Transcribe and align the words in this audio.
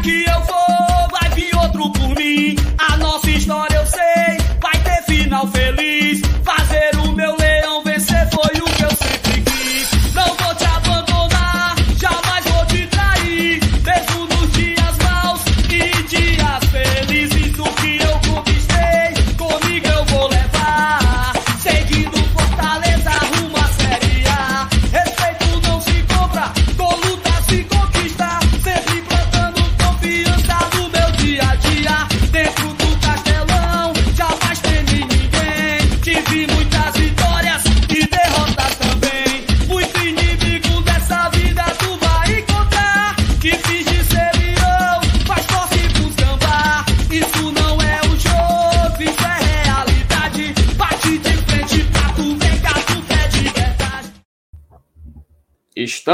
que 0.00 0.24
eu 0.24 0.42
for, 0.42 0.77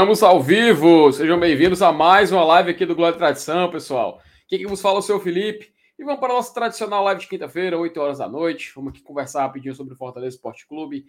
Estamos 0.05 0.21
ao 0.21 0.39
vivo, 0.39 1.11
sejam 1.11 1.39
bem-vindos 1.39 1.81
a 1.81 1.91
mais 1.91 2.31
uma 2.31 2.43
live 2.43 2.69
aqui 2.69 2.85
do 2.85 2.93
Glória 2.95 3.15
e 3.15 3.17
Tradição, 3.17 3.71
pessoal. 3.71 4.21
Quem 4.47 4.59
que 4.59 4.67
vos 4.67 4.79
fala 4.79 4.97
é 4.97 4.99
o 4.99 5.01
seu 5.01 5.19
Felipe. 5.19 5.73
E 5.97 6.03
vamos 6.03 6.19
para 6.19 6.31
a 6.31 6.35
nossa 6.35 6.53
tradicional 6.53 7.03
live 7.05 7.21
de 7.21 7.27
quinta-feira, 7.27 7.75
8 7.75 7.99
horas 7.99 8.19
da 8.19 8.29
noite. 8.29 8.71
Vamos 8.75 8.91
aqui 8.91 9.01
conversar 9.01 9.41
rapidinho 9.41 9.73
sobre 9.73 9.95
o 9.95 9.97
Fortaleza 9.97 10.35
Esporte 10.35 10.67
Clube. 10.67 11.07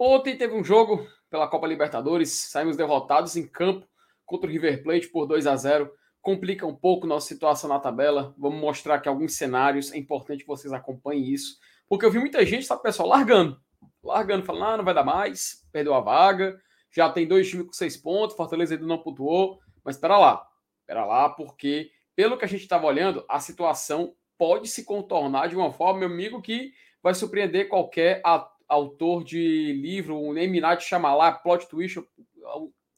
Ontem 0.00 0.36
teve 0.36 0.52
um 0.52 0.64
jogo 0.64 1.06
pela 1.30 1.46
Copa 1.46 1.68
Libertadores, 1.68 2.32
saímos 2.32 2.76
derrotados 2.76 3.36
em 3.36 3.46
campo 3.46 3.86
contra 4.26 4.50
o 4.50 4.52
River 4.52 4.82
Plate 4.82 5.06
por 5.06 5.24
2 5.24 5.46
a 5.46 5.54
0 5.54 5.88
Complica 6.20 6.66
um 6.66 6.74
pouco 6.74 7.06
nossa 7.06 7.28
situação 7.28 7.70
na 7.70 7.78
tabela. 7.78 8.34
Vamos 8.36 8.60
mostrar 8.60 8.96
aqui 8.96 9.08
alguns 9.08 9.36
cenários. 9.36 9.92
É 9.92 9.96
importante 9.96 10.40
que 10.40 10.48
vocês 10.48 10.72
acompanhem 10.72 11.24
isso. 11.24 11.56
Porque 11.88 12.04
eu 12.04 12.10
vi 12.10 12.18
muita 12.18 12.44
gente, 12.44 12.66
sabe, 12.66 12.82
pessoal, 12.82 13.10
largando. 13.10 13.60
Largando, 14.02 14.44
falando, 14.44 14.64
ah, 14.64 14.76
não 14.78 14.84
vai 14.84 14.92
dar 14.92 15.04
mais, 15.04 15.64
perdeu 15.70 15.94
a 15.94 16.00
vaga. 16.00 16.60
Já 16.90 17.10
tem 17.10 17.26
dois 17.26 17.48
times 17.48 17.66
com 17.66 17.72
seis 17.72 17.96
pontos, 17.96 18.36
Fortaleza 18.36 18.74
ainda 18.74 18.86
não 18.86 18.98
pontuou. 18.98 19.58
Mas 19.84 19.96
espera 19.96 20.18
lá, 20.18 20.46
espera 20.80 21.04
lá, 21.04 21.28
porque 21.28 21.90
pelo 22.14 22.36
que 22.36 22.44
a 22.44 22.48
gente 22.48 22.62
estava 22.62 22.86
olhando, 22.86 23.24
a 23.28 23.38
situação 23.40 24.14
pode 24.36 24.68
se 24.68 24.84
contornar 24.84 25.48
de 25.48 25.56
uma 25.56 25.72
forma, 25.72 26.00
meu 26.00 26.08
amigo, 26.08 26.42
que 26.42 26.72
vai 27.02 27.14
surpreender 27.14 27.68
qualquer 27.68 28.22
autor 28.68 29.24
de 29.24 29.72
livro, 29.72 30.18
um 30.18 30.36
Eminat 30.36 30.82
Chamalá, 30.82 31.32
plot 31.32 31.68
twist, 31.68 32.02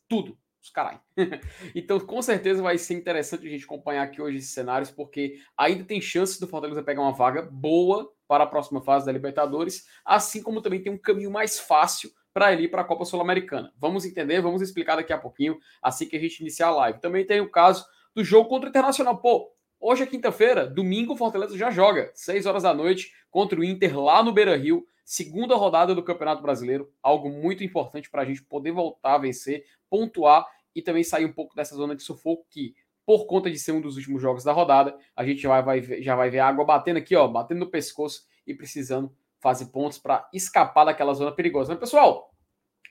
tudo. 0.09 0.39
Os 0.63 0.69
caralho. 0.69 1.01
então, 1.75 1.99
com 1.99 2.21
certeza 2.21 2.63
vai 2.63 2.77
ser 2.77 2.95
interessante 2.95 3.47
a 3.47 3.51
gente 3.51 3.65
acompanhar 3.65 4.03
aqui 4.03 4.21
hoje 4.21 4.39
esses 4.39 4.53
cenários, 4.53 4.91
porque 4.91 5.39
ainda 5.57 5.85
tem 5.85 6.01
chances 6.03 6.39
do 6.39 6.47
Fortaleza 6.47 6.83
pegar 6.83 7.01
uma 7.01 7.13
vaga 7.13 7.41
boa 7.43 8.13
para 8.29 8.45
a 8.45 8.47
próxima 8.47 8.83
fase 8.83 9.07
da 9.07 9.13
Libertadores, 9.13 9.87
assim 10.05 10.43
como 10.43 10.61
também 10.61 10.83
tem 10.83 10.93
um 10.93 10.99
caminho 10.99 11.31
mais 11.31 11.59
fácil 11.59 12.11
para 12.33 12.53
ele 12.53 12.65
ir 12.65 12.69
para 12.69 12.83
a 12.83 12.85
Copa 12.85 13.05
Sul-Americana. 13.05 13.73
Vamos 13.77 14.05
entender, 14.05 14.41
vamos 14.41 14.63
explicar 14.63 14.97
daqui 14.97 15.13
a 15.13 15.19
pouquinho, 15.19 15.59
assim 15.83 16.07
que 16.07 16.17
a 16.17 16.21
gente 16.21 16.41
iniciar 16.41 16.69
a 16.69 16.75
live. 16.75 17.01
Também 17.01 17.25
tem 17.25 17.41
o 17.41 17.51
caso 17.51 17.85
do 18.15 18.23
jogo 18.25 18.49
contra 18.49 18.67
o 18.67 18.71
Internacional. 18.71 19.19
Pô, 19.19 19.53
hoje 19.79 20.03
é 20.03 20.07
quinta-feira, 20.07 20.67
domingo 20.67 21.15
o 21.15 21.17
Fortaleza 21.17 21.57
já 21.57 21.71
joga, 21.71 22.11
6 22.15 22.47
horas 22.47 22.63
da 22.63 22.75
noite, 22.75 23.13
contra 23.31 23.59
o 23.59 23.65
Inter 23.65 23.99
lá 23.99 24.23
no 24.23 24.33
Beira-Rio, 24.33 24.87
segunda 25.05 25.57
rodada 25.57 25.95
do 25.95 26.03
Campeonato 26.03 26.43
Brasileiro, 26.43 26.93
algo 27.03 27.29
muito 27.29 27.65
importante 27.65 28.09
para 28.09 28.23
a 28.23 28.25
gente 28.25 28.43
poder 28.43 28.71
voltar 28.71 29.15
a 29.15 29.19
vencer, 29.19 29.65
pontuar 29.89 30.47
e 30.75 30.81
também 30.81 31.03
sair 31.03 31.25
um 31.25 31.33
pouco 31.33 31.57
dessa 31.57 31.75
zona 31.75 31.97
de 31.97 32.03
sufoco 32.03 32.47
que, 32.49 32.75
por 33.05 33.27
conta 33.27 33.51
de 33.51 33.59
ser 33.59 33.73
um 33.73 33.81
dos 33.81 33.97
últimos 33.97 34.23
jogos 34.23 34.45
da 34.45 34.53
rodada, 34.53 34.97
a 35.17 35.25
gente 35.25 35.41
já 35.41 35.61
vai, 35.61 35.81
vai 35.81 36.01
já 36.01 36.15
vai 36.15 36.31
ver 36.31 36.39
a 36.39 36.47
água 36.47 36.65
batendo 36.65 36.99
aqui, 36.99 37.17
ó, 37.17 37.27
batendo 37.27 37.59
no 37.59 37.71
pescoço 37.71 38.25
e 38.47 38.55
precisando 38.55 39.13
fazer 39.41 39.67
pontos 39.67 39.99
para 39.99 40.29
escapar 40.33 40.85
daquela 40.85 41.15
zona 41.15 41.33
perigosa. 41.33 41.71
Mas, 41.71 41.81
pessoal, 41.81 42.33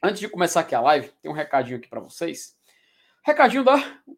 antes 0.04 0.20
de 0.20 0.28
começar 0.28 0.62
aqui 0.62 0.76
a 0.76 0.82
live, 0.82 1.12
tem 1.22 1.32
um 1.32 1.36
recadinho 1.36 1.78
aqui 1.78 1.88
para 1.88 2.00
vocês. 2.00 2.58
Recadinho 3.24 3.64
da 3.64 3.76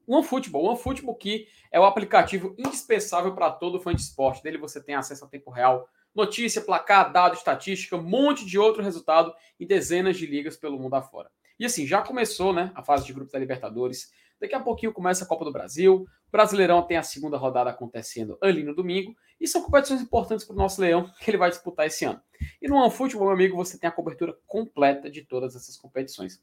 OneFootball. 0.08 0.66
OneFootball 0.66 1.16
que 1.16 1.48
é 1.72 1.80
o 1.80 1.86
aplicativo 1.86 2.56
indispensável 2.58 3.34
para 3.34 3.52
todo 3.52 3.80
fã 3.80 3.94
de 3.94 4.02
esporte. 4.02 4.44
Dele 4.44 4.58
você 4.58 4.82
tem 4.82 4.96
acesso 4.96 5.26
a 5.26 5.28
tempo 5.28 5.52
real, 5.52 5.88
notícia, 6.14 6.62
placar, 6.62 7.12
dado, 7.12 7.36
estatística, 7.36 7.96
um 7.96 8.04
monte 8.04 8.46
de 8.46 8.58
outro 8.58 8.84
resultado 8.84 9.34
e 9.60 9.66
dezenas 9.66 10.18
de 10.18 10.26
ligas 10.26 10.56
pelo 10.56 10.80
mundo 10.80 10.96
afora. 10.96 11.30
E 11.60 11.66
assim, 11.66 11.86
já 11.86 12.02
começou 12.02 12.54
né, 12.54 12.72
a 12.74 12.82
fase 12.82 13.06
de 13.06 13.14
grupos 13.14 13.34
da 13.34 13.40
Libertadores. 13.40 14.12
Daqui 14.42 14.56
a 14.56 14.60
pouquinho 14.60 14.92
começa 14.92 15.24
a 15.24 15.28
Copa 15.28 15.46
do 15.46 15.52
Brasil. 15.52 15.98
O 15.98 16.32
Brasileirão 16.32 16.82
tem 16.82 16.98
a 16.98 17.04
segunda 17.04 17.38
rodada 17.38 17.70
acontecendo 17.70 18.40
ali 18.42 18.64
no 18.64 18.74
domingo. 18.74 19.16
E 19.40 19.48
são 19.48 19.62
competições 19.62 20.02
importantes 20.02 20.44
para 20.44 20.56
o 20.56 20.58
nosso 20.58 20.82
leão 20.82 21.12
que 21.20 21.30
ele 21.30 21.38
vai 21.38 21.52
disputar 21.52 21.86
esse 21.86 22.06
ano. 22.06 22.20
E 22.60 22.68
no 22.68 22.76
OneFootball, 22.76 23.26
meu 23.26 23.34
amigo, 23.34 23.56
você 23.56 23.78
tem 23.78 23.88
a 23.88 23.94
cobertura 23.94 24.36
completa 24.48 25.12
de 25.12 25.22
todas 25.22 25.56
essas 25.56 25.78
competições. 25.78 26.42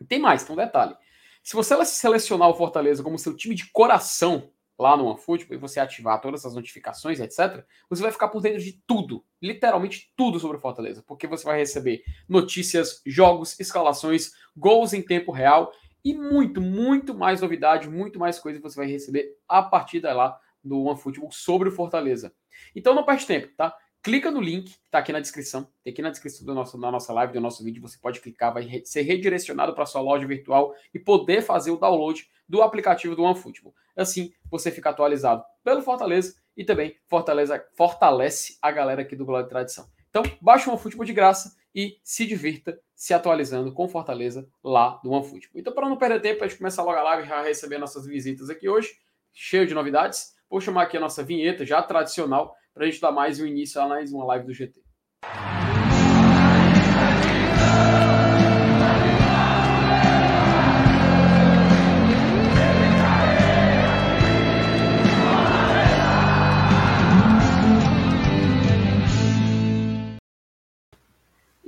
E 0.00 0.04
tem 0.04 0.20
mais, 0.20 0.44
tem 0.44 0.54
um 0.54 0.56
detalhe. 0.56 0.96
Se 1.42 1.56
você 1.56 1.84
selecionar 1.84 2.48
o 2.48 2.54
Fortaleza 2.54 3.02
como 3.02 3.18
seu 3.18 3.36
time 3.36 3.56
de 3.56 3.68
coração 3.72 4.48
lá 4.78 4.96
no 4.96 5.06
OneFootball 5.06 5.56
e 5.56 5.60
você 5.60 5.80
ativar 5.80 6.20
todas 6.20 6.46
as 6.46 6.54
notificações, 6.54 7.18
etc., 7.18 7.64
você 7.88 8.02
vai 8.02 8.12
ficar 8.12 8.28
por 8.28 8.40
dentro 8.40 8.60
de 8.60 8.80
tudo, 8.86 9.24
literalmente 9.42 10.12
tudo 10.16 10.38
sobre 10.38 10.58
o 10.58 10.60
Fortaleza, 10.60 11.02
porque 11.06 11.26
você 11.26 11.44
vai 11.44 11.58
receber 11.58 12.04
notícias, 12.28 13.02
jogos, 13.04 13.58
escalações, 13.58 14.32
gols 14.56 14.92
em 14.92 15.02
tempo 15.02 15.32
real 15.32 15.72
e 16.04 16.14
muito, 16.14 16.60
muito 16.60 17.14
mais 17.14 17.40
novidade, 17.40 17.88
muito 17.88 18.18
mais 18.18 18.38
coisa 18.38 18.58
que 18.58 18.62
você 18.62 18.76
vai 18.76 18.86
receber 18.86 19.36
a 19.48 19.62
partir 19.62 20.00
da 20.00 20.12
lá 20.12 20.38
do 20.62 20.84
OneFootball 20.84 21.30
sobre 21.30 21.68
o 21.68 21.72
Fortaleza. 21.72 22.32
Então 22.74 22.94
não 22.94 23.04
perde 23.04 23.26
tempo, 23.26 23.48
tá? 23.56 23.74
Clica 24.02 24.30
no 24.30 24.40
link 24.40 24.64
que 24.64 24.86
está 24.86 24.98
aqui 24.98 25.12
na 25.12 25.20
descrição. 25.20 25.68
Tem 25.84 25.92
aqui 25.92 26.00
na 26.00 26.08
descrição 26.08 26.46
da 26.46 26.90
nossa 26.90 27.12
live, 27.12 27.34
do 27.34 27.40
nosso 27.40 27.62
vídeo. 27.62 27.82
Você 27.82 27.98
pode 27.98 28.18
clicar, 28.20 28.52
vai 28.52 28.62
re- 28.62 28.82
ser 28.84 29.02
redirecionado 29.02 29.74
para 29.74 29.84
sua 29.84 30.00
loja 30.00 30.26
virtual 30.26 30.74
e 30.94 30.98
poder 30.98 31.42
fazer 31.42 31.70
o 31.70 31.76
download 31.76 32.26
do 32.48 32.62
aplicativo 32.62 33.14
do 33.14 33.22
OneFootball. 33.22 33.74
Assim, 33.94 34.32
você 34.50 34.70
fica 34.70 34.88
atualizado 34.88 35.44
pelo 35.62 35.82
Fortaleza 35.82 36.34
e 36.56 36.64
também 36.64 36.96
Fortaleza, 37.08 37.62
fortalece 37.74 38.56
a 38.62 38.70
galera 38.70 39.02
aqui 39.02 39.14
do 39.14 39.26
Glória 39.26 39.44
e 39.44 39.50
Tradição. 39.50 39.86
Então, 40.08 40.22
baixa 40.40 40.70
o 40.70 40.72
OneFootball 40.72 41.04
de 41.04 41.12
graça 41.12 41.54
e 41.74 41.98
se 42.02 42.26
divirta 42.26 42.78
se 42.94 43.14
atualizando 43.14 43.72
com 43.72 43.88
Fortaleza 43.88 44.48
lá 44.62 45.00
do 45.02 45.10
OneFootball. 45.10 45.60
Então, 45.60 45.72
para 45.72 45.88
não 45.88 45.96
perder 45.96 46.20
tempo, 46.20 46.44
a 46.44 46.46
gente 46.46 46.58
começar 46.58 46.82
logo 46.82 46.98
a 46.98 47.02
live 47.02 47.28
já 47.28 47.42
receber 47.42 47.78
nossas 47.78 48.06
visitas 48.06 48.50
aqui 48.50 48.68
hoje, 48.68 48.92
cheio 49.32 49.66
de 49.66 49.74
novidades. 49.74 50.34
Vou 50.48 50.60
chamar 50.60 50.82
aqui 50.82 50.96
a 50.96 51.00
nossa 51.00 51.22
vinheta 51.22 51.64
já 51.64 51.82
tradicional 51.82 52.54
para 52.74 52.84
a 52.84 52.90
gente 52.90 53.00
dar 53.00 53.12
mais 53.12 53.40
um 53.40 53.46
início 53.46 53.80
a 53.80 53.88
mais 53.88 54.12
uma 54.12 54.24
live 54.24 54.46
do 54.46 54.52
GT. 54.52 54.80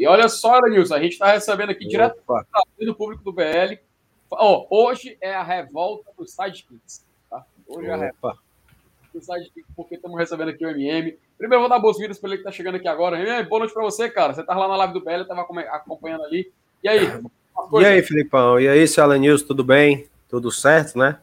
E 0.03 0.07
olha 0.09 0.29
só, 0.29 0.61
Nilson, 0.63 0.97
a 0.97 1.01
gente 1.01 1.13
está 1.13 1.31
recebendo 1.31 1.71
aqui 1.71 1.87
direto 1.87 2.19
Opa, 2.27 2.45
do 2.77 2.93
público 2.93 3.23
do 3.23 3.33
BL. 3.33 3.79
Ó, 4.33 4.67
hoje 4.69 5.17
é 5.21 5.33
a 5.33 5.45
revolta 5.45 6.11
dos 6.19 6.33
sidekicks. 6.33 7.07
Tá? 7.31 7.47
Hoje 7.69 7.87
é 7.87 7.93
a 7.93 7.97
revolta 7.97 8.17
opa. 8.21 8.39
dos 9.15 9.25
sidekicks, 9.25 9.71
porque 9.77 9.95
estamos 9.95 10.19
recebendo 10.19 10.49
aqui 10.49 10.67
o 10.67 10.71
MM. 10.71 11.17
Primeiro, 11.39 11.55
eu 11.55 11.61
vou 11.61 11.69
dar 11.69 11.79
boas-vindas 11.79 12.19
para 12.19 12.31
ele 12.31 12.39
que 12.39 12.49
está 12.49 12.51
chegando 12.51 12.75
aqui 12.75 12.89
agora. 12.89 13.17
MM, 13.17 13.49
boa 13.49 13.61
noite 13.61 13.73
para 13.73 13.85
você, 13.85 14.11
cara. 14.11 14.35
Você 14.35 14.41
estava 14.41 14.59
lá 14.59 14.67
na 14.67 14.77
live 14.79 14.93
do 14.93 15.05
BL, 15.05 15.21
estava 15.21 15.47
acompanhando 15.71 16.25
ali. 16.25 16.53
E 16.83 16.89
aí? 16.89 17.23
E 17.75 17.85
aí, 17.85 18.03
Filipão? 18.03 18.59
E 18.59 18.67
aí, 18.67 18.89
seu 18.89 19.05
Alan 19.05 19.19
News, 19.19 19.45
tudo 19.45 19.63
bem? 19.63 20.09
Tudo 20.29 20.51
certo, 20.51 20.99
né? 20.99 21.21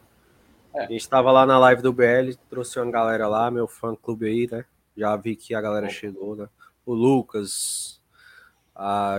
É. 0.72 0.84
A 0.84 0.86
gente 0.86 1.02
estava 1.02 1.30
lá 1.30 1.44
na 1.44 1.58
live 1.58 1.82
do 1.82 1.92
BL, 1.92 2.32
trouxe 2.48 2.80
uma 2.80 2.90
galera 2.90 3.28
lá, 3.28 3.50
meu 3.50 3.68
fã 3.68 3.94
clube 3.94 4.26
aí, 4.26 4.48
né? 4.50 4.64
Já 4.96 5.14
vi 5.16 5.36
que 5.36 5.54
a 5.54 5.60
galera 5.60 5.90
chegou, 5.90 6.34
né? 6.34 6.48
O 6.86 6.94
Lucas, 6.94 7.99
a 8.82 9.18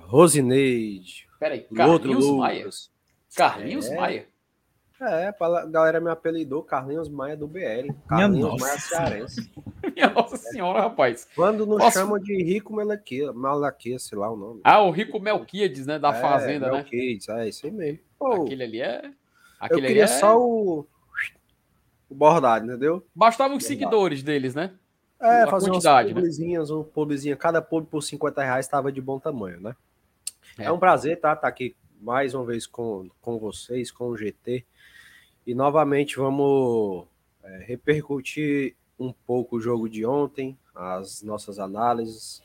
Rosineide, 0.00 1.28
Peraí, 1.38 1.66
o 1.70 1.82
outro 1.82 2.10
Carlinhos 2.10 2.36
Maia? 2.36 2.68
Carlinhos 3.36 3.86
É. 3.86 3.96
Maia? 3.96 4.26
É, 4.98 5.28
a 5.28 5.66
galera 5.66 6.00
me 6.00 6.10
apelidou 6.10 6.62
Carlinhos 6.62 7.08
Maia 7.08 7.36
do 7.36 7.46
BL. 7.46 7.92
Carlinhos 8.08 8.50
nossa. 8.50 8.64
Maia 8.64 8.78
cearense. 8.80 9.52
Minha 9.94 10.10
nossa 10.10 10.36
senhora, 10.36 10.80
rapaz. 10.80 11.28
Quando 11.36 11.64
não 11.66 11.78
Nossa. 11.78 12.00
chamam 12.00 12.18
de 12.18 12.42
Rico 12.42 12.74
Malaquia, 12.74 13.32
Malaquia, 13.32 13.98
sei 13.98 14.18
lá 14.18 14.30
o 14.30 14.36
nome. 14.36 14.60
Ah, 14.64 14.82
o 14.82 14.90
Rico 14.90 15.20
Melquiades, 15.20 15.86
né? 15.86 15.98
Da 15.98 16.08
É, 16.08 16.20
Fazenda, 16.20 16.72
né? 16.72 16.82
Kids, 16.82 17.28
é 17.28 17.48
isso 17.48 17.66
aí 17.66 17.72
mesmo. 17.72 18.00
Pô, 18.18 18.42
Aquele 18.42 18.64
ali 18.64 18.80
é... 18.80 19.06
eu 19.06 19.12
Aquele 19.60 19.80
ali 19.80 19.88
queria 19.88 20.04
é... 20.04 20.06
só 20.08 20.38
o 20.38 20.86
o 22.08 22.14
bordado, 22.14 22.66
entendeu? 22.66 23.04
Bastavam 23.14 23.56
os 23.56 23.64
seguidores 23.64 24.22
deles, 24.22 24.54
né? 24.54 24.72
É, 25.20 25.42
A 25.42 25.46
fazer 25.48 25.70
quantidade, 25.70 26.08
umas 26.08 26.14
né? 26.14 26.20
publizinhas, 26.20 26.70
um 26.70 26.84
publizinho, 26.84 27.36
cada 27.36 27.62
pub 27.62 27.86
por 27.86 28.02
50 28.02 28.42
reais 28.42 28.66
estava 28.66 28.92
de 28.92 29.00
bom 29.00 29.18
tamanho, 29.18 29.60
né? 29.60 29.74
É. 30.58 30.64
É. 30.64 30.72
um 30.72 30.78
prazer, 30.78 31.20
tá? 31.20 31.32
Estar 31.32 31.48
aqui 31.48 31.74
mais 32.00 32.34
uma 32.34 32.44
vez 32.44 32.66
com, 32.66 33.08
com 33.20 33.38
vocês, 33.38 33.90
com 33.90 34.08
o 34.08 34.16
GT. 34.16 34.64
E 35.46 35.54
novamente 35.54 36.16
vamos 36.16 37.06
é, 37.42 37.64
repercutir 37.66 38.74
um 38.98 39.12
pouco 39.12 39.56
o 39.56 39.60
jogo 39.60 39.88
de 39.88 40.04
ontem, 40.04 40.58
as 40.74 41.22
nossas 41.22 41.58
análises 41.58 42.42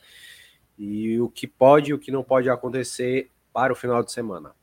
e 0.78 1.20
o 1.20 1.30
que 1.30 1.48
pode 1.48 1.92
e 1.92 1.94
o 1.94 2.00
que 2.00 2.12
não 2.12 2.24
pode 2.24 2.50
acontecer 2.50 3.30
para 3.54 3.74
o 3.74 3.76
final 3.76 4.04
de 4.04 4.12
semana. 4.12 4.54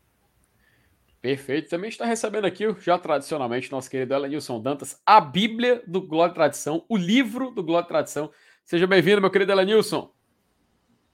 Perfeito. 1.21 1.69
Também 1.69 1.89
está 1.89 2.05
recebendo 2.05 2.45
aqui, 2.47 2.65
já 2.81 2.97
tradicionalmente, 2.99 3.73
nosso 3.73 3.91
querido 3.91 4.15
Elenilson 4.15 4.61
Dantas, 4.61 5.01
a 5.05 5.21
Bíblia 5.21 5.83
do 5.87 6.01
Glória 6.01 6.31
e 6.31 6.35
Tradição, 6.35 6.85
o 6.89 6.97
livro 6.97 7.51
do 7.51 7.63
Glória 7.63 7.85
e 7.87 7.89
Tradição. 7.89 8.31
Seja 8.65 8.87
bem-vindo, 8.87 9.21
meu 9.21 9.31
querido 9.31 9.51
Elenilson. 9.51 10.13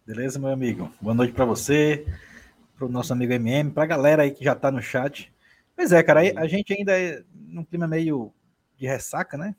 Beleza, 0.06 0.38
meu 0.38 0.50
amigo? 0.50 0.92
Boa 1.00 1.14
noite 1.14 1.32
para 1.32 1.46
você, 1.46 2.06
para 2.76 2.86
o 2.86 2.90
nosso 2.90 3.12
amigo 3.14 3.32
MM, 3.32 3.70
para 3.70 3.84
a 3.84 3.86
galera 3.86 4.22
aí 4.24 4.30
que 4.30 4.44
já 4.44 4.54
tá 4.54 4.70
no 4.70 4.82
chat. 4.82 5.32
Pois 5.74 5.90
é, 5.90 6.02
cara, 6.02 6.20
a 6.36 6.46
gente 6.46 6.74
ainda 6.74 6.92
é 7.00 7.22
num 7.34 7.64
clima 7.64 7.86
meio 7.88 8.30
de 8.76 8.86
ressaca, 8.86 9.38
né? 9.38 9.54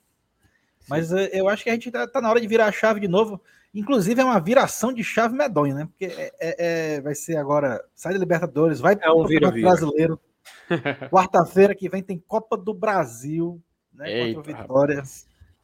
Mas 0.88 1.12
eh, 1.12 1.32
eu 1.34 1.50
acho 1.50 1.64
que 1.64 1.70
a 1.72 1.74
gente 1.74 1.90
tá, 1.90 2.08
tá 2.08 2.22
na 2.22 2.30
hora 2.30 2.40
de 2.40 2.48
virar 2.48 2.68
a 2.68 2.72
chave 2.72 3.00
de 3.00 3.08
novo. 3.08 3.42
Inclusive 3.74 4.22
é 4.22 4.24
uma 4.24 4.40
viração 4.40 4.94
de 4.94 5.04
chave 5.04 5.36
medonha, 5.36 5.74
né? 5.74 5.86
Porque 5.86 6.06
é, 6.06 6.32
é- 6.40 6.96
é- 6.96 7.02
vai 7.02 7.16
ser 7.16 7.38
agora, 7.38 7.84
sai 7.96 8.14
da 8.14 8.20
Libertadores, 8.20 8.80
vai 8.80 8.96
É 9.02 9.10
um 9.10 9.22
pro 9.22 9.28
vira-vira. 9.28 9.68
Brasileiro. 9.68 10.20
Quarta-feira 11.12 11.76
que 11.76 11.90
vem 11.90 12.04
tem 12.04 12.20
Copa 12.20 12.58
do 12.58 12.74
Brasil, 12.74 13.62
né? 13.94 14.12
Eita, 14.12 14.36
contra 14.38 14.54
o 14.54 14.58
Vitória. 14.58 15.04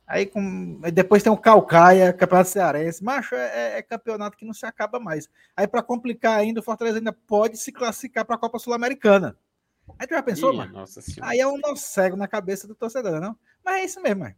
Aí, 0.06 0.26
com, 0.26 0.80
aí 0.84 0.92
depois 0.92 1.24
tem 1.24 1.32
o 1.32 1.38
Calcaia, 1.38 2.12
Campeonato 2.12 2.50
Cearense. 2.50 3.04
Macho, 3.04 3.34
é, 3.34 3.78
é 3.78 3.82
campeonato 3.82 4.36
que 4.36 4.46
não 4.46 4.54
se 4.54 4.66
acaba 4.66 5.00
mais. 5.00 5.30
Aí, 5.56 5.66
para 5.66 5.82
complicar 5.82 6.38
ainda, 6.38 6.60
o 6.60 6.64
Fortaleza 6.64 6.98
ainda 6.98 7.14
pode 7.14 7.58
se 7.58 7.72
classificar 7.72 8.26
para 8.26 8.36
a 8.36 8.40
Copa 8.40 8.60
Sul-Americana. 8.60 9.38
Aí 9.98 10.08
tu 10.08 10.14
já 10.14 10.22
pensou, 10.22 10.52
Minha 10.52 10.66
mano? 10.66 10.74
Aí 11.22 11.40
é 11.40 11.48
um 11.48 11.58
nó 11.58 11.76
cego 11.76 12.18
na 12.18 12.28
cabeça 12.28 12.68
do 12.68 12.76
torcedor, 12.76 13.20
não? 13.22 13.38
Mas 13.64 13.76
é 13.76 13.86
isso 13.86 14.02
mesmo, 14.02 14.22
mano. 14.22 14.36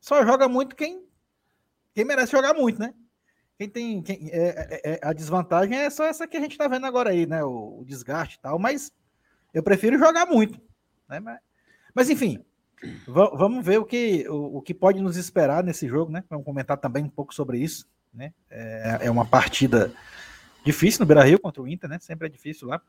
Só 0.00 0.24
joga 0.24 0.48
muito 0.48 0.76
quem, 0.76 1.04
quem 1.92 2.04
merece 2.04 2.32
jogar 2.32 2.54
muito, 2.54 2.78
né? 2.78 2.94
Quem 3.58 3.68
tem. 3.68 4.02
Quem, 4.02 4.30
é, 4.30 4.48
é- 4.84 4.92
é- 4.92 5.00
a 5.02 5.12
desvantagem 5.12 5.76
é 5.76 5.90
só 5.90 6.04
essa 6.04 6.26
que 6.26 6.36
a 6.36 6.40
gente 6.40 6.58
tá 6.58 6.68
vendo 6.68 6.86
agora 6.86 7.10
aí, 7.10 7.26
né? 7.26 7.42
O, 7.42 7.80
o 7.80 7.84
desgaste 7.84 8.36
e 8.36 8.40
tal, 8.40 8.58
mas 8.58 8.92
eu 9.56 9.62
prefiro 9.62 9.98
jogar 9.98 10.26
muito. 10.26 10.60
Né? 11.08 11.18
Mas, 11.18 11.38
mas 11.94 12.10
enfim, 12.10 12.44
va- 13.08 13.30
vamos 13.34 13.64
ver 13.64 13.78
o 13.78 13.86
que, 13.86 14.28
o, 14.28 14.58
o 14.58 14.62
que 14.62 14.74
pode 14.74 15.00
nos 15.00 15.16
esperar 15.16 15.64
nesse 15.64 15.88
jogo, 15.88 16.12
né? 16.12 16.22
Vamos 16.28 16.44
comentar 16.44 16.76
também 16.76 17.02
um 17.04 17.08
pouco 17.08 17.34
sobre 17.34 17.58
isso. 17.58 17.88
Né? 18.12 18.34
É, 18.50 18.98
é 19.02 19.10
uma 19.10 19.24
partida 19.24 19.90
difícil 20.62 21.00
no 21.00 21.06
Beira 21.06 21.24
Rio 21.24 21.40
contra 21.40 21.62
o 21.62 21.66
Inter, 21.66 21.88
né? 21.88 21.98
Sempre 21.98 22.26
é 22.26 22.30
difícil 22.30 22.68
lá. 22.68 22.82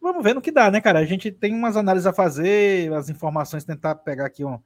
Vamos 0.00 0.22
ver 0.22 0.34
no 0.34 0.40
que 0.40 0.52
dá, 0.52 0.70
né, 0.70 0.80
cara? 0.80 1.00
A 1.00 1.04
gente 1.04 1.32
tem 1.32 1.52
umas 1.52 1.76
análises 1.76 2.06
a 2.06 2.12
fazer, 2.12 2.92
as 2.92 3.08
informações, 3.08 3.64
tentar 3.64 3.96
pegar 3.96 4.26
aqui 4.26 4.44
um. 4.44 4.60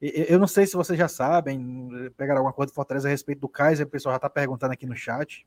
Eu 0.00 0.38
não 0.38 0.46
sei 0.46 0.66
se 0.66 0.74
vocês 0.76 0.98
já 0.98 1.08
sabem, 1.08 1.88
pegar 2.18 2.34
alguma 2.34 2.52
coisa 2.52 2.70
do 2.70 2.74
Fortaleza 2.74 3.08
a 3.08 3.10
respeito 3.10 3.40
do 3.40 3.48
Kaiser, 3.48 3.86
o 3.86 3.90
pessoal 3.90 4.14
já 4.14 4.18
tá 4.18 4.30
perguntando 4.30 4.72
aqui 4.72 4.86
no 4.86 4.96
chat. 4.96 5.46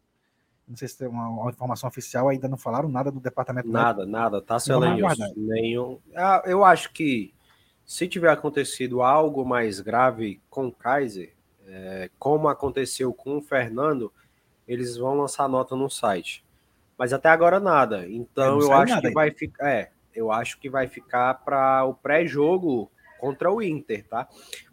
Não 0.67 0.77
sei 0.77 0.87
se 0.87 0.97
tem 0.97 1.07
uma, 1.07 1.27
uma 1.27 1.49
informação 1.49 1.89
oficial, 1.89 2.29
ainda 2.29 2.47
não 2.47 2.57
falaram 2.57 2.87
nada 2.87 3.11
do 3.11 3.19
departamento. 3.19 3.69
Nada, 3.69 4.05
nada, 4.05 4.41
tá, 4.41 4.57
Elenilson? 4.67 5.05
aguardar. 5.05 5.29
Nenhum. 5.35 5.99
Ah, 6.15 6.41
eu 6.45 6.63
acho 6.63 6.91
que 6.93 7.33
se 7.85 8.07
tiver 8.07 8.29
acontecido 8.29 9.01
algo 9.01 9.45
mais 9.45 9.79
grave 9.79 10.41
com 10.49 10.67
o 10.67 10.71
Kaiser, 10.71 11.33
é, 11.67 12.09
como 12.17 12.47
aconteceu 12.47 13.13
com 13.13 13.37
o 13.37 13.41
Fernando, 13.41 14.11
eles 14.67 14.97
vão 14.97 15.15
lançar 15.15 15.49
nota 15.49 15.75
no 15.75 15.89
site. 15.89 16.45
Mas 16.97 17.11
até 17.11 17.29
agora 17.29 17.59
nada. 17.59 18.05
É, 18.05 18.11
Então 18.11 18.59
não 18.59 18.61
eu 18.61 18.73
acho 18.73 19.01
que 19.01 19.11
vai 19.11 19.31
ficar. 19.31 19.69
É, 19.69 19.91
eu 20.15 20.31
acho 20.31 20.59
que 20.59 20.69
vai 20.69 20.87
ficar 20.87 21.33
para 21.43 21.83
o 21.85 21.93
pré-jogo 21.93 22.91
contra 23.19 23.51
o 23.51 23.61
Inter, 23.61 24.07
tá? 24.07 24.27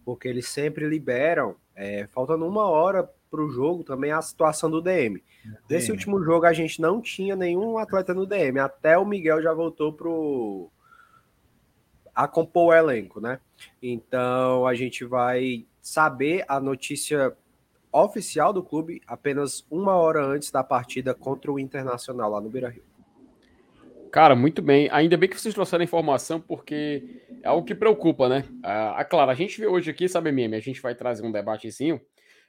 Porque 0.05 0.29
eles 0.29 0.49
sempre 0.49 0.87
liberam, 0.89 1.57
é, 1.75 2.07
faltando 2.09 2.47
uma 2.47 2.69
hora 2.69 3.09
para 3.31 3.43
o 3.43 3.51
jogo 3.51 3.85
também 3.85 4.11
a 4.11 4.21
situação 4.21 4.71
do 4.71 4.83
DM. 4.83 5.23
Nesse 5.69 5.91
último 5.91 6.23
jogo 6.23 6.47
a 6.47 6.53
gente 6.53 6.81
não 6.81 7.01
tinha 7.01 7.37
nenhum 7.37 7.79
atleta 7.79 8.13
no 8.13 8.27
DM, 8.27 8.59
até 8.59 8.99
o 8.99 9.07
Miguel 9.07 9.41
já 9.41 9.55
voltou 9.55 9.93
pro 9.93 10.71
a 12.15 12.27
compor 12.27 12.69
o 12.69 12.75
elenco, 12.75 13.21
né? 13.21 13.39
Então 13.81 14.67
a 14.67 14.75
gente 14.75 15.05
vai 15.05 15.65
saber 15.81 16.45
a 16.49 16.61
notícia 16.61 17.35
oficial 17.93 18.53
do 18.53 18.63
clube 18.63 19.01
apenas 19.07 19.65
uma 19.71 19.95
hora 19.95 20.25
antes 20.25 20.51
da 20.51 20.63
partida 20.63 21.15
contra 21.15 21.51
o 21.51 21.59
Internacional 21.59 22.31
lá 22.31 22.41
no 22.41 22.51
Beira-Rio. 22.51 22.91
Cara, 24.11 24.35
muito 24.35 24.61
bem. 24.61 24.89
Ainda 24.91 25.17
bem 25.17 25.29
que 25.29 25.41
vocês 25.41 25.55
trouxeram 25.55 25.83
a 25.83 25.85
informação, 25.85 26.41
porque 26.41 27.23
é 27.43 27.49
algo 27.49 27.65
que 27.65 27.75
preocupa, 27.75 28.29
né? 28.29 28.45
Ah, 28.63 28.95
ah, 28.99 29.05
claro, 29.05 29.31
a 29.31 29.35
gente 29.35 29.61
vê 29.61 29.69
hoje 29.69 29.91
aqui, 29.91 30.09
sabe, 30.09 30.33
meme, 30.33 30.57
a 30.57 30.61
gente 30.61 30.83
vai 30.83 30.97
trazer 30.97 31.25
um 31.25 31.31
debatezinho. 31.31 32.01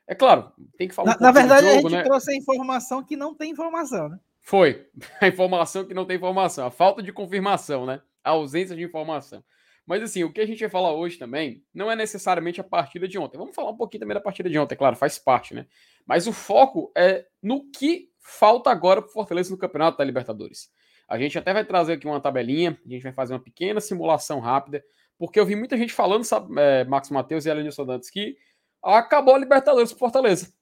É 0.07 0.15
claro, 0.15 0.51
tem 0.77 0.87
que 0.87 0.93
falar 0.93 1.11
Na, 1.11 1.17
um 1.17 1.21
na 1.21 1.31
verdade, 1.31 1.67
a 1.67 1.75
jogo, 1.75 1.89
gente 1.89 1.99
né? 1.99 2.03
trouxe 2.03 2.31
a 2.31 2.35
informação 2.35 3.03
que 3.03 3.15
não 3.15 3.33
tem 3.35 3.51
informação, 3.51 4.09
né? 4.09 4.19
Foi. 4.41 4.87
A 5.21 5.27
informação 5.27 5.85
que 5.85 5.93
não 5.93 6.05
tem 6.05 6.17
informação. 6.17 6.65
A 6.65 6.71
falta 6.71 7.01
de 7.01 7.13
confirmação, 7.13 7.85
né? 7.85 8.01
A 8.23 8.31
ausência 8.31 8.75
de 8.75 8.83
informação. 8.83 9.43
Mas 9.85 10.01
assim, 10.03 10.23
o 10.23 10.31
que 10.31 10.41
a 10.41 10.45
gente 10.45 10.59
vai 10.59 10.69
falar 10.69 10.93
hoje 10.93 11.17
também 11.17 11.63
não 11.73 11.91
é 11.91 11.95
necessariamente 11.95 12.61
a 12.61 12.63
partida 12.63 13.07
de 13.07 13.17
ontem. 13.17 13.37
Vamos 13.37 13.55
falar 13.55 13.71
um 13.71 13.77
pouquinho 13.77 14.01
também 14.01 14.15
da 14.15 14.21
partida 14.21 14.49
de 14.49 14.57
ontem, 14.57 14.75
claro, 14.75 14.95
faz 14.95 15.19
parte, 15.19 15.53
né? 15.53 15.65
Mas 16.05 16.27
o 16.27 16.33
foco 16.33 16.91
é 16.95 17.25
no 17.41 17.69
que 17.71 18.09
falta 18.19 18.69
agora 18.69 19.01
para 19.01 19.09
o 19.09 19.13
Fortaleza 19.13 19.51
no 19.51 19.57
Campeonato 19.57 19.97
da 19.97 20.03
Libertadores. 20.03 20.69
A 21.07 21.17
gente 21.17 21.37
até 21.37 21.51
vai 21.51 21.65
trazer 21.65 21.93
aqui 21.93 22.07
uma 22.07 22.21
tabelinha, 22.21 22.79
a 22.85 22.89
gente 22.89 23.03
vai 23.03 23.11
fazer 23.11 23.33
uma 23.33 23.43
pequena 23.43 23.81
simulação 23.81 24.39
rápida, 24.39 24.83
porque 25.17 25.39
eu 25.39 25.45
vi 25.45 25.55
muita 25.55 25.75
gente 25.75 25.93
falando, 25.93 26.23
sabe, 26.23 26.53
é, 26.57 26.85
Max 26.85 27.09
Matheus 27.09 27.45
e 27.45 27.49
Elenilson 27.49 27.85
Dantas, 27.85 28.09
que 28.09 28.37
acabou 28.83 29.35
a 29.35 29.39
Libertadores 29.39 29.91
para 29.91 29.99
Fortaleza. 29.99 30.53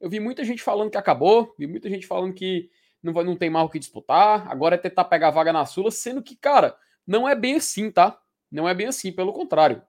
Eu 0.00 0.08
vi 0.08 0.20
muita 0.20 0.44
gente 0.44 0.62
falando 0.62 0.90
que 0.90 0.98
acabou, 0.98 1.54
vi 1.58 1.66
muita 1.66 1.88
gente 1.88 2.06
falando 2.06 2.32
que 2.32 2.70
não, 3.02 3.12
vai, 3.12 3.24
não 3.24 3.36
tem 3.36 3.50
mais 3.50 3.66
o 3.66 3.68
que 3.68 3.78
disputar, 3.78 4.50
agora 4.50 4.74
é 4.74 4.78
tentar 4.78 5.04
pegar 5.04 5.28
a 5.28 5.32
vaga 5.32 5.52
na 5.52 5.66
Sula, 5.66 5.90
sendo 5.90 6.22
que, 6.22 6.36
cara, 6.36 6.76
não 7.06 7.28
é 7.28 7.34
bem 7.34 7.56
assim, 7.56 7.90
tá? 7.90 8.20
Não 8.50 8.68
é 8.68 8.74
bem 8.74 8.86
assim, 8.86 9.12
pelo 9.12 9.32
contrário. 9.32 9.82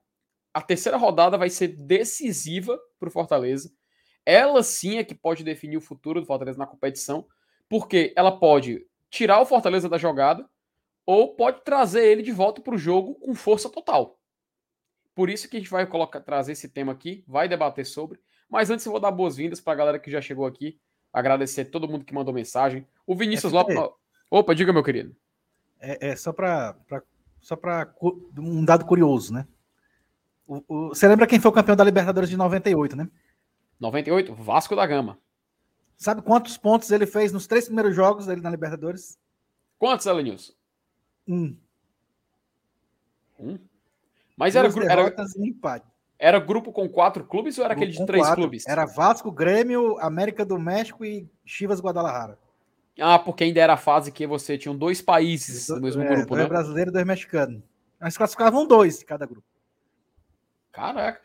A 0.52 0.60
terceira 0.60 0.98
rodada 0.98 1.38
vai 1.38 1.48
ser 1.48 1.68
decisiva 1.68 2.78
para 2.98 3.08
o 3.08 3.12
Fortaleza. 3.12 3.72
Ela 4.26 4.62
sim 4.62 4.98
é 4.98 5.04
que 5.04 5.14
pode 5.14 5.44
definir 5.44 5.76
o 5.76 5.80
futuro 5.80 6.20
do 6.20 6.26
Fortaleza 6.26 6.58
na 6.58 6.66
competição, 6.66 7.26
porque 7.68 8.12
ela 8.16 8.32
pode 8.38 8.86
tirar 9.08 9.40
o 9.40 9.46
Fortaleza 9.46 9.88
da 9.88 9.98
jogada 9.98 10.48
ou 11.06 11.34
pode 11.34 11.62
trazer 11.62 12.04
ele 12.04 12.22
de 12.22 12.32
volta 12.32 12.60
para 12.60 12.74
o 12.74 12.78
jogo 12.78 13.14
com 13.14 13.34
força 13.34 13.68
total. 13.68 14.19
Por 15.20 15.28
isso 15.28 15.50
que 15.50 15.58
a 15.58 15.60
gente 15.60 15.68
vai 15.70 15.86
colocar, 15.86 16.18
trazer 16.22 16.52
esse 16.52 16.66
tema 16.66 16.92
aqui, 16.92 17.22
vai 17.28 17.46
debater 17.46 17.84
sobre. 17.84 18.18
Mas 18.48 18.70
antes 18.70 18.86
eu 18.86 18.90
vou 18.92 18.98
dar 18.98 19.10
boas-vindas 19.10 19.60
para 19.60 19.74
a 19.74 19.76
galera 19.76 19.98
que 19.98 20.10
já 20.10 20.18
chegou 20.18 20.46
aqui, 20.46 20.80
agradecer 21.12 21.66
todo 21.66 21.86
mundo 21.86 22.06
que 22.06 22.14
mandou 22.14 22.32
mensagem. 22.32 22.86
O 23.06 23.14
Vinícius 23.14 23.52
FT. 23.52 23.74
Lopes. 23.74 23.98
Opa, 24.30 24.54
diga, 24.54 24.72
meu 24.72 24.82
querido. 24.82 25.14
É, 25.78 26.08
é 26.12 26.16
só 26.16 26.32
para 26.32 26.74
só 27.38 27.54
para 27.54 27.94
um 28.38 28.64
dado 28.64 28.86
curioso, 28.86 29.34
né? 29.34 29.46
O- 30.46 30.64
o- 30.66 30.88
você 30.88 31.06
lembra 31.06 31.26
quem 31.26 31.38
foi 31.38 31.50
o 31.50 31.54
campeão 31.54 31.76
da 31.76 31.84
Libertadores 31.84 32.30
de 32.30 32.36
98, 32.38 32.96
né? 32.96 33.06
98, 33.78 34.34
Vasco 34.34 34.74
da 34.74 34.86
Gama. 34.86 35.18
Sabe 35.98 36.22
quantos 36.22 36.56
pontos 36.56 36.90
ele 36.90 37.04
fez 37.04 37.30
nos 37.30 37.46
três 37.46 37.66
primeiros 37.66 37.94
jogos 37.94 38.24
dele 38.24 38.40
na 38.40 38.48
Libertadores? 38.48 39.18
Quantos, 39.78 40.06
Elenilson? 40.06 40.54
Um. 41.28 41.54
Um. 43.38 43.58
Mas 44.40 44.56
era, 44.56 44.68
era, 44.90 45.14
era 46.18 46.38
grupo 46.40 46.72
com 46.72 46.88
quatro 46.88 47.24
clubes 47.24 47.58
ou 47.58 47.64
era 47.64 47.74
aquele 47.74 47.92
de 47.92 48.04
três 48.06 48.22
quatro. 48.24 48.40
clubes? 48.40 48.66
Era 48.66 48.86
Vasco, 48.86 49.30
Grêmio, 49.30 49.98
América 50.00 50.44
do 50.44 50.58
México 50.58 51.04
e 51.04 51.28
Chivas 51.44 51.78
Guadalajara. 51.80 52.38
Ah, 52.98 53.18
porque 53.18 53.44
ainda 53.44 53.60
era 53.60 53.74
a 53.74 53.78
fase 53.78 54.10
que 54.10 54.26
você 54.26 54.56
tinha 54.58 54.74
dois 54.74 55.00
países 55.02 55.68
no 55.68 55.80
mesmo 55.80 56.02
É, 56.02 56.08
grupo, 56.08 56.30
dois 56.34 56.42
né? 56.42 56.48
brasileiros 56.48 56.90
e 56.90 56.94
dois 56.94 57.06
mexicanos. 57.06 57.62
Mas 58.00 58.16
classificavam 58.16 58.66
dois 58.66 58.98
de 58.98 59.04
cada 59.04 59.26
grupo. 59.26 59.44
Caraca. 60.72 61.20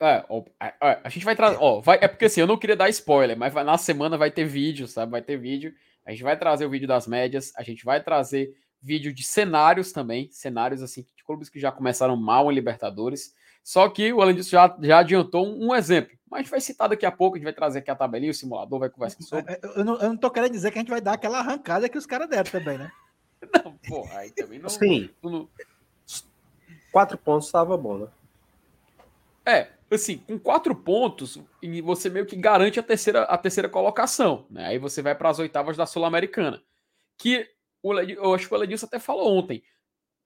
É, 0.00 0.24
ó, 0.28 0.42
é, 0.60 0.74
é, 0.82 1.00
a 1.04 1.08
gente 1.08 1.24
vai 1.24 1.36
trazer. 1.36 1.56
Ó, 1.60 1.80
vai, 1.80 1.98
é 2.00 2.08
porque 2.08 2.24
assim, 2.24 2.40
eu 2.40 2.46
não 2.46 2.56
queria 2.58 2.74
dar 2.74 2.88
spoiler, 2.88 3.36
mas 3.38 3.52
vai- 3.52 3.62
na 3.62 3.78
semana 3.78 4.16
vai 4.18 4.30
ter 4.32 4.44
vídeo, 4.44 4.88
sabe? 4.88 5.12
Vai 5.12 5.22
ter 5.22 5.36
vídeo. 5.36 5.72
A 6.04 6.10
gente 6.10 6.24
vai 6.24 6.36
trazer 6.36 6.66
o 6.66 6.70
vídeo 6.70 6.88
das 6.88 7.06
médias, 7.06 7.52
a 7.56 7.62
gente 7.62 7.84
vai 7.84 8.02
trazer 8.02 8.52
vídeo 8.82 9.12
de 9.12 9.22
cenários 9.22 9.92
também, 9.92 10.28
cenários 10.30 10.82
assim, 10.82 11.06
de 11.16 11.24
clubes 11.24 11.48
que 11.48 11.60
já 11.60 11.70
começaram 11.70 12.16
mal 12.16 12.50
em 12.50 12.54
Libertadores. 12.54 13.34
Só 13.62 13.88
que 13.88 14.12
o 14.12 14.20
além 14.20 14.34
disso 14.34 14.50
já, 14.50 14.76
já 14.80 14.98
adiantou 14.98 15.46
um, 15.46 15.74
exemplo. 15.74 16.18
Mas 16.28 16.40
a 16.40 16.42
gente 16.42 16.50
vai 16.50 16.60
citar 16.60 16.88
daqui 16.88 17.06
a 17.06 17.12
pouco, 17.12 17.36
a 17.36 17.38
gente 17.38 17.44
vai 17.44 17.52
trazer 17.52 17.78
aqui 17.78 17.90
a 17.90 17.94
tabelinha, 17.94 18.32
o 18.32 18.34
simulador, 18.34 18.80
vai 18.80 18.90
conversar 18.90 19.22
sobre. 19.22 19.52
É, 19.52 19.54
é, 19.54 19.60
Eu 19.78 19.84
não, 19.84 19.94
eu 20.00 20.08
não 20.08 20.16
tô 20.16 20.30
querendo 20.30 20.52
dizer 20.52 20.72
que 20.72 20.78
a 20.78 20.80
gente 20.80 20.90
vai 20.90 21.00
dar 21.00 21.12
aquela 21.12 21.38
arrancada 21.38 21.88
que 21.88 21.96
os 21.96 22.06
caras 22.06 22.28
deram 22.28 22.50
também, 22.50 22.78
né? 22.78 22.90
Não, 23.64 23.76
porra, 23.88 24.18
aí 24.18 24.30
também 24.30 24.60
não. 24.60 24.68
Sim, 24.68 25.10
não- 25.20 25.48
quatro 26.92 27.18
pontos 27.18 27.46
estava 27.48 27.76
bom, 27.76 27.98
né? 27.98 28.06
É, 29.44 29.68
assim, 29.90 30.18
com 30.18 30.38
quatro 30.38 30.76
pontos, 30.76 31.40
e 31.60 31.80
você 31.80 32.08
meio 32.08 32.24
que 32.24 32.36
garante 32.36 32.78
a 32.78 32.82
terceira, 32.84 33.22
a 33.24 33.36
terceira 33.36 33.68
colocação, 33.68 34.46
né? 34.48 34.66
Aí 34.66 34.78
você 34.78 35.02
vai 35.02 35.16
para 35.16 35.28
as 35.28 35.40
oitavas 35.40 35.76
da 35.76 35.86
Sul-Americana. 35.86 36.62
Que 37.18 37.48
o, 37.82 37.92
eu 37.98 38.34
acho 38.34 38.48
que 38.48 38.54
o 38.54 38.56
Ledilson 38.56 38.86
até 38.86 38.98
falou 38.98 39.36
ontem. 39.36 39.62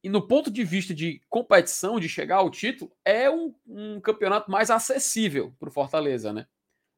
E 0.03 0.09
no 0.09 0.27
ponto 0.27 0.51
de 0.51 0.63
vista 0.63 0.95
de 0.95 1.21
competição, 1.29 1.99
de 1.99 2.09
chegar 2.09 2.37
ao 2.37 2.51
título, 2.51 2.93
é 3.05 3.31
um, 3.31 3.55
um 3.67 4.01
campeonato 4.01 4.51
mais 4.51 4.71
acessível 4.71 5.55
para 5.59 5.69
o 5.69 5.73
Fortaleza, 5.73 6.33
né? 6.33 6.47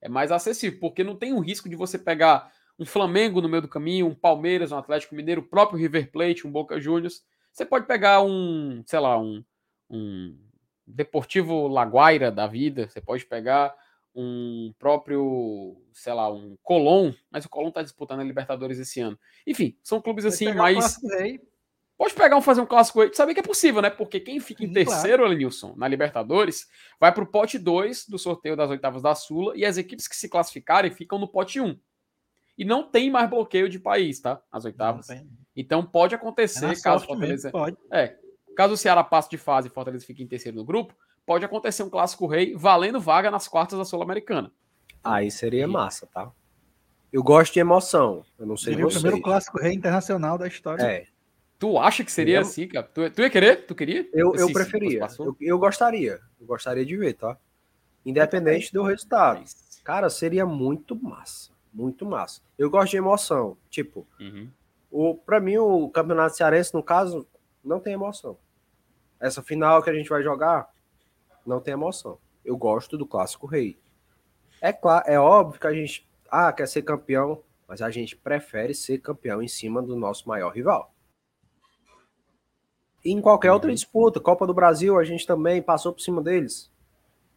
É 0.01 0.09
mais 0.09 0.31
acessível, 0.31 0.79
porque 0.79 1.03
não 1.03 1.17
tem 1.17 1.33
o 1.33 1.41
risco 1.41 1.69
de 1.69 1.77
você 1.77 1.99
pegar 1.99 2.53
um 2.79 2.85
Flamengo 2.85 3.41
no 3.41 3.49
meio 3.49 3.63
do 3.63 3.69
caminho, 3.69 4.07
um 4.07 4.15
Palmeiras, 4.15 4.71
um 4.71 4.79
Atlético 4.79 5.15
Mineiro, 5.15 5.41
o 5.41 5.49
próprio 5.49 5.79
River 5.79 6.11
Plate, 6.11 6.47
um 6.47 6.53
Boca 6.53 6.81
Juniors. 6.81 7.23
Você 7.53 7.65
pode 7.65 7.87
pegar 7.87 8.23
um, 8.23 8.83
sei 8.87 9.01
lá, 9.01 9.19
um, 9.19 9.45
um 9.91 10.39
Deportivo 10.87 11.67
Laguaira 11.67 12.31
da 12.31 12.47
vida, 12.47 12.89
você 12.89 13.01
pode 13.01 13.27
pegar 13.27 13.75
um 14.21 14.75
próprio, 14.81 15.81
sei 15.93 16.13
lá, 16.13 16.29
um 16.33 16.57
Colón, 16.61 17.13
mas 17.31 17.45
o 17.45 17.49
Colón 17.49 17.71
tá 17.71 17.83
disputando 17.83 18.19
a 18.19 18.25
Libertadores 18.25 18.79
esse 18.81 19.01
ano. 19.01 19.17
Enfim, 19.47 19.79
são 19.81 20.01
clubes 20.03 20.25
assim 20.25 20.53
mais. 20.53 20.99
Pode 21.97 22.15
pegar 22.15 22.37
um 22.37 22.43
fazer 22.43 22.61
um 22.61 22.67
clássico 22.67 23.01
aí. 23.01 23.15
Saber 23.15 23.35
que 23.35 23.41
é 23.41 23.45
possível, 23.45 23.81
né? 23.81 23.91
Porque 23.91 24.21
quem 24.21 24.41
fica 24.41 24.65
em 24.65 24.73
terceiro, 24.73 25.19
claro. 25.19 25.33
Lenilson, 25.33 25.75
na 25.77 25.87
Libertadores, 25.87 26.67
vai 27.01 27.13
para 27.13 27.25
o 27.25 27.27
pote 27.27 27.59
2 27.59 28.07
do 28.09 28.19
sorteio 28.19 28.57
das 28.57 28.71
oitavas 28.71 29.03
da 29.03 29.15
Sula 29.15 29.57
e 29.57 29.65
as 29.65 29.79
equipes 29.79 30.07
que 30.09 30.17
se 30.17 30.29
classificarem 30.29 30.91
ficam 30.91 31.19
no 31.19 31.29
pote 31.29 31.61
1. 31.61 31.67
Um. 31.67 31.79
E 32.57 32.65
não 32.65 32.83
tem 32.83 33.11
mais 33.11 33.31
bloqueio 33.31 33.69
de 33.69 33.79
país, 33.79 34.21
tá? 34.21 34.43
As 34.51 34.65
oitavas. 34.65 35.07
Então 35.55 35.85
pode 35.85 36.15
acontecer, 36.15 36.67
é 36.67 36.81
caso 36.81 37.07
Fortaleza. 37.07 37.49
Mesmo, 37.49 37.53
pode. 37.53 37.77
É. 37.93 38.17
Caso 38.57 38.75
o 38.75 38.77
Ceará 38.77 39.05
passe 39.05 39.31
de 39.31 39.39
fase 39.39 39.69
e 39.69 39.71
Fortaleza 39.71 40.05
fique 40.05 40.23
em 40.23 40.27
terceiro 40.27 40.57
no 40.57 40.65
grupo, 40.65 40.95
pode 41.29 41.45
acontecer 41.45 41.83
um 41.83 41.91
clássico 41.91 42.27
rei 42.27 42.57
valendo 42.57 42.99
vaga 42.99 43.31
nas 43.31 43.47
quartas 43.47 43.79
da 43.79 43.85
Sul-Americana. 43.85 44.51
Aí 45.05 45.31
seria 45.31 45.69
massa, 45.69 46.07
tá? 46.07 46.33
Eu 47.13 47.23
gosto 47.23 47.53
de 47.53 47.61
emoção. 47.61 48.25
Eu 48.39 48.47
não 48.47 48.57
sei 48.57 48.73
seria 48.73 48.87
vocês. 48.87 48.97
o 48.97 49.01
primeiro 49.03 49.23
clássico 49.23 49.59
rei 49.59 49.75
internacional 49.75 50.39
da 50.39 50.49
história. 50.49 50.83
É. 50.83 51.07
Tu 51.59 51.79
acha 51.79 52.03
que 52.03 52.11
seria 52.11 52.41
assim, 52.41 52.67
cara? 52.67 52.87
Tu, 52.87 53.11
tu 53.11 53.21
ia 53.21 53.29
querer? 53.29 53.67
Tu 53.67 53.75
queria? 53.75 54.09
Eu, 54.15 54.35
eu 54.37 54.51
preferia. 54.51 55.07
Eu, 55.19 55.37
eu, 55.39 55.59
gostaria. 55.59 56.19
Eu 56.41 56.47
gostaria 56.47 56.87
de 56.87 56.97
ver, 56.97 57.13
tá? 57.13 57.37
Independente 58.07 58.73
do 58.73 58.83
resultado. 58.83 59.45
Cara, 59.85 60.09
seria 60.09 60.47
muito 60.47 60.97
massa. 60.97 61.51
Muito 61.75 62.07
massa. 62.07 62.41
Eu 62.57 62.71
gosto 62.71 62.93
de 62.93 62.97
emoção. 62.97 63.59
Tipo, 63.69 64.07
uhum. 64.19 64.49
o, 64.91 65.15
pra 65.15 65.41
mim, 65.41 65.59
o 65.59 65.91
Campeonato 65.91 66.37
Cearense, 66.37 66.73
no 66.73 66.83
caso, 66.83 67.27
não 67.63 67.81
tem 67.81 67.93
emoção. 67.93 68.39
Essa 69.21 69.43
final 69.43 69.83
que 69.83 69.91
a 69.91 69.95
gente 69.95 70.09
vai 70.09 70.23
jogar, 70.23 70.71
não 71.47 71.61
tem 71.61 71.73
emoção. 71.73 72.19
Eu 72.45 72.57
gosto 72.57 72.97
do 72.97 73.07
Clássico 73.07 73.47
Rei. 73.47 73.79
É, 74.61 74.73
claro, 74.73 75.05
é 75.07 75.19
óbvio 75.19 75.61
que 75.61 75.67
a 75.67 75.73
gente 75.73 76.09
ah, 76.31 76.53
quer 76.53 76.67
ser 76.67 76.83
campeão, 76.83 77.43
mas 77.67 77.81
a 77.83 77.91
gente 77.91 78.17
prefere 78.17 78.75
ser 78.75 78.99
campeão 78.99 79.43
em 79.43 79.49
cima 79.49 79.83
do 79.83 79.97
nosso 79.97 80.29
maior 80.29 80.51
rival 80.51 80.93
em 83.05 83.21
qualquer 83.21 83.53
outra 83.53 83.69
uhum. 83.69 83.75
disputa, 83.75 84.21
Copa 84.21 84.47
do 84.47 84.55
Brasil, 84.55 84.99
a 84.99 85.05
gente 85.05 85.27
também 85.27 85.63
passou 85.63 85.93
por 85.93 86.01
cima 86.01 86.23
deles. 86.23 86.71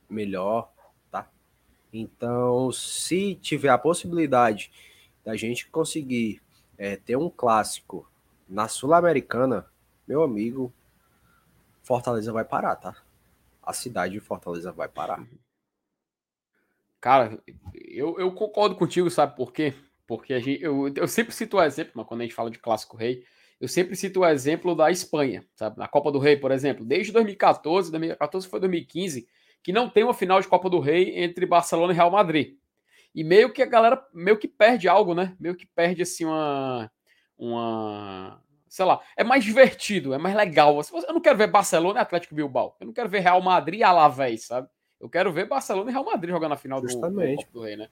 Melhor, 0.10 0.72
tá? 1.10 1.30
Então, 1.94 2.72
se 2.72 3.36
tiver 3.36 3.70
a 3.70 3.78
possibilidade 3.78 4.72
da 5.24 5.36
gente 5.36 5.70
conseguir 5.70 6.42
é, 6.78 6.96
ter 6.96 7.16
um 7.16 7.30
clássico 7.30 8.10
na 8.50 8.68
Sul-Americana, 8.68 9.66
meu 10.08 10.24
amigo, 10.24 10.74
Fortaleza 11.84 12.34
vai 12.34 12.44
parar, 12.44 12.76
tá? 12.76 12.96
A 13.62 13.74
cidade 13.74 14.14
de 14.14 14.20
Fortaleza 14.20 14.72
vai 14.72 14.88
parar. 14.88 15.26
Cara, 17.00 17.42
eu, 17.74 18.20
eu 18.20 18.32
concordo 18.32 18.76
contigo, 18.76 19.10
sabe 19.10 19.36
por 19.36 19.52
quê? 19.52 19.74
Porque 20.06 20.34
a 20.34 20.40
gente, 20.40 20.62
eu, 20.62 20.92
eu 20.96 21.08
sempre 21.08 21.34
cito 21.34 21.58
o 21.58 21.64
exemplo, 21.64 21.94
mas 21.96 22.06
quando 22.06 22.22
a 22.22 22.24
gente 22.24 22.36
fala 22.36 22.52
de 22.52 22.60
clássico 22.60 22.98
rei, 22.98 23.24
eu 23.60 23.68
sempre 23.68 23.96
cito 23.96 24.22
o 24.22 24.26
exemplo 24.26 24.76
da 24.76 24.90
Espanha, 24.90 25.46
sabe? 25.56 25.78
Na 25.78 25.88
Copa 25.88 26.12
do 26.12 26.18
Rei, 26.18 26.36
por 26.36 26.52
exemplo, 26.52 26.84
desde 26.84 27.12
2014, 27.12 27.92
2014 27.92 28.48
foi 28.48 28.60
2015, 28.60 29.28
que 29.64 29.72
não 29.72 29.88
tem 29.88 30.04
uma 30.04 30.16
final 30.16 30.42
de 30.42 30.48
Copa 30.48 30.70
do 30.70 30.80
Rei 30.80 31.20
entre 31.20 31.46
Barcelona 31.46 31.94
e 31.94 31.96
Real 31.96 32.10
Madrid. 32.10 32.58
E 33.14 33.24
meio 33.24 33.54
que 33.54 33.62
a 33.62 33.68
galera 33.68 34.04
meio 34.14 34.38
que 34.38 34.48
perde 34.48 34.88
algo, 34.88 35.14
né? 35.14 35.36
Meio 35.40 35.56
que 35.56 35.68
perde 35.68 36.02
assim 36.02 36.26
uma 36.26 36.92
uma 37.38 38.42
sei 38.72 38.86
lá, 38.86 39.02
é 39.18 39.24
mais 39.24 39.44
divertido, 39.44 40.14
é 40.14 40.18
mais 40.18 40.34
legal. 40.34 40.80
Eu 41.06 41.14
não 41.14 41.20
quero 41.20 41.38
ver 41.38 41.48
Barcelona 41.48 42.00
e 42.00 42.02
Atlético 42.02 42.34
Bilbao. 42.34 42.78
Eu 42.80 42.88
não 42.88 42.94
quero 42.94 43.10
ver 43.10 43.20
Real 43.20 43.42
Madrid 43.42 43.82
e 43.82 43.84
Alavés, 43.84 44.46
sabe? 44.46 44.70
Eu 44.98 45.10
quero 45.10 45.30
ver 45.30 45.46
Barcelona 45.46 45.90
e 45.90 45.94
Real 45.94 46.06
Madrid 46.06 46.32
jogando 46.32 46.52
na 46.52 46.56
final 46.56 46.80
do, 46.80 46.88
do 46.88 47.10
do 47.52 47.62
Rei, 47.62 47.76
né? 47.76 47.90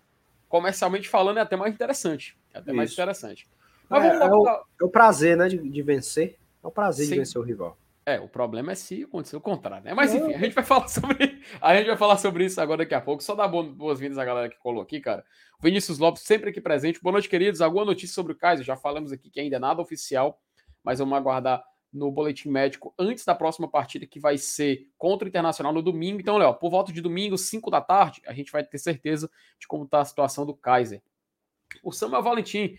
Comercialmente 0.48 1.10
falando 1.10 1.38
é 1.38 1.42
até 1.42 1.58
mais 1.58 1.74
interessante, 1.74 2.38
é 2.54 2.60
até 2.60 2.72
Isso. 2.72 2.78
mais 2.78 2.94
interessante. 2.94 3.46
Mas 3.90 4.06
é, 4.06 4.08
é, 4.08 4.32
o, 4.32 4.48
é, 4.48 4.64
o, 4.84 4.90
prazer, 4.90 5.36
né, 5.36 5.50
de, 5.50 5.58
de, 5.58 5.82
vencer. 5.82 6.38
É 6.64 6.68
o 6.68 6.72
prazer 6.72 7.08
Sim. 7.08 7.12
de 7.12 7.20
vencer 7.20 7.42
o 7.42 7.44
rival. 7.44 7.78
É, 8.06 8.18
o 8.18 8.30
problema 8.30 8.72
é 8.72 8.76
se 8.76 9.04
acontecer 9.04 9.36
o 9.36 9.42
contrário, 9.42 9.84
né? 9.84 9.94
Mas 9.94 10.14
enfim, 10.16 10.34
a 10.34 10.38
gente 10.38 10.56
vai 10.56 10.64
falar 10.64 10.88
sobre 10.88 11.42
a 11.62 11.76
gente 11.76 11.88
vai 11.88 11.98
falar 11.98 12.18
sobre 12.18 12.46
isso 12.46 12.62
agora 12.62 12.80
daqui 12.80 12.96
a 12.96 13.02
pouco. 13.02 13.22
Só 13.22 13.36
dar 13.36 13.50
boas-vindas 13.50 14.18
à 14.18 14.24
galera 14.24 14.48
que 14.48 14.58
colou 14.60 14.82
aqui, 14.82 15.02
cara. 15.02 15.26
Vinícius 15.62 16.00
Lopes 16.00 16.24
sempre 16.24 16.52
aqui 16.52 16.62
presente. 16.62 17.02
Boa 17.02 17.12
noite, 17.12 17.28
queridos. 17.28 17.60
Alguma 17.60 17.84
notícia 17.84 18.16
sobre 18.16 18.32
o 18.32 18.36
Kaiser? 18.38 18.66
Já 18.66 18.78
falamos 18.78 19.12
aqui 19.12 19.30
que 19.30 19.42
ainda 19.42 19.58
é 19.58 19.60
nada 19.60 19.82
oficial, 19.82 20.40
mas 20.90 20.98
vamos 20.98 21.16
aguardar 21.16 21.64
no 21.94 22.12
boletim 22.12 22.50
médico 22.50 22.96
antes 22.98 23.24
da 23.24 23.36
próxima 23.36 23.68
partida 23.70 24.08
que 24.08 24.20
vai 24.20 24.40
ser 24.40 24.90
contra 24.98 25.24
o 25.24 25.30
Internacional 25.30 25.72
no 25.72 25.84
domingo. 25.84 26.20
Então, 26.20 26.36
Léo, 26.36 26.56
por 26.56 26.72
volta 26.72 26.92
de 26.92 27.00
domingo, 27.00 27.38
5 27.38 27.70
da 27.70 27.80
tarde, 27.80 28.24
a 28.26 28.34
gente 28.34 28.52
vai 28.52 28.64
ter 28.64 28.80
certeza 28.80 29.30
de 29.60 29.68
como 29.68 29.84
está 29.84 30.02
a 30.02 30.06
situação 30.06 30.48
do 30.48 30.56
Kaiser. 30.56 31.04
O 31.84 31.92
Samuel 31.92 32.24
Valentim 32.24 32.76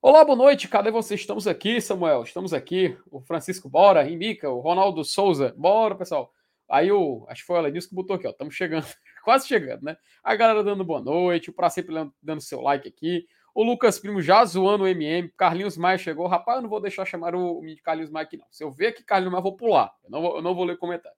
Olá, 0.00 0.24
boa 0.24 0.34
noite, 0.34 0.66
cadê 0.66 0.90
você? 0.90 1.14
Estamos 1.14 1.46
aqui, 1.46 1.80
Samuel, 1.80 2.24
estamos 2.24 2.52
aqui. 2.52 2.98
O 3.08 3.20
Francisco, 3.20 3.68
bora, 3.68 4.10
Imica, 4.10 4.50
o 4.50 4.58
Ronaldo 4.58 5.04
Souza, 5.04 5.54
bora, 5.56 5.94
pessoal. 5.94 6.34
Aí 6.68 6.90
o, 6.90 7.24
acho 7.28 7.42
que 7.42 7.46
foi 7.46 7.54
o 7.54 7.58
Alenilson 7.60 7.90
que 7.90 7.94
botou 7.94 8.16
aqui, 8.16 8.26
ó, 8.26 8.30
estamos 8.30 8.56
chegando, 8.56 8.86
quase 9.22 9.46
chegando, 9.46 9.84
né? 9.84 9.96
A 10.24 10.34
galera 10.34 10.64
dando 10.64 10.82
boa 10.82 11.00
noite, 11.00 11.50
o 11.50 11.52
Pra 11.52 11.70
sempre 11.70 11.94
dando 12.20 12.40
seu 12.40 12.60
like 12.60 12.88
aqui. 12.88 13.24
O 13.54 13.62
Lucas 13.62 13.98
Primo 13.98 14.22
já 14.22 14.44
zoando 14.44 14.84
o 14.84 14.88
MM, 14.88 15.28
Carlinhos 15.36 15.76
Maia 15.76 15.98
chegou. 15.98 16.26
Rapaz, 16.26 16.56
eu 16.56 16.62
não 16.62 16.70
vou 16.70 16.80
deixar 16.80 17.04
chamar 17.04 17.34
o, 17.34 17.60
Carlinhos 17.84 18.10
Maia 18.10 18.24
aqui, 18.24 18.36
não. 18.36 18.46
Se 18.50 18.64
eu 18.64 18.70
ver 18.70 18.88
aqui 18.88 19.04
Carlinhos 19.04 19.32
Maia, 19.32 19.40
eu 19.40 19.44
vou 19.44 19.56
pular. 19.56 19.92
Eu 20.04 20.10
não 20.10 20.22
vou, 20.22 20.36
eu 20.36 20.42
não 20.42 20.54
vou 20.54 20.64
ler 20.64 20.78
comentário. 20.78 21.16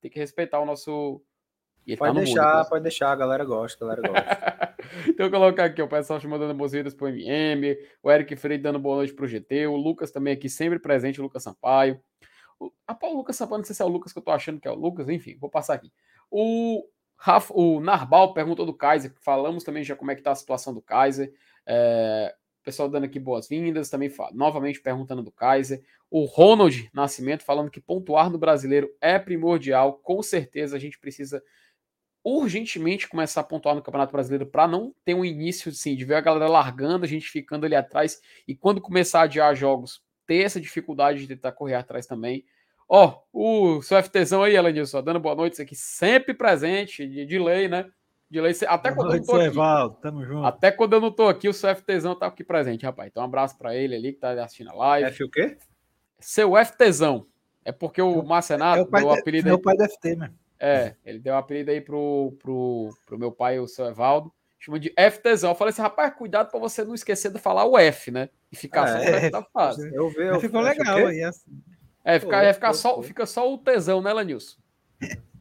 Tem 0.00 0.10
que 0.10 0.18
respeitar 0.18 0.60
o 0.60 0.66
nosso, 0.66 1.22
pode 1.94 2.14
tá 2.14 2.20
deixar, 2.20 2.56
mundo, 2.56 2.68
pode 2.68 2.82
deixar, 2.82 3.12
a 3.12 3.16
galera 3.16 3.44
gosta, 3.44 3.84
a 3.84 3.88
galera 3.88 4.08
gosta. 4.08 4.76
então, 5.08 5.26
eu 5.26 5.30
colocar 5.30 5.66
aqui 5.66 5.80
o 5.80 5.88
pessoal 5.88 6.20
mandando 6.24 6.54
boas-vindas 6.54 6.94
pro 6.94 7.08
MM, 7.08 7.76
o 8.02 8.10
Eric 8.10 8.34
Freire 8.36 8.62
dando 8.62 8.78
boa 8.78 8.96
noite 8.96 9.14
pro 9.14 9.26
GT, 9.26 9.66
o 9.66 9.76
Lucas 9.76 10.10
também 10.10 10.32
aqui 10.32 10.48
sempre 10.48 10.78
presente, 10.78 11.20
o 11.20 11.22
Lucas 11.22 11.42
Sampaio. 11.42 12.00
O, 12.58 12.72
ah, 12.86 12.98
o 13.02 13.16
Lucas 13.16 13.36
Sampaio, 13.36 13.58
não 13.58 13.64
sei 13.64 13.76
se 13.76 13.82
é 13.82 13.84
o 13.84 13.88
Lucas 13.88 14.12
que 14.12 14.18
eu 14.18 14.22
tô 14.22 14.32
achando 14.32 14.58
que 14.58 14.66
é 14.66 14.70
o 14.70 14.74
Lucas, 14.74 15.08
enfim, 15.08 15.36
vou 15.38 15.50
passar 15.50 15.74
aqui. 15.74 15.92
O, 16.30 16.82
Rafa, 17.16 17.52
o 17.54 17.80
Narbal 17.80 18.34
perguntou 18.34 18.66
do 18.66 18.74
Kaiser, 18.74 19.14
falamos 19.20 19.62
também 19.62 19.84
já 19.84 19.94
como 19.94 20.10
é 20.10 20.16
que 20.16 20.22
tá 20.22 20.32
a 20.32 20.36
situação 20.36 20.74
do 20.74 20.82
Kaiser. 20.82 21.32
É, 21.66 22.34
pessoal 22.66 22.88
dando 22.88 23.04
aqui 23.04 23.20
boas-vindas, 23.20 23.88
também 23.88 24.12
novamente 24.32 24.80
perguntando 24.80 25.22
do 25.22 25.30
Kaiser. 25.30 25.80
O 26.10 26.24
Ronald 26.24 26.90
Nascimento 26.92 27.44
falando 27.44 27.70
que 27.70 27.80
pontuar 27.80 28.28
no 28.28 28.38
brasileiro 28.38 28.90
é 29.00 29.20
primordial, 29.20 29.94
com 29.98 30.20
certeza 30.20 30.76
a 30.76 30.78
gente 30.80 30.98
precisa 30.98 31.40
urgentemente 32.24 33.08
começar 33.08 33.42
a 33.42 33.44
pontuar 33.44 33.76
no 33.76 33.82
Campeonato 33.82 34.10
Brasileiro 34.10 34.46
para 34.46 34.66
não 34.66 34.92
ter 35.04 35.14
um 35.14 35.24
início 35.24 35.70
assim, 35.70 35.94
de 35.94 36.04
ver 36.04 36.16
a 36.16 36.20
galera 36.20 36.48
largando, 36.48 37.04
a 37.04 37.08
gente 37.08 37.30
ficando 37.30 37.64
ali 37.64 37.76
atrás 37.76 38.20
e 38.48 38.56
quando 38.56 38.80
começar 38.80 39.20
a 39.20 39.24
adiar 39.24 39.54
jogos, 39.54 40.02
ter 40.26 40.42
essa 40.42 40.60
dificuldade 40.60 41.20
de 41.20 41.28
tentar 41.28 41.52
correr 41.52 41.76
atrás 41.76 42.04
também. 42.04 42.44
Ó, 42.88 43.22
oh, 43.32 43.76
o 43.76 43.82
seu 43.82 44.02
FTzão 44.02 44.42
aí, 44.42 44.56
Elenilson, 44.56 45.02
dando 45.04 45.20
boa 45.20 45.36
noite 45.36 45.62
aqui, 45.62 45.76
sempre 45.76 46.34
presente, 46.34 47.06
de, 47.06 47.24
de 47.24 47.38
lei, 47.38 47.68
né? 47.68 47.88
De 48.36 48.40
lei, 48.42 48.52
até 48.66 48.92
quando 48.92 49.08
noite, 49.08 49.26
eu 49.26 49.34
não 49.34 49.40
tô 49.40 49.46
Evaldo, 49.46 49.94
aqui. 49.94 50.02
Tamo 50.02 50.22
junto. 50.26 50.44
Até 50.44 50.70
quando 50.70 50.92
eu 50.92 51.00
não 51.00 51.10
tô 51.10 51.26
aqui, 51.26 51.48
o 51.48 51.54
seu 51.54 51.74
FTzão 51.74 52.14
tá 52.14 52.26
aqui 52.26 52.44
presente, 52.44 52.84
rapaz. 52.84 53.08
Então 53.08 53.22
um 53.22 53.26
abraço 53.26 53.56
para 53.56 53.74
ele 53.74 53.96
ali 53.96 54.12
que 54.12 54.18
tá 54.18 54.32
assistindo 54.44 54.68
a 54.72 54.74
live. 54.74 55.08
F 55.08 55.24
o 55.24 55.30
quê? 55.30 55.56
Seu 56.20 56.52
FTzão. 56.62 57.26
É 57.64 57.72
porque 57.72 58.02
o 58.02 58.22
Marcenato, 58.22 58.80
é 58.80 58.82
o, 58.82 58.86
pai 58.86 59.02
o 59.04 59.10
apelido. 59.10 59.48
É 59.48 59.54
o 59.54 59.58
pai 59.58 59.74
do 59.74 59.88
FT, 59.88 60.16
mano. 60.16 60.34
É, 60.60 60.94
ele 61.02 61.18
deu 61.18 61.32
um 61.32 61.38
apelido 61.38 61.70
aí 61.70 61.80
pro, 61.80 62.36
pro, 62.42 62.90
pro 63.06 63.18
meu 63.18 63.32
pai, 63.32 63.58
o 63.58 63.66
seu 63.66 63.86
Evaldo, 63.86 64.30
chama 64.58 64.78
de 64.78 64.90
FTzão. 64.90 65.52
Eu 65.52 65.56
falei 65.56 65.70
assim, 65.70 65.80
rapaz, 65.80 66.12
cuidado 66.14 66.50
para 66.50 66.60
você 66.60 66.84
não 66.84 66.94
esquecer 66.94 67.32
de 67.32 67.38
falar 67.38 67.64
o 67.64 67.78
F, 67.78 68.10
né? 68.10 68.28
E 68.52 68.56
ficar 68.56 68.86
é, 68.86 68.92
só 68.92 68.98
o 68.98 69.14
F 69.14 69.30
da 69.30 69.42
fase. 69.44 69.90
Eu 69.94 70.10
vi, 70.10 70.26
eu, 70.26 70.40
ficou 70.40 70.60
legal 70.60 71.06
aí. 71.06 71.22
Assim. 71.22 71.58
É, 72.04 72.20
fica, 72.20 72.42
é, 72.42 72.52
ficar 72.52 72.74
só, 72.74 73.00
fica 73.02 73.24
só 73.24 73.50
o 73.50 73.56
tesão, 73.56 74.02
né, 74.02 74.12
Lanilson? 74.12 74.58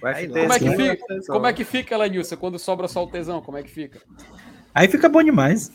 como, 0.00 0.52
é 0.52 0.58
que 0.58 0.76
fica, 0.76 1.22
como 1.26 1.46
é 1.46 1.52
que 1.52 1.64
fica, 1.64 1.96
Lanilson, 1.96 2.36
quando 2.36 2.58
sobra 2.58 2.88
só 2.88 3.04
o 3.04 3.10
tesão? 3.10 3.40
Como 3.40 3.58
é 3.58 3.62
que 3.62 3.70
fica? 3.70 4.00
Aí 4.74 4.88
fica 4.88 5.08
bom 5.08 5.22
demais. 5.22 5.70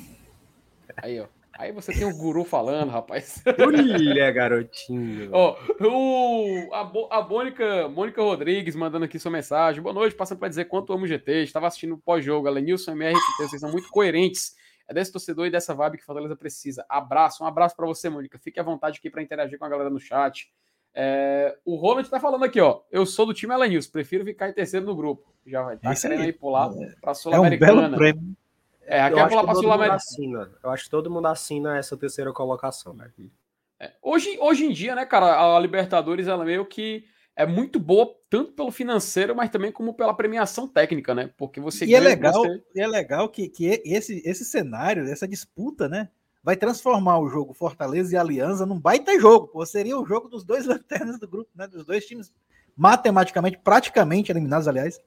Aí, 0.98 1.20
ó. 1.20 1.28
Aí 1.58 1.74
você 1.74 1.92
tem 1.92 2.06
o 2.06 2.16
guru 2.16 2.46
falando, 2.46 2.90
rapaz. 2.90 3.44
Olha, 3.60 4.32
garotinho. 4.32 5.30
Ó, 5.34 5.58
o, 5.82 6.74
a, 6.74 6.86
Bo- 6.86 7.10
a 7.12 7.22
Mônica, 7.22 7.90
Mônica 7.90 8.22
Rodrigues 8.22 8.78
mandando 8.78 9.04
aqui 9.04 9.20
sua 9.20 9.30
mensagem. 9.30 9.82
Boa 9.82 9.94
noite, 9.94 10.16
passando 10.16 10.40
para 10.40 10.48
dizer 10.48 10.66
quanto 10.66 10.94
amo 10.94 11.04
o 11.04 11.08
GT. 11.08 11.44
Estava 11.44 11.68
assistindo 11.68 11.96
o 11.96 11.98
pós-jogo. 11.98 12.48
Alenilson, 12.48 12.92
MRT, 12.92 13.20
vocês 13.40 13.60
são 13.60 13.70
muito 13.70 13.90
coerentes. 13.90 14.56
É 14.88 14.94
desse 14.94 15.12
torcedor 15.12 15.48
e 15.48 15.52
dessa 15.52 15.76
vibe 15.76 15.98
que 15.98 16.06
Fortaleza 16.06 16.36
precisa. 16.36 16.86
Abraço, 16.88 17.44
um 17.44 17.48
abraço 17.48 17.76
para 17.76 17.86
você, 17.86 18.10
Mônica. 18.10 18.40
Fique 18.40 18.60
à 18.60 18.64
vontade 18.64 18.98
aqui 18.98 19.10
para 19.10 19.22
interagir 19.22 19.60
com 19.60 19.66
a 19.66 19.70
galera 19.70 19.90
no 19.90 20.00
chat. 20.00 20.50
É, 20.94 21.56
o 21.64 21.76
Ronald 21.76 22.10
tá 22.10 22.20
falando 22.20 22.44
aqui, 22.44 22.60
ó. 22.60 22.82
Eu 22.92 23.06
sou 23.06 23.26
do 23.26 23.34
time 23.34 23.54
Alenilson, 23.54 23.92
prefiro 23.92 24.26
ficar 24.26 24.50
em 24.50 24.54
terceiro 24.54 24.86
no 24.86 24.96
grupo. 24.96 25.34
Já 25.46 25.62
vai 25.64 25.78
tá 25.78 25.94
querendo 25.96 26.22
aí. 26.22 26.34
pular 26.34 26.70
para 26.70 26.76
É 26.78 26.80
um 26.80 26.94
belo 27.04 27.16
Sul-Americana. 27.16 27.98
prêmio. 27.98 28.36
é, 28.82 29.02
aqui 29.02 29.14
Eu 29.14 29.16
vai 29.18 29.26
acho 29.26 29.30
pular 29.30 29.42
que 29.42 29.46
para 29.46 29.46
todo 29.46 29.48
mundo 29.48 29.62
Sul-Americana. 29.62 29.96
assina. 29.96 30.52
Eu 30.64 30.70
acho 30.72 30.84
que 30.84 30.90
todo 30.90 31.12
mundo 31.12 31.28
assina 31.28 31.78
essa 31.78 31.96
terceira 31.98 32.34
colocação, 32.34 32.94
né? 32.94 33.12
É, 33.80 33.92
Hoje, 34.02 34.38
hoje 34.42 34.66
em 34.66 34.72
dia, 34.72 34.94
né, 34.96 35.06
cara, 35.06 35.56
a 35.56 35.60
Libertadores 35.60 36.28
ela 36.28 36.44
meio 36.44 36.66
que 36.66 37.06
é 37.36 37.46
muito 37.46 37.80
boa, 37.80 38.14
tanto 38.30 38.52
pelo 38.52 38.70
financeiro, 38.72 39.34
mas 39.34 39.50
também 39.50 39.72
como 39.72 39.94
pela 39.94 40.14
premiação 40.14 40.68
técnica, 40.68 41.16
né? 41.16 41.30
Porque 41.38 41.62
você 41.62 41.86
E 41.86 41.96
é 41.96 42.00
ganha- 42.00 42.10
legal, 42.10 42.34
você- 42.34 42.62
e 42.76 42.82
é 42.82 42.88
legal 42.88 43.30
que, 43.30 43.48
que 43.48 43.82
esse, 43.86 44.22
esse 44.26 44.44
cenário, 44.44 45.04
essa 45.10 45.26
disputa, 45.28 45.88
né? 45.88 46.10
Vai 46.44 46.56
transformar 46.56 47.20
o 47.20 47.30
jogo 47.30 47.54
Fortaleza 47.54 48.14
e 48.14 48.18
Aliança 48.18 48.66
num 48.66 48.80
baita 48.80 49.20
jogo. 49.20 49.48
Pô, 49.48 49.66
seria 49.66 49.98
o 49.98 50.06
jogo 50.06 50.30
dos 50.30 50.44
dois 50.44 50.66
lanternas 50.68 51.20
do 51.20 51.28
grupo, 51.28 51.50
né? 51.56 51.68
Dos 51.68 51.86
dois 51.86 52.06
times 52.06 52.32
matematicamente, 52.76 53.58
praticamente 53.58 54.32
eliminados, 54.32 54.68
aliás. 54.68 55.02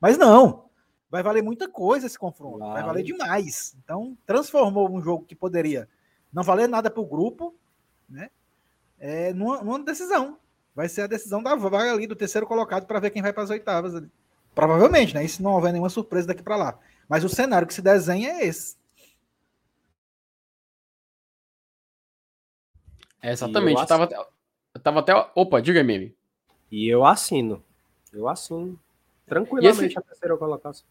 Mas 0.00 0.16
não. 0.16 0.68
Vai 1.10 1.22
valer 1.22 1.42
muita 1.42 1.68
coisa 1.68 2.06
esse 2.06 2.18
confronto. 2.18 2.58
Vai 2.58 2.74
Vai. 2.74 2.82
valer 2.84 3.02
demais. 3.02 3.76
Então, 3.82 4.16
transformou 4.24 4.90
um 4.90 5.00
jogo 5.00 5.24
que 5.24 5.34
poderia 5.34 5.88
não 6.32 6.42
valer 6.42 6.68
nada 6.68 6.90
para 6.90 7.00
o 7.00 7.06
grupo, 7.06 7.54
né? 8.08 8.30
É, 9.00 9.32
numa, 9.32 9.62
numa 9.62 9.78
decisão. 9.80 10.38
Vai 10.74 10.88
ser 10.88 11.02
a 11.02 11.06
decisão 11.08 11.42
da 11.42 11.56
vaga 11.56 11.92
ali 11.92 12.06
do 12.06 12.14
terceiro 12.14 12.46
colocado 12.46 12.86
para 12.86 13.00
ver 13.00 13.10
quem 13.10 13.22
vai 13.22 13.32
para 13.32 13.42
as 13.42 13.50
oitavas 13.50 13.96
ali. 13.96 14.08
Provavelmente, 14.54 15.14
né? 15.14 15.24
Isso 15.24 15.42
não 15.42 15.54
houver 15.54 15.72
nenhuma 15.72 15.88
surpresa 15.88 16.28
daqui 16.28 16.42
para 16.42 16.56
lá. 16.56 16.78
Mas 17.08 17.24
o 17.24 17.28
cenário 17.28 17.66
que 17.66 17.74
se 17.74 17.82
desenha 17.82 18.28
é 18.28 18.46
esse. 18.46 18.76
É, 23.22 23.32
exatamente. 23.32 23.76
eu 23.76 23.80
Eu 23.82 23.86
tava, 23.86 24.04
até- 24.04 24.16
eu 24.74 24.80
tava 24.80 25.00
até. 25.00 25.30
Opa, 25.34 25.60
diga 25.60 25.80
aí, 25.80 25.84
meme. 25.86 26.14
E 26.70 26.88
eu 26.88 27.04
assino. 27.04 27.62
Eu 28.12 28.28
assino. 28.28 28.78
Tranquilamente 29.26 29.82
E 29.82 29.86
esse- 29.86 29.98
a 29.98 30.02
terceira 30.02 30.36
colocação. 30.36 30.86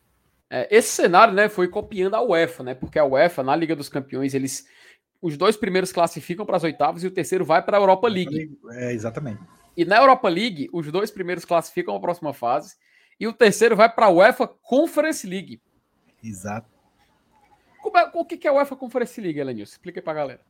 É, 0.49 0.67
esse 0.75 0.89
cenário, 0.89 1.33
né, 1.33 1.49
foi 1.49 1.67
copiando 1.67 2.13
a 2.15 2.21
UEFA, 2.21 2.63
né? 2.63 2.73
Porque 2.75 2.97
a 2.97 3.05
UEFA, 3.05 3.43
na 3.43 3.55
Liga 3.55 3.75
dos 3.75 3.89
Campeões, 3.89 4.33
eles. 4.33 4.67
Os 5.21 5.35
dois 5.35 5.57
primeiros 5.57 5.91
classificam 5.91 6.45
para 6.45 6.57
as 6.57 6.63
oitavas 6.63 7.03
e 7.03 7.07
o 7.07 7.11
terceiro 7.11 7.43
vai 7.43 7.61
para 7.61 7.77
a 7.77 7.79
Europa 7.79 8.07
League. 8.07 8.57
É, 8.71 8.93
exatamente. 8.93 9.41
E 9.75 9.83
na 9.83 9.97
Europa 9.97 10.29
League, 10.29 10.69
os 10.71 10.91
dois 10.91 11.09
primeiros 11.11 11.43
classificam 11.43 11.95
a 11.95 11.99
próxima 11.99 12.33
fase 12.33 12.75
e 13.19 13.27
o 13.27 13.33
terceiro 13.33 13.75
vai 13.75 13.91
para 13.91 14.05
a 14.05 14.09
UEFA 14.09 14.47
Conference 14.47 15.25
League. 15.27 15.59
Exato. 16.23 16.67
Como 17.81 17.97
é- 17.97 18.11
o 18.13 18.23
que 18.25 18.47
é 18.47 18.51
a 18.51 18.53
UEFA 18.53 18.75
Conference 18.75 19.19
League, 19.19 19.39
Elenilson? 19.39 19.71
Explica 19.73 19.99
aí 19.99 20.03
pra 20.03 20.13
galera. 20.13 20.41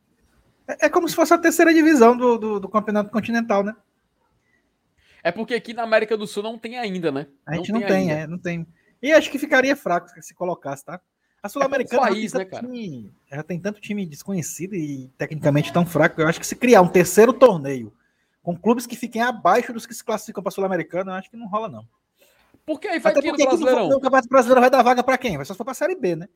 É, 0.68 0.86
é 0.86 0.88
como 0.88 1.08
se 1.08 1.14
fosse 1.16 1.32
a 1.32 1.38
terceira 1.38 1.72
divisão 1.72 2.16
do, 2.16 2.38
do, 2.38 2.60
do 2.60 2.68
campeonato 2.68 3.10
continental, 3.10 3.64
né? 3.64 3.74
É 5.22 5.32
porque 5.32 5.54
aqui 5.54 5.72
na 5.74 5.82
América 5.82 6.16
do 6.16 6.26
Sul 6.26 6.42
não 6.42 6.58
tem 6.58 6.78
ainda, 6.78 7.10
né? 7.10 7.26
A 7.44 7.56
gente 7.56 7.72
não, 7.72 7.80
tem, 7.80 7.90
ainda. 8.10 8.12
é, 8.12 8.26
não 8.26 8.38
tem. 8.38 8.66
E 9.02 9.12
acho 9.12 9.30
que 9.30 9.38
ficaria 9.38 9.74
fraco 9.74 10.08
se 10.22 10.34
colocasse, 10.34 10.84
tá? 10.84 11.00
A 11.42 11.48
Sul-Americana 11.48 12.02
já 12.02 12.08
país, 12.08 12.32
tem 12.32 12.38
né, 12.40 12.44
cara? 12.44 12.66
time- 12.66 13.12
já 13.30 13.42
tem 13.42 13.60
tanto 13.60 13.80
time 13.80 14.04
desconhecido 14.04 14.74
e 14.74 15.08
tecnicamente 15.16 15.72
tão 15.72 15.86
fraco. 15.86 16.20
Eu 16.20 16.28
acho 16.28 16.40
que 16.40 16.46
se 16.46 16.56
criar 16.56 16.82
um 16.82 16.88
terceiro 16.88 17.32
torneio 17.32 17.92
com 18.42 18.56
clubes 18.56 18.86
que 18.86 18.96
fiquem 18.96 19.22
abaixo 19.22 19.72
dos 19.72 19.86
que 19.86 19.94
se 19.94 20.02
classificam 20.02 20.42
para 20.42 20.50
Sul-Americana, 20.50 21.12
eu 21.12 21.16
acho 21.16 21.30
que 21.30 21.36
não 21.36 21.46
rola, 21.46 21.68
não. 21.68 21.86
Porque 22.66 22.88
aí 22.88 22.98
vai 22.98 23.12
Até 23.12 23.22
porque 23.22 23.44
Brasileirão. 23.44 23.88
no 23.88 24.00
Campeonato 24.00 24.28
Brasileiro 24.28 24.60
vai 24.60 24.70
dar 24.70 24.82
vaga 24.82 25.02
para 25.02 25.16
quem? 25.18 25.36
Vai 25.36 25.46
só 25.46 25.54
se 25.54 25.58
for 25.58 25.64
para 25.64 25.72
a 25.72 25.74
Série 25.74 25.94
B, 25.94 26.16
né? 26.16 26.28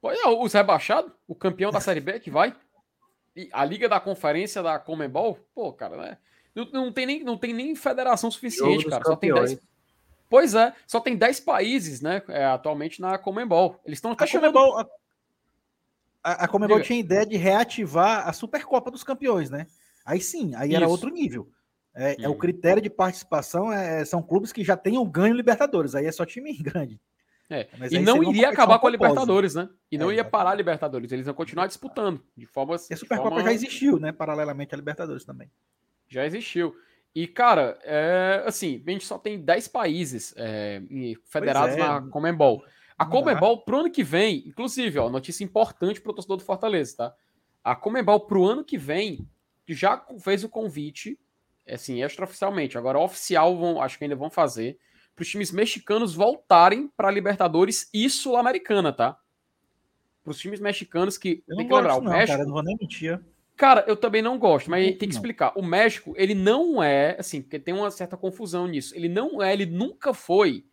Pô, 0.00 0.10
é, 0.10 0.26
os 0.26 0.52
rebaixados, 0.52 1.12
o 1.28 1.34
campeão 1.34 1.70
da 1.70 1.80
Série 1.80 2.00
B 2.00 2.18
que 2.18 2.30
vai. 2.30 2.54
E 3.34 3.48
a 3.52 3.64
Liga 3.64 3.88
da 3.88 4.00
Conferência 4.00 4.62
da 4.62 4.78
Comembol, 4.78 5.38
pô, 5.54 5.72
cara, 5.72 5.96
né? 5.96 6.18
Não, 6.54 6.64
não 6.72 6.92
tem, 6.92 7.06
nem, 7.06 7.22
não 7.24 7.38
tem 7.38 7.52
nem 7.52 7.74
federação 7.74 8.30
suficiente, 8.30 8.86
cara. 8.86 9.04
Só 9.04 9.16
tem 9.16 9.30
campeões. 9.30 9.50
10. 9.50 9.62
Pois 10.28 10.54
é, 10.54 10.72
só 10.86 11.00
tem 11.00 11.16
10 11.16 11.40
países, 11.40 12.00
né? 12.00 12.22
é, 12.28 12.44
atualmente 12.44 13.00
na 13.00 13.18
Comembol. 13.18 13.80
Eles 13.84 13.98
estão 13.98 14.12
até 14.12 14.24
A 14.24 14.26
chamando. 14.26 14.52
Comebol, 14.52 14.86
a, 16.22 16.44
a, 16.44 16.48
Comebol 16.48 16.76
Diga. 16.76 16.86
tinha 16.86 17.00
ideia 17.00 17.26
de 17.26 17.36
reativar 17.36 18.28
a 18.28 18.32
Supercopa 18.32 18.90
dos 18.90 19.02
Campeões, 19.02 19.50
né? 19.50 19.66
Aí 20.04 20.20
sim, 20.20 20.54
aí 20.54 20.74
era 20.74 20.84
Isso. 20.84 20.92
outro 20.92 21.10
nível. 21.10 21.48
É, 21.94 22.22
é 22.22 22.28
o 22.28 22.32
Hum. 22.32 22.38
critério 22.38 22.80
de 22.80 22.88
participação 22.90 23.72
é, 23.72 24.04
são 24.04 24.22
clubes 24.22 24.52
que 24.52 24.62
já 24.62 24.76
tenham 24.76 25.04
ganho 25.04 25.34
Libertadores. 25.34 25.94
Aí 25.94 26.06
é 26.06 26.12
só 26.12 26.24
time 26.24 26.52
grande. 26.62 27.00
É, 27.50 27.68
Mas 27.76 27.90
E 27.90 27.98
não 27.98 28.22
iria 28.22 28.48
acabar 28.48 28.78
com 28.78 28.86
a. 28.86 28.90
Libertadores, 28.90 29.56
né? 29.56 29.68
E 29.90 29.98
não 29.98 30.06
É, 30.06 30.08
ia 30.10 30.14
exatamente. 30.18 30.30
parar 30.30 30.50
a 30.50 30.54
Libertadores. 30.54 31.10
Eles 31.10 31.26
iam 31.26 31.34
continuar 31.34 31.66
disputando 31.66 32.22
de 32.36 32.46
forma. 32.46 32.76
E 32.88 32.94
a 32.94 32.96
Supercopa 32.96 33.30
forma- 33.30 33.44
já 33.44 33.52
existiu, 33.52 33.98
né? 33.98 34.12
Paralelamente 34.12 34.72
à 34.74 34.78
Libertadores 34.78 35.24
também. 35.24 35.50
Já 36.08 36.24
existiu. 36.24 36.74
E, 37.12 37.26
cara, 37.26 37.76
é, 37.82 38.44
assim, 38.46 38.82
a 38.86 38.90
gente 38.90 39.04
só 39.04 39.18
tem 39.18 39.40
10 39.40 39.66
países 39.66 40.32
é, 40.36 40.80
federados 41.24 41.74
é. 41.74 41.78
na 41.78 42.02
Comembol. 42.02 42.64
A. 42.96 43.04
Comembol, 43.04 43.64
pro 43.64 43.80
ano 43.80 43.90
que 43.90 44.04
vem, 44.04 44.44
inclusive, 44.46 44.98
ó, 44.98 45.08
notícia 45.10 45.42
importante 45.42 46.00
pro 46.00 46.12
torcedor 46.12 46.36
do 46.36 46.44
Fortaleza, 46.44 46.96
tá? 46.98 47.14
A 47.64 47.74
Comembol, 47.74 48.20
pro 48.20 48.44
ano 48.46 48.62
que 48.64 48.78
vem, 48.78 49.26
já 49.66 50.04
fez 50.20 50.44
o 50.44 50.48
convite, 50.48 51.18
assim, 51.68 52.02
extraoficialmente. 52.02 52.76
Agora, 52.76 52.98
oficial, 52.98 53.56
vão, 53.56 53.80
acho 53.80 53.98
que 53.98 54.04
ainda 54.04 54.16
vão 54.16 54.30
fazer, 54.30 54.78
para 55.14 55.22
os 55.22 55.28
times 55.28 55.52
mexicanos 55.52 56.14
voltarem 56.14 56.88
para 56.96 57.10
Libertadores 57.10 57.88
e 57.92 58.08
Sul-Americana, 58.08 58.92
tá? 58.92 59.18
Para 60.22 60.30
os 60.30 60.38
times 60.38 60.60
mexicanos 60.60 61.18
que. 61.18 61.42
Eu 61.48 61.56
tem 61.56 61.66
que 61.66 61.74
lembrar, 61.74 61.94
gosto, 61.94 62.02
o 62.02 62.04
não, 62.04 62.12
México. 62.12 62.28
cara. 62.32 62.42
eu 62.42 62.46
Não 62.46 62.54
vou 62.54 62.62
nem 62.62 62.76
mentir. 62.80 63.20
Cara, 63.56 63.84
eu 63.86 63.94
também 63.94 64.22
não 64.22 64.38
gosto, 64.38 64.70
mas 64.70 64.86
tem 64.96 65.06
que 65.06 65.14
explicar. 65.14 65.52
O 65.54 65.62
México, 65.62 66.14
ele 66.16 66.34
não 66.34 66.82
é, 66.82 67.16
assim, 67.18 67.42
porque 67.42 67.58
tem 67.58 67.74
uma 67.74 67.90
certa 67.90 68.16
confusão 68.16 68.66
nisso. 68.66 68.96
Ele 68.96 69.06
não 69.08 69.42
é, 69.42 69.52
ele 69.52 69.66
nunca 69.66 70.14
foi 70.14 70.64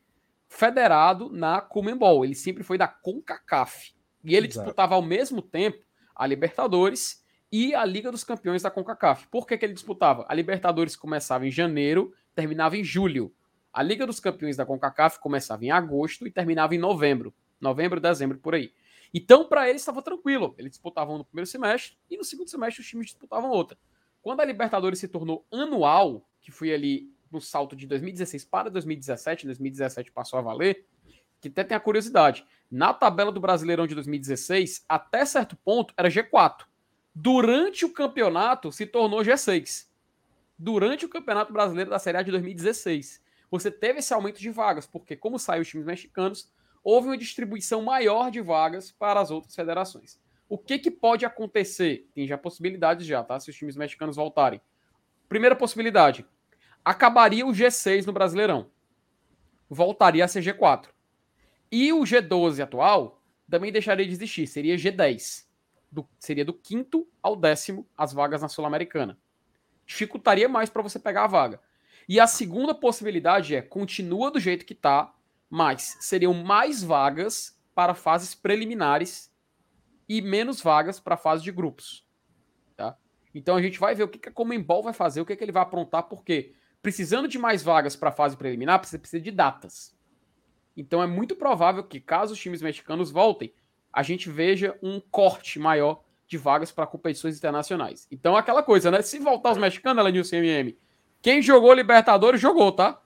federado 0.47 1.29
na 1.29 1.59
Comembol. 1.59 2.23
Ele 2.23 2.33
sempre 2.33 2.63
foi 2.63 2.77
da 2.77 2.87
CONCACAF. 2.87 3.93
E 4.23 4.33
ele 4.33 4.47
Exato. 4.47 4.65
disputava 4.65 4.95
ao 4.95 5.01
mesmo 5.01 5.41
tempo 5.41 5.83
a 6.15 6.25
Libertadores 6.25 7.25
e 7.51 7.73
a 7.73 7.85
Liga 7.85 8.11
dos 8.11 8.23
Campeões 8.23 8.61
da 8.61 8.71
CONCACAF. 8.71 9.27
Por 9.27 9.47
que, 9.47 9.57
que 9.57 9.65
ele 9.65 9.73
disputava? 9.73 10.25
A 10.27 10.33
Libertadores 10.33 10.95
começava 10.95 11.47
em 11.47 11.51
janeiro, 11.51 12.13
terminava 12.35 12.77
em 12.77 12.83
julho. 12.83 13.33
A 13.71 13.81
Liga 13.81 14.05
dos 14.05 14.19
Campeões 14.19 14.57
da 14.57 14.65
CONCACAF 14.65 15.19
começava 15.19 15.63
em 15.63 15.71
agosto 15.71 16.27
e 16.27 16.31
terminava 16.31 16.75
em 16.75 16.77
novembro. 16.77 17.33
Novembro, 17.59 17.99
dezembro, 17.99 18.37
por 18.37 18.55
aí. 18.55 18.73
Então, 19.13 19.47
para 19.47 19.69
eles 19.69 19.81
estava 19.81 20.01
tranquilo. 20.01 20.53
Eles 20.57 20.71
disputavam 20.71 21.17
no 21.17 21.25
primeiro 21.25 21.49
semestre 21.49 21.97
e 22.09 22.17
no 22.17 22.23
segundo 22.23 22.49
semestre 22.49 22.81
os 22.81 22.87
times 22.87 23.07
disputavam 23.07 23.49
outra. 23.49 23.77
Quando 24.21 24.41
a 24.41 24.45
Libertadores 24.45 24.99
se 24.99 25.07
tornou 25.07 25.45
anual, 25.51 26.27
que 26.41 26.51
foi 26.51 26.73
ali 26.73 27.09
no 27.31 27.39
salto 27.39 27.75
de 27.75 27.87
2016 27.87 28.45
para 28.45 28.69
2017, 28.69 29.45
2017 29.45 30.11
passou 30.11 30.39
a 30.39 30.41
valer, 30.41 30.85
que 31.39 31.47
até 31.47 31.63
tem 31.63 31.77
a 31.77 31.79
curiosidade. 31.79 32.45
Na 32.69 32.93
tabela 32.93 33.31
do 33.31 33.39
Brasileirão 33.39 33.87
de 33.87 33.95
2016, 33.95 34.85
até 34.87 35.25
certo 35.25 35.55
ponto 35.55 35.93
era 35.95 36.09
G4. 36.09 36.65
Durante 37.19 37.83
o 37.83 37.91
campeonato 37.91 38.71
se 38.71 38.85
tornou 38.85 39.21
G6. 39.21 39.87
Durante 40.55 41.03
o 41.03 41.09
Campeonato 41.09 41.51
Brasileiro 41.51 41.89
da 41.89 41.97
Série 41.97 42.19
A 42.19 42.21
de 42.21 42.29
2016. 42.29 43.23
Você 43.49 43.71
teve 43.71 43.99
esse 43.99 44.13
aumento 44.13 44.39
de 44.39 44.51
vagas, 44.51 44.85
porque 44.85 45.15
como 45.15 45.39
saem 45.39 45.63
os 45.63 45.67
times 45.67 45.87
mexicanos, 45.87 46.53
houve 46.83 47.07
uma 47.07 47.17
distribuição 47.17 47.81
maior 47.81 48.29
de 48.29 48.39
vagas 48.39 48.91
para 48.91 49.19
as 49.19 49.31
outras 49.31 49.55
federações. 49.55 50.19
O 50.47 50.59
que, 50.59 50.77
que 50.77 50.91
pode 50.91 51.25
acontecer? 51.25 52.07
Tem 52.13 52.27
já 52.27 52.37
possibilidades 52.37 53.07
já, 53.07 53.23
tá? 53.23 53.39
Se 53.39 53.49
os 53.49 53.55
times 53.55 53.75
mexicanos 53.75 54.15
voltarem. 54.15 54.61
Primeira 55.27 55.55
possibilidade. 55.55 56.23
Acabaria 56.85 57.47
o 57.47 57.51
G6 57.51 58.05
no 58.05 58.13
Brasileirão. 58.13 58.69
Voltaria 59.67 60.23
a 60.23 60.27
ser 60.27 60.43
G4. 60.43 60.89
E 61.71 61.91
o 61.91 62.01
G12 62.01 62.61
atual 62.61 63.19
também 63.49 63.71
deixaria 63.71 64.05
de 64.05 64.11
existir. 64.11 64.45
Seria 64.45 64.75
G10. 64.75 65.46
Do- 65.91 66.07
seria 66.19 66.43
do 66.43 66.53
quinto 66.53 67.07
ao 67.21 67.35
décimo 67.35 67.87
as 67.97 68.13
vagas 68.13 68.41
na 68.41 68.49
Sul-Americana. 68.49 69.17
Dificultaria 69.85 70.49
mais 70.49 70.69
para 70.69 70.81
você 70.81 70.99
pegar 70.99 71.23
a 71.23 71.27
vaga. 71.27 71.61
E 72.07 72.19
a 72.19 72.27
segunda 72.27 72.73
possibilidade 72.73 73.55
é 73.55 73.61
continua 73.61 74.31
do 74.31 74.39
jeito 74.39 74.65
que 74.65 74.75
tá, 74.75 75.13
mas 75.49 75.97
seriam 75.99 76.33
mais 76.33 76.83
vagas 76.83 77.57
para 77.73 77.93
fases 77.93 78.33
preliminares 78.33 79.31
e 80.07 80.21
menos 80.21 80.61
vagas 80.61 80.99
para 80.99 81.17
fase 81.17 81.43
de 81.43 81.51
grupos. 81.51 82.05
Tá? 82.75 82.97
Então 83.33 83.55
a 83.55 83.61
gente 83.61 83.79
vai 83.79 83.93
ver 83.93 84.03
o 84.03 84.07
que, 84.07 84.19
que 84.19 84.29
a 84.29 84.31
Comembol 84.31 84.83
vai 84.83 84.93
fazer, 84.93 85.21
o 85.21 85.25
que, 85.25 85.35
que 85.35 85.43
ele 85.43 85.51
vai 85.51 85.63
aprontar, 85.63 86.03
porque 86.03 86.53
precisando 86.81 87.27
de 87.27 87.37
mais 87.37 87.61
vagas 87.61 87.95
para 87.95 88.09
a 88.09 88.13
fase 88.13 88.37
preliminar, 88.37 88.83
você 88.83 88.97
precisa 88.97 89.21
de 89.21 89.31
datas. 89.31 89.95
Então 90.75 91.01
é 91.01 91.07
muito 91.07 91.35
provável 91.35 91.83
que, 91.83 91.99
caso 91.99 92.33
os 92.33 92.39
times 92.39 92.61
mexicanos 92.61 93.11
voltem, 93.11 93.53
a 93.91 94.03
gente 94.03 94.29
veja 94.29 94.77
um 94.81 94.99
corte 94.99 95.59
maior 95.59 96.03
de 96.27 96.37
vagas 96.37 96.71
para 96.71 96.85
competições 96.85 97.37
internacionais. 97.37 98.07
Então, 98.11 98.35
aquela 98.35 98.61
coisa, 98.61 98.91
né? 98.91 99.01
Se 99.01 99.17
voltar 99.17 99.51
os 99.51 99.57
mexicanos, 99.57 99.99
ela 99.99 100.11
Nilson 100.11 100.37
MM, 100.37 100.77
quem 101.21 101.41
jogou 101.41 101.73
Libertadores 101.73 102.39
jogou, 102.39 102.71
tá? 102.71 103.01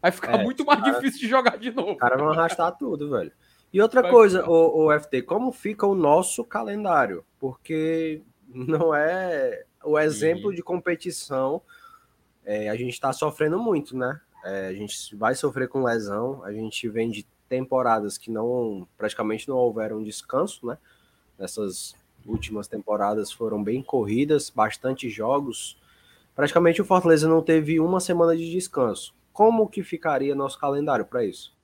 Vai 0.00 0.10
ficar 0.10 0.40
é, 0.40 0.42
muito 0.42 0.64
mais 0.64 0.80
cara, 0.80 0.92
difícil 0.92 1.20
de 1.20 1.28
jogar 1.28 1.56
de 1.58 1.70
novo. 1.70 1.92
Os 1.92 1.98
caras 1.98 2.18
vão 2.18 2.30
arrastar 2.30 2.76
tudo, 2.76 3.10
velho. 3.10 3.32
E 3.72 3.80
outra 3.80 4.02
Vai 4.02 4.10
coisa, 4.10 4.48
o, 4.48 4.86
o 4.86 5.00
FT, 5.00 5.22
como 5.22 5.50
fica 5.50 5.86
o 5.86 5.94
nosso 5.94 6.44
calendário? 6.44 7.24
Porque 7.38 8.22
não 8.48 8.94
é 8.94 9.64
o 9.82 9.98
exemplo 9.98 10.50
Sim. 10.50 10.56
de 10.56 10.62
competição. 10.62 11.60
É, 12.44 12.68
a 12.68 12.76
gente 12.76 12.92
está 12.92 13.12
sofrendo 13.12 13.58
muito, 13.58 13.96
né? 13.96 14.20
É, 14.44 14.68
a 14.68 14.72
gente 14.72 15.16
vai 15.16 15.34
sofrer 15.34 15.68
com 15.68 15.82
lesão. 15.82 16.44
A 16.44 16.52
gente 16.52 16.88
vem 16.88 17.10
de 17.10 17.26
temporadas 17.48 18.18
que 18.18 18.30
não 18.30 18.86
praticamente 18.96 19.48
não 19.48 19.56
houveram 19.56 20.02
descanso, 20.02 20.66
né? 20.66 20.78
Essas 21.38 21.94
últimas 22.24 22.66
temporadas 22.66 23.30
foram 23.32 23.62
bem 23.62 23.82
corridas, 23.82 24.50
bastante 24.50 25.08
jogos. 25.08 25.80
Praticamente 26.34 26.80
o 26.80 26.84
Fortaleza 26.84 27.28
não 27.28 27.42
teve 27.42 27.78
uma 27.78 28.00
semana 28.00 28.36
de 28.36 28.50
descanso. 28.50 29.14
Como 29.32 29.68
que 29.68 29.82
ficaria 29.82 30.34
nosso 30.34 30.58
calendário 30.58 31.04
para 31.04 31.24
isso? 31.24 31.54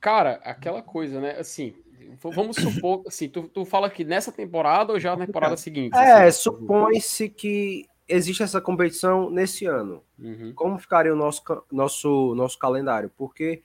Cara, 0.00 0.40
aquela 0.44 0.82
coisa, 0.82 1.20
né? 1.20 1.38
Assim, 1.38 1.74
vamos 2.18 2.56
supor, 2.56 3.02
assim, 3.06 3.28
tu, 3.28 3.48
tu 3.48 3.64
fala 3.64 3.90
que 3.90 4.04
nessa 4.04 4.32
temporada 4.32 4.92
ou 4.92 5.00
já 5.00 5.16
na 5.16 5.26
temporada 5.26 5.56
seguinte? 5.56 5.96
É, 5.96 6.24
assim? 6.24 6.42
supõe-se 6.42 7.28
que 7.28 7.86
existe 8.08 8.42
essa 8.42 8.60
competição 8.60 9.30
nesse 9.30 9.66
ano. 9.66 10.02
Uhum. 10.18 10.52
Como 10.54 10.78
ficaria 10.78 11.12
o 11.12 11.16
nosso, 11.16 11.42
nosso, 11.70 12.34
nosso 12.34 12.58
calendário? 12.58 13.10
Porque 13.16 13.62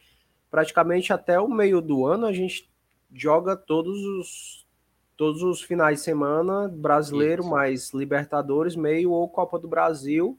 praticamente 0.51 1.13
até 1.13 1.39
o 1.39 1.47
meio 1.47 1.81
do 1.81 2.05
ano 2.05 2.27
a 2.27 2.33
gente 2.33 2.69
joga 3.13 3.55
todos 3.55 3.97
os 4.05 4.67
todos 5.15 5.43
os 5.43 5.61
finais 5.61 5.99
de 5.99 6.05
semana 6.05 6.67
brasileiro 6.67 7.41
Isso. 7.43 7.51
mais 7.51 7.93
Libertadores, 7.93 8.75
meio 8.75 9.11
ou 9.11 9.29
Copa 9.29 9.57
do 9.57 9.67
Brasil 9.67 10.37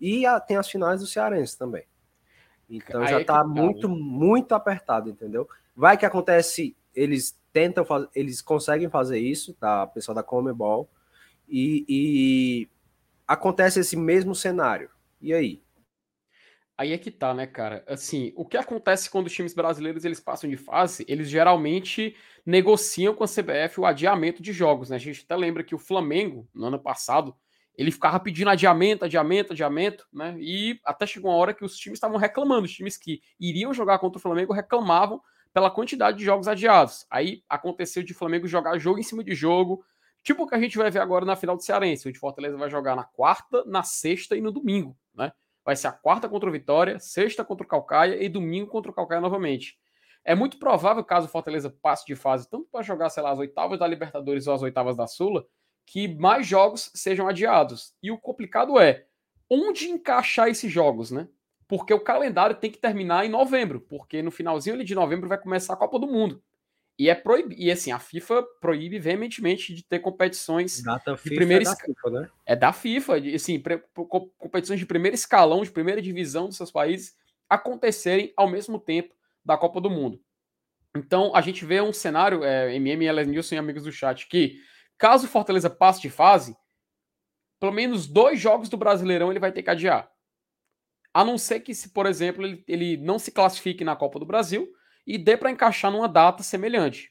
e 0.00 0.26
a, 0.26 0.38
tem 0.38 0.56
as 0.56 0.68
finais 0.68 1.00
do 1.00 1.06
Cearense 1.06 1.56
também. 1.56 1.84
Então 2.68 3.00
Aí 3.02 3.08
já 3.08 3.20
é 3.20 3.24
tá, 3.24 3.38
tá 3.38 3.44
muito, 3.44 3.88
muito 3.88 4.54
apertado, 4.54 5.08
entendeu? 5.08 5.48
Vai 5.74 5.96
que 5.96 6.04
acontece, 6.04 6.76
eles 6.94 7.38
tentam 7.52 7.84
fazer, 7.84 8.08
eles 8.14 8.42
conseguem 8.42 8.90
fazer 8.90 9.18
isso, 9.18 9.54
tá? 9.54 9.84
O 9.84 9.88
pessoal 9.88 10.14
da 10.14 10.22
Comebol, 10.22 10.88
e, 11.48 11.84
e 11.88 12.68
acontece 13.26 13.80
esse 13.80 13.96
mesmo 13.96 14.34
cenário. 14.34 14.90
E 15.20 15.32
aí? 15.32 15.62
Aí 16.78 16.92
é 16.92 16.98
que 16.98 17.10
tá, 17.10 17.34
né, 17.34 17.44
cara? 17.44 17.84
Assim, 17.88 18.32
o 18.36 18.46
que 18.46 18.56
acontece 18.56 19.10
quando 19.10 19.26
os 19.26 19.32
times 19.32 19.52
brasileiros 19.52 20.04
eles 20.04 20.20
passam 20.20 20.48
de 20.48 20.56
fase, 20.56 21.04
eles 21.08 21.28
geralmente 21.28 22.14
negociam 22.46 23.12
com 23.12 23.24
a 23.24 23.26
CBF 23.26 23.80
o 23.80 23.84
adiamento 23.84 24.40
de 24.40 24.52
jogos, 24.52 24.90
né? 24.90 24.94
A 24.94 25.00
gente 25.00 25.24
até 25.24 25.36
lembra 25.36 25.64
que 25.64 25.74
o 25.74 25.78
Flamengo, 25.78 26.48
no 26.54 26.66
ano 26.66 26.78
passado, 26.78 27.34
ele 27.76 27.90
ficava 27.90 28.20
pedindo 28.20 28.50
adiamento, 28.50 29.04
adiamento, 29.04 29.52
adiamento, 29.52 30.06
né? 30.12 30.36
E 30.38 30.78
até 30.84 31.04
chegou 31.04 31.32
uma 31.32 31.36
hora 31.36 31.52
que 31.52 31.64
os 31.64 31.76
times 31.76 31.96
estavam 31.96 32.16
reclamando, 32.16 32.66
os 32.66 32.72
times 32.72 32.96
que 32.96 33.20
iriam 33.40 33.74
jogar 33.74 33.98
contra 33.98 34.18
o 34.18 34.22
Flamengo 34.22 34.52
reclamavam 34.52 35.20
pela 35.52 35.72
quantidade 35.72 36.18
de 36.18 36.24
jogos 36.24 36.46
adiados. 36.46 37.04
Aí 37.10 37.42
aconteceu 37.48 38.04
de 38.04 38.14
Flamengo 38.14 38.46
jogar 38.46 38.78
jogo 38.78 39.00
em 39.00 39.02
cima 39.02 39.24
de 39.24 39.34
jogo, 39.34 39.84
tipo 40.22 40.44
o 40.44 40.46
que 40.46 40.54
a 40.54 40.60
gente 40.60 40.78
vai 40.78 40.92
ver 40.92 41.00
agora 41.00 41.24
na 41.24 41.34
final 41.34 41.56
do 41.56 41.62
Cearense, 41.64 42.08
onde 42.08 42.20
Fortaleza 42.20 42.56
vai 42.56 42.70
jogar 42.70 42.94
na 42.94 43.02
quarta, 43.02 43.64
na 43.66 43.82
sexta 43.82 44.36
e 44.36 44.40
no 44.40 44.52
domingo, 44.52 44.96
né? 45.12 45.32
Vai 45.68 45.76
ser 45.76 45.88
a 45.88 45.92
quarta 45.92 46.30
contra 46.30 46.48
o 46.48 46.52
Vitória, 46.52 46.98
sexta 46.98 47.44
contra 47.44 47.62
o 47.62 47.68
Calcaia 47.68 48.24
e 48.24 48.26
domingo 48.26 48.68
contra 48.68 48.90
o 48.90 48.94
Calcaia 48.94 49.20
novamente. 49.20 49.78
É 50.24 50.34
muito 50.34 50.58
provável, 50.58 51.04
caso 51.04 51.26
o 51.26 51.30
Fortaleza 51.30 51.68
passe 51.68 52.06
de 52.06 52.16
fase, 52.16 52.48
tanto 52.48 52.66
para 52.72 52.80
jogar, 52.80 53.10
sei 53.10 53.22
lá, 53.22 53.32
as 53.32 53.38
oitavas 53.38 53.78
da 53.78 53.86
Libertadores 53.86 54.46
ou 54.46 54.54
as 54.54 54.62
oitavas 54.62 54.96
da 54.96 55.06
Sula, 55.06 55.44
que 55.84 56.08
mais 56.08 56.46
jogos 56.46 56.90
sejam 56.94 57.28
adiados. 57.28 57.92
E 58.02 58.10
o 58.10 58.16
complicado 58.16 58.80
é 58.80 59.04
onde 59.50 59.90
encaixar 59.90 60.48
esses 60.48 60.72
jogos, 60.72 61.10
né? 61.10 61.28
Porque 61.68 61.92
o 61.92 62.00
calendário 62.00 62.56
tem 62.56 62.70
que 62.70 62.78
terminar 62.78 63.26
em 63.26 63.28
novembro, 63.28 63.78
porque 63.78 64.22
no 64.22 64.30
finalzinho 64.30 64.82
de 64.82 64.94
novembro 64.94 65.28
vai 65.28 65.36
começar 65.36 65.74
a 65.74 65.76
Copa 65.76 65.98
do 65.98 66.06
Mundo. 66.06 66.42
E 66.98 67.08
é 67.08 67.14
proibido. 67.14 67.60
E 67.60 67.70
assim, 67.70 67.92
a 67.92 67.98
FIFA 67.98 68.42
proíbe 68.60 68.98
veementemente 68.98 69.72
de 69.72 69.84
ter 69.84 70.00
competições 70.00 70.82
Data 70.82 71.14
de 71.14 71.30
primeira 71.34 71.62
é 71.62 71.66
da 71.66 71.76
FIFA, 71.76 72.10
né? 72.10 72.30
É 72.44 72.56
da 72.56 72.72
FIFA, 72.72 73.20
de, 73.20 73.34
assim, 73.36 73.60
pre... 73.60 73.80
competições 74.36 74.80
de 74.80 74.86
primeiro 74.86 75.14
escalão, 75.14 75.62
de 75.62 75.70
primeira 75.70 76.02
divisão 76.02 76.48
dos 76.48 76.56
seus 76.56 76.72
países 76.72 77.16
acontecerem 77.48 78.32
ao 78.36 78.48
mesmo 78.48 78.80
tempo 78.80 79.14
da 79.44 79.56
Copa 79.56 79.80
do 79.80 79.88
Mundo. 79.88 80.20
Então, 80.96 81.34
a 81.36 81.40
gente 81.40 81.64
vê 81.64 81.80
um 81.80 81.92
cenário, 81.92 82.42
é, 82.42 82.74
MM, 82.74 83.06
Ellen 83.06 83.26
Nilson 83.26 83.54
e 83.54 83.58
amigos 83.58 83.84
do 83.84 83.92
chat, 83.92 84.26
que 84.26 84.60
caso 84.98 85.26
o 85.26 85.30
Fortaleza 85.30 85.70
passe 85.70 86.00
de 86.00 86.10
fase, 86.10 86.56
pelo 87.60 87.72
menos 87.72 88.08
dois 88.08 88.40
jogos 88.40 88.68
do 88.68 88.76
Brasileirão 88.76 89.30
ele 89.30 89.38
vai 89.38 89.52
ter 89.52 89.62
que 89.62 89.70
adiar. 89.70 90.10
A 91.14 91.24
não 91.24 91.38
ser 91.38 91.60
que, 91.60 91.74
se, 91.74 91.90
por 91.90 92.06
exemplo, 92.06 92.44
ele, 92.44 92.64
ele 92.66 92.96
não 92.96 93.18
se 93.18 93.30
classifique 93.30 93.84
na 93.84 93.94
Copa 93.94 94.18
do 94.18 94.26
Brasil 94.26 94.68
e 95.08 95.16
dê 95.16 95.38
para 95.38 95.50
encaixar 95.50 95.90
numa 95.90 96.06
data 96.06 96.42
semelhante. 96.42 97.10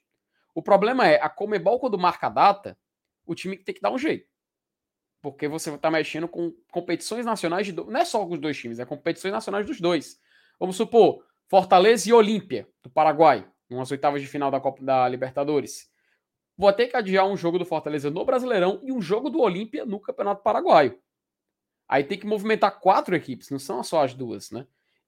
O 0.53 0.61
problema 0.61 1.07
é, 1.07 1.19
a 1.19 1.27
Comebol, 1.27 1.79
quando 1.79 1.97
marca 1.97 2.27
a 2.27 2.29
data, 2.29 2.77
o 3.25 3.33
time 3.33 3.57
tem 3.57 3.73
que 3.73 3.81
dar 3.81 3.91
um 3.91 3.97
jeito. 3.97 4.29
Porque 5.19 5.47
você 5.47 5.73
está 5.73 5.89
mexendo 5.89 6.27
com 6.27 6.53
competições 6.71 7.25
nacionais 7.25 7.65
de. 7.65 7.71
Do... 7.71 7.85
Não 7.85 7.99
é 7.99 8.05
só 8.05 8.23
os 8.23 8.39
dois 8.39 8.55
times, 8.55 8.77
é 8.77 8.85
competições 8.85 9.33
nacionais 9.33 9.65
dos 9.65 9.81
dois. 9.81 10.21
Vamos 10.59 10.75
supor, 10.75 11.25
Fortaleza 11.47 12.07
e 12.07 12.13
Olímpia, 12.13 12.69
do 12.83 12.89
Paraguai, 12.89 13.49
umas 13.67 13.89
oitavas 13.89 14.21
de 14.21 14.27
final 14.27 14.51
da 14.51 14.59
Copa 14.59 14.83
da 14.83 15.09
Libertadores. 15.09 15.89
Vou 16.55 16.71
ter 16.71 16.87
que 16.87 16.95
adiar 16.95 17.25
um 17.25 17.35
jogo 17.35 17.57
do 17.57 17.65
Fortaleza 17.65 18.11
no 18.11 18.23
Brasileirão 18.23 18.79
e 18.83 18.91
um 18.91 19.01
jogo 19.01 19.29
do 19.31 19.39
Olímpia 19.41 19.85
no 19.85 19.99
Campeonato 19.99 20.43
Paraguaio. 20.43 20.99
Aí 21.87 22.03
tem 22.03 22.19
que 22.19 22.27
movimentar 22.27 22.79
quatro 22.79 23.15
equipes, 23.15 23.49
não 23.49 23.59
são 23.59 23.83
só 23.83 24.03
as 24.03 24.13
duas, 24.13 24.51
né? 24.51 24.67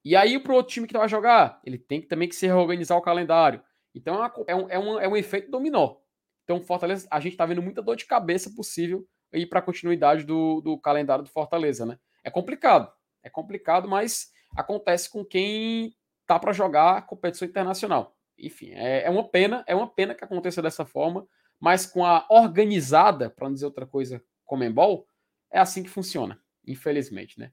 E 0.09 0.15
aí, 0.15 0.39
para 0.39 0.51
o 0.51 0.55
outro 0.55 0.73
time 0.73 0.87
que 0.87 0.97
vai 0.97 1.07
jogar, 1.07 1.61
ele 1.63 1.77
tem 1.77 2.01
também 2.01 2.27
que 2.27 2.33
se 2.33 2.47
reorganizar 2.47 2.97
o 2.97 3.01
calendário. 3.01 3.61
Então, 3.93 4.15
é, 4.15 4.17
uma, 4.17 4.33
é, 4.47 4.55
um, 4.79 4.99
é, 4.99 5.05
é 5.05 5.07
um 5.07 5.15
efeito 5.15 5.51
dominó. 5.51 5.97
Então, 6.43 6.59
Fortaleza, 6.63 7.07
a 7.11 7.19
gente 7.19 7.33
está 7.33 7.45
vendo 7.45 7.61
muita 7.61 7.79
dor 7.79 7.95
de 7.95 8.07
cabeça 8.07 8.49
possível 8.55 9.07
aí 9.31 9.45
para 9.45 9.59
a 9.59 9.61
continuidade 9.61 10.23
do, 10.23 10.61
do 10.61 10.79
calendário 10.79 11.23
do 11.23 11.29
Fortaleza, 11.29 11.85
né? 11.85 11.99
É 12.23 12.31
complicado. 12.31 12.91
É 13.21 13.29
complicado, 13.29 13.87
mas 13.87 14.31
acontece 14.57 15.11
com 15.11 15.23
quem 15.23 15.93
tá 16.25 16.39
para 16.39 16.53
jogar 16.53 17.05
competição 17.05 17.47
internacional. 17.47 18.17
Enfim, 18.35 18.71
é, 18.71 19.03
é 19.03 19.09
uma 19.11 19.29
pena, 19.29 19.63
é 19.67 19.75
uma 19.75 19.87
pena 19.87 20.15
que 20.15 20.23
aconteça 20.23 20.59
dessa 20.59 20.87
forma, 20.87 21.27
mas 21.59 21.85
com 21.85 22.03
a 22.03 22.25
organizada, 22.31 23.29
para 23.29 23.47
não 23.47 23.53
dizer 23.53 23.67
outra 23.67 23.85
coisa, 23.85 24.23
Comembol, 24.43 25.05
é 25.51 25.59
assim 25.59 25.83
que 25.83 25.89
funciona, 25.89 26.41
infelizmente, 26.65 27.39
né? 27.39 27.51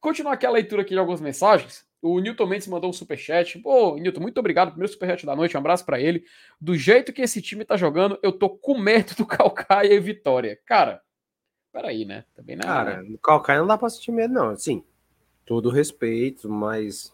Continuar 0.00 0.32
aqui 0.32 0.46
a 0.46 0.50
leitura 0.50 0.82
aqui 0.82 0.90
de 0.90 0.98
algumas 0.98 1.20
mensagens. 1.20 1.86
O 2.00 2.20
Newton 2.20 2.46
Mendes 2.46 2.68
mandou 2.68 2.90
um 2.90 2.92
superchat. 2.92 3.58
Pô, 3.58 3.96
Newton, 3.96 4.20
muito 4.20 4.38
obrigado. 4.38 4.70
Primeiro 4.70 4.92
superchat 4.92 5.26
da 5.26 5.34
noite, 5.34 5.56
um 5.56 5.60
abraço 5.60 5.84
para 5.84 6.00
ele. 6.00 6.24
Do 6.60 6.76
jeito 6.76 7.12
que 7.12 7.22
esse 7.22 7.42
time 7.42 7.64
tá 7.64 7.76
jogando, 7.76 8.18
eu 8.22 8.30
tô 8.30 8.48
com 8.50 8.78
medo 8.78 9.14
do 9.16 9.26
Calcaia 9.26 9.92
e 9.92 10.00
Vitória. 10.00 10.58
Cara, 10.64 11.02
peraí, 11.72 12.04
né? 12.04 12.24
Também 12.34 12.56
não. 12.56 12.64
É, 12.64 12.66
Cara, 12.66 13.02
no 13.02 13.18
Calcaia 13.18 13.60
não 13.60 13.66
dá 13.66 13.76
pra 13.76 13.90
sentir 13.90 14.12
medo, 14.12 14.32
não. 14.32 14.56
Sim, 14.56 14.84
todo 15.44 15.70
respeito, 15.70 16.48
mas 16.48 17.12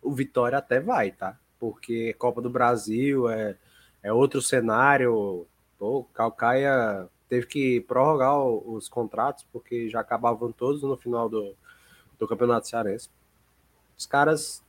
o 0.00 0.12
Vitória 0.12 0.56
até 0.56 0.80
vai, 0.80 1.10
tá? 1.10 1.38
Porque 1.58 2.14
Copa 2.14 2.40
do 2.40 2.48
Brasil 2.48 3.28
é, 3.28 3.56
é 4.02 4.12
outro 4.12 4.40
cenário. 4.40 5.46
Pô, 5.78 6.04
Calcaia 6.14 7.06
teve 7.28 7.46
que 7.46 7.80
prorrogar 7.82 8.38
os 8.40 8.88
contratos 8.88 9.44
porque 9.52 9.88
já 9.88 10.00
acabavam 10.00 10.50
todos 10.50 10.82
no 10.82 10.96
final 10.96 11.28
do, 11.28 11.54
do 12.18 12.26
Campeonato 12.26 12.68
Cearense. 12.68 13.08
Os 13.96 14.06
caras 14.06 14.64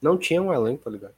não 0.00 0.16
tinham 0.16 0.48
um 0.48 0.52
elenco, 0.52 0.84
tá 0.84 0.90
ligado? 0.90 1.14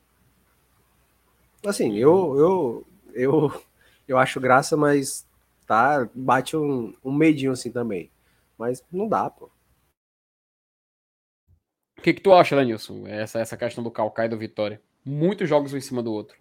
Assim, 1.64 1.96
eu, 1.96 2.36
eu, 2.38 2.86
eu, 3.12 3.62
eu 4.08 4.18
acho 4.18 4.40
graça, 4.40 4.76
mas 4.76 5.26
tá, 5.66 6.08
bate 6.14 6.56
um, 6.56 6.94
um 7.04 7.12
medinho 7.12 7.52
assim 7.52 7.70
também. 7.70 8.10
Mas 8.58 8.84
não 8.90 9.08
dá, 9.08 9.28
pô. 9.30 9.50
O 11.98 12.02
que, 12.02 12.14
que 12.14 12.20
tu 12.22 12.32
acha, 12.32 12.56
Lenilson? 12.56 13.06
Essa, 13.06 13.40
essa 13.40 13.56
questão 13.58 13.84
do 13.84 13.90
Calcaia 13.90 14.26
e 14.26 14.30
do 14.30 14.38
Vitória. 14.38 14.80
Muitos 15.04 15.48
jogos 15.48 15.74
um 15.74 15.76
em 15.76 15.82
cima 15.82 16.02
do 16.02 16.12
outro. 16.12 16.39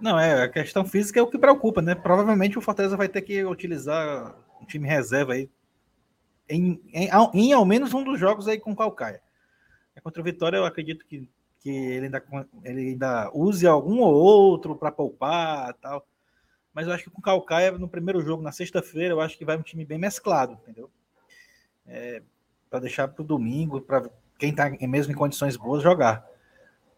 Não, 0.00 0.18
é, 0.18 0.44
a 0.44 0.48
questão 0.48 0.84
física 0.84 1.20
é 1.20 1.22
o 1.22 1.26
que 1.26 1.38
preocupa, 1.38 1.82
né? 1.82 1.94
Provavelmente 1.94 2.58
o 2.58 2.62
Fortaleza 2.62 2.96
vai 2.96 3.08
ter 3.08 3.20
que 3.20 3.44
utilizar 3.44 4.34
um 4.60 4.64
time 4.64 4.88
reserva 4.88 5.34
aí 5.34 5.50
em, 6.48 6.80
em, 6.92 7.08
em 7.34 7.52
ao 7.52 7.64
menos 7.64 7.92
um 7.92 8.02
dos 8.02 8.18
jogos 8.18 8.48
aí 8.48 8.58
com 8.58 8.72
o 8.72 8.76
Calcaia. 8.76 9.22
É 9.94 10.00
contra 10.00 10.20
o 10.20 10.24
Vitória, 10.24 10.56
eu 10.56 10.64
acredito 10.64 11.04
que, 11.04 11.28
que 11.58 11.70
ele, 11.70 12.06
ainda, 12.06 12.24
ele 12.64 12.80
ainda 12.90 13.30
use 13.34 13.66
algum 13.66 14.00
ou 14.00 14.14
outro 14.14 14.74
para 14.74 14.90
poupar 14.90 15.74
tal. 15.74 16.06
Mas 16.72 16.86
eu 16.86 16.92
acho 16.92 17.04
que 17.04 17.10
com 17.10 17.18
o 17.18 17.22
Calcaia, 17.22 17.72
no 17.72 17.88
primeiro 17.88 18.20
jogo, 18.20 18.42
na 18.42 18.52
sexta-feira, 18.52 19.12
eu 19.12 19.20
acho 19.20 19.36
que 19.36 19.44
vai 19.44 19.56
um 19.56 19.62
time 19.62 19.84
bem 19.84 19.98
mesclado, 19.98 20.54
entendeu? 20.54 20.90
É, 21.86 22.22
para 22.70 22.80
deixar 22.80 23.08
para 23.08 23.22
o 23.22 23.26
domingo, 23.26 23.80
para 23.80 24.08
quem 24.38 24.50
está 24.50 24.70
mesmo 24.70 25.12
em 25.12 25.16
condições 25.16 25.56
boas 25.56 25.82
jogar. 25.82 26.24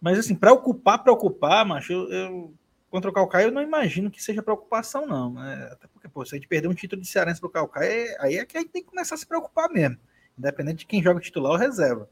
Mas 0.01 0.19
assim, 0.19 0.35
preocupar, 0.35 1.03
preocupar, 1.03 1.65
macho, 1.65 1.93
eu, 1.93 2.13
eu 2.13 2.55
contra 2.93 3.11
o 3.11 3.15
Calcaia, 3.15 3.47
eu 3.47 3.51
não 3.51 3.63
imagino 3.63 4.11
que 4.11 4.23
seja 4.23 4.43
preocupação, 4.43 5.07
não. 5.07 5.33
Né? 5.33 5.71
Até 5.73 5.89
porque, 5.89 6.07
pô, 6.09 6.27
se 6.27 6.35
a 6.35 6.39
gente 6.39 6.47
perder 6.47 6.69
um 6.69 6.75
título 6.75 7.01
de 7.01 7.09
Cearense 7.09 7.41
pro 7.41 7.49
Calcaia, 7.49 8.15
aí 8.21 8.37
é 8.37 8.45
que 8.45 8.59
a 8.59 8.61
gente 8.61 8.71
tem 8.71 8.83
que 8.83 8.91
começar 8.91 9.15
a 9.15 9.19
se 9.19 9.27
preocupar 9.27 9.71
mesmo. 9.71 9.97
Independente 10.39 10.81
de 10.81 10.87
quem 10.87 11.03
joga 11.03 11.19
titular 11.19 11.53
ou 11.53 11.59
reserva. 11.59 12.07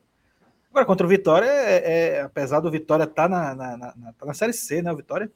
Agora, 0.70 0.86
contra 0.86 1.06
o 1.06 1.10
Vitória, 1.10 1.44
é, 1.44 2.14
é, 2.16 2.20
apesar 2.22 2.60
do 2.60 2.70
Vitória 2.70 3.04
estar 3.04 3.24
tá 3.24 3.28
na, 3.28 3.54
na, 3.54 3.76
na, 3.76 4.12
tá 4.14 4.24
na 4.24 4.32
Série 4.32 4.54
C, 4.54 4.80
né? 4.80 4.90
O 4.90 4.96
Vitória. 4.96 5.30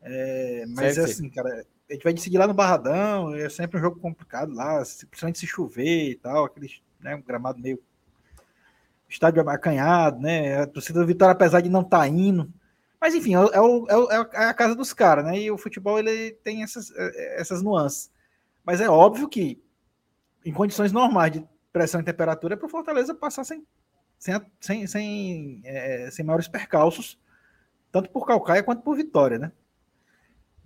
É, 0.00 0.64
mas 0.66 0.96
é 0.96 1.04
assim, 1.04 1.28
cara, 1.28 1.66
a 1.90 1.92
gente 1.92 2.02
vai 2.02 2.14
decidir 2.14 2.38
lá 2.38 2.46
no 2.46 2.54
Barradão, 2.54 3.34
é 3.34 3.50
sempre 3.50 3.78
um 3.78 3.82
jogo 3.82 4.00
complicado 4.00 4.54
lá, 4.54 4.78
principalmente 4.78 5.40
se 5.40 5.46
chover 5.46 6.10
e 6.10 6.14
tal, 6.14 6.46
aquele 6.46 6.70
né, 7.00 7.14
um 7.14 7.22
gramado 7.22 7.60
meio. 7.60 7.78
Estádio 9.06 9.46
acanhado, 9.46 10.20
né? 10.20 10.62
A 10.62 10.66
torcida 10.66 11.00
do 11.00 11.06
Vitória, 11.06 11.32
apesar 11.32 11.60
de 11.60 11.68
não 11.68 11.82
estar 11.82 11.98
tá 11.98 12.08
indo. 12.08 12.50
Mas 13.02 13.16
enfim, 13.16 13.34
é, 13.34 13.40
é, 13.40 14.16
é, 14.16 14.44
é 14.44 14.44
a 14.44 14.54
casa 14.54 14.76
dos 14.76 14.92
caras, 14.92 15.24
né? 15.24 15.36
E 15.36 15.50
o 15.50 15.58
futebol 15.58 15.98
ele 15.98 16.34
tem 16.44 16.62
essas, 16.62 16.92
é, 16.94 17.40
essas 17.40 17.60
nuances. 17.60 18.12
Mas 18.64 18.80
é 18.80 18.88
óbvio 18.88 19.28
que, 19.28 19.60
em 20.44 20.52
condições 20.52 20.92
normais 20.92 21.32
de 21.32 21.44
pressão 21.72 22.00
e 22.00 22.04
temperatura, 22.04 22.54
é 22.54 22.56
para 22.56 22.66
o 22.66 22.70
Fortaleza 22.70 23.12
passar 23.12 23.42
sem, 23.42 23.66
sem, 24.16 24.40
sem, 24.60 24.86
sem, 24.86 25.62
é, 25.64 26.12
sem 26.12 26.24
maiores 26.24 26.46
percalços, 26.46 27.18
tanto 27.90 28.08
por 28.08 28.24
Calcaia 28.24 28.62
quanto 28.62 28.82
por 28.82 28.94
Vitória, 28.94 29.36
né? 29.36 29.50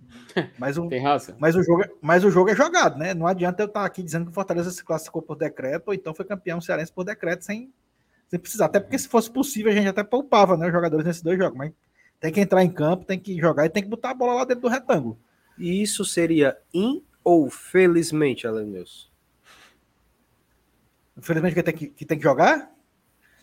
Mas 0.59 0.77
o. 0.77 0.87
Mas 1.39 1.55
o, 1.55 1.63
jogo, 1.63 1.81
é, 1.85 1.89
mas 1.99 2.23
o 2.23 2.29
jogo 2.29 2.51
é 2.51 2.55
jogado, 2.55 2.99
né? 2.99 3.15
Não 3.15 3.25
adianta 3.25 3.63
eu 3.63 3.67
estar 3.67 3.83
aqui 3.83 4.03
dizendo 4.03 4.25
que 4.25 4.31
o 4.31 4.35
Fortaleza 4.35 4.69
se 4.69 4.83
classificou 4.83 5.23
por 5.23 5.35
decreto, 5.35 5.87
ou 5.87 5.93
então 5.93 6.13
foi 6.13 6.23
campeão 6.23 6.61
cearense 6.61 6.93
por 6.93 7.03
decreto, 7.03 7.43
sem, 7.43 7.73
sem 8.27 8.39
precisar. 8.39 8.65
Até 8.65 8.79
porque 8.79 8.99
se 8.99 9.07
fosse 9.07 9.29
possível, 9.29 9.71
a 9.71 9.75
gente 9.75 9.87
até 9.87 10.03
poupava 10.03 10.55
né, 10.55 10.67
os 10.67 10.71
jogadores 10.71 11.03
nesses 11.03 11.23
dois 11.23 11.37
jogos. 11.37 11.57
Mas 11.57 11.73
tem 12.19 12.31
que 12.31 12.41
entrar 12.41 12.63
em 12.63 12.71
campo, 12.71 13.05
tem 13.05 13.19
que 13.19 13.39
jogar 13.39 13.65
e 13.65 13.69
tem 13.69 13.83
que 13.83 13.89
botar 13.89 14.11
a 14.11 14.13
bola 14.13 14.33
lá 14.33 14.45
dentro 14.45 14.63
do 14.63 14.67
retângulo. 14.67 15.17
E 15.57 15.81
isso 15.81 16.03
seria 16.05 16.57
in 16.73 17.03
ou 17.23 17.49
felizmente, 17.49 18.47
Alenius? 18.47 19.11
Infelizmente 21.17 21.55
que 21.55 21.63
tem 21.63 21.73
que, 21.75 21.87
que, 21.87 22.05
tem 22.05 22.17
que 22.17 22.23
jogar? 22.23 22.71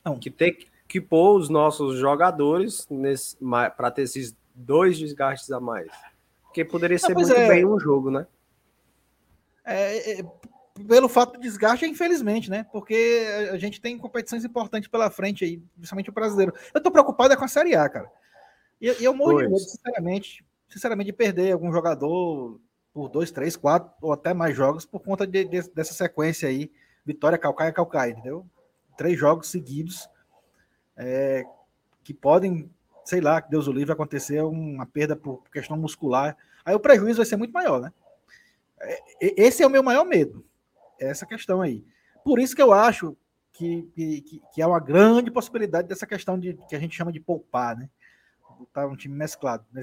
Não. 0.04 0.18
Que 0.18 0.30
tem 0.30 0.56
que 0.86 1.00
pôr 1.00 1.36
os 1.36 1.48
nossos 1.48 1.98
jogadores 1.98 2.86
para 3.76 3.90
ter 3.90 4.02
esses 4.02 4.36
dois 4.54 4.96
desgastes 4.96 5.50
a 5.50 5.60
mais. 5.60 5.90
Porque 6.44 6.64
poderia 6.64 6.98
ser 6.98 7.14
muito 7.14 7.32
é... 7.32 7.48
bem 7.48 7.64
um 7.64 7.78
jogo, 7.78 8.10
né? 8.10 8.26
É, 9.64 10.20
é, 10.20 10.24
pelo 10.86 11.08
fato 11.08 11.32
do 11.32 11.40
desgaste, 11.40 11.86
infelizmente, 11.86 12.50
né? 12.50 12.64
Porque 12.70 13.26
a 13.50 13.56
gente 13.58 13.80
tem 13.80 13.96
competições 13.98 14.44
importantes 14.44 14.88
pela 14.88 15.10
frente 15.10 15.44
aí, 15.44 15.62
principalmente 15.76 16.10
o 16.10 16.12
brasileiro. 16.12 16.52
Eu 16.72 16.80
tô 16.80 16.90
preocupado 16.90 17.32
é 17.32 17.36
com 17.36 17.44
a 17.44 17.48
Série 17.48 17.74
A, 17.74 17.88
cara. 17.88 18.10
E, 18.84 19.02
e 19.02 19.04
eu 19.04 19.14
morro 19.14 19.38
de 19.38 19.44
medo, 19.44 19.58
sinceramente, 19.58 20.44
sinceramente, 20.68 21.06
de 21.06 21.12
perder 21.12 21.52
algum 21.52 21.72
jogador 21.72 22.60
por 22.92 23.08
dois, 23.08 23.30
três, 23.30 23.56
quatro 23.56 23.90
ou 24.02 24.12
até 24.12 24.34
mais 24.34 24.54
jogos 24.54 24.84
por 24.84 25.00
conta 25.00 25.26
de, 25.26 25.44
de, 25.44 25.62
dessa 25.70 25.94
sequência 25.94 26.48
aí. 26.48 26.70
Vitória, 27.04 27.38
Calcaia, 27.38 27.72
Calcaia, 27.72 28.12
entendeu? 28.12 28.46
Três 28.96 29.18
jogos 29.18 29.48
seguidos 29.48 30.08
é, 30.96 31.44
que 32.02 32.12
podem 32.12 32.70
sei 33.04 33.20
lá, 33.20 33.40
que 33.40 33.50
Deus 33.50 33.68
o 33.68 33.72
livre, 33.72 33.92
acontecer 33.92 34.42
uma 34.42 34.86
perda 34.86 35.14
por 35.14 35.42
questão 35.50 35.76
muscular, 35.76 36.36
aí 36.64 36.74
o 36.74 36.80
prejuízo 36.80 37.18
vai 37.18 37.26
ser 37.26 37.36
muito 37.36 37.52
maior, 37.52 37.80
né? 37.80 37.92
É, 38.80 39.42
esse 39.42 39.62
é 39.62 39.66
o 39.66 39.70
meu 39.70 39.82
maior 39.82 40.04
medo, 40.04 40.44
essa 40.98 41.26
questão 41.26 41.60
aí. 41.60 41.84
Por 42.24 42.38
isso 42.38 42.56
que 42.56 42.62
eu 42.62 42.72
acho 42.72 43.16
que, 43.52 43.82
que, 43.94 44.42
que 44.54 44.62
é 44.62 44.66
uma 44.66 44.80
grande 44.80 45.30
possibilidade 45.30 45.86
dessa 45.86 46.06
questão 46.06 46.38
de 46.38 46.54
que 46.66 46.74
a 46.74 46.78
gente 46.78 46.96
chama 46.96 47.12
de 47.12 47.20
poupar, 47.20 47.76
né? 47.76 47.90
Botar 48.58 48.86
um 48.86 48.96
time 48.96 49.14
mesclado. 49.14 49.64
Né? 49.72 49.82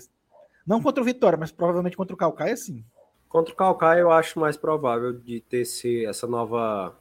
Não 0.66 0.82
contra 0.82 1.02
o 1.02 1.06
Vitória, 1.06 1.38
mas 1.38 1.52
provavelmente 1.52 1.98
contra 1.98 2.14
o 2.14 2.18
Calcaia, 2.18 2.56
sim. 2.56 2.84
Contra 3.28 3.54
o 3.54 3.58
Calcaia, 3.58 4.02
eu 4.02 4.12
acho 4.12 4.40
mais 4.40 4.58
provável 4.58 5.14
de 5.14 5.42
ter 5.42 5.60
esse, 5.60 6.06
essa 6.06 6.28
nova 6.28 7.00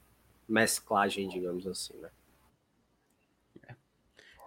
mesclagem, 0.49 1.29
digamos 1.29 1.67
assim, 1.67 1.97
né? 1.99 2.11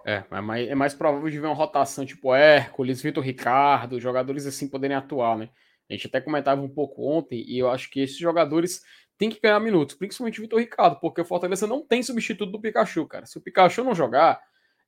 É, 0.06 0.24
é 0.30 0.42
mais, 0.42 0.68
é 0.70 0.76
mais 0.76 0.94
provável 0.94 1.30
de 1.30 1.40
ver 1.40 1.48
uma 1.48 1.56
rotação 1.56 2.06
tipo 2.06 2.36
Hércules, 2.36 3.02
Vitor 3.02 3.24
Ricardo, 3.24 4.02
jogadores 4.02 4.46
assim 4.46 4.68
poderem 4.68 4.98
atuar, 4.98 5.38
né? 5.38 5.50
A 5.90 5.94
gente 5.94 6.08
até 6.08 6.20
comentava 6.20 6.62
um 6.62 6.68
pouco 6.68 7.08
ontem 7.10 7.44
e 7.48 7.58
eu 7.58 7.70
acho 7.70 7.90
que 7.90 8.02
esses 8.02 8.18
jogadores 8.18 8.84
têm 9.18 9.30
que 9.30 9.40
ganhar 9.40 9.60
minutos, 9.60 9.96
principalmente 9.96 10.40
o 10.40 10.42
Vitor 10.42 10.60
Ricardo, 10.60 11.00
porque 11.00 11.22
o 11.22 11.26
Fortaleza 11.26 11.66
não 11.68 11.82
tem 11.86 12.04
substituto 12.04 12.52
do 12.52 12.60
Pikachu, 12.60 13.06
cara. 13.08 13.26
Se 13.26 13.38
o 13.38 13.42
Pikachu 13.42 13.84
não 13.84 13.96
jogar, 13.96 14.42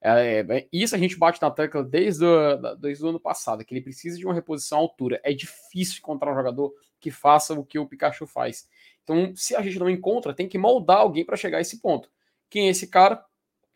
é, 0.06 0.40
é, 0.40 0.68
isso 0.72 0.96
a 0.96 0.98
gente 0.98 1.18
bate 1.18 1.42
na 1.42 1.50
tecla 1.50 1.84
desde 1.84 2.26
o, 2.26 2.76
desde 2.76 3.04
o 3.04 3.10
ano 3.10 3.20
passado, 3.20 3.64
que 3.64 3.74
ele 3.74 3.82
precisa 3.82 4.18
de 4.18 4.26
uma 4.26 4.34
reposição 4.34 4.78
à 4.78 4.82
altura. 4.82 5.20
É 5.24 5.34
difícil 5.34 6.00
encontrar 6.00 6.32
um 6.32 6.36
jogador 6.36 6.74
que 7.00 7.12
faça 7.12 7.54
o 7.54 7.66
que 7.66 7.80
o 7.80 7.88
Pikachu 7.88 8.26
faz. 8.26 8.68
Então, 9.04 9.34
se 9.36 9.56
a 9.56 9.62
gente 9.62 9.80
não 9.80 9.90
encontra, 9.90 10.34
tem 10.34 10.48
que 10.48 10.58
moldar 10.58 10.98
alguém 10.98 11.24
para 11.24 11.36
chegar 11.36 11.60
a 11.60 11.62
esse 11.62 11.80
ponto. 11.80 12.10
Quem 12.50 12.68
é 12.68 12.72
esse 12.72 12.88
cara? 12.88 13.24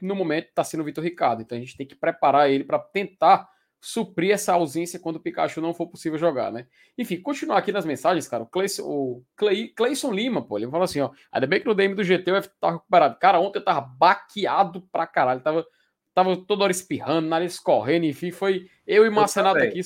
no 0.02 0.15
momento 0.15 0.48
está 0.48 0.63
sendo 0.63 0.82
o 0.82 0.84
Vitor 0.84 1.04
Ricardo. 1.04 1.42
Então 1.42 1.58
a 1.58 1.62
gente 1.62 1.76
tem 1.76 1.86
que 1.86 1.96
preparar 1.96 2.50
ele 2.50 2.63
para 2.63 2.80
tentar 2.80 3.50
suprir 3.82 4.32
essa 4.32 4.54
ausência 4.54 5.00
quando 5.00 5.15
o 5.15 5.20
Pikachu 5.22 5.62
não 5.62 5.74
for 5.74 5.88
possível 5.88 6.20
jogar, 6.20 6.52
né? 6.52 6.68
Enfim, 6.98 7.22
continuar 7.22 7.58
aqui 7.58 7.72
nas 7.72 7.86
mensagens, 7.86 8.28
cara. 8.28 8.44
O 8.44 8.48
Cleison, 8.48 8.84
o 8.84 9.24
Clay, 9.38 9.70
Cleison 9.70 10.12
Lima, 10.12 10.42
pô, 10.42 10.58
ele 10.58 10.70
falou 10.70 10.84
assim, 10.84 11.00
ó. 11.00 11.12
Ainda 11.32 11.48
bem 11.48 11.62
que 11.62 11.65
no 11.65 11.76
DM 11.76 11.96
do 11.96 12.04
GT 12.04 12.32
o 12.32 12.36
F 12.36 12.50
tá 12.60 12.72
recuperado. 12.72 13.18
Cara, 13.20 13.39
ontem 13.39 13.60
eu 13.60 13.63
tava 13.63 13.82
baqueado 13.82 14.82
pra 14.92 15.08
caralho. 15.08 15.42
Tava, 15.42 15.65
tava 16.13 16.38
toda 16.38 16.63
hora 16.63 16.72
espirrando, 16.72 17.28
nariz 17.28 17.60
correndo, 17.60 18.06
enfim, 18.06 18.32
foi 18.32 18.69
eu 18.86 19.06
e 19.06 19.10
Marcenato 19.10 19.60
aqui. 19.60 19.82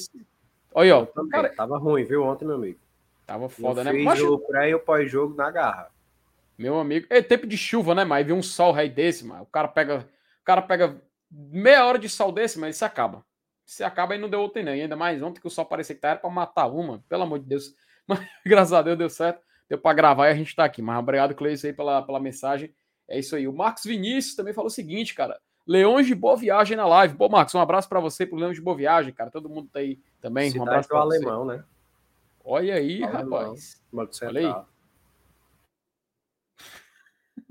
Olha, 0.73 0.97
ó. 0.97 1.05
Cara, 1.29 1.49
tava 1.49 1.77
ruim, 1.77 2.03
viu, 2.03 2.23
ontem, 2.23 2.45
meu 2.45 2.55
amigo. 2.55 2.79
Tava 3.25 3.47
foda, 3.47 3.81
eu 3.81 3.85
né? 3.85 3.91
Fiz 3.91 4.03
Mas... 4.03 4.21
o 4.21 4.39
pré 4.39 4.69
e 4.69 4.75
o 4.75 4.79
pós-jogo 4.79 5.35
na 5.35 5.49
garra. 5.51 5.89
Meu 6.57 6.79
amigo, 6.79 7.07
é 7.09 7.21
tempo 7.21 7.47
de 7.47 7.57
chuva, 7.57 7.95
né, 7.95 8.03
mas 8.05 8.25
viu 8.25 8.35
um 8.35 8.43
sol 8.43 8.71
rei 8.71 8.89
desse, 8.89 9.25
mano. 9.25 9.43
O 9.43 9.47
cara 9.47 9.67
pega, 9.67 10.07
o 10.41 10.45
cara 10.45 10.61
pega 10.61 11.01
meia 11.31 11.85
hora 11.85 11.97
de 11.97 12.07
sol 12.07 12.31
desse, 12.31 12.59
mas 12.59 12.75
isso 12.75 12.85
acaba. 12.85 13.25
Se 13.65 13.83
acaba 13.83 14.15
e 14.15 14.19
não 14.19 14.29
deu 14.29 14.41
outra 14.41 14.61
nem. 14.61 14.81
Ainda 14.81 14.95
mais 14.95 15.21
ontem 15.23 15.39
que 15.39 15.47
o 15.47 15.49
sol 15.49 15.65
parecia 15.65 15.95
que 15.95 16.01
tá, 16.01 16.09
era 16.09 16.19
pra 16.19 16.29
matar 16.29 16.67
uma, 16.67 17.03
pelo 17.09 17.23
amor 17.23 17.39
de 17.39 17.45
Deus. 17.45 17.75
Mas 18.05 18.19
graças 18.45 18.73
a 18.73 18.81
Deus 18.81 18.97
deu 18.97 19.09
certo. 19.09 19.41
Deu 19.69 19.77
pra 19.77 19.93
gravar 19.93 20.27
e 20.27 20.31
a 20.31 20.35
gente 20.35 20.53
tá 20.53 20.65
aqui. 20.65 20.81
Mas 20.81 20.99
obrigado, 20.99 21.33
Cleiton, 21.33 21.67
aí 21.67 21.73
pela, 21.73 22.01
pela 22.01 22.19
mensagem. 22.19 22.75
É 23.07 23.17
isso 23.17 23.35
aí. 23.35 23.47
O 23.47 23.53
Marcos 23.53 23.85
Vinícius 23.85 24.35
também 24.35 24.53
falou 24.53 24.67
o 24.67 24.71
seguinte, 24.71 25.15
cara. 25.15 25.39
Leões 25.65 26.05
de 26.05 26.13
Boa 26.13 26.35
Viagem 26.35 26.75
na 26.75 26.85
live. 26.85 27.15
Pô, 27.15 27.29
Marcos, 27.29 27.55
um 27.55 27.59
abraço 27.59 27.87
para 27.87 27.99
você, 27.99 28.25
pro 28.25 28.37
Leões 28.37 28.55
de 28.55 28.61
Boa 28.61 28.75
Viagem, 28.75 29.13
cara. 29.13 29.31
Todo 29.31 29.49
mundo 29.49 29.69
tá 29.71 29.79
aí 29.79 29.99
também. 30.19 30.51
Cidade 30.51 30.59
um 30.59 30.63
abraço 30.69 30.89
pro 30.89 30.97
alemão, 30.97 31.45
né? 31.45 31.63
Olha 32.43 32.75
aí, 32.75 33.01
rapaz. 33.01 33.81
Olha 34.21 34.41
aí. 34.41 34.65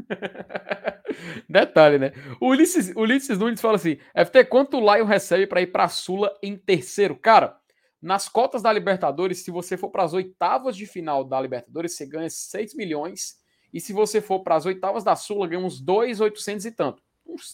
Detalhe, 1.49 1.99
né? 1.99 2.13
O 2.41 2.49
Ulisses, 2.49 2.93
Ulisses 2.95 3.39
Nunes 3.39 3.61
fala 3.61 3.77
assim: 3.77 3.99
FT, 4.15 4.45
quanto 4.45 4.77
o 4.77 4.95
Lion 4.95 5.07
recebe 5.07 5.47
para 5.47 5.63
ir 5.63 5.69
para 5.69 5.85
a 5.85 5.89
Sula 5.89 6.37
em 6.43 6.57
terceiro? 6.57 7.17
Cara, 7.17 7.57
nas 8.01 8.29
cotas 8.29 8.63
da 8.63 8.73
Libertadores, 8.73 9.45
se 9.45 9.51
você 9.51 9.77
for 9.77 9.91
para 9.91 10.03
as 10.03 10.13
oitavas 10.13 10.77
de 10.77 10.87
final 10.87 11.25
da 11.25 11.41
Libertadores, 11.41 11.97
você 11.97 12.07
ganha 12.07 12.29
6 12.29 12.75
milhões. 12.75 13.41
E 13.73 13.81
se 13.81 13.93
você 13.93 14.21
for 14.21 14.41
para 14.41 14.57
as 14.57 14.67
oitavas 14.67 15.03
da 15.03 15.17
Sula, 15.17 15.47
ganha 15.47 15.65
uns 15.65 15.81
2,800 15.81 16.67
e 16.67 16.73
tanto. 16.73 17.02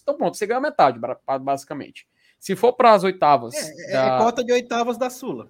Então 0.03 0.17
pronto, 0.17 0.37
você 0.37 0.47
ganha 0.47 0.61
metade, 0.61 0.99
basicamente. 1.41 2.07
Se 2.39 2.55
for 2.55 2.73
para 2.73 2.93
as 2.93 3.05
oitavas. 3.05 3.55
É, 3.55 3.91
é 3.91 3.93
da... 3.93 4.15
é, 4.15 4.19
cota 4.19 4.45
de 4.45 4.53
oitavas 4.53 4.97
da 4.97 5.11
Sula. 5.11 5.49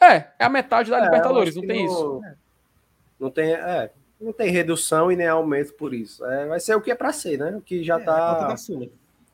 É, 0.00 0.28
é 0.38 0.44
a 0.44 0.48
metade 0.48 0.90
da 0.90 0.98
é, 0.98 1.04
Libertadores, 1.04 1.54
não 1.54 1.66
tem 1.66 1.84
isso. 1.84 2.20
Não 3.18 3.30
tem. 3.30 3.52
É, 3.52 3.90
não 4.20 4.32
tem 4.32 4.50
redução 4.50 5.10
e 5.10 5.16
nem 5.16 5.26
aumento 5.26 5.74
por 5.74 5.92
isso. 5.92 6.24
É, 6.24 6.46
vai 6.46 6.60
ser 6.60 6.76
o 6.76 6.80
que 6.80 6.90
é 6.90 6.94
para 6.94 7.12
ser, 7.12 7.38
né? 7.38 7.56
O 7.56 7.60
que 7.60 7.82
já 7.82 7.98
está 7.98 8.54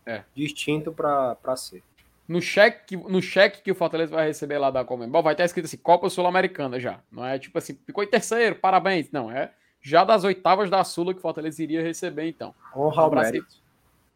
é, 0.07 0.13
é. 0.13 0.25
distinto 0.35 0.93
para 0.93 1.57
ser. 1.57 1.83
No 2.27 2.43
cheque, 2.43 2.97
no 2.97 3.23
cheque 3.23 3.63
que 3.63 3.73
o 3.73 3.75
Fortaleza 3.75 4.15
vai 4.15 4.27
receber 4.27 4.59
lá 4.59 4.71
da 4.71 4.85
Comembol, 4.85 5.23
vai 5.23 5.33
estar 5.33 5.45
escrito 5.45 5.65
assim, 5.65 5.79
Copa 5.79 6.11
Sul-Americana 6.11 6.79
já. 6.79 7.01
Não 7.11 7.25
é 7.25 7.39
tipo 7.39 7.57
assim, 7.57 7.79
ficou 7.87 8.05
em 8.05 8.07
terceiro, 8.07 8.57
parabéns. 8.57 9.11
Não, 9.11 9.31
é 9.31 9.51
já 9.81 10.05
das 10.05 10.25
oitavas 10.25 10.69
da 10.69 10.83
Sula 10.85 11.13
que 11.13 11.19
o 11.19 11.23
Fortaleza 11.23 11.63
iria 11.63 11.83
receber, 11.83 12.29
então. 12.29 12.55
Honra 12.77 13.03
ao 13.03 13.11
mérito. 13.11 13.57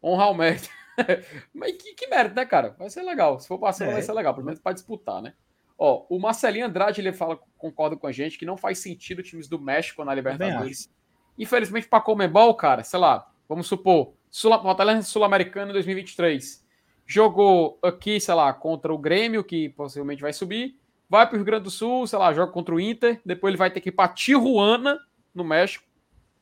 Honra 0.03 0.25
ao 0.25 0.33
mérito. 0.33 0.69
Mas 1.53 1.71
que, 1.73 1.93
que 1.93 2.07
mérito, 2.07 2.35
né, 2.35 2.45
cara? 2.45 2.75
Vai 2.77 2.89
ser 2.89 3.03
legal. 3.03 3.39
Se 3.39 3.47
for 3.47 3.57
passar, 3.57 3.87
é. 3.87 3.93
vai 3.93 4.01
ser 4.01 4.13
legal, 4.13 4.33
pelo 4.33 4.45
menos 4.45 4.59
para 4.59 4.73
disputar, 4.73 5.21
né? 5.21 5.33
Ó, 5.77 6.05
o 6.09 6.19
Marcelinho 6.19 6.65
Andrade 6.65 7.01
ele 7.01 7.11
fala, 7.11 7.39
concorda 7.57 7.95
com 7.95 8.05
a 8.05 8.11
gente, 8.11 8.37
que 8.37 8.45
não 8.45 8.57
faz 8.57 8.79
sentido 8.79 9.23
times 9.23 9.47
do 9.47 9.59
México 9.59 10.03
na 10.05 10.13
Libertadores. 10.13 10.91
Infelizmente, 11.37 11.87
para 11.87 12.01
Comebol, 12.01 12.53
cara, 12.53 12.83
sei 12.83 12.99
lá, 12.99 13.27
vamos 13.49 13.67
supor, 13.67 14.13
Sul, 14.29 14.51
Fortaleza 14.61 15.01
Sul-Americano 15.01 15.71
em 15.71 15.73
2023. 15.73 16.63
Jogou 17.05 17.79
aqui, 17.83 18.19
sei 18.19 18.33
lá, 18.33 18.53
contra 18.53 18.93
o 18.93 18.97
Grêmio, 18.97 19.43
que 19.43 19.69
possivelmente 19.69 20.21
vai 20.21 20.31
subir. 20.31 20.79
Vai 21.09 21.27
para 21.27 21.35
o 21.35 21.37
Rio 21.37 21.45
Grande 21.45 21.65
do 21.65 21.71
Sul, 21.71 22.07
sei 22.07 22.17
lá, 22.17 22.33
joga 22.33 22.51
contra 22.51 22.73
o 22.73 22.79
Inter. 22.79 23.19
Depois 23.25 23.51
ele 23.51 23.57
vai 23.57 23.69
ter 23.69 23.81
que 23.81 23.89
ir 23.89 23.91
para 23.91 24.11
Tijuana, 24.13 24.99
no 25.33 25.43
México. 25.43 25.85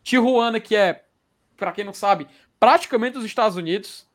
Tijuana, 0.04 0.60
que 0.60 0.76
é, 0.76 1.06
para 1.58 1.71
quem 1.71 1.84
não 1.84 1.93
sabe, 1.93 2.28
praticamente 2.62 3.17
os 3.17 3.26
Estados 3.26 3.58
Unidos. 3.58 4.08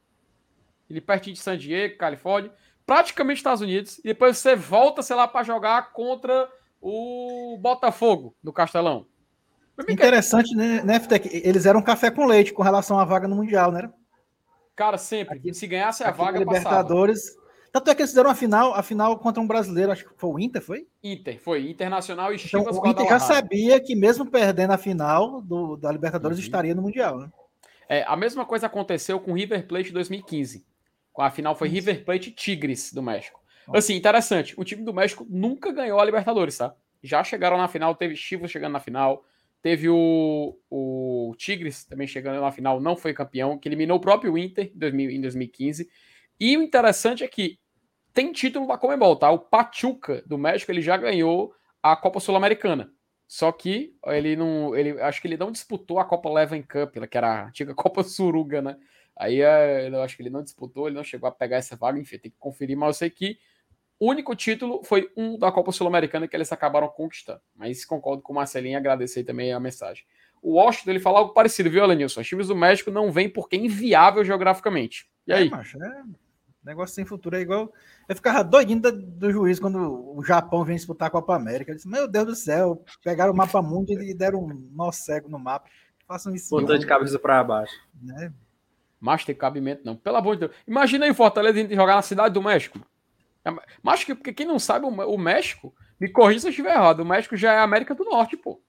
Ele 0.89 1.03
pertinho 1.03 1.35
de 1.35 1.43
San 1.43 1.59
Diego, 1.59 1.99
Califórnia 1.99 2.51
praticamente 2.87 3.39
Estados 3.39 3.61
Unidos, 3.61 3.99
e 3.99 4.03
depois 4.05 4.39
você 4.39 4.55
volta, 4.55 5.03
sei 5.03 5.17
lá, 5.17 5.27
para 5.27 5.45
jogar 5.45 5.93
contra 5.93 6.49
o 6.81 7.59
Botafogo 7.61 8.35
no 8.43 8.53
Castelão. 8.53 9.07
Interessante, 9.89 10.55
né, 10.55 10.83
né 10.83 11.01
Ftec? 11.01 11.29
Eles 11.45 11.67
eram 11.67 11.83
café 11.83 12.11
com 12.11 12.25
leite 12.25 12.53
com 12.53 12.63
relação 12.63 12.99
à 12.99 13.05
vaga 13.05 13.27
no 13.27 13.37
Mundial, 13.37 13.73
né? 13.73 13.91
Cara, 14.75 14.97
sempre. 14.97 15.37
Aqui, 15.37 15.53
Se 15.53 15.67
ganhasse 15.67 16.05
a 16.05 16.11
vaga, 16.11 16.39
Libertadores. 16.39 17.31
Passava. 17.31 17.47
Tanto 17.73 17.91
é 17.91 17.95
que 17.95 18.01
eles 18.01 18.11
fizeram 18.11 18.31
a 18.31 18.35
final, 18.35 18.75
a 18.75 18.83
final 18.83 19.19
contra 19.19 19.43
um 19.43 19.47
brasileiro, 19.47 19.93
acho 19.93 20.05
que 20.07 20.15
foi 20.17 20.31
o 20.31 20.39
Inter, 20.39 20.63
foi? 20.63 20.87
Inter, 21.03 21.39
foi. 21.39 21.69
Internacional 21.69 22.33
e 22.33 22.37
então, 22.37 22.61
Chivas 22.61 22.79
O 22.79 22.87
Inter 22.87 23.07
já 23.07 23.19
sabia 23.19 23.79
que 23.81 23.95
mesmo 23.95 24.25
perdendo 24.25 24.73
a 24.73 24.79
final 24.79 25.43
do, 25.43 25.77
da 25.77 25.93
Libertadores, 25.93 26.39
uhum. 26.39 26.45
estaria 26.45 26.75
no 26.75 26.81
Mundial, 26.81 27.19
né? 27.19 27.29
É, 27.89 28.05
a 28.07 28.17
mesma 28.17 28.45
coisa 28.45 28.67
aconteceu 28.67 29.21
com 29.21 29.33
o 29.33 29.35
River 29.35 29.67
Plate 29.67 29.93
2015. 29.93 30.67
A 31.19 31.31
final 31.31 31.55
foi 31.55 31.69
Isso. 31.69 31.75
River 31.77 32.05
Plate 32.05 32.31
Tigres 32.31 32.93
do 32.93 33.03
México. 33.03 33.41
Assim, 33.73 33.95
interessante. 33.95 34.55
O 34.57 34.65
time 34.65 34.83
do 34.83 34.95
México 34.95 35.27
nunca 35.29 35.73
ganhou 35.73 35.99
a 35.99 36.05
Libertadores, 36.05 36.57
tá? 36.59 36.75
Já 37.03 37.25
chegaram 37.25 37.57
na 37.57 37.69
final, 37.69 37.95
teve 37.95 38.15
Chivas 38.15 38.51
chegando 38.51 38.73
na 38.73 38.81
final, 38.81 39.25
teve 39.63 39.89
o, 39.89 40.57
o 40.71 41.35
Tigres 41.37 41.85
também 41.85 42.07
chegando 42.07 42.41
na 42.41 42.53
final, 42.53 42.81
não 42.81 42.97
foi 42.97 43.13
campeão, 43.13 43.59
que 43.59 43.69
eliminou 43.69 43.99
o 43.99 44.01
próprio 44.01 44.37
Inter 44.39 44.71
em 44.75 45.21
2015. 45.21 45.89
E 46.39 46.57
o 46.57 46.63
interessante 46.63 47.25
é 47.25 47.29
que 47.29 47.59
tem 48.13 48.33
título 48.33 48.67
da 48.67 48.79
Comebol, 48.79 49.17
tá? 49.17 49.31
O 49.31 49.39
Pachuca 49.39 50.23
do 50.27 50.39
México, 50.39 50.71
ele 50.71 50.81
já 50.81 50.97
ganhou 50.97 51.53
a 51.83 51.97
Copa 51.97 52.21
Sul-Americana. 52.21 52.91
Só 53.29 53.51
que 53.51 53.95
ele 54.07 54.37
não, 54.37 54.77
ele 54.77 55.01
acho 55.01 55.21
que 55.21 55.27
ele 55.27 55.37
não 55.37 55.51
disputou 55.51 55.99
a 55.99 56.05
Copa 56.05 56.33
Leven 56.33 56.63
Cup, 56.63 56.95
que 57.11 57.19
era 57.19 57.43
a 57.43 57.47
antiga 57.49 57.75
Copa 57.75 58.03
Suruga, 58.03 58.63
né? 58.63 58.77
Aí 59.17 59.41
é, 59.41 59.89
eu 59.89 60.03
acho 60.03 60.17
que 60.17 60.23
ele 60.23 60.31
não 60.31 60.43
disputou, 60.43 60.87
ele 60.87 60.97
não 60.97 61.05
chegou 61.05 61.29
a 61.29 61.33
pegar 61.33 61.57
essa 61.57 61.75
vaga, 61.75 61.99
enfim, 61.99 62.19
tem 62.19 62.31
que 62.31 62.37
conferir, 62.39 62.77
mas 62.77 62.89
eu 62.89 62.95
sei 62.95 63.11
que 63.11 63.39
o 63.99 64.11
único 64.11 64.37
título 64.37 64.83
foi 64.85 65.11
um 65.17 65.39
da 65.39 65.51
Copa 65.51 65.73
Sul-Americana 65.73 66.29
que 66.29 66.37
eles 66.37 66.53
acabaram 66.53 66.89
conquistando. 66.89 67.41
Mas 67.55 67.85
concordo 67.85 68.23
com 68.23 68.33
o 68.33 68.37
Marcelinho 68.37 68.75
e 68.75 68.77
agradecer 68.77 69.25
também 69.25 69.53
a 69.53 69.59
mensagem. 69.59 70.05
O 70.43 70.53
Washington 70.53 70.91
ele 70.91 71.01
fala 71.01 71.21
algo 71.21 71.33
parecido, 71.33 71.71
viu, 71.71 71.83
Alenilson? 71.83 72.21
Os 72.21 72.29
times 72.29 72.49
do 72.49 72.55
México 72.55 72.91
não 72.91 73.11
vêm 73.11 73.29
porque 73.29 73.57
é 73.57 73.59
inviável 73.59 74.23
geograficamente. 74.23 75.09
E 75.27 75.33
aí? 75.33 75.47
É, 75.47 75.51
macho, 75.51 75.83
é... 75.83 76.03
Negócio 76.67 76.97
sem 76.97 77.05
futuro 77.05 77.37
é 77.37 77.41
igual. 77.41 77.73
Eu 78.09 78.17
ficava 78.17 78.43
doidinho 78.43 78.81
do, 78.81 78.91
do 78.91 79.31
juiz 79.31 79.61
quando 79.61 79.79
o 79.79 80.25
Japão 80.25 80.65
vem 80.65 80.75
disputar 80.75 81.07
a 81.07 81.11
Copa 81.11 81.37
América. 81.37 81.71
Eu 81.71 81.77
disse, 81.77 81.89
meu 81.89 82.09
Deus 82.09 82.27
do 82.27 82.35
céu, 82.35 82.85
pegaram 83.05 83.33
o 83.33 83.37
mapa 83.37 83.63
mundo 83.63 83.93
e 83.93 84.13
deram 84.13 84.41
um 84.41 84.69
nó 84.73 84.91
cego 84.91 85.29
no 85.29 85.39
mapa. 85.39 85.69
Façam 86.09 86.35
isso. 86.35 86.51
Botou 86.51 86.77
de 86.77 86.85
cabeça 86.85 87.21
para 87.21 87.45
baixo. 87.45 87.73
Né? 88.03 88.33
Mas 89.01 89.25
tem 89.25 89.35
cabimento, 89.35 89.83
não. 89.85 89.95
Pelo 89.95 90.17
amor 90.17 90.35
de 90.35 90.41
Deus. 90.41 90.53
Imagina 90.67 91.07
aí 91.07 91.15
Fortaleza 91.15 91.73
jogar 91.73 91.95
na 91.95 92.03
cidade 92.03 92.35
do 92.35 92.43
México. 92.43 92.81
É, 93.45 93.51
mas 93.81 94.03
que, 94.03 94.13
porque 94.13 94.33
quem 94.33 94.47
não 94.47 94.59
sabe, 94.59 94.87
o 94.87 95.19
México, 95.19 95.73
me 96.01 96.09
corrija 96.09 96.41
se 96.41 96.47
eu 96.49 96.51
estiver 96.51 96.75
errado, 96.75 97.01
o 97.01 97.07
México 97.07 97.37
já 97.37 97.53
é 97.53 97.59
a 97.59 97.63
América 97.63 97.95
do 97.95 98.05
Norte, 98.05 98.37
pô. 98.37 98.61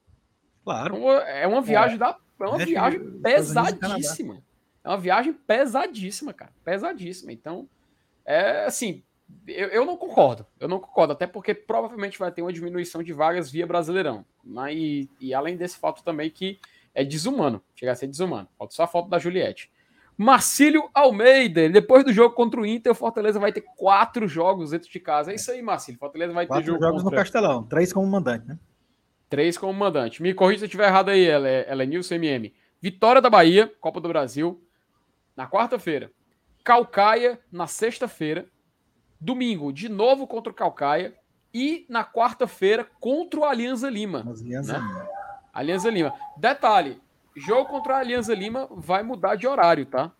Claro. 0.63 0.97
Então, 0.97 1.11
é 1.11 1.47
uma 1.47 1.61
viagem 1.63 1.95
é. 1.95 1.97
da. 1.97 2.15
É 2.39 2.43
uma 2.43 2.57
México, 2.57 2.69
viagem 2.69 3.21
pesadíssima. 3.21 4.43
É 4.83 4.89
uma 4.89 4.97
viagem 4.97 5.33
pesadíssima, 5.33 6.31
cara. 6.31 6.51
Pesadíssima. 6.63 7.31
Então, 7.31 7.67
é 8.27 8.65
assim. 8.65 9.03
Eu, 9.47 9.69
eu 9.69 9.85
não 9.85 9.97
concordo. 9.97 10.45
Eu 10.59 10.67
não 10.67 10.79
concordo. 10.79 11.13
Até 11.13 11.25
porque 11.25 11.53
provavelmente 11.53 12.19
vai 12.19 12.31
ter 12.31 12.41
uma 12.41 12.53
diminuição 12.53 13.01
de 13.01 13.13
vagas 13.13 13.49
via 13.49 13.65
Brasileirão. 13.65 14.25
Mas, 14.43 14.77
e, 14.77 15.09
e 15.19 15.33
além 15.33 15.57
desse 15.57 15.77
fato 15.77 16.03
também 16.03 16.29
que 16.29 16.59
é 16.93 17.03
desumano. 17.03 17.61
Chega 17.75 17.91
a 17.91 17.95
ser 17.95 18.07
desumano. 18.07 18.47
Falta 18.57 18.73
só 18.73 18.83
a 18.83 18.87
foto 18.87 19.09
da 19.09 19.17
Juliette. 19.19 19.71
Marcílio 20.17 20.89
Almeida. 20.93 21.69
Depois 21.69 22.03
do 22.03 22.11
jogo 22.11 22.33
contra 22.33 22.59
o 22.59 22.65
Inter, 22.65 22.91
o 22.91 22.95
Fortaleza 22.95 23.39
vai 23.39 23.53
ter 23.53 23.61
quatro 23.75 24.27
jogos 24.27 24.71
dentro 24.71 24.89
de 24.89 24.99
casa. 24.99 25.31
É 25.31 25.35
isso 25.35 25.51
aí, 25.51 25.61
Marcílio. 25.61 25.99
Fortaleza 25.99 26.33
vai 26.33 26.47
quatro 26.47 26.63
ter 26.63 26.71
jogo 26.71 26.83
jogos 26.83 27.03
contra... 27.03 27.15
no 27.15 27.23
Castelão, 27.23 27.63
três 27.63 27.93
como 27.93 28.07
mandante, 28.07 28.47
né? 28.47 28.57
Três 29.29 29.57
como 29.57 29.73
mandante. 29.73 30.23
Me 30.23 30.33
corrija 30.33 30.59
se 30.59 30.65
eu 30.65 30.67
estiver 30.67 30.87
errado 30.87 31.09
aí, 31.09 31.23
ela 31.23 31.47
é, 31.47 31.65
ela 31.67 31.83
é 31.83 31.85
Nilson 31.85 32.15
MM. 32.15 32.51
Vitória 32.81 33.21
da 33.21 33.29
Bahia, 33.29 33.71
Copa 33.79 34.01
do 34.01 34.07
Brasil, 34.07 34.59
na 35.35 35.47
quarta-feira. 35.47 36.11
Calcaia, 36.67 37.39
na 37.49 37.65
sexta-feira. 37.65 38.45
Domingo, 39.21 39.71
de 39.71 39.87
novo 39.87 40.27
contra 40.27 40.51
o 40.51 40.53
Calcaia. 40.53 41.15
E 41.53 41.85
na 41.87 42.03
quarta-feira, 42.03 42.85
contra 42.99 43.39
o 43.39 43.45
Alianza 43.45 43.89
Lima. 43.89 44.19
Alianza 44.19 44.73
né? 44.73 44.85
Lima. 44.85 45.09
Alianza 45.53 45.89
Lima. 45.89 46.13
Detalhe, 46.35 47.01
jogo 47.37 47.69
contra 47.69 47.95
a 47.95 47.99
Alianza 47.99 48.35
Lima 48.35 48.67
vai 48.69 49.01
mudar 49.01 49.35
de 49.35 49.47
horário, 49.47 49.85
tá? 49.85 50.11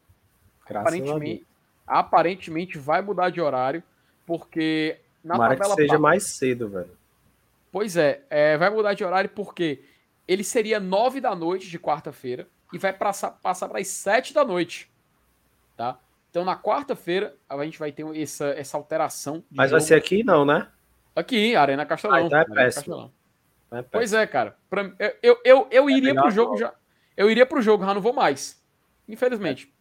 Graças 0.65 0.93
aparentemente, 0.93 1.47
aparentemente 1.85 2.77
vai 2.77 3.01
mudar 3.01 3.29
de 3.29 3.41
horário, 3.41 3.83
porque 4.25 5.01
na 5.21 5.33
Tomara 5.33 5.57
tabela 5.57 5.75
que 5.75 5.81
seja 5.81 5.99
mais 5.99 6.23
cedo, 6.37 6.69
velho. 6.69 6.97
Pois 7.73 7.97
é, 7.97 8.23
é, 8.29 8.57
vai 8.57 8.69
mudar 8.69 8.93
de 8.93 9.03
horário 9.03 9.29
porque 9.31 9.83
ele 10.25 10.45
seria 10.45 10.79
nove 10.79 11.19
da 11.19 11.35
noite 11.35 11.69
de 11.69 11.77
quarta-feira 11.77 12.47
e 12.71 12.77
vai 12.77 12.93
passar, 12.93 13.31
passar 13.31 13.67
para 13.67 13.81
as 13.81 13.89
sete 13.89 14.33
da 14.33 14.45
noite, 14.45 14.89
tá? 15.75 15.99
Então 16.29 16.43
na 16.45 16.57
quarta-feira 16.57 17.35
a 17.49 17.63
gente 17.63 17.79
vai 17.79 17.91
ter 17.91 18.05
essa, 18.15 18.47
essa 18.49 18.77
alteração. 18.77 19.43
Mas 19.49 19.69
jogo. 19.69 19.79
vai 19.79 19.87
ser 19.87 19.95
aqui 19.95 20.23
não, 20.23 20.45
né? 20.45 20.67
Aqui, 21.15 21.55
Arena 21.55 21.85
Castelão. 21.85 22.17
Ah, 22.17 22.21
então 22.21 22.39
é 22.39 22.45
péssimo. 22.45 23.11
É 23.71 23.81
pois 23.81 24.13
é, 24.13 24.25
cara. 24.27 24.55
Pra, 24.69 24.93
eu, 24.99 25.13
eu, 25.21 25.41
eu, 25.43 25.67
eu 25.71 25.89
é 25.89 25.91
iria 25.91 26.13
pro 26.13 26.29
jogo 26.29 26.57
já. 26.57 26.73
Eu 27.15 27.31
iria 27.31 27.45
pro 27.45 27.61
jogo, 27.61 27.83
já 27.83 27.93
não 27.93 28.01
vou 28.01 28.13
mais. 28.13 28.61
Infelizmente. 29.07 29.73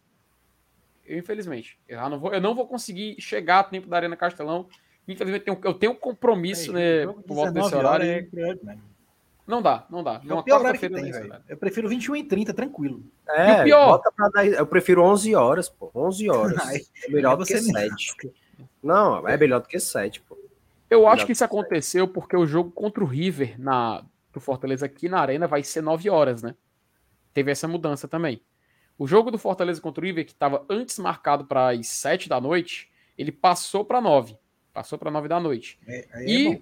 Eu, 1.05 1.19
infelizmente. 1.19 1.79
Eu, 1.87 1.97
já 1.97 2.09
não 2.09 2.19
vou, 2.19 2.33
eu 2.33 2.41
não 2.41 2.55
vou 2.55 2.67
conseguir 2.67 3.15
chegar 3.19 3.59
a 3.59 3.63
tempo 3.63 3.87
da 3.87 3.97
Arena 3.97 4.15
Castelão. 4.15 4.67
Infelizmente, 5.07 5.45
eu 5.47 5.73
tenho 5.73 5.93
um 5.93 5.95
compromisso, 5.95 6.73
né? 6.73 7.05
Por 7.05 7.35
volta 7.35 7.51
desse 7.51 7.75
horário. 7.75 8.05
É 8.05 8.27
não 9.47 9.61
dá, 9.61 9.85
não 9.89 10.03
dá. 10.03 10.21
É 10.27 10.33
o 10.33 10.43
pior 10.43 10.59
horário 10.59 10.79
que 10.79 10.89
tem, 10.89 11.11
velho. 11.11 11.35
Eu 11.47 11.57
prefiro 11.57 11.87
21 11.89 12.15
e 12.17 12.23
30, 12.23 12.53
tranquilo. 12.53 13.01
É, 13.29 13.59
e 13.59 13.61
o 13.61 13.63
pior... 13.63 14.01
Dar, 14.33 14.45
eu 14.45 14.67
prefiro 14.67 15.01
11 15.03 15.33
horas, 15.33 15.69
pô. 15.69 15.89
11 15.95 16.29
horas. 16.29 16.57
Ai, 16.67 16.81
é 17.05 17.09
melhor 17.09 17.37
do 17.37 17.45
que 17.45 17.57
7. 17.57 18.31
Não, 18.83 19.27
é 19.27 19.37
melhor 19.37 19.61
do 19.61 19.67
que 19.67 19.79
7, 19.79 20.21
pô. 20.21 20.37
Eu 20.89 20.99
melhor 20.99 21.13
acho 21.13 21.25
que 21.25 21.31
isso 21.31 21.43
aconteceu 21.43 22.07
porque 22.07 22.35
o 22.35 22.45
jogo 22.45 22.71
contra 22.71 23.03
o 23.03 23.07
River 23.07 23.59
na, 23.59 24.03
do 24.31 24.39
Fortaleza 24.39 24.85
aqui 24.85 25.09
na 25.09 25.19
Arena 25.19 25.47
vai 25.47 25.63
ser 25.63 25.81
9 25.81 26.09
horas, 26.09 26.43
né? 26.43 26.53
teve 27.37 27.51
essa 27.51 27.67
mudança 27.67 28.07
também. 28.07 28.41
O 28.97 29.05
jogo 29.05 29.29
do 29.29 29.37
Fortaleza 29.37 29.79
contra 29.79 30.01
o 30.01 30.07
River, 30.07 30.25
que 30.25 30.31
estava 30.31 30.65
antes 30.67 30.97
marcado 30.97 31.45
para 31.45 31.69
as 31.69 31.85
7 31.85 32.27
da 32.27 32.41
noite, 32.41 32.89
ele 33.15 33.31
passou 33.31 33.85
para 33.85 34.01
9. 34.01 34.35
Passou 34.73 34.97
para 34.97 35.11
9 35.11 35.27
da 35.27 35.39
noite. 35.39 35.77
É, 35.87 36.25
e 36.25 36.47
é 36.47 36.61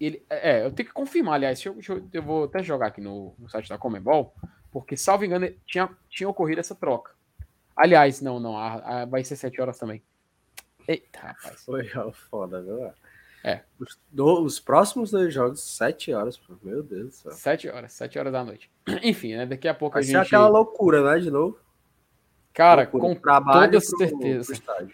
ele, 0.00 0.24
é, 0.28 0.64
eu 0.64 0.72
tenho 0.72 0.88
que 0.88 0.94
confirmar, 0.94 1.34
aliás, 1.34 1.64
eu, 1.64 1.76
eu, 2.12 2.22
vou 2.22 2.44
até 2.44 2.62
jogar 2.62 2.88
aqui 2.88 3.00
no, 3.00 3.34
no 3.38 3.48
site 3.48 3.68
da 3.68 3.78
Comebol, 3.78 4.34
porque, 4.70 4.96
salvo 4.96 5.24
engano, 5.24 5.48
tinha, 5.66 5.88
tinha 6.08 6.28
ocorrido 6.28 6.60
essa 6.60 6.74
troca. 6.74 7.12
Aliás, 7.76 8.20
não, 8.20 8.38
não, 8.40 8.56
a, 8.56 9.02
a, 9.02 9.04
vai 9.04 9.24
ser 9.24 9.36
7 9.36 9.60
horas 9.60 9.78
também. 9.78 10.02
Eita, 10.86 11.20
rapaz. 11.20 11.64
Foi 11.64 11.88
foda, 12.12 12.62
viu? 12.62 12.92
É. 13.42 13.60
Os, 13.78 13.98
do, 14.10 14.42
os 14.42 14.58
próximos 14.58 15.10
dois 15.10 15.32
jogos, 15.32 15.62
sete 15.62 16.12
horas, 16.14 16.40
meu 16.62 16.82
Deus 16.82 17.08
do 17.08 17.12
céu. 17.12 17.32
Sete 17.32 17.68
horas, 17.68 17.92
sete 17.92 18.18
horas 18.18 18.32
da 18.32 18.42
noite. 18.42 18.70
Enfim, 19.02 19.36
né? 19.36 19.44
Daqui 19.44 19.68
a 19.68 19.74
pouco 19.74 19.94
Vai 19.94 20.02
a 20.02 20.06
gente. 20.06 20.14
Vai 20.14 20.24
aquela 20.24 20.48
loucura, 20.48 21.02
né? 21.02 21.20
De 21.20 21.30
novo. 21.30 21.58
Cara, 22.54 22.88
loucura. 22.90 23.14
com 23.14 23.52
toda 23.52 23.80
certeza. 23.80 24.54
Pro 24.62 24.88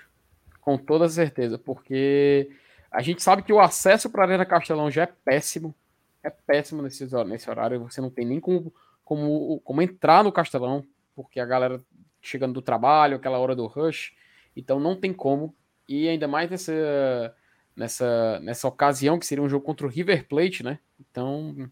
com 0.61 0.77
toda 0.77 1.09
certeza, 1.09 1.59
porque 1.59 2.51
a 2.91 3.03
gente 3.03 3.23
sabe 3.23 3.43
que 3.43 3.53
o 3.53 3.61
acesso 3.61 4.11
para 4.11 4.23
a 4.23 4.27
Arena 4.27 4.47
Castelão 4.47 4.91
já 4.91 5.03
é 5.03 5.07
péssimo. 5.07 5.75
É 6.23 6.31
péssimo 6.31 6.83
nesse, 6.83 7.07
nesse 7.27 7.49
horário. 7.49 7.81
Você 7.81 8.01
não 8.01 8.11
tem 8.11 8.27
nem 8.27 8.41
como, 8.41 8.73
como, 9.05 9.61
como 9.61 9.83
entrar 9.83 10.25
no 10.25 10.33
Castelão, 10.33 10.85
porque 11.15 11.41
a 11.41 11.47
galera 11.47 11.81
chegando 12.21 12.55
do 12.55 12.63
trabalho, 12.63 13.17
aquela 13.17 13.39
hora 13.39 13.57
do 13.57 13.67
rush. 13.67 14.13
Então 14.57 14.79
não 14.81 14.97
tem 14.97 15.13
como. 15.13 15.55
E 15.89 16.09
ainda 16.09 16.29
mais 16.29 16.51
nessa 16.51 17.35
nessa, 17.81 18.39
nessa 18.41 18.69
ocasião, 18.69 19.19
que 19.19 19.27
seria 19.27 19.43
um 19.43 19.49
jogo 19.49 19.65
contra 19.65 19.87
o 19.87 19.91
River 19.91 20.27
Plate, 20.29 20.63
né? 20.63 20.79
Então, 20.99 21.71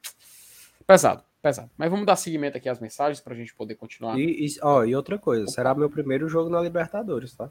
pesado, 0.86 1.22
pesado. 1.42 1.70
Mas 1.76 1.90
vamos 1.90 2.06
dar 2.06 2.16
seguimento 2.16 2.56
aqui 2.56 2.68
às 2.68 2.80
mensagens 2.80 3.20
para 3.20 3.34
a 3.34 3.36
gente 3.36 3.54
poder 3.54 3.74
continuar. 3.74 4.18
E, 4.18 4.46
e, 4.46 4.48
ó, 4.62 4.84
e 4.84 4.96
outra 4.96 5.18
coisa, 5.18 5.46
será 5.48 5.74
meu 5.74 5.90
primeiro 5.90 6.28
jogo 6.28 6.48
na 6.48 6.60
Libertadores, 6.60 7.34
tá? 7.34 7.50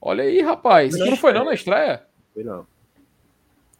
Olha 0.00 0.24
aí, 0.24 0.40
rapaz. 0.42 0.98
Não, 0.98 1.06
não 1.06 1.16
foi 1.16 1.32
não 1.32 1.44
na 1.44 1.54
estreia? 1.54 2.04
Foi 2.34 2.42
não. 2.42 2.66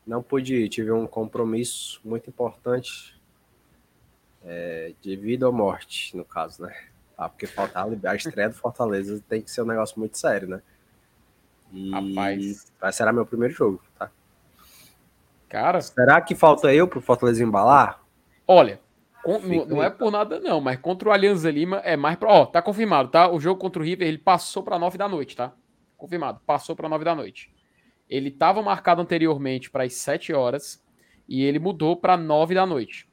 Não 0.07 0.23
pude 0.23 0.55
ir, 0.55 0.69
tive 0.69 0.93
um 0.93 1.07
compromisso 1.07 2.01
muito 2.05 2.31
importante 2.31 3.21
é, 4.45 4.93
de 5.01 5.17
vida 5.17 5.47
ou 5.47 5.53
morte, 5.53 6.17
no 6.17 6.25
caso, 6.25 6.63
né? 6.63 6.75
Ah, 7.17 7.29
porque 7.29 7.47
faltar 7.47 7.87
a 8.05 8.15
estreia 8.15 8.49
do 8.49 8.55
Fortaleza 8.55 9.23
tem 9.29 9.43
que 9.43 9.51
ser 9.51 9.63
um 9.63 9.67
negócio 9.67 9.99
muito 9.99 10.19
sério, 10.19 10.49
né? 10.49 10.63
E 11.73 11.91
Rapaz. 11.91 12.73
vai 12.81 12.93
será 12.93 13.13
meu 13.13 13.27
primeiro 13.27 13.55
jogo, 13.55 13.83
tá? 13.99 14.11
Cara. 15.49 15.81
Será 15.81 16.21
que 16.21 16.35
falta 16.35 16.73
eu 16.73 16.87
pro 16.87 17.01
Fortaleza 17.01 17.43
embalar? 17.43 18.03
Olha, 18.47 18.81
com, 19.23 19.39
não, 19.39 19.65
não, 19.65 19.83
é 19.83 19.89
por 19.89 20.11
nada 20.11 20.39
não, 20.39 20.61
mas 20.61 20.79
contra 20.79 21.09
o 21.09 21.13
Alianza 21.13 21.51
Lima 21.51 21.79
é 21.79 21.97
mais 21.97 22.17
pra, 22.17 22.29
ó, 22.29 22.45
tá 22.45 22.61
confirmado, 22.61 23.09
tá? 23.09 23.31
O 23.31 23.41
jogo 23.41 23.61
contra 23.61 23.81
o 23.81 23.85
River, 23.85 24.07
ele 24.07 24.19
passou 24.19 24.63
para 24.63 24.79
nove 24.79 24.99
da 24.99 25.09
noite, 25.09 25.35
tá? 25.35 25.53
Confirmado, 25.97 26.41
passou 26.45 26.77
para 26.77 26.89
nove 26.89 27.05
da 27.05 27.15
noite. 27.15 27.54
Ele 28.09 28.29
estava 28.29 28.63
marcado 28.63 29.01
anteriormente 29.01 29.71
para 29.71 29.85
as 29.85 29.95
7 29.95 30.33
horas 30.33 30.83
e 31.29 31.43
ele 31.43 31.59
mudou 31.59 31.97
para 31.97 32.17
9 32.17 32.55
da 32.55 32.67
noite. 32.67 33.09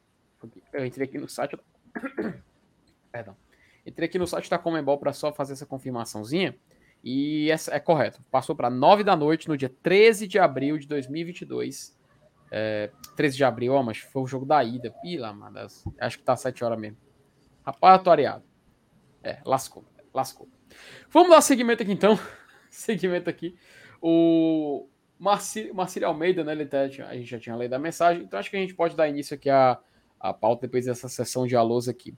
Eu 0.73 0.85
entrei 0.85 1.07
aqui 1.07 1.17
no 1.17 1.27
site. 1.27 1.57
Perdão. 3.11 3.35
Entrei 3.85 4.07
aqui 4.07 4.19
no 4.19 4.27
site 4.27 4.49
da 4.49 4.57
Comembol 4.57 4.97
para 4.97 5.13
só 5.13 5.31
fazer 5.31 5.53
essa 5.53 5.65
confirmaçãozinha. 5.65 6.55
E 7.03 7.49
é, 7.51 7.55
é 7.75 7.79
correto. 7.79 8.21
Passou 8.29 8.55
para 8.55 8.69
9 8.69 9.03
da 9.03 9.15
noite 9.15 9.47
no 9.47 9.57
dia 9.57 9.73
13 9.81 10.27
de 10.27 10.37
abril 10.37 10.77
de 10.77 10.87
2022. 10.87 11.97
É, 12.51 12.91
13 13.15 13.37
de 13.37 13.43
abril, 13.43 13.73
ó, 13.73 13.81
mas 13.81 13.97
foi 13.97 14.21
o 14.21 14.27
jogo 14.27 14.45
da 14.45 14.63
ida. 14.63 14.91
Pila, 15.01 15.33
mano. 15.33 15.57
Acho 15.99 16.17
que 16.17 16.23
tá 16.23 16.35
7 16.35 16.63
horas 16.63 16.79
mesmo. 16.79 16.97
Rapaz, 17.65 17.95
atuariado. 17.95 18.43
É, 19.23 19.39
lascou. 19.45 19.83
Lascou. 20.13 20.47
Vamos 21.09 21.31
dar 21.31 21.41
seguimento 21.41 21.81
aqui 21.81 21.91
então. 21.91 22.19
seguimento 22.69 23.29
aqui. 23.29 23.55
O 24.01 24.87
Marcílio 25.19 26.07
Almeida, 26.07 26.43
né? 26.43 26.53
Ele 26.53 26.65
tá, 26.65 26.81
a 26.81 26.87
gente 26.87 27.25
já 27.25 27.39
tinha 27.39 27.55
lido 27.55 27.73
a 27.73 27.79
mensagem, 27.79 28.23
então 28.23 28.39
acho 28.39 28.49
que 28.49 28.57
a 28.57 28.59
gente 28.59 28.73
pode 28.73 28.95
dar 28.95 29.07
início 29.07 29.35
aqui 29.35 29.49
à, 29.49 29.79
à 30.19 30.33
pauta 30.33 30.61
depois 30.65 30.85
dessa 30.85 31.07
sessão 31.07 31.45
de 31.45 31.55
alôs 31.55 31.87
aqui. 31.87 32.15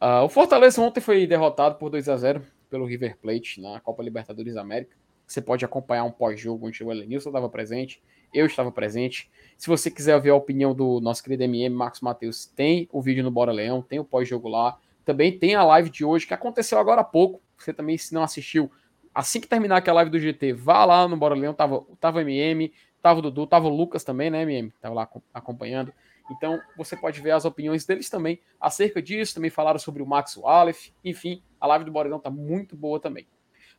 Uh, 0.00 0.24
o 0.24 0.28
Fortaleza 0.28 0.80
ontem 0.80 1.00
foi 1.00 1.26
derrotado 1.26 1.76
por 1.76 1.90
2 1.90 2.08
a 2.08 2.16
0 2.16 2.42
pelo 2.70 2.86
River 2.86 3.16
Plate 3.18 3.60
na 3.60 3.80
Copa 3.80 4.02
Libertadores 4.02 4.56
América. 4.56 4.96
Você 5.26 5.40
pode 5.40 5.64
acompanhar 5.64 6.04
um 6.04 6.10
pós-jogo 6.10 6.66
onde 6.66 6.82
o 6.84 6.92
Elenilson 6.92 7.30
estava 7.30 7.48
presente, 7.48 8.02
eu 8.32 8.46
estava 8.46 8.70
presente. 8.70 9.30
Se 9.56 9.66
você 9.68 9.90
quiser 9.90 10.20
ver 10.20 10.30
a 10.30 10.34
opinião 10.34 10.74
do 10.74 11.00
nosso 11.00 11.22
querido 11.22 11.42
MM, 11.42 11.74
Marcos 11.74 12.00
Matheus, 12.00 12.46
tem 12.46 12.88
o 12.92 13.00
vídeo 13.00 13.24
no 13.24 13.30
Bora 13.30 13.52
Leão, 13.52 13.82
tem 13.82 13.98
o 13.98 14.04
pós-jogo 14.04 14.48
lá. 14.48 14.78
Também 15.04 15.36
tem 15.36 15.54
a 15.54 15.64
live 15.64 15.90
de 15.90 16.04
hoje, 16.04 16.26
que 16.26 16.34
aconteceu 16.34 16.78
agora 16.78 17.00
há 17.00 17.04
pouco. 17.04 17.40
Você 17.58 17.72
também, 17.72 17.96
se 17.98 18.14
não 18.14 18.22
assistiu, 18.22 18.70
assim 19.14 19.40
que 19.40 19.46
terminar 19.46 19.78
aquela 19.78 19.96
live 19.96 20.10
do 20.10 20.18
GT, 20.18 20.52
vá 20.52 20.84
lá 20.84 21.06
no 21.06 21.16
Bora 21.16 21.34
Leão. 21.34 21.54
Tava, 21.54 21.84
tava 22.00 22.18
o 22.18 22.20
MM, 22.20 22.72
tava 23.00 23.18
o 23.18 23.22
Dudu, 23.22 23.46
tava 23.46 23.68
o 23.68 23.76
Lucas 23.76 24.04
também, 24.04 24.30
né, 24.30 24.42
MM? 24.42 24.72
Tava 24.80 24.94
lá 24.94 25.08
acompanhando. 25.32 25.92
Então 26.30 26.60
você 26.76 26.96
pode 26.96 27.20
ver 27.20 27.32
as 27.32 27.44
opiniões 27.44 27.84
deles 27.84 28.08
também 28.08 28.40
acerca 28.60 29.02
disso. 29.02 29.34
Também 29.34 29.50
falaram 29.50 29.78
sobre 29.78 30.02
o 30.02 30.06
Max 30.06 30.36
Wallace. 30.36 30.92
Enfim, 31.04 31.42
a 31.60 31.66
live 31.66 31.84
do 31.84 31.92
Bora 31.92 32.08
Leão 32.08 32.20
tá 32.20 32.30
muito 32.30 32.76
boa 32.76 32.98
também. 32.98 33.26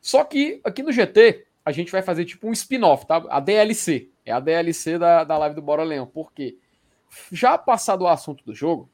Só 0.02 0.24
que 0.24 0.62
aqui 0.64 0.84
no 0.84 0.92
GT, 0.92 1.46
a 1.66 1.72
gente 1.72 1.92
vai 1.92 2.02
fazer 2.02 2.26
tipo 2.26 2.48
um 2.48 2.52
spin-off, 2.52 3.06
tá? 3.06 3.24
A 3.30 3.40
DLC. 3.40 4.10
É 4.26 4.32
a 4.32 4.40
DLC 4.40 4.98
da, 4.98 5.24
da 5.24 5.38
live 5.38 5.56
do 5.56 5.62
Bora 5.62 5.84
Leão. 5.84 6.06
Porque 6.06 6.58
já 7.32 7.58
passado 7.58 8.04
o 8.04 8.08
assunto 8.08 8.44
do 8.44 8.54
jogo, 8.54 8.90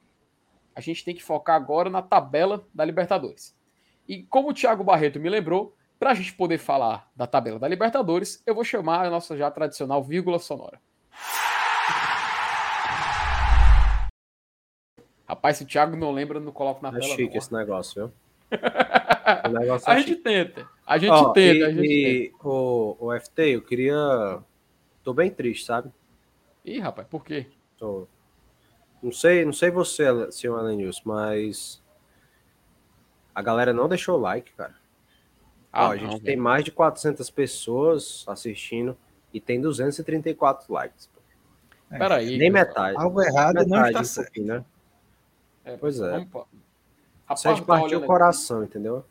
a 0.76 0.82
gente 0.82 1.04
tem 1.04 1.16
que 1.16 1.24
focar 1.24 1.56
agora 1.56 1.90
na 1.90 2.02
tabela 2.02 2.66
da 2.74 2.86
Libertadores. 2.86 3.58
E 4.08 4.24
como 4.24 4.50
o 4.50 4.54
Thiago 4.54 4.84
Barreto 4.84 5.20
me 5.20 5.30
lembrou, 5.30 5.76
para 6.00 6.12
a 6.12 6.14
gente 6.14 6.34
poder 6.34 6.58
falar 6.58 7.12
da 7.14 7.28
tabela 7.28 7.60
da 7.60 7.68
Libertadores, 7.68 8.42
eu 8.48 8.56
vou 8.56 8.64
chamar 8.64 9.06
a 9.06 9.10
nossa 9.10 9.36
já 9.36 9.52
tradicional 9.52 10.02
vírgula 10.02 10.40
sonora. 10.40 10.80
Rapaz, 15.28 15.58
se 15.58 15.64
o 15.64 15.68
Thiago 15.68 15.96
não 15.96 16.12
lembra, 16.12 16.40
não 16.40 16.52
coloco 16.52 16.82
na 16.82 16.90
é 16.90 16.94
tela. 16.94 17.06
É 17.06 17.08
chique 17.10 17.30
não. 17.32 17.38
esse 17.38 17.54
negócio, 17.54 18.06
viu? 18.06 18.14
negócio 19.60 19.90
é 19.90 19.94
a 19.94 20.00
gente 20.00 20.16
tenta. 20.16 20.68
A 20.88 20.98
gente 20.98 21.12
oh, 21.12 21.34
tenta. 21.34 21.58
E, 21.58 21.64
a 21.64 21.72
gente 21.72 21.86
e 21.86 22.30
tenta. 22.30 22.48
O, 22.48 22.98
o 23.00 23.20
FT, 23.20 23.42
eu 23.50 23.62
queria. 23.62 24.40
Tô 25.04 25.14
bem 25.14 25.30
triste, 25.30 25.66
sabe? 25.66 25.92
Ih, 26.66 26.80
rapaz, 26.80 27.08
por 27.08 27.24
quê? 27.24 27.46
Tô. 27.78 28.08
Não 29.04 29.12
sei, 29.12 29.46
não 29.46 29.54
sei 29.54 29.70
você, 29.70 30.32
senhor 30.32 30.58
Alenilson, 30.58 31.02
mas 31.06 31.82
a 33.36 33.42
galera 33.42 33.72
não 33.72 33.88
deixou 33.88 34.18
o 34.18 34.22
like, 34.22 34.52
cara. 34.54 34.76
Ah, 35.72 35.88
Ó, 35.88 35.92
a 35.92 35.98
gente 35.98 36.20
tem 36.22 36.36
mais 36.36 36.64
de 36.64 36.72
400 36.72 37.30
pessoas 37.30 38.26
assistindo 38.28 38.98
e 39.34 39.40
tem 39.40 39.62
234 39.62 40.74
likes. 40.74 41.10
É, 41.92 41.98
Peraí. 41.98 42.38
Nem 42.38 42.50
metade. 42.50 42.98
Algo 42.98 43.22
errado 43.22 43.56
metade, 43.56 43.70
não 43.70 43.86
está 43.86 44.04
certo. 44.04 44.42
Né? 44.42 44.64
É, 45.64 45.78
pois 45.78 46.00
é. 46.00 46.12
Vamos... 46.12 46.48
Rapaz, 47.26 47.58
Isso 47.58 47.66
partiu 47.66 48.00
o 48.00 48.06
coração, 48.06 48.60
aqui. 48.60 48.70
entendeu? 48.70 49.06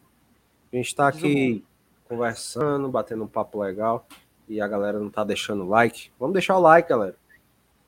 A 0.72 0.76
gente 0.76 0.94
tá 0.94 1.06
aqui 1.06 1.64
conversando, 2.08 2.88
batendo 2.88 3.22
um 3.22 3.28
papo 3.28 3.60
legal 3.60 4.06
e 4.48 4.60
a 4.60 4.66
galera 4.66 4.98
não 4.98 5.08
tá 5.08 5.22
deixando 5.22 5.64
o 5.64 5.68
like. 5.68 6.10
Vamos 6.18 6.32
deixar 6.32 6.56
o 6.56 6.60
like, 6.60 6.88
galera. 6.88 7.14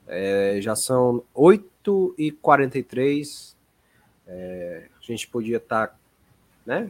É, 0.07 0.57
já 0.61 0.75
são 0.75 1.21
8h43. 1.35 3.55
É, 4.25 4.87
a 4.97 5.03
gente 5.03 5.27
podia 5.27 5.57
estar 5.57 5.87
tá, 5.87 5.95
né, 6.65 6.89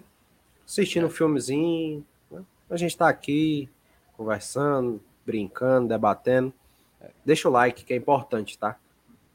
assistindo 0.66 1.04
é. 1.04 1.08
um 1.08 1.10
filmezinho. 1.10 2.06
Né? 2.30 2.42
A 2.70 2.78
gente 2.78 2.92
está 2.92 3.08
aqui 3.10 3.70
conversando, 4.16 5.02
brincando, 5.26 5.90
debatendo. 5.90 6.54
Deixa 7.26 7.50
o 7.50 7.52
like, 7.52 7.84
que 7.84 7.94
é 7.94 7.96
importante, 7.96 8.58
tá? 8.58 8.78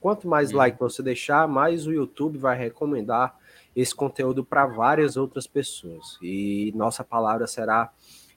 Quanto 0.00 0.28
mais 0.28 0.50
uhum. 0.50 0.58
like 0.58 0.78
você 0.78 1.02
deixar, 1.02 1.48
mais 1.48 1.86
o 1.86 1.92
YouTube 1.92 2.38
vai 2.38 2.56
recomendar 2.56 3.36
esse 3.74 3.94
conteúdo 3.94 4.44
para 4.44 4.66
várias 4.66 5.16
outras 5.16 5.46
pessoas. 5.46 6.18
E 6.22 6.72
nossa 6.74 7.02
palavra 7.02 7.46
será 7.46 7.90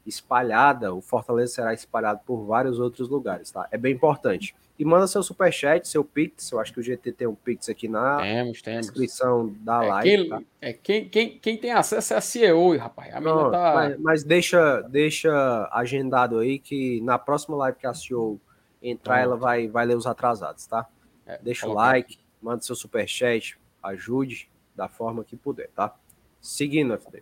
espalhada, 0.05 0.93
o 0.93 1.01
Fortaleza 1.01 1.53
será 1.53 1.73
espalhado 1.73 2.21
por 2.25 2.43
vários 2.45 2.79
outros 2.79 3.07
lugares, 3.07 3.51
tá? 3.51 3.67
É 3.71 3.77
bem 3.77 3.93
importante. 3.93 4.55
E 4.79 4.85
manda 4.85 5.05
seu 5.07 5.21
superchat, 5.21 5.85
seu 5.85 6.05
Pix. 6.05 6.49
Eu 6.53 6.59
acho 6.59 6.71
que 6.71 6.79
o 6.79 6.83
GT 6.83 7.11
tem 7.11 7.27
um 7.27 7.35
Pix 7.35 7.67
aqui 7.67 7.89
na 7.89 8.21
temos, 8.21 8.61
temos. 8.61 8.85
descrição 8.85 9.53
da 9.59 9.83
é, 9.83 9.87
live. 9.89 10.09
Quem, 10.09 10.29
tá? 10.29 10.41
é, 10.61 10.73
quem, 10.73 11.09
quem, 11.09 11.37
quem 11.37 11.57
tem 11.57 11.71
acesso 11.71 12.13
é 12.13 12.17
a 12.17 12.21
CEO, 12.21 12.77
rapaz. 12.77 13.13
A 13.13 13.19
Não, 13.19 13.51
tá... 13.51 13.73
mas, 13.75 13.97
mas, 13.99 14.23
deixa, 14.23 14.79
deixa 14.83 15.69
agendado 15.73 16.39
aí 16.39 16.57
que 16.57 17.01
na 17.01 17.19
próxima 17.19 17.57
live 17.57 17.77
que 17.77 17.85
a 17.85 17.93
CEO 17.93 18.39
entrar, 18.81 19.19
ela 19.19 19.35
vai, 19.35 19.67
vai 19.67 19.85
ler 19.85 19.97
os 19.97 20.07
atrasados, 20.07 20.65
tá? 20.65 20.87
É, 21.25 21.37
deixa 21.39 21.67
o 21.67 21.73
like, 21.73 22.13
aqui. 22.13 22.23
manda 22.41 22.61
seu 22.61 22.75
superchat, 22.75 23.59
ajude 23.83 24.49
da 24.73 24.87
forma 24.87 25.25
que 25.25 25.35
puder, 25.35 25.69
tá? 25.75 25.93
Seguindo, 26.39 26.93
FD. 26.93 27.21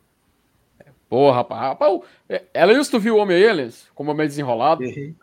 Porra, 1.10 1.38
rapaz. 1.38 1.62
rapaz 1.62 2.02
ela 2.54 2.86
tu 2.86 3.00
viu 3.00 3.16
o 3.16 3.18
homem 3.20 3.38
aí, 3.38 3.44
Elias? 3.44 3.90
Como 3.96 4.12
é 4.12 4.14
meio 4.14 4.28
desenrolado? 4.28 4.84
É, 4.84 5.14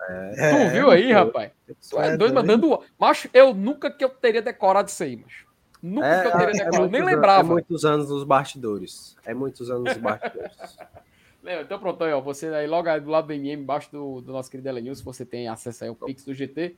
tu 0.66 0.72
viu 0.72 0.91
aí, 0.91 1.11
é, 1.11 1.14
rapaz? 1.14 1.53
Tu 1.91 2.01
é 2.01 2.16
doido, 2.16 2.35
mandando. 2.35 2.80
Macho, 2.99 3.28
eu 3.35 3.53
nunca 3.53 3.91
que 3.91 4.03
eu 4.03 4.09
teria 4.09 4.41
decorado 4.41 4.89
isso 4.89 5.03
aí, 5.03 5.16
macho. 5.16 5.47
Nunca 5.82 6.07
é, 6.07 6.22
que 6.22 6.26
eu 6.28 6.32
teria 6.32 6.62
é 6.62 6.64
decorado. 6.64 6.91
Nem 6.91 7.05
lembrava. 7.05 7.49
É 7.49 7.53
muitos 7.53 7.85
anos 7.85 8.09
nos 8.09 8.24
bastidores. 8.24 9.16
É 9.26 9.35
muitos 9.35 9.70
anos 9.70 9.85
nos 9.85 9.99
bastidores. 9.99 10.57
então 11.61 11.78
pronto 11.78 12.03
aí, 12.03 12.12
ó. 12.14 12.20
Você 12.22 12.49
aí 12.49 12.66
logo 12.66 12.89
aí 12.89 13.01
do 13.01 13.11
lado 13.11 13.26
do 13.26 13.32
MM, 13.35 13.62
embaixo 13.62 13.93
do, 13.93 14.22
do 14.22 14.32
nosso 14.32 14.51
querido 14.51 14.68
Elenil, 14.70 14.95
se 14.95 15.05
você 15.05 15.26
tem 15.26 15.49
acesso 15.49 15.85
aí 15.85 15.91
ao 15.91 15.97
Pix 15.97 16.24
do 16.24 16.32
GT. 16.32 16.76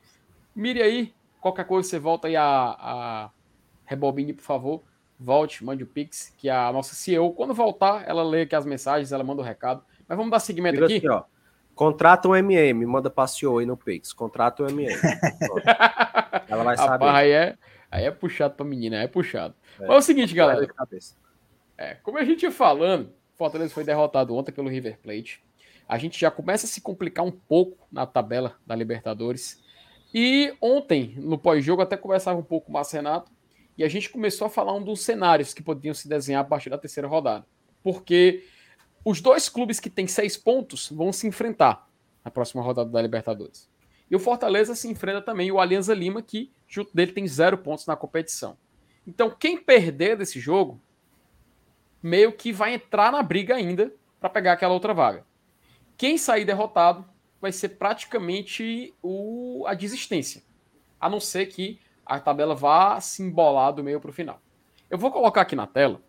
Mire 0.54 0.82
aí. 0.82 1.14
Qualquer 1.40 1.64
coisa, 1.64 1.88
você 1.88 1.98
volta 2.00 2.26
aí 2.26 2.34
a, 2.34 2.42
a 2.44 3.30
Rebobine, 3.84 4.32
por 4.32 4.42
favor 4.42 4.82
volte, 5.18 5.64
mande 5.64 5.82
o 5.82 5.86
Pix, 5.86 6.34
que 6.36 6.48
a 6.48 6.70
nossa 6.72 6.94
CEO, 6.94 7.32
quando 7.32 7.54
voltar, 7.54 8.04
ela 8.06 8.22
lê 8.22 8.42
aqui 8.42 8.54
as 8.54 8.66
mensagens, 8.66 9.12
ela 9.12 9.24
manda 9.24 9.42
o 9.42 9.44
recado. 9.44 9.82
Mas 10.06 10.16
vamos 10.16 10.30
dar 10.30 10.40
seguimento 10.40 10.74
Diga 10.74 10.86
aqui. 10.86 10.96
Assim, 10.96 11.08
ó, 11.08 11.24
contrata 11.74 12.28
um 12.28 12.36
MM, 12.36 12.86
manda 12.86 13.10
para 13.10 13.24
a 13.24 13.26
CEO 13.26 13.58
aí 13.58 13.66
no 13.66 13.76
Pix. 13.76 14.12
Contrata 14.12 14.62
um 14.62 14.68
MM. 14.68 14.92
ela 16.48 16.64
vai 16.64 16.76
saber. 16.76 16.90
Rapaz, 16.90 17.14
aí 17.14 17.30
é, 17.30 17.58
aí 17.90 18.04
é 18.04 18.10
puxado 18.10 18.54
para 18.54 18.66
menina, 18.66 18.96
é 18.96 19.06
puxado. 19.06 19.54
É, 19.78 19.86
Mas 19.86 19.96
é 19.96 19.98
o 19.98 20.02
seguinte, 20.02 20.34
galera. 20.34 20.66
É, 21.78 21.94
como 21.96 22.18
a 22.18 22.24
gente 22.24 22.42
ia 22.42 22.52
falando, 22.52 23.12
Fortaleza 23.36 23.72
foi 23.72 23.84
derrotado 23.84 24.34
ontem 24.34 24.52
pelo 24.52 24.68
River 24.68 24.98
Plate. 25.02 25.44
A 25.88 25.98
gente 25.98 26.18
já 26.18 26.30
começa 26.30 26.66
a 26.66 26.68
se 26.68 26.80
complicar 26.80 27.24
um 27.24 27.30
pouco 27.30 27.86
na 27.92 28.06
tabela 28.06 28.56
da 28.66 28.74
Libertadores. 28.74 29.62
E 30.12 30.54
ontem, 30.60 31.14
no 31.18 31.38
pós-jogo, 31.38 31.82
até 31.82 31.96
conversava 31.96 32.38
um 32.38 32.42
pouco 32.42 32.72
com 32.72 32.78
o 32.78 32.82
Renato 32.82 33.30
e 33.77 33.85
a 33.85 33.89
gente 33.89 34.11
começou 34.11 34.47
a 34.47 34.51
falar 34.51 34.74
um 34.74 34.83
dos 34.83 35.01
cenários 35.01 35.53
que 35.53 35.62
podiam 35.62 35.95
se 35.95 36.09
desenhar 36.09 36.43
a 36.43 36.47
partir 36.47 36.70
da 36.70 36.79
terceira 36.79 37.09
rodada. 37.09 37.47
Porque 37.83 38.45
os 39.05 39.20
dois 39.20 39.49
clubes 39.49 39.79
que 39.79 39.91
têm 39.91 40.07
seis 40.07 40.37
pontos 40.37 40.89
vão 40.91 41.12
se 41.12 41.27
enfrentar 41.27 41.89
na 42.24 42.31
próxima 42.31 42.62
rodada 42.62 42.91
da 42.91 43.03
Libertadores. 43.03 43.68
E 44.11 44.16
o 44.16 44.18
Fortaleza 44.18 44.74
se 44.74 44.89
enfrenta 44.89 45.20
também 45.20 45.51
o 45.51 45.61
Alianza 45.61 45.95
Lima, 45.95 46.22
que 46.22 46.51
junto 46.66 46.95
dele 46.95 47.12
tem 47.12 47.27
zero 47.27 47.59
pontos 47.59 47.87
na 47.87 47.97
competição. 47.97 48.57
Então, 49.07 49.31
quem 49.31 49.57
perder 49.57 50.16
desse 50.16 50.41
jogo, 50.41 50.81
meio 52.03 52.33
que 52.33 52.53
vai 52.53 52.74
entrar 52.74 53.12
na 53.12 53.22
briga 53.22 53.55
ainda 53.55 53.93
para 54.18 54.31
pegar 54.31 54.53
aquela 54.53 54.74
outra 54.74 54.95
vaga. 54.95 55.24
Quem 55.97 56.18
sair 56.18 56.45
derrotado 56.45 57.05
vai 57.41 57.53
ser 57.53 57.70
praticamente 57.70 58.95
o, 59.03 59.64
a 59.66 59.74
desistência. 59.74 60.43
A 61.01 61.09
não 61.09 61.20
ser 61.20 61.47
que 61.47 61.79
a 62.07 62.20
tabela 62.20 62.54
vá 62.54 63.00
se 63.00 63.22
embolar 63.22 63.72
do 63.72 63.82
meio 63.82 64.00
para 64.00 64.11
o 64.11 64.12
final. 64.12 64.40
Eu 64.88 64.96
vou 64.96 65.11
colocar 65.11 65.40
aqui 65.40 65.57
na 65.57 65.66
tela 65.66 66.00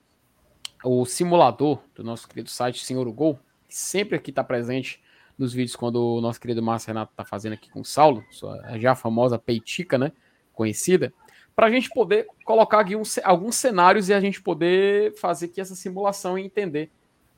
o 0.83 1.03
simulador 1.05 1.79
do 1.95 2.03
nosso 2.03 2.27
querido 2.27 2.49
site 2.49 2.85
Senhor 2.85 3.11
Gol, 3.11 3.39
que 3.67 3.75
sempre 3.75 4.15
aqui 4.15 4.29
está 4.29 4.43
presente 4.43 5.03
nos 5.37 5.53
vídeos 5.53 5.75
quando 5.75 5.95
o 5.95 6.21
nosso 6.21 6.39
querido 6.39 6.61
Márcio 6.61 6.87
Renato 6.89 7.11
está 7.11 7.25
fazendo 7.25 7.53
aqui 7.53 7.69
com 7.69 7.81
o 7.81 7.85
Saulo, 7.85 8.23
sua 8.31 8.77
já 8.77 8.95
famosa 8.95 9.37
peitica, 9.37 9.97
né? 9.97 10.11
Conhecida, 10.53 11.13
para 11.55 11.67
a 11.67 11.71
gente 11.71 11.89
poder 11.89 12.27
colocar 12.45 12.79
aqui 12.79 12.95
um, 12.95 13.01
alguns 13.23 13.55
cenários 13.55 14.09
e 14.09 14.13
a 14.13 14.21
gente 14.21 14.41
poder 14.41 15.15
fazer 15.15 15.47
aqui 15.47 15.59
essa 15.59 15.75
simulação 15.75 16.37
e 16.37 16.45
entender 16.45 16.91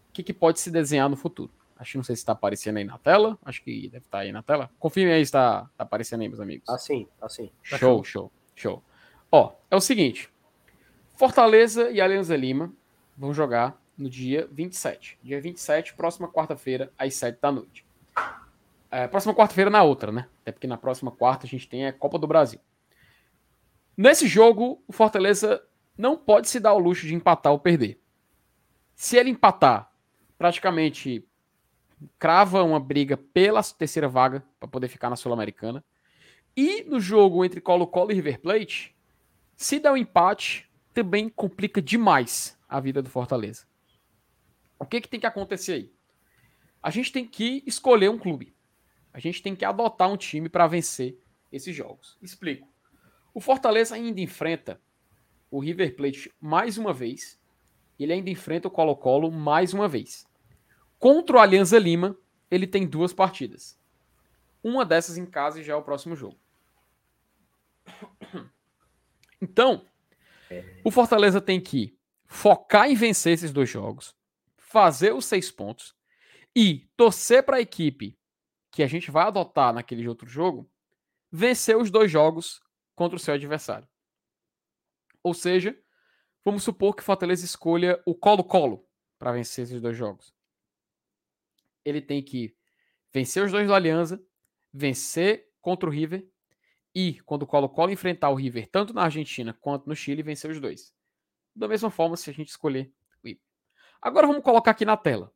o 0.10 0.14
que, 0.14 0.24
que 0.24 0.34
pode 0.34 0.60
se 0.60 0.70
desenhar 0.70 1.10
no 1.10 1.16
futuro. 1.16 1.52
Acho 1.78 1.92
que 1.94 1.98
não 1.98 2.04
sei 2.04 2.18
se 2.18 2.22
está 2.22 2.34
aparecendo 2.34 2.76
aí 2.76 2.84
na 2.84 2.98
tela. 2.98 3.40
Acho 3.46 3.64
que 3.64 3.84
deve 3.84 4.06
estar 4.06 4.18
tá 4.18 4.20
aí 4.20 4.34
na 4.34 4.44
tela. 4.44 4.70
Confirme 4.78 5.14
aí 5.14 5.20
se 5.20 5.30
está 5.30 5.70
tá 5.78 5.86
aparecendo 5.86 6.20
aí, 6.22 6.28
meus 6.28 6.42
amigos. 6.42 6.68
Assim, 6.68 7.08
assim. 7.22 7.50
Show, 7.64 8.04
show, 8.04 8.30
show. 8.62 8.84
Ó, 9.32 9.54
é 9.70 9.76
o 9.76 9.82
seguinte. 9.82 10.30
Fortaleza 11.16 11.90
e 11.90 12.00
Alianza 12.00 12.36
Lima 12.36 12.72
vão 13.18 13.34
jogar 13.34 13.80
no 13.98 14.10
dia 14.10 14.48
27. 14.52 15.20
Dia 15.22 15.42
27, 15.42 15.94
próxima 15.94 16.28
quarta-feira, 16.28 16.92
às 16.98 17.14
7 17.16 17.40
da 17.42 17.52
noite. 17.52 17.86
É, 18.90 19.08
próxima 19.08 19.36
quarta-feira 19.36 19.70
na 19.70 19.84
outra, 19.84 20.12
né? 20.12 20.28
Até 20.42 20.52
porque 20.52 20.66
na 20.66 20.78
próxima 20.78 21.12
quarta 21.12 21.46
a 21.46 21.50
gente 21.50 21.68
tem 21.68 21.86
a 21.86 21.94
Copa 21.94 22.18
do 22.18 22.26
Brasil. 22.26 22.60
Nesse 23.96 24.28
jogo, 24.28 24.82
o 24.88 24.94
Fortaleza 24.94 25.62
não 25.98 26.18
pode 26.18 26.48
se 26.48 26.60
dar 26.60 26.74
o 26.74 26.80
luxo 26.80 27.06
de 27.06 27.14
empatar 27.14 27.52
ou 27.52 27.60
perder. 27.60 28.02
Se 28.96 29.18
ele 29.18 29.30
empatar, 29.30 29.92
praticamente 30.38 31.28
crava 32.18 32.64
uma 32.64 32.80
briga 32.80 33.18
pela 33.18 33.62
terceira 33.62 34.08
vaga 34.08 34.44
para 34.58 34.70
poder 34.70 34.88
ficar 34.88 35.10
na 35.10 35.18
Sul-Americana. 35.18 35.84
E 36.62 36.84
no 36.84 37.00
jogo 37.00 37.46
entre 37.46 37.62
Colo-Colo 37.62 38.12
e 38.12 38.16
River 38.16 38.42
Plate, 38.42 38.94
se 39.56 39.80
der 39.80 39.94
um 39.94 39.96
empate, 39.96 40.70
também 40.94 41.30
complica 41.30 41.82
demais 41.82 42.60
a 42.68 42.82
vida 42.82 43.02
do 43.02 43.10
Fortaleza. 43.10 43.66
O 44.78 44.86
que, 44.86 45.00
que 45.00 45.08
tem 45.08 45.22
que 45.22 45.26
acontecer 45.26 45.72
aí? 45.72 45.94
A 46.84 46.90
gente 46.90 47.14
tem 47.14 47.26
que 47.26 47.64
escolher 47.66 48.10
um 48.10 48.20
clube. 48.20 48.54
A 49.14 49.22
gente 49.22 49.42
tem 49.42 49.56
que 49.56 49.64
adotar 49.64 50.12
um 50.12 50.18
time 50.18 50.50
para 50.50 50.68
vencer 50.68 51.18
esses 51.50 51.74
jogos. 51.74 52.18
Explico. 52.22 52.68
O 53.34 53.40
Fortaleza 53.40 53.96
ainda 53.96 54.20
enfrenta 54.20 54.82
o 55.50 55.62
River 55.62 55.96
Plate 55.96 56.30
mais 56.42 56.78
uma 56.78 56.92
vez. 56.92 57.40
Ele 57.98 58.12
ainda 58.12 58.30
enfrenta 58.30 58.68
o 58.68 58.72
Colo-Colo 58.72 59.32
mais 59.32 59.74
uma 59.74 59.88
vez. 59.88 60.28
Contra 60.98 61.38
o 61.38 61.40
Alianza 61.40 61.80
Lima, 61.80 62.18
ele 62.52 62.68
tem 62.68 62.86
duas 62.86 63.14
partidas. 63.14 63.80
Uma 64.62 64.84
dessas 64.84 65.18
em 65.18 65.26
casa 65.26 65.62
e 65.62 65.64
já 65.64 65.72
é 65.72 65.76
o 65.78 65.84
próximo 65.84 66.18
jogo. 66.18 66.36
Então, 69.42 69.86
o 70.84 70.92
Fortaleza 70.92 71.40
tem 71.40 71.62
que 71.62 71.98
focar 72.26 72.90
em 72.90 72.96
vencer 72.96 73.34
esses 73.34 73.52
dois 73.52 73.70
jogos, 73.70 74.16
fazer 74.58 75.14
os 75.14 75.26
seis 75.26 75.52
pontos 75.52 75.96
e 76.56 76.90
torcer 76.98 77.44
para 77.44 77.58
a 77.58 77.62
equipe 77.62 78.18
que 78.72 78.84
a 78.84 78.88
gente 78.88 79.10
vai 79.10 79.26
adotar 79.26 79.74
naquele 79.74 80.08
outro 80.08 80.28
jogo 80.28 80.70
vencer 81.32 81.78
os 81.78 81.92
dois 81.92 82.12
jogos 82.12 82.62
contra 82.96 83.16
o 83.16 83.20
seu 83.20 83.34
adversário. 83.34 83.88
Ou 85.24 85.34
seja, 85.34 85.78
vamos 86.44 86.64
supor 86.64 86.96
que 86.96 87.02
o 87.02 87.06
Fortaleza 87.06 87.46
escolha 87.46 88.02
o 88.06 88.16
Colo-Colo 88.16 88.88
para 89.18 89.32
vencer 89.32 89.64
esses 89.64 89.82
dois 89.82 89.96
jogos. 89.96 90.34
Ele 91.84 92.02
tem 92.02 92.24
que 92.24 92.56
vencer 93.12 93.44
os 93.44 93.52
dois 93.52 93.68
do 93.68 93.74
Aliança, 93.74 94.22
vencer 94.72 95.52
contra 95.62 95.90
o 95.90 95.92
River 95.92 96.28
e, 96.94 97.20
quando 97.22 97.44
o 97.44 97.48
Colo-Colo 97.48 97.92
enfrentar 97.92 98.30
o 98.30 98.36
River, 98.36 98.68
tanto 98.70 98.94
na 98.94 99.04
Argentina 99.04 99.54
quanto 99.54 99.88
no 99.88 99.96
Chile, 99.96 100.24
vencer 100.24 100.50
os 100.50 100.60
dois. 100.60 100.94
Da 101.56 101.68
mesma 101.68 101.90
forma, 101.90 102.18
se 102.18 102.30
a 102.30 102.34
gente 102.34 102.50
escolher 102.50 102.92
o 103.24 103.28
River. 103.28 103.42
Agora 104.02 104.28
vamos 104.28 104.44
colocar 104.44 104.72
aqui 104.72 104.86
na 104.86 104.98
tela. 104.98 105.34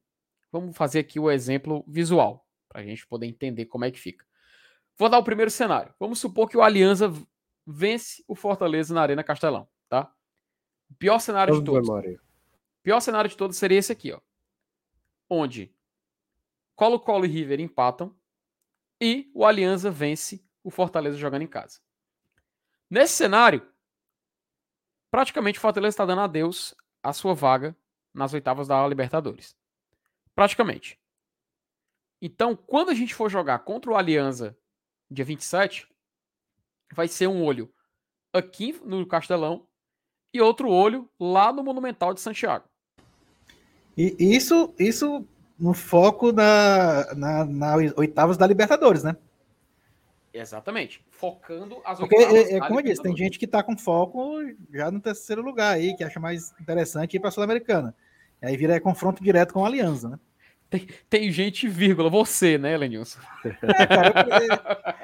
Vamos 0.51 0.76
fazer 0.76 0.99
aqui 0.99 1.20
o 1.20 1.30
exemplo 1.32 1.84
visual, 1.88 2.47
para 2.70 2.82
a 2.82 2.84
gente 2.84 3.06
poder 3.08 3.28
entender 3.28 3.66
como 3.66 3.86
é 3.86 3.91
que 3.91 3.99
fica. 3.99 4.26
Vou 4.97 5.10
dar 5.10 5.18
o 5.18 5.24
primeiro 5.24 5.49
cenário. 5.49 5.93
Vamos 5.99 6.20
supor 6.20 6.49
que 6.49 6.58
o 6.58 6.62
Aliança 6.62 7.12
vence 7.66 8.24
o 8.28 8.36
Fortaleza 8.36 8.93
na 8.93 9.01
Arena 9.01 9.24
Castelão, 9.24 9.68
tá? 9.89 10.14
Pior 10.99 11.20
cenário 11.20 11.58
de 11.58 11.64
todos. 11.64 11.89
Pior 12.84 12.99
cenário 12.99 13.30
de 13.30 13.38
todos 13.38 13.58
seria 13.58 13.80
esse 13.80 13.91
aqui, 13.91 14.12
ó. 14.12 14.20
Onde 15.30 15.74
Colo-Colo 16.76 17.26
e 17.26 17.30
River 17.30 17.60
empatam 17.60 18.16
e 19.01 19.32
o 19.34 19.45
Aliança 19.45 19.89
vence 19.89 20.45
o 20.64 20.72
Fortaleza 20.72 21.18
jogando 21.18 21.41
em 21.41 21.47
casa. 21.47 21.80
Nesse 22.89 23.14
cenário, 23.14 23.68
praticamente 25.11 25.59
o 25.59 25.61
Fortaleza 25.61 25.93
está 25.93 26.05
dando 26.05 26.22
adeus 26.22 26.76
à 27.01 27.11
sua 27.11 27.34
vaga 27.34 27.76
nas 28.14 28.34
oitavas 28.34 28.68
da 28.68 28.88
Libertadores. 28.88 29.55
Praticamente. 30.36 30.99
Então, 32.22 32.55
quando 32.55 32.89
a 32.89 32.93
gente 32.93 33.14
for 33.14 33.30
jogar 33.30 33.59
contra 33.59 33.91
o 33.91 33.95
Aliança 33.95 34.57
dia 35.09 35.26
27, 35.26 35.88
vai 36.93 37.07
ser 37.07 37.28
um 37.28 37.43
olho 37.43 37.72
aqui 38.32 38.80
no 38.84 39.05
Castelão 39.05 39.68
e 40.34 40.41
outro 40.41 40.70
olho 40.70 41.09
lá 41.20 41.53
no 41.53 41.64
Monumental 41.64 42.14
de 42.14 42.22
Santiago. 42.22 42.66
E 43.95 44.16
isso, 44.20 44.74
isso 44.80 45.28
no 45.59 45.74
foco 45.74 46.32
na, 46.32 47.14
na, 47.14 47.45
na 47.45 47.76
oitavas 47.95 48.38
da 48.38 48.47
Libertadores, 48.47 49.03
né? 49.03 49.16
Exatamente. 50.34 51.05
Focando 51.11 51.79
as 51.86 51.99
Porque, 51.99 52.15
é, 52.15 52.55
é 52.55 52.59
como 52.59 52.79
eu 52.79 52.84
disse, 52.84 53.01
tem 53.01 53.15
gente 53.15 53.38
que 53.38 53.45
está 53.45 53.61
com 53.61 53.77
foco 53.77 54.41
já 54.73 54.89
no 54.89 54.99
terceiro 54.99 55.43
lugar 55.43 55.75
aí, 55.75 55.95
que 55.95 56.03
acha 56.03 56.19
mais 56.19 56.51
interessante 56.59 57.15
ir 57.15 57.19
para 57.19 57.29
a 57.29 57.31
Sul-Americana. 57.31 57.95
Aí 58.41 58.57
vira 58.57 58.79
confronto 58.81 59.23
direto 59.23 59.53
com 59.53 59.63
a 59.63 59.67
Aliança, 59.67 60.09
né? 60.09 60.19
Tem, 60.69 60.88
tem 61.07 61.31
gente, 61.31 61.67
vírgula, 61.67 62.09
você, 62.09 62.57
né, 62.57 62.75
Lenilson? 62.75 63.19
É, 63.45 63.86
cara, 63.86 64.13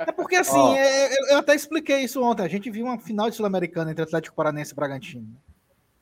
é, 0.04 0.10
é 0.10 0.12
porque 0.12 0.36
assim, 0.36 0.58
oh. 0.58 0.74
é, 0.74 1.32
eu 1.32 1.38
até 1.38 1.54
expliquei 1.54 2.00
isso 2.00 2.24
ontem. 2.24 2.42
A 2.42 2.48
gente 2.48 2.72
viu 2.72 2.86
uma 2.86 2.98
final 2.98 3.30
de 3.30 3.36
Sul-Americana 3.36 3.92
entre 3.92 4.04
Atlético 4.04 4.36
Paranense 4.36 4.74
e 4.74 4.76
Bragantino. 4.76 5.38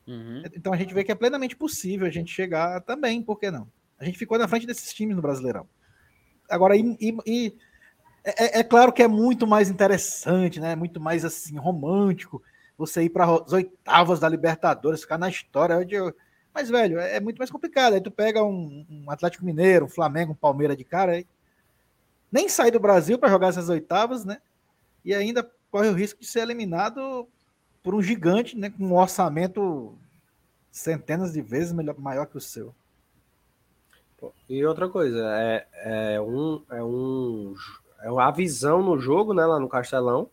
Uhum. 0.08 0.42
Então 0.56 0.72
a 0.72 0.78
gente 0.78 0.94
vê 0.94 1.04
que 1.04 1.12
é 1.12 1.16
plenamente 1.16 1.54
possível 1.54 2.08
a 2.08 2.10
gente 2.10 2.32
chegar 2.32 2.80
também, 2.82 3.22
por 3.22 3.38
que 3.38 3.52
não? 3.52 3.68
A 4.00 4.06
gente 4.06 4.18
ficou 4.18 4.38
na 4.38 4.48
frente 4.48 4.66
desses 4.66 4.94
times 4.94 5.18
no 5.18 5.22
Brasileirão. 5.22 5.68
Agora, 6.50 6.78
e, 6.78 6.98
e, 7.02 7.18
e 7.26 7.56
é, 8.28 8.60
é, 8.60 8.64
claro 8.64 8.92
que 8.92 9.02
é 9.02 9.08
muito 9.08 9.48
mais 9.48 9.70
interessante, 9.70 10.60
né? 10.60 10.76
Muito 10.76 11.00
mais 11.00 11.24
assim, 11.24 11.58
romântico 11.58 12.42
você 12.78 13.04
ir 13.04 13.10
para 13.10 13.26
as 13.26 13.54
oitavas 13.54 14.20
da 14.20 14.30
Libertadores, 14.30 15.02
ficar 15.02 15.18
na 15.18 15.30
história. 15.30 15.86
Eu, 15.90 16.14
mas, 16.54 16.70
velho, 16.70 17.00
é, 17.00 17.18
é 17.18 17.20
muito 17.20 17.38
mais 17.38 17.50
complicado. 17.50 17.94
Aí 17.94 18.02
tu 18.02 18.12
pega 18.12 18.44
um, 18.44 18.86
um 18.90 19.12
Atlético 19.12 19.46
Mineiro, 19.46 19.86
um 19.86 19.90
Flamengo, 19.90 20.34
um 20.34 20.36
Palmeiras 20.36 20.78
de 20.78 20.84
cara, 20.84 21.14
aí, 21.14 21.26
nem 22.32 22.50
sai 22.50 22.70
do 22.70 22.80
Brasil 22.80 23.18
para 23.18 23.30
jogar 23.30 23.48
essas 23.48 23.70
oitavas, 23.70 24.26
né? 24.26 24.40
E 25.04 25.14
ainda 25.14 25.50
corre 25.72 25.90
o 25.90 25.94
risco 25.94 26.20
de 26.20 26.28
ser 26.28 26.42
eliminado 26.42 27.28
por 27.82 27.96
um 27.96 28.02
gigante, 28.02 28.58
né? 28.58 28.70
Com 28.70 28.86
um 28.86 28.96
orçamento 28.96 29.98
centenas 30.72 31.34
de 31.34 31.42
vezes 31.42 31.72
melhor, 31.72 31.98
maior 31.98 32.26
que 32.26 32.38
o 32.38 32.42
seu. 32.42 32.76
E 34.50 34.66
outra 34.66 34.90
coisa, 34.90 35.20
é, 35.38 35.68
é, 36.16 36.22
um, 36.22 36.64
é, 36.72 36.84
um, 36.84 37.54
é 38.02 38.12
uma 38.12 38.32
visão 38.32 38.82
no 38.82 39.00
jogo, 39.00 39.34
né? 39.34 39.46
Lá 39.46 39.60
no 39.60 39.70
Castelão. 39.70 40.30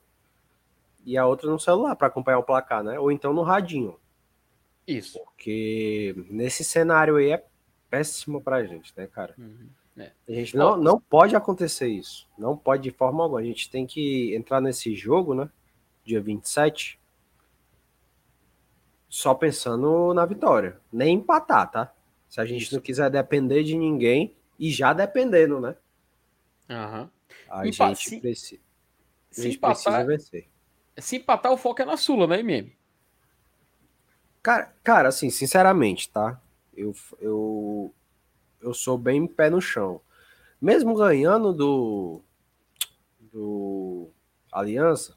E 1.05 1.19
a 1.19 1.27
outra 1.27 1.51
no 1.51 1.61
celular 1.61 1.95
para 1.97 2.07
acompanhar 2.07 2.39
o 2.39 2.45
placar, 2.45 2.83
né? 2.83 2.99
Ou 2.99 3.13
então 3.13 3.33
no 3.33 3.43
radinho. 3.43 3.99
Isso. 4.87 5.19
Porque 5.19 6.15
nesse 6.31 6.65
cenário 6.65 7.17
aí 7.17 7.31
é 7.31 7.45
péssimo 7.91 8.41
pra 8.41 8.65
gente, 8.65 8.93
né, 8.97 9.07
cara? 9.07 9.35
Uhum. 9.39 9.69
É. 9.97 10.11
A 10.29 10.33
gente 10.33 10.57
não, 10.57 10.77
não 10.77 10.99
pode 10.99 11.37
acontecer 11.37 11.89
isso. 11.89 12.29
Não 12.37 12.57
pode 12.57 12.83
de 12.83 12.91
forma 12.91 13.23
alguma. 13.23 13.41
A 13.41 13.45
gente 13.45 13.71
tem 13.71 13.87
que 13.87 14.35
entrar 14.35 14.61
nesse 14.61 14.95
jogo, 14.95 15.35
né? 15.35 15.49
Dia 16.05 16.21
27. 16.21 16.99
Só 19.09 19.35
pensando 19.35 20.13
na 20.13 20.27
vitória. 20.27 20.81
Nem 20.93 21.17
empatar, 21.17 21.71
tá? 21.71 21.95
Se 22.29 22.41
a 22.41 22.45
gente 22.45 22.65
isso. 22.65 22.75
não 22.75 22.83
quiser 22.83 23.09
depender 23.11 23.63
de 23.63 23.77
ninguém 23.77 24.35
e 24.59 24.71
já 24.71 24.93
dependendo, 24.93 25.61
né? 25.61 25.77
Uhum. 26.69 27.09
A 27.55 27.69
Empa 27.69 27.89
gente, 27.91 28.09
se, 28.09 28.21
preci... 28.21 28.61
a 29.31 29.41
gente 29.41 29.57
empatar, 29.57 29.75
precisa 29.75 30.05
vencer. 30.05 30.49
Se 30.99 31.17
empatar, 31.17 31.53
o 31.53 31.57
foco 31.57 31.81
é 31.81 31.85
na 31.85 31.97
Sula, 31.97 32.27
né, 32.27 32.41
MM? 32.41 32.77
Cara, 34.43 34.75
cara, 34.83 35.09
assim, 35.09 35.31
sinceramente, 35.31 36.11
tá? 36.11 36.41
Eu, 36.77 36.93
eu, 37.21 37.95
eu 38.61 38.75
sou 38.75 38.99
bem 38.99 39.25
pé 39.29 39.51
no 39.51 39.61
chão. 39.61 40.01
Mesmo 40.61 40.97
ganhando 40.97 41.53
do, 41.53 42.21
do 43.21 44.11
Aliança, 44.51 45.17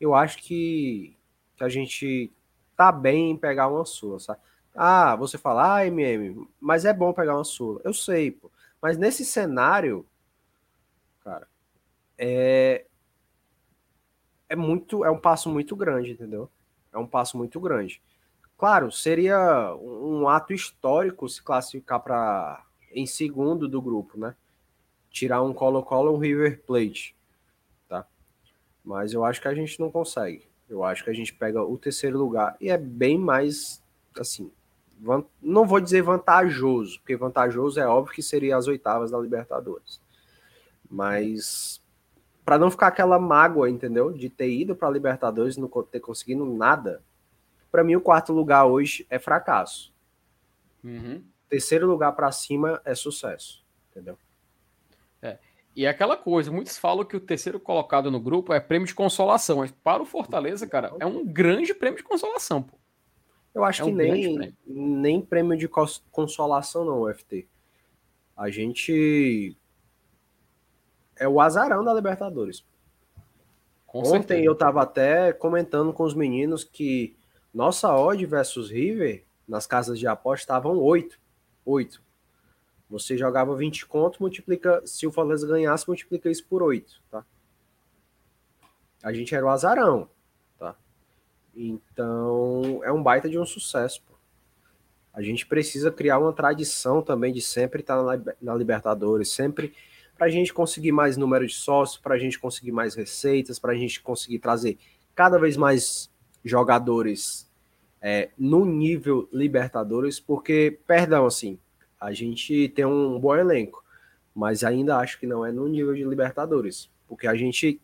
eu 0.00 0.14
acho 0.14 0.38
que, 0.38 1.18
que 1.54 1.64
a 1.64 1.68
gente 1.68 2.32
tá 2.74 2.90
bem 2.90 3.32
em 3.32 3.36
pegar 3.36 3.68
uma 3.68 3.84
sua, 3.84 4.18
sabe? 4.18 4.40
Ah, 4.74 5.14
você 5.16 5.36
fala, 5.36 5.76
ah, 5.76 5.86
MM, 5.86 6.48
mas 6.58 6.86
é 6.86 6.94
bom 6.94 7.12
pegar 7.12 7.34
uma 7.34 7.44
sua. 7.44 7.78
Eu 7.84 7.92
sei, 7.92 8.30
pô. 8.30 8.50
Mas 8.80 8.96
nesse 8.96 9.22
cenário, 9.22 10.06
é, 12.24 12.84
é 14.48 14.54
muito, 14.54 15.04
é 15.04 15.10
um 15.10 15.18
passo 15.18 15.50
muito 15.50 15.74
grande, 15.74 16.12
entendeu? 16.12 16.48
É 16.92 16.98
um 16.98 17.06
passo 17.06 17.36
muito 17.36 17.58
grande. 17.58 18.00
Claro, 18.56 18.92
seria 18.92 19.74
um 19.74 20.28
ato 20.28 20.52
histórico 20.52 21.28
se 21.28 21.42
classificar 21.42 21.98
para 21.98 22.64
em 22.92 23.06
segundo 23.06 23.66
do 23.66 23.82
grupo, 23.82 24.16
né? 24.16 24.36
Tirar 25.10 25.42
um 25.42 25.52
Colo-Colo 25.52 26.14
um 26.14 26.18
River 26.18 26.62
Plate, 26.64 27.16
tá? 27.88 28.06
Mas 28.84 29.12
eu 29.12 29.24
acho 29.24 29.40
que 29.40 29.48
a 29.48 29.54
gente 29.54 29.80
não 29.80 29.90
consegue. 29.90 30.46
Eu 30.68 30.84
acho 30.84 31.02
que 31.02 31.10
a 31.10 31.14
gente 31.14 31.34
pega 31.34 31.60
o 31.60 31.76
terceiro 31.76 32.16
lugar 32.18 32.56
e 32.60 32.70
é 32.70 32.78
bem 32.78 33.18
mais, 33.18 33.82
assim, 34.16 34.48
não 35.42 35.66
vou 35.66 35.80
dizer 35.80 36.02
vantajoso, 36.02 37.00
porque 37.00 37.16
vantajoso 37.16 37.80
é 37.80 37.86
óbvio 37.86 38.14
que 38.14 38.22
seria 38.22 38.56
as 38.56 38.68
oitavas 38.68 39.10
da 39.10 39.18
Libertadores. 39.18 40.00
Mas 40.88 41.81
para 42.44 42.58
não 42.58 42.70
ficar 42.70 42.88
aquela 42.88 43.18
mágoa, 43.18 43.70
entendeu? 43.70 44.12
De 44.12 44.28
ter 44.28 44.50
ido 44.50 44.74
para 44.74 44.90
Libertadores 44.90 45.56
e 45.56 45.60
não 45.60 45.68
ter 45.68 46.00
conseguido 46.00 46.44
nada, 46.44 47.02
para 47.70 47.84
mim 47.84 47.96
o 47.96 48.00
quarto 48.00 48.32
lugar 48.32 48.66
hoje 48.66 49.06
é 49.08 49.18
fracasso. 49.18 49.92
Uhum. 50.82 51.22
Terceiro 51.48 51.86
lugar 51.86 52.12
para 52.12 52.32
cima 52.32 52.80
é 52.84 52.94
sucesso, 52.94 53.64
entendeu? 53.90 54.18
É. 55.20 55.38
E 55.74 55.86
é 55.86 55.88
aquela 55.88 56.16
coisa, 56.16 56.50
muitos 56.50 56.76
falam 56.76 57.04
que 57.04 57.16
o 57.16 57.20
terceiro 57.20 57.60
colocado 57.60 58.10
no 58.10 58.20
grupo 58.20 58.52
é 58.52 58.60
prêmio 58.60 58.86
de 58.86 58.94
consolação, 58.94 59.58
mas 59.58 59.70
para 59.70 60.02
o 60.02 60.06
Fortaleza, 60.06 60.66
cara, 60.66 60.92
é 60.98 61.06
um 61.06 61.24
grande 61.24 61.72
prêmio 61.72 61.98
de 61.98 62.04
consolação, 62.04 62.62
pô. 62.62 62.76
Eu 63.54 63.64
acho 63.64 63.82
é 63.82 63.84
que 63.84 63.92
nem, 63.92 64.34
prêmio. 64.34 64.54
nem 64.66 65.20
prêmio 65.20 65.56
de 65.56 65.68
consolação 66.10 66.84
não, 66.84 67.12
FT. 67.12 67.46
A 68.36 68.50
gente 68.50 69.56
é 71.22 71.28
o 71.28 71.40
azarão 71.40 71.84
da 71.84 71.94
Libertadores. 71.94 72.64
Com 73.86 74.00
Ontem 74.00 74.10
certeza. 74.10 74.44
eu 74.44 74.54
tava 74.54 74.82
até 74.82 75.32
comentando 75.32 75.92
com 75.92 76.02
os 76.02 76.14
meninos 76.14 76.64
que 76.64 77.16
nossa 77.54 77.94
odd 77.94 78.24
versus 78.26 78.70
River 78.70 79.24
nas 79.46 79.66
casas 79.66 79.98
de 79.98 80.06
aposta 80.06 80.42
estavam 80.42 80.78
8. 80.78 81.18
8. 81.64 82.02
Você 82.90 83.16
jogava 83.16 83.54
20 83.54 83.86
contos, 83.86 84.18
multiplica. 84.18 84.82
Se 84.84 85.06
o 85.06 85.12
Fortaleza 85.12 85.46
ganhasse, 85.46 85.86
multiplica 85.86 86.28
isso 86.28 86.44
por 86.46 86.62
8, 86.62 87.00
tá? 87.10 87.24
A 89.02 89.12
gente 89.12 89.34
era 89.34 89.44
o 89.44 89.48
azarão, 89.48 90.08
tá? 90.58 90.74
Então, 91.54 92.80
é 92.82 92.90
um 92.90 93.02
baita 93.02 93.28
de 93.28 93.38
um 93.38 93.46
sucesso, 93.46 94.02
pô. 94.02 94.14
A 95.12 95.22
gente 95.22 95.46
precisa 95.46 95.90
criar 95.90 96.18
uma 96.18 96.32
tradição 96.32 97.02
também 97.02 97.32
de 97.32 97.40
sempre 97.40 97.80
estar 97.80 98.02
na, 98.02 98.34
na 98.40 98.54
Libertadores, 98.54 99.30
sempre 99.30 99.74
para 100.22 100.28
a 100.28 100.30
gente 100.30 100.54
conseguir 100.54 100.92
mais 100.92 101.16
número 101.16 101.44
de 101.44 101.52
sócios, 101.52 102.00
para 102.00 102.14
a 102.14 102.18
gente 102.18 102.38
conseguir 102.38 102.70
mais 102.70 102.94
receitas, 102.94 103.58
para 103.58 103.72
a 103.72 103.74
gente 103.74 104.00
conseguir 104.00 104.38
trazer 104.38 104.78
cada 105.16 105.36
vez 105.36 105.56
mais 105.56 106.08
jogadores 106.44 107.50
é, 108.00 108.30
no 108.38 108.64
nível 108.64 109.28
Libertadores, 109.32 110.20
porque, 110.20 110.78
perdão, 110.86 111.26
assim, 111.26 111.58
a 112.00 112.12
gente 112.12 112.68
tem 112.68 112.84
um 112.84 113.18
bom 113.18 113.34
elenco, 113.34 113.82
mas 114.32 114.62
ainda 114.62 114.98
acho 114.98 115.18
que 115.18 115.26
não 115.26 115.44
é 115.44 115.50
no 115.50 115.66
nível 115.66 115.92
de 115.92 116.04
Libertadores, 116.04 116.88
porque 117.08 117.26
a 117.26 117.34
gente 117.34 117.80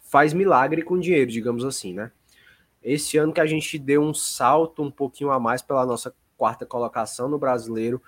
faz 0.00 0.32
milagre 0.32 0.82
com 0.82 0.96
dinheiro, 0.96 1.28
digamos 1.28 1.64
assim, 1.64 1.92
né? 1.92 2.12
Esse 2.80 3.18
ano 3.18 3.32
que 3.32 3.40
a 3.40 3.46
gente 3.46 3.80
deu 3.80 4.00
um 4.00 4.14
salto 4.14 4.80
um 4.80 4.92
pouquinho 4.92 5.32
a 5.32 5.40
mais 5.40 5.60
pela 5.60 5.84
nossa 5.84 6.14
quarta 6.36 6.64
colocação 6.64 7.28
no 7.28 7.36
brasileiro, 7.36 8.00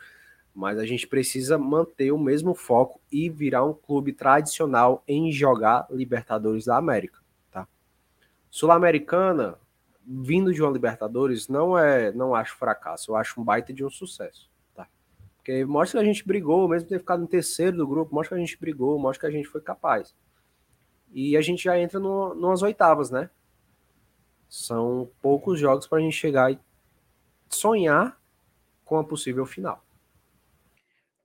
mas 0.54 0.78
a 0.78 0.84
gente 0.84 1.06
precisa 1.06 1.56
manter 1.56 2.12
o 2.12 2.18
mesmo 2.18 2.54
foco 2.54 3.00
e 3.10 3.28
virar 3.28 3.64
um 3.64 3.72
clube 3.72 4.12
tradicional 4.12 5.02
em 5.06 5.30
jogar 5.30 5.86
Libertadores 5.90 6.64
da 6.64 6.76
América, 6.76 7.20
tá? 7.50 7.66
Sul-Americana, 8.50 9.56
vindo 10.04 10.52
de 10.52 10.60
uma 10.62 10.70
Libertadores, 10.70 11.48
não 11.48 11.78
é, 11.78 12.12
não 12.12 12.34
acho 12.34 12.56
fracasso, 12.56 13.12
eu 13.12 13.16
acho 13.16 13.40
um 13.40 13.44
baita 13.44 13.72
de 13.72 13.84
um 13.84 13.90
sucesso, 13.90 14.50
tá? 14.74 14.88
Porque 15.36 15.64
mostra 15.64 16.00
que 16.00 16.04
a 16.04 16.12
gente 16.12 16.26
brigou, 16.26 16.68
mesmo 16.68 16.88
ter 16.88 16.98
ficado 16.98 17.22
em 17.22 17.28
terceiro 17.28 17.76
do 17.76 17.86
grupo, 17.86 18.14
mostra 18.14 18.36
que 18.36 18.42
a 18.42 18.46
gente 18.46 18.58
brigou, 18.58 18.98
mostra 18.98 19.28
que 19.28 19.34
a 19.34 19.38
gente 19.38 19.48
foi 19.48 19.60
capaz. 19.60 20.14
E 21.12 21.36
a 21.36 21.40
gente 21.40 21.64
já 21.64 21.78
entra 21.78 21.98
no, 21.98 22.34
nas 22.34 22.62
oitavas, 22.62 23.10
né? 23.10 23.30
São 24.48 25.08
poucos 25.22 25.58
jogos 25.58 25.86
para 25.86 25.98
a 25.98 26.00
gente 26.00 26.16
chegar 26.16 26.52
e 26.52 26.58
sonhar 27.48 28.20
com 28.84 28.98
a 28.98 29.04
possível 29.04 29.46
final. 29.46 29.84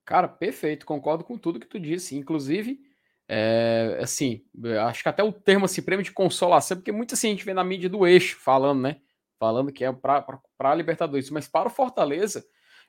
Cara, 0.05 0.27
perfeito, 0.27 0.85
concordo 0.85 1.23
com 1.23 1.37
tudo 1.37 1.59
que 1.59 1.67
tu 1.67 1.79
disse. 1.79 2.15
Inclusive, 2.15 2.79
é, 3.27 3.97
assim, 4.01 4.45
acho 4.87 5.01
que 5.01 5.09
até 5.09 5.23
o 5.23 5.31
termo 5.31 5.65
assim, 5.65 5.81
prêmio 5.81 6.03
de 6.03 6.11
consolação, 6.11 6.77
porque 6.77 6.91
muito 6.91 7.15
assim 7.15 7.27
a 7.27 7.31
gente 7.31 7.45
vê 7.45 7.53
na 7.53 7.63
mídia 7.63 7.89
do 7.89 8.05
eixo 8.05 8.37
falando, 8.37 8.81
né? 8.81 8.97
Falando 9.39 9.71
que 9.71 9.83
é 9.83 9.91
para 9.91 10.23
a 10.59 10.75
Libertadores, 10.75 11.29
mas 11.31 11.47
para 11.47 11.67
o 11.67 11.71
Fortaleza 11.71 12.45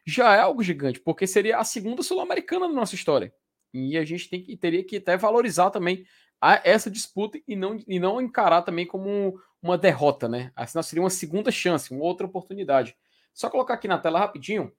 já 0.06 0.34
é 0.36 0.40
algo 0.40 0.62
gigante, 0.62 1.00
porque 1.00 1.26
seria 1.26 1.58
a 1.58 1.64
segunda 1.64 2.02
sul-americana 2.02 2.68
da 2.68 2.74
nossa 2.74 2.94
história. 2.94 3.32
E 3.74 3.96
a 3.96 4.04
gente 4.04 4.28
tem 4.28 4.42
que, 4.42 4.56
teria 4.56 4.84
que 4.84 4.98
até 4.98 5.16
valorizar 5.16 5.70
também 5.70 6.04
a, 6.40 6.60
essa 6.64 6.90
disputa 6.90 7.38
e 7.48 7.56
não, 7.56 7.78
e 7.88 7.98
não 7.98 8.20
encarar 8.20 8.62
também 8.62 8.86
como 8.86 9.40
uma 9.60 9.76
derrota, 9.76 10.28
né? 10.28 10.52
Assim, 10.54 10.80
seria 10.82 11.02
uma 11.02 11.10
segunda 11.10 11.50
chance, 11.50 11.92
uma 11.92 12.04
outra 12.04 12.26
oportunidade. 12.26 12.94
Só 13.34 13.50
colocar 13.50 13.74
aqui 13.74 13.88
na 13.88 13.98
tela 13.98 14.18
rapidinho 14.18 14.72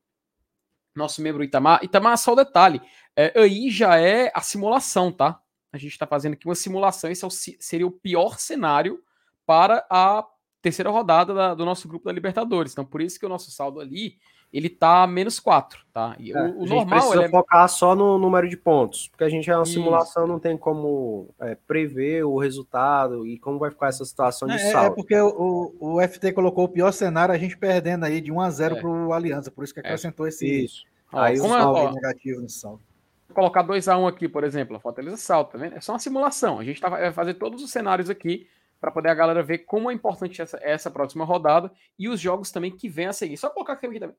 nosso 0.98 1.22
membro 1.22 1.44
Itamar. 1.44 1.84
Itamar, 1.84 2.18
só 2.18 2.34
o 2.34 2.36
detalhe. 2.36 2.82
É, 3.16 3.34
aí 3.40 3.70
já 3.70 3.98
é 4.00 4.32
a 4.34 4.42
simulação, 4.42 5.12
tá? 5.12 5.40
A 5.72 5.78
gente 5.78 5.92
está 5.92 6.08
fazendo 6.08 6.34
aqui 6.34 6.46
uma 6.46 6.56
simulação. 6.56 7.10
Esse 7.10 7.24
é 7.24 7.28
o, 7.28 7.32
seria 7.32 7.88
o 7.88 7.92
pior 7.92 8.40
cenário 8.40 9.00
para 9.46 9.86
a 9.90 10.26
terceira 10.62 10.90
rodada 10.90 11.34
da, 11.34 11.54
do 11.54 11.66
nosso 11.66 11.88
grupo 11.88 12.06
da 12.06 12.12
Libertadores. 12.12 12.72
Então, 12.72 12.86
por 12.86 13.02
isso 13.02 13.20
que 13.20 13.26
o 13.26 13.30
nosso 13.30 13.52
saldo 13.52 13.80
ali 13.80 14.18
ele 14.52 14.70
tá 14.70 15.06
menos 15.06 15.40
4, 15.40 15.86
tá? 15.94 16.16
E 16.18 16.32
é, 16.32 16.42
o, 16.42 16.62
o 16.62 16.66
normal 16.66 16.88
precisa 16.88 17.24
é... 17.24 17.30
focar 17.30 17.68
só 17.68 17.96
no 17.96 18.18
número 18.18 18.48
de 18.48 18.56
pontos, 18.56 19.08
porque 19.10 19.24
a 19.24 19.30
gente 19.30 19.50
é 19.50 19.56
uma 19.56 19.64
Isso. 19.64 19.74
simulação, 19.74 20.26
não 20.26 20.40
tem 20.40 20.58
como 20.58 21.30
é, 21.40 21.56
prever 21.56 22.24
o 22.24 22.38
resultado 22.38 23.26
e 23.28 23.38
como 23.38 23.60
vai 23.60 23.70
ficar 23.70 23.88
essa 23.88 24.06
situação 24.06 24.48
de 24.48 24.56
é, 24.56 24.70
é 24.70 24.72
saldo. 24.72 24.94
É 24.94 24.96
porque 24.96 25.20
o, 25.20 25.76
o 25.80 26.02
FT 26.02 26.32
colocou 26.32 26.66
o 26.66 26.70
pior 26.70 26.92
cenário, 26.92 27.34
a 27.34 27.38
gente 27.38 27.58
perdendo 27.58 28.06
aí 28.06 28.22
de 28.22 28.32
1 28.32 28.40
a 28.40 28.50
0 28.50 28.76
é. 28.76 28.80
para 28.80 28.90
o 28.90 29.14
Aliança, 29.14 29.52
por 29.52 29.64
isso 29.64 29.74
que 29.74 29.80
é. 29.80 29.84
acrescentou 29.84 30.28
esse 30.28 30.64
Isso. 30.64 30.86
Aí 31.12 31.40
como 31.40 31.54
o 31.54 31.58
saldo 31.58 31.96
negativo 31.96 32.42
no 32.42 32.50
saldo. 32.50 32.82
Vou 33.28 33.36
colocar 33.36 33.62
2 33.62 33.88
a 33.88 33.98
1 33.98 34.08
aqui, 34.08 34.28
por 34.28 34.44
exemplo, 34.44 34.78
a 34.78 34.80
Fortaleza 34.80 35.18
salta, 35.18 35.54
tá 35.54 35.58
vendo? 35.58 35.76
É 35.76 35.82
só 35.82 35.94
uma 35.94 36.00
simulação. 36.00 36.60
A 36.60 36.64
gente 36.64 36.80
tá, 36.80 36.90
vai 36.90 37.12
fazer 37.12 37.34
todos 37.36 37.62
os 37.62 37.72
cenários 37.72 38.10
aqui 38.10 38.48
para 38.80 38.92
poder 38.92 39.10
a 39.10 39.14
galera 39.14 39.42
ver 39.44 39.60
como 39.60 39.90
é 39.90 39.94
importante 39.94 40.42
essa, 40.42 40.60
essa 40.62 40.92
próxima 40.92 41.26
rodada 41.26 41.72
e 41.98 42.08
os 42.08 42.20
jogos 42.20 42.52
também 42.52 42.72
que 42.72 42.88
vem 42.88 43.08
a 43.08 43.14
seguir. 43.14 43.38
Só 43.38 43.50
colocar 43.50 43.74
aqui 43.74 44.00
também. 44.00 44.16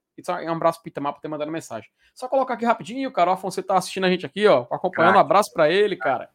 Um 0.47 0.53
abraço 0.53 0.81
pro 0.81 0.89
Itamar 0.89 1.15
por 1.15 1.21
ter 1.21 1.29
mandado 1.29 1.51
mensagem. 1.51 1.91
Só 2.15 2.29
colocar 2.29 2.55
aqui 2.55 2.65
rapidinho, 2.65 3.11
cara. 3.13 3.31
O 3.31 3.35
Afonso 3.35 3.63
tá 3.63 3.77
assistindo 3.77 4.05
a 4.05 4.11
gente 4.11 4.27
aqui, 4.27 4.47
ó, 4.47 4.67
acompanhando. 4.71 5.17
Um 5.17 5.21
abraço 5.21 5.53
para 5.53 5.71
ele, 5.71 5.97
cara. 5.97 6.31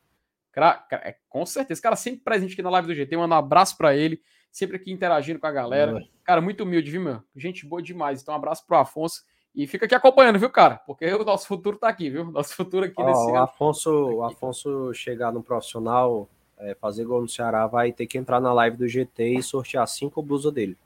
É, 0.91 1.15
com 1.27 1.45
certeza. 1.45 1.81
Cara, 1.81 1.95
sempre 1.95 2.21
presente 2.21 2.53
aqui 2.53 2.61
na 2.61 2.69
live 2.69 2.87
do 2.87 2.93
GT, 2.95 3.17
manda 3.17 3.35
um 3.35 3.37
abraço 3.37 3.77
para 3.77 3.95
ele. 3.95 4.21
Sempre 4.51 4.77
aqui 4.77 4.91
interagindo 4.91 5.39
com 5.39 5.47
a 5.47 5.51
galera. 5.51 5.99
Cara, 6.23 6.39
muito 6.39 6.63
humilde, 6.63 6.91
viu, 6.91 7.01
meu? 7.01 7.23
Gente 7.35 7.65
boa 7.65 7.81
demais. 7.81 8.21
Então, 8.21 8.33
um 8.33 8.37
abraço 8.37 8.65
pro 8.65 8.77
Afonso. 8.77 9.23
E 9.55 9.67
fica 9.67 9.85
aqui 9.85 9.93
acompanhando, 9.93 10.39
viu, 10.39 10.49
cara? 10.49 10.77
Porque 10.85 11.05
o 11.13 11.23
nosso 11.23 11.47
futuro 11.47 11.77
tá 11.77 11.87
aqui, 11.87 12.09
viu? 12.09 12.25
Nosso 12.25 12.55
futuro 12.55 12.85
aqui 12.85 12.95
oh, 12.97 13.05
nesse 13.05 13.31
o 13.31 13.35
Afonso, 13.35 13.89
ano. 13.89 14.15
O 14.15 14.23
Afonso 14.23 14.93
chegar 14.93 15.31
no 15.31 15.43
profissional 15.43 16.29
é, 16.63 16.75
fazer 16.75 17.05
gol 17.05 17.21
no 17.21 17.29
Ceará, 17.29 17.67
vai 17.67 17.91
ter 17.91 18.07
que 18.07 18.17
entrar 18.17 18.39
na 18.39 18.53
live 18.53 18.77
do 18.77 18.87
GT 18.87 19.37
e 19.37 19.43
sortear 19.43 19.87
cinco 19.87 20.21
blusas 20.21 20.53
dele. 20.53 20.77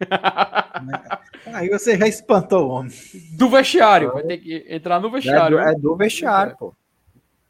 Aí 1.46 1.68
você 1.68 1.96
já 1.96 2.06
espantou 2.06 2.66
o 2.66 2.70
homem. 2.70 2.92
Do 3.32 3.48
vestiário, 3.48 4.12
vai 4.12 4.22
ter 4.22 4.38
que 4.38 4.66
entrar 4.68 5.00
no 5.00 5.10
vestiário. 5.10 5.58
É 5.58 5.64
do, 5.64 5.70
é 5.70 5.74
do 5.74 5.96
vestiário, 5.96 6.52
é. 6.52 6.56
pô. 6.56 6.74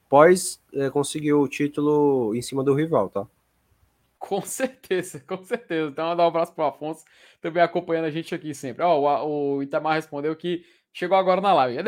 Pós 0.08 0.60
é, 0.72 0.88
conseguiu 0.90 1.40
o 1.40 1.48
título 1.48 2.34
em 2.34 2.42
cima 2.42 2.62
do 2.62 2.74
rival, 2.74 3.08
tá? 3.08 3.26
Com 4.18 4.40
certeza, 4.42 5.20
com 5.20 5.42
certeza. 5.44 5.90
Então, 5.90 6.08
mandar 6.08 6.24
um 6.24 6.28
abraço 6.28 6.52
pro 6.52 6.64
Afonso, 6.64 7.04
também 7.40 7.62
acompanhando 7.62 8.06
a 8.06 8.10
gente 8.10 8.34
aqui 8.34 8.54
sempre. 8.54 8.82
Ó, 8.82 9.26
o, 9.26 9.56
o 9.56 9.62
Itamar 9.62 9.94
respondeu 9.94 10.34
que 10.36 10.64
chegou 10.92 11.16
agora 11.16 11.40
na 11.40 11.52
live. 11.52 11.78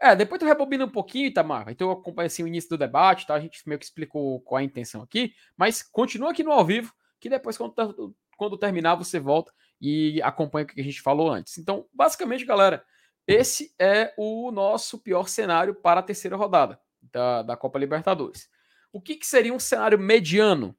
É, 0.00 0.14
depois 0.16 0.38
tu 0.38 0.44
rebobina 0.44 0.84
um 0.84 0.90
pouquinho, 0.90 1.26
Itamar. 1.26 1.68
Então 1.70 1.88
eu 1.88 1.92
acompanho 1.92 2.26
assim, 2.26 2.42
o 2.42 2.48
início 2.48 2.70
do 2.70 2.78
debate, 2.78 3.26
tá? 3.26 3.34
A 3.34 3.40
gente 3.40 3.66
meio 3.66 3.78
que 3.78 3.84
explicou 3.84 4.40
qual 4.40 4.58
é 4.58 4.62
a 4.62 4.64
intenção 4.64 5.02
aqui, 5.02 5.34
mas 5.56 5.82
continua 5.82 6.32
aqui 6.32 6.42
no 6.42 6.52
ao 6.52 6.64
vivo, 6.64 6.92
que 7.20 7.28
depois, 7.28 7.56
quando, 7.56 8.14
quando 8.36 8.58
terminar, 8.58 8.96
você 8.96 9.18
volta 9.18 9.52
e 9.80 10.20
acompanha 10.22 10.64
o 10.64 10.68
que 10.68 10.80
a 10.80 10.84
gente 10.84 11.00
falou 11.00 11.30
antes. 11.30 11.58
Então, 11.58 11.86
basicamente, 11.92 12.44
galera, 12.44 12.84
esse 13.26 13.74
é 13.78 14.12
o 14.18 14.50
nosso 14.50 14.98
pior 14.98 15.28
cenário 15.28 15.74
para 15.74 16.00
a 16.00 16.02
terceira 16.02 16.36
rodada 16.36 16.78
da, 17.00 17.42
da 17.42 17.56
Copa 17.56 17.78
Libertadores. 17.78 18.48
O 18.92 19.00
que, 19.00 19.16
que 19.16 19.26
seria 19.26 19.52
um 19.52 19.58
cenário 19.58 19.98
mediano? 19.98 20.76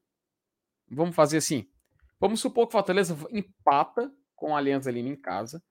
Vamos 0.90 1.16
fazer 1.16 1.38
assim. 1.38 1.68
Vamos 2.20 2.40
supor 2.40 2.68
que 2.68 2.70
o 2.70 2.72
Fortaleza 2.72 3.18
empata 3.32 4.12
com 4.36 4.56
a 4.56 4.60
Aliança 4.60 4.92
Lima 4.92 5.10
em 5.10 5.16
casa. 5.16 5.64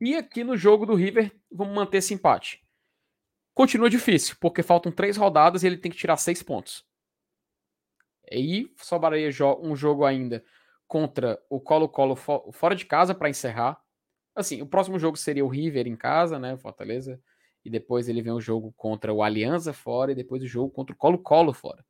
E 0.00 0.16
aqui 0.16 0.42
no 0.42 0.56
jogo 0.56 0.84
do 0.84 0.94
River, 0.94 1.32
vamos 1.50 1.74
manter 1.74 1.98
esse 1.98 2.12
empate. 2.12 2.65
Continua 3.56 3.88
difícil, 3.88 4.36
porque 4.38 4.62
faltam 4.62 4.92
três 4.92 5.16
rodadas 5.16 5.62
e 5.62 5.66
ele 5.66 5.78
tem 5.78 5.90
que 5.90 5.96
tirar 5.96 6.18
seis 6.18 6.42
pontos. 6.42 6.84
E 8.30 8.36
aí 8.36 8.72
sobraria 8.76 9.30
um 9.62 9.74
jogo 9.74 10.04
ainda 10.04 10.44
contra 10.86 11.42
o 11.48 11.58
Colo-Colo 11.58 12.14
fora 12.14 12.76
de 12.76 12.84
casa 12.84 13.14
para 13.14 13.30
encerrar. 13.30 13.80
Assim, 14.34 14.60
o 14.60 14.66
próximo 14.66 14.98
jogo 14.98 15.16
seria 15.16 15.42
o 15.42 15.48
River 15.48 15.86
em 15.86 15.96
casa, 15.96 16.38
né, 16.38 16.54
Fortaleza, 16.58 17.18
e 17.64 17.70
depois 17.70 18.10
ele 18.10 18.20
vem 18.20 18.34
o 18.34 18.42
jogo 18.42 18.74
contra 18.76 19.10
o 19.10 19.22
Aliança 19.22 19.72
fora 19.72 20.12
e 20.12 20.14
depois 20.14 20.42
o 20.42 20.46
jogo 20.46 20.70
contra 20.70 20.94
o 20.94 20.98
Colo-Colo 20.98 21.54
fora. 21.54 21.82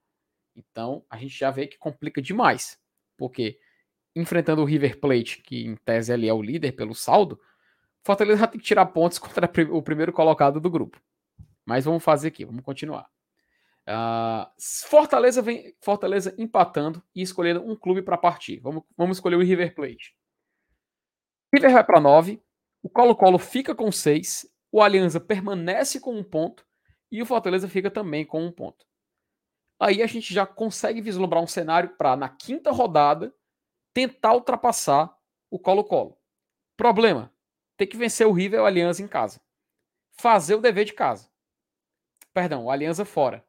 Então, 0.55 1.05
a 1.11 1.19
gente 1.19 1.37
já 1.37 1.51
vê 1.51 1.67
que 1.67 1.79
complica 1.79 2.23
demais, 2.23 2.79
porque 3.17 3.59
enfrentando 4.14 4.62
o 4.62 4.64
River 4.64 5.01
Plate, 5.01 5.43
que 5.43 5.67
em 5.67 5.75
tese 5.75 6.12
ali 6.12 6.29
é 6.29 6.33
o 6.33 6.41
líder 6.41 6.77
pelo 6.77 6.95
saldo, 6.95 7.41
Fortaleza 8.05 8.39
já 8.39 8.47
tem 8.47 8.61
que 8.61 8.67
tirar 8.67 8.87
pontos 8.87 9.19
contra 9.19 9.51
o 9.73 9.83
primeiro 9.83 10.12
colocado 10.12 10.61
do 10.61 10.71
grupo. 10.71 11.03
Mas 11.67 11.85
vamos 11.85 12.03
fazer 12.03 12.29
aqui, 12.29 12.45
vamos 12.45 12.64
continuar. 12.64 13.11
Uh, 13.89 14.51
Fortaleza 14.87 15.43
vem 15.43 15.77
Fortaleza 15.81 16.35
empatando 16.39 17.03
e 17.14 17.23
escolhendo 17.23 17.62
um 17.62 17.77
clube 17.77 18.03
para 18.03 18.17
partir. 18.17 18.59
Vamos, 18.61 18.85
vamos 18.97 19.19
escolher 19.19 19.37
o 19.37 19.43
River 19.43 19.75
Plate. 19.75 20.17
River 21.53 21.73
vai 21.73 21.85
para 21.85 22.01
9, 22.01 22.43
o 22.83 22.89
Colo-Colo 22.89 23.39
fica 23.39 23.75
com 23.75 23.91
6, 23.91 24.49
o 24.71 24.83
Aliança 24.83 25.21
permanece 25.21 26.01
com 26.01 26.14
um 26.14 26.25
ponto 26.25 26.67
e 27.11 27.23
o 27.23 27.27
Fortaleza 27.27 27.69
fica 27.69 27.91
também 27.91 28.25
com 28.25 28.45
um 28.45 28.53
ponto. 28.53 28.87
Aí 29.79 30.03
a 30.03 30.07
gente 30.07 30.33
já 30.33 30.47
consegue 30.47 31.01
vislumbrar 31.01 31.43
um 31.43 31.47
cenário 31.47 31.91
para, 31.97 32.17
na 32.17 32.29
quinta 32.29 32.71
rodada, 32.71 33.35
tentar 33.93 34.35
ultrapassar 34.35 35.14
o 35.51 35.59
Colo-Colo. 35.59 36.19
Problema: 36.77 37.33
ter 37.77 37.87
que 37.87 37.97
vencer 37.97 38.27
o 38.27 38.33
River 38.33 38.61
e 38.61 38.62
o 38.62 38.67
Aliança 38.67 39.03
em 39.03 39.09
casa. 39.09 39.41
Fazer 40.19 40.55
o 40.55 40.61
dever 40.61 40.85
de 40.85 40.95
casa. 40.95 41.31
Perdão, 42.37 42.66
o 42.66 42.70
Aliança 42.70 43.03
fora. 43.03 43.43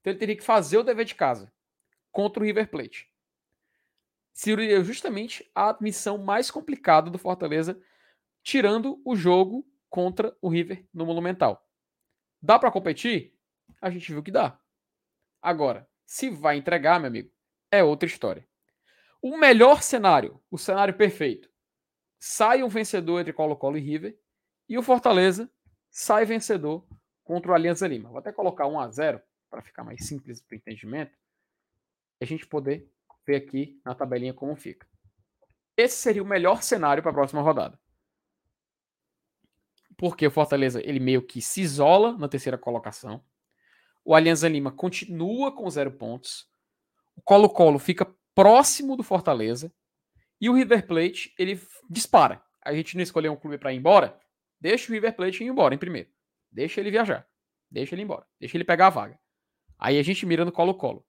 Então 0.00 0.10
ele 0.10 0.18
teria 0.18 0.36
que 0.36 0.44
fazer 0.44 0.76
o 0.76 0.82
dever 0.82 1.06
de 1.06 1.14
casa 1.14 1.50
contra 2.12 2.42
o 2.42 2.44
River 2.44 2.68
Plate. 2.68 3.10
Seria 4.34 4.84
justamente 4.84 5.50
a 5.54 5.74
missão 5.80 6.18
mais 6.18 6.50
complicada 6.50 7.10
do 7.10 7.16
Fortaleza, 7.16 7.80
tirando 8.42 9.00
o 9.02 9.16
jogo 9.16 9.66
contra 9.88 10.36
o 10.42 10.50
River 10.50 10.86
no 10.92 11.06
Monumental. 11.06 11.66
Dá 12.38 12.58
para 12.58 12.70
competir? 12.70 13.34
A 13.80 13.88
gente 13.88 14.12
viu 14.12 14.22
que 14.22 14.30
dá. 14.30 14.60
Agora, 15.40 15.88
se 16.04 16.28
vai 16.28 16.58
entregar, 16.58 17.00
meu 17.00 17.08
amigo, 17.08 17.32
é 17.70 17.82
outra 17.82 18.06
história. 18.06 18.46
O 19.22 19.38
melhor 19.38 19.82
cenário, 19.82 20.38
o 20.50 20.58
cenário 20.58 20.92
perfeito, 20.92 21.48
sai 22.18 22.62
um 22.62 22.68
vencedor 22.68 23.20
entre 23.20 23.32
Colo-Colo 23.32 23.78
e 23.78 23.80
River 23.80 24.20
e 24.68 24.76
o 24.76 24.82
Fortaleza 24.82 25.50
sai 25.88 26.26
vencedor 26.26 26.86
contra 27.24 27.50
o 27.50 27.54
Alianza 27.54 27.88
Lima. 27.88 28.10
Vou 28.10 28.18
até 28.18 28.30
colocar 28.30 28.66
1 28.66 28.78
a 28.78 28.90
0 28.90 29.20
para 29.50 29.62
ficar 29.62 29.82
mais 29.82 30.06
simples 30.06 30.40
para 30.40 30.54
o 30.54 30.56
entendimento, 30.56 31.16
e 32.20 32.24
a 32.24 32.26
gente 32.26 32.46
poder 32.46 32.90
ver 33.26 33.36
aqui 33.36 33.80
na 33.84 33.94
tabelinha 33.94 34.34
como 34.34 34.54
fica. 34.54 34.86
Esse 35.76 35.96
seria 35.96 36.22
o 36.22 36.26
melhor 36.26 36.62
cenário 36.62 37.02
para 37.02 37.10
a 37.10 37.14
próxima 37.14 37.42
rodada. 37.42 37.78
Porque 39.96 40.26
o 40.26 40.30
Fortaleza 40.30 40.80
ele 40.84 41.00
meio 41.00 41.22
que 41.22 41.40
se 41.40 41.60
isola 41.60 42.16
na 42.18 42.28
terceira 42.28 42.58
colocação. 42.58 43.24
O 44.04 44.14
Alianza 44.14 44.48
Lima 44.48 44.70
continua 44.70 45.54
com 45.54 45.70
zero 45.70 45.92
pontos. 45.92 46.48
O 47.16 47.22
Colo-Colo 47.22 47.78
fica 47.78 48.12
próximo 48.34 48.96
do 48.96 49.02
Fortaleza. 49.02 49.72
E 50.40 50.50
o 50.50 50.54
River 50.54 50.86
Plate 50.86 51.34
ele 51.38 51.60
dispara. 51.88 52.42
A 52.62 52.74
gente 52.74 52.96
não 52.96 53.02
escolheu 53.02 53.32
um 53.32 53.36
clube 53.36 53.56
para 53.56 53.72
ir 53.72 53.76
embora. 53.76 54.18
Deixa 54.60 54.90
o 54.90 54.94
River 54.94 55.14
Plate 55.14 55.42
ir 55.42 55.46
embora 55.46 55.74
em 55.74 55.78
primeiro. 55.78 56.08
Deixa 56.54 56.80
ele 56.80 56.90
viajar. 56.92 57.28
Deixa 57.68 57.96
ele 57.96 58.02
embora. 58.02 58.24
Deixa 58.38 58.56
ele 58.56 58.64
pegar 58.64 58.86
a 58.86 58.90
vaga. 58.90 59.18
Aí 59.76 59.98
a 59.98 60.02
gente 60.02 60.24
mira 60.24 60.44
no 60.44 60.52
Colo-Colo. 60.52 61.04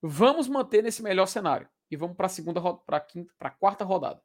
Vamos 0.00 0.46
manter 0.46 0.84
nesse 0.84 1.02
melhor 1.02 1.26
cenário. 1.26 1.68
E 1.90 1.96
vamos 1.96 2.16
para 2.16 2.26
a 2.26 2.28
segunda, 2.28 2.60
para 2.76 3.00
quinta, 3.00 3.34
para 3.36 3.50
quarta 3.50 3.84
rodada. 3.84 4.22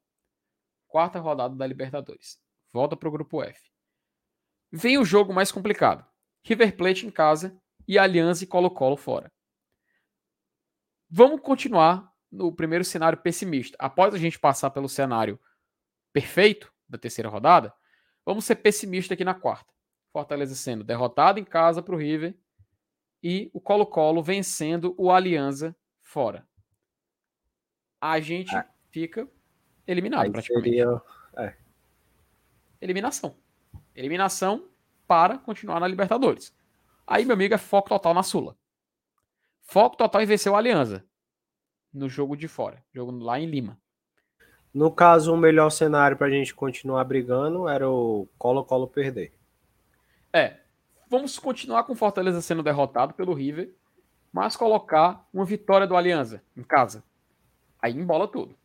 Quarta 0.88 1.20
rodada 1.20 1.56
da 1.56 1.66
Libertadores. 1.66 2.40
Volta 2.72 2.96
para 2.96 3.10
o 3.10 3.12
grupo 3.12 3.42
F. 3.44 3.60
Vem 4.72 5.00
o 5.00 5.04
jogo 5.04 5.34
mais 5.34 5.52
complicado. 5.52 6.06
River 6.44 6.78
Plate 6.78 7.08
em 7.08 7.12
casa 7.12 7.60
e 7.88 7.98
Aliança 7.98 8.44
e 8.44 8.48
Colo-Colo 8.48 8.96
fora. 8.96 9.32
Vamos 11.10 11.42
continuar 11.42 12.14
no 12.32 12.56
primeiro 12.56 12.86
cenário 12.86 13.18
pessimista. 13.18 13.76
Após 13.80 14.14
a 14.14 14.20
gente 14.20 14.38
passar 14.38 14.70
pelo 14.70 14.88
cenário 14.88 15.40
perfeito 16.14 16.72
da 16.88 17.00
terceira 17.00 17.28
rodada, 17.28 17.74
vamos 18.24 18.46
ser 18.46 18.58
pessimistas 18.58 19.16
aqui 19.16 19.26
na 19.26 19.34
quarta. 19.34 19.79
Fortaleza 20.12 20.56
sendo 20.56 20.84
derrotado 20.84 21.40
em 21.40 21.44
casa 21.44 21.82
para 21.82 21.96
o 21.96 21.98
River 21.98 22.36
e 23.22 23.50
o 23.54 23.60
Colo-Colo 23.60 24.24
vencendo 24.24 24.96
o 24.98 25.12
Aliança 25.12 25.76
fora. 26.02 26.48
A 28.02 28.20
gente 28.20 28.56
ah. 28.56 28.68
fica 28.90 29.28
eliminado 29.86 30.24
Aí 30.24 30.32
praticamente. 30.32 30.70
Seria... 30.70 31.02
É. 31.38 31.56
Eliminação. 32.82 33.36
Eliminação 33.94 34.68
para 35.06 35.38
continuar 35.38 35.80
na 35.80 35.88
Libertadores. 35.88 36.56
Aí, 37.06 37.26
meu 37.26 37.34
amigo, 37.34 37.54
é 37.54 37.58
foco 37.58 37.90
total 37.90 38.14
na 38.14 38.24
Sula. 38.24 38.56
Foco 39.64 39.98
total 39.98 40.22
em 40.22 40.26
vencer 40.26 40.52
o 40.52 40.56
Aliança 40.56 41.06
no 41.94 42.08
jogo 42.08 42.38
de 42.38 42.48
fora, 42.48 42.84
jogo 42.94 43.12
lá 43.12 43.40
em 43.40 43.48
Lima. 43.48 43.80
No 44.74 44.92
caso, 44.92 45.34
o 45.34 45.38
melhor 45.38 45.72
cenário 45.72 46.16
para 46.16 46.28
a 46.28 46.30
gente 46.30 46.54
continuar 46.54 47.04
brigando 47.04 47.68
era 47.68 47.90
o 47.90 48.28
Colo-Colo 48.38 48.88
perder. 48.88 49.34
É, 50.32 50.58
vamos 51.10 51.40
continuar 51.40 51.84
com 51.84 51.96
Fortaleza 51.96 52.42
sendo 52.42 52.64
derrotado 52.64 53.14
pelo 53.14 53.34
River, 53.34 53.74
mas 54.32 54.56
colocar 54.56 55.28
uma 55.34 55.46
vitória 55.46 55.88
do 55.88 55.96
Aliança 55.96 56.44
em 56.56 56.64
casa. 56.64 57.04
Aí 57.82 57.94
embola 57.94 58.28
tudo. 58.28 58.56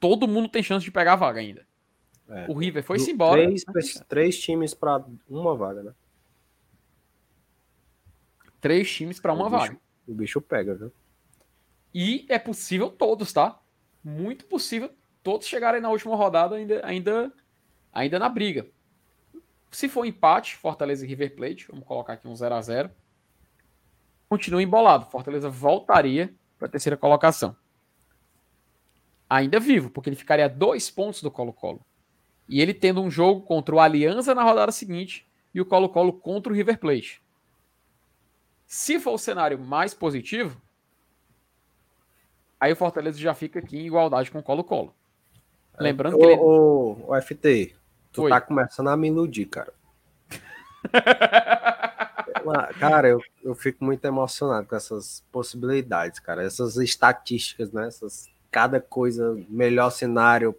Todo 0.00 0.28
mundo 0.28 0.48
tem 0.48 0.62
chance 0.62 0.84
de 0.84 0.90
pegar 0.90 1.14
a 1.14 1.16
vaga 1.16 1.40
ainda. 1.40 1.66
É. 2.28 2.46
O 2.48 2.54
River 2.54 2.82
foi-se 2.82 3.12
embora. 3.12 3.42
Três, 3.42 4.04
três 4.08 4.38
times 4.38 4.74
para 4.74 5.04
uma 5.28 5.54
vaga, 5.54 5.82
né? 5.82 5.94
Três 8.60 8.90
times 8.92 9.20
para 9.20 9.32
uma 9.32 9.46
o 9.46 9.50
vaga. 9.50 9.78
o 10.08 10.14
bicho 10.14 10.40
pega, 10.40 10.74
viu? 10.74 10.92
E 11.94 12.26
é 12.28 12.38
possível 12.38 12.90
todos, 12.90 13.32
tá? 13.32 13.58
Muito 14.02 14.44
possível 14.46 14.90
todos 15.22 15.46
chegarem 15.46 15.80
na 15.80 15.90
última 15.90 16.14
rodada 16.16 16.56
ainda, 16.56 16.84
ainda, 16.84 17.32
ainda 17.92 18.18
na 18.18 18.28
briga. 18.28 18.66
Se 19.70 19.88
for 19.88 20.04
empate, 20.04 20.56
Fortaleza 20.56 21.04
e 21.04 21.08
River 21.08 21.34
Plate, 21.34 21.66
vamos 21.68 21.86
colocar 21.86 22.14
aqui 22.14 22.26
um 22.26 22.34
0 22.34 22.54
a 22.54 22.60
0 22.60 22.90
continua 24.28 24.62
embolado. 24.62 25.06
Fortaleza 25.06 25.48
voltaria 25.48 26.34
para 26.58 26.66
a 26.66 26.70
terceira 26.70 26.96
colocação. 26.96 27.56
Ainda 29.28 29.58
vivo, 29.58 29.90
porque 29.90 30.08
ele 30.08 30.16
ficaria 30.16 30.44
a 30.44 30.48
dois 30.48 30.90
pontos 30.90 31.22
do 31.22 31.30
Colo-Colo. 31.30 31.80
E 32.48 32.60
ele 32.60 32.72
tendo 32.72 33.02
um 33.02 33.10
jogo 33.10 33.42
contra 33.42 33.74
o 33.74 33.80
Aliança 33.80 34.34
na 34.34 34.42
rodada 34.42 34.70
seguinte 34.70 35.26
e 35.52 35.60
o 35.60 35.66
Colo-Colo 35.66 36.12
contra 36.12 36.52
o 36.52 36.56
River 36.56 36.78
Plate. 36.78 37.20
Se 38.66 39.00
for 39.00 39.12
o 39.12 39.18
cenário 39.18 39.58
mais 39.58 39.94
positivo, 39.94 40.60
aí 42.60 42.72
o 42.72 42.76
Fortaleza 42.76 43.18
já 43.18 43.34
fica 43.34 43.58
aqui 43.58 43.78
em 43.78 43.86
igualdade 43.86 44.30
com 44.30 44.38
o 44.38 44.42
Colo-Colo. 44.42 44.94
Lembrando 45.78 46.18
que 46.18 46.24
ele... 46.24 46.36
o, 46.40 46.96
o 47.08 47.20
FT, 47.20 47.74
tu 48.16 48.22
Oi. 48.22 48.30
tá 48.30 48.40
começando 48.40 48.88
a 48.88 48.96
me 48.96 49.08
iludir, 49.08 49.44
cara. 49.44 49.72
cara, 52.80 53.08
eu, 53.08 53.20
eu 53.44 53.54
fico 53.54 53.84
muito 53.84 54.02
emocionado 54.06 54.66
com 54.66 54.74
essas 54.74 55.22
possibilidades, 55.30 56.18
cara. 56.18 56.42
Essas 56.42 56.76
estatísticas, 56.76 57.70
né? 57.72 57.86
Essas, 57.86 58.26
cada 58.50 58.80
coisa, 58.80 59.38
melhor 59.50 59.90
cenário, 59.90 60.56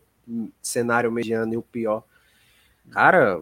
cenário 0.62 1.12
mediano 1.12 1.52
e 1.56 1.58
o 1.58 1.64
pior. 1.64 2.04
Cara, 2.92 3.42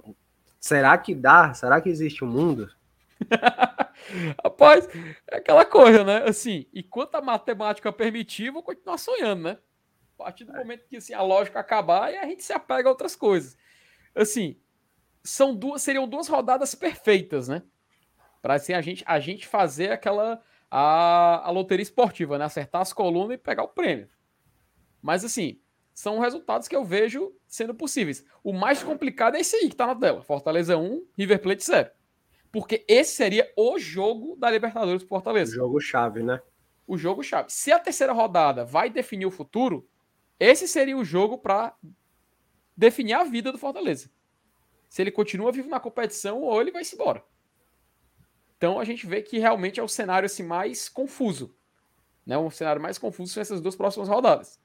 será 0.61 0.97
que 0.97 1.13
dá? 1.13 1.53
Será 1.53 1.81
que 1.81 1.89
existe 1.89 2.23
um 2.23 2.27
mundo? 2.29 2.71
Rapaz, 4.41 4.87
é 5.29 5.37
aquela 5.37 5.65
coisa, 5.65 6.05
né? 6.05 6.23
Assim, 6.25 6.67
enquanto 6.73 7.15
a 7.15 7.21
matemática 7.21 7.91
permitir, 7.91 8.49
vou 8.49 8.63
continuar 8.63 8.97
sonhando, 8.97 9.43
né? 9.43 9.57
A 10.17 10.23
partir 10.23 10.45
do 10.45 10.55
é. 10.55 10.57
momento 10.57 10.85
que 10.87 10.95
assim, 10.95 11.13
a 11.13 11.21
lógica 11.21 11.59
acabar, 11.59 12.13
e 12.13 12.17
a 12.17 12.25
gente 12.25 12.43
se 12.43 12.53
apega 12.53 12.87
a 12.87 12.91
outras 12.91 13.13
coisas. 13.13 13.57
Assim, 14.15 14.57
são 15.23 15.55
duas, 15.55 15.81
seriam 15.81 16.07
duas 16.07 16.27
rodadas 16.27 16.73
perfeitas, 16.73 17.47
né? 17.47 17.63
Para 18.41 18.55
assim, 18.55 18.73
a 18.73 18.81
gente, 18.81 19.03
a 19.07 19.19
gente 19.19 19.47
fazer 19.47 19.91
aquela 19.91 20.41
a, 20.69 21.47
a 21.47 21.51
loteria 21.51 21.83
esportiva, 21.83 22.37
né? 22.37 22.45
Acertar 22.45 22.81
as 22.81 22.93
colunas 22.93 23.35
e 23.35 23.37
pegar 23.37 23.63
o 23.63 23.69
prêmio. 23.69 24.07
Mas 25.01 25.25
assim, 25.25 25.59
são 25.93 26.19
resultados 26.19 26.67
que 26.67 26.75
eu 26.75 26.83
vejo 26.83 27.33
sendo 27.47 27.73
possíveis. 27.73 28.25
O 28.43 28.51
mais 28.53 28.83
complicado 28.83 29.35
é 29.35 29.39
esse 29.39 29.55
aí 29.55 29.69
que 29.69 29.75
tá 29.75 29.87
na 29.87 29.95
tela. 29.95 30.21
Fortaleza 30.21 30.77
1, 30.77 31.07
River 31.17 31.41
Plate 31.41 31.63
0. 31.63 31.89
Porque 32.51 32.85
esse 32.87 33.15
seria 33.15 33.51
o 33.57 33.79
jogo 33.79 34.35
da 34.35 34.49
Libertadores 34.49 35.03
pro 35.03 35.09
Fortaleza. 35.09 35.51
O 35.51 35.55
jogo 35.55 35.79
chave, 35.79 36.23
né? 36.23 36.41
O 36.87 36.97
jogo 36.97 37.23
chave. 37.23 37.49
Se 37.49 37.71
a 37.71 37.79
terceira 37.79 38.13
rodada 38.13 38.63
vai 38.63 38.89
definir 38.89 39.25
o 39.25 39.31
futuro, 39.31 39.87
esse 40.39 40.67
seria 40.67 40.97
o 40.97 41.03
jogo 41.03 41.37
para 41.37 41.73
definir 42.75 43.13
a 43.13 43.23
vida 43.23 43.51
do 43.51 43.57
Fortaleza. 43.57 44.09
Se 44.89 45.01
ele 45.01 45.11
continua 45.11 45.51
vivo 45.51 45.69
na 45.69 45.79
competição 45.79 46.41
ou 46.41 46.61
ele 46.61 46.71
vai 46.71 46.83
se 46.83 46.95
embora. 46.95 47.23
Então 48.57 48.79
a 48.79 48.85
gente 48.85 49.05
vê 49.05 49.21
que 49.21 49.37
realmente 49.37 49.79
é 49.79 49.83
o 49.83 49.87
cenário 49.87 50.25
assim, 50.25 50.43
mais 50.43 50.87
confuso. 50.87 51.55
Né? 52.25 52.37
Um 52.37 52.49
cenário 52.49 52.81
mais 52.81 52.97
confuso 52.97 53.33
são 53.33 53.41
essas 53.41 53.61
duas 53.61 53.75
próximas 53.75 54.07
rodadas. 54.07 54.59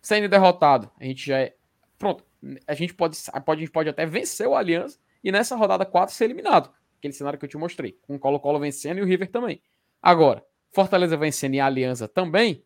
Sendo 0.00 0.28
derrotado, 0.28 0.90
a 0.98 1.04
gente 1.04 1.24
já 1.26 1.38
é. 1.38 1.56
Pronto. 1.98 2.24
A 2.66 2.74
gente 2.74 2.94
pode, 2.94 3.18
pode, 3.44 3.60
a 3.60 3.64
gente 3.64 3.72
pode 3.72 3.88
até 3.88 4.06
vencer 4.06 4.46
o 4.46 4.54
Aliança 4.54 4.98
e 5.24 5.32
nessa 5.32 5.56
rodada 5.56 5.84
4 5.84 6.14
ser 6.14 6.24
eliminado 6.24 6.72
aquele 6.98 7.14
cenário 7.14 7.38
que 7.38 7.44
eu 7.44 7.48
te 7.48 7.56
mostrei, 7.56 7.92
com 8.02 8.16
o 8.16 8.18
Colo-Colo 8.18 8.58
vencendo 8.58 8.98
e 8.98 9.02
o 9.02 9.06
River 9.06 9.30
também. 9.30 9.62
Agora, 10.02 10.44
Fortaleza 10.70 11.16
vencendo 11.16 11.54
e 11.54 11.60
a 11.60 11.66
Aliança 11.66 12.06
também, 12.06 12.64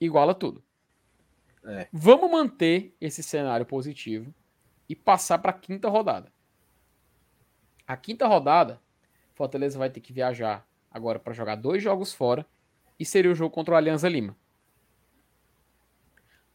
iguala 0.00 0.34
tudo. 0.34 0.62
É. 1.64 1.88
Vamos 1.92 2.30
manter 2.30 2.94
esse 3.00 3.22
cenário 3.22 3.66
positivo 3.66 4.34
e 4.88 4.94
passar 4.94 5.38
para 5.38 5.50
a 5.50 5.54
quinta 5.58 5.88
rodada. 5.88 6.32
A 7.86 7.96
quinta 7.96 8.26
rodada, 8.26 8.80
Fortaleza 9.34 9.78
vai 9.78 9.90
ter 9.90 10.00
que 10.00 10.12
viajar 10.12 10.66
agora 10.90 11.18
para 11.18 11.32
jogar 11.32 11.56
dois 11.56 11.82
jogos 11.82 12.12
fora 12.12 12.46
e 12.98 13.04
seria 13.04 13.30
o 13.30 13.34
jogo 13.34 13.54
contra 13.54 13.74
o 13.74 13.76
Alianza 13.76 14.08
Lima. 14.08 14.36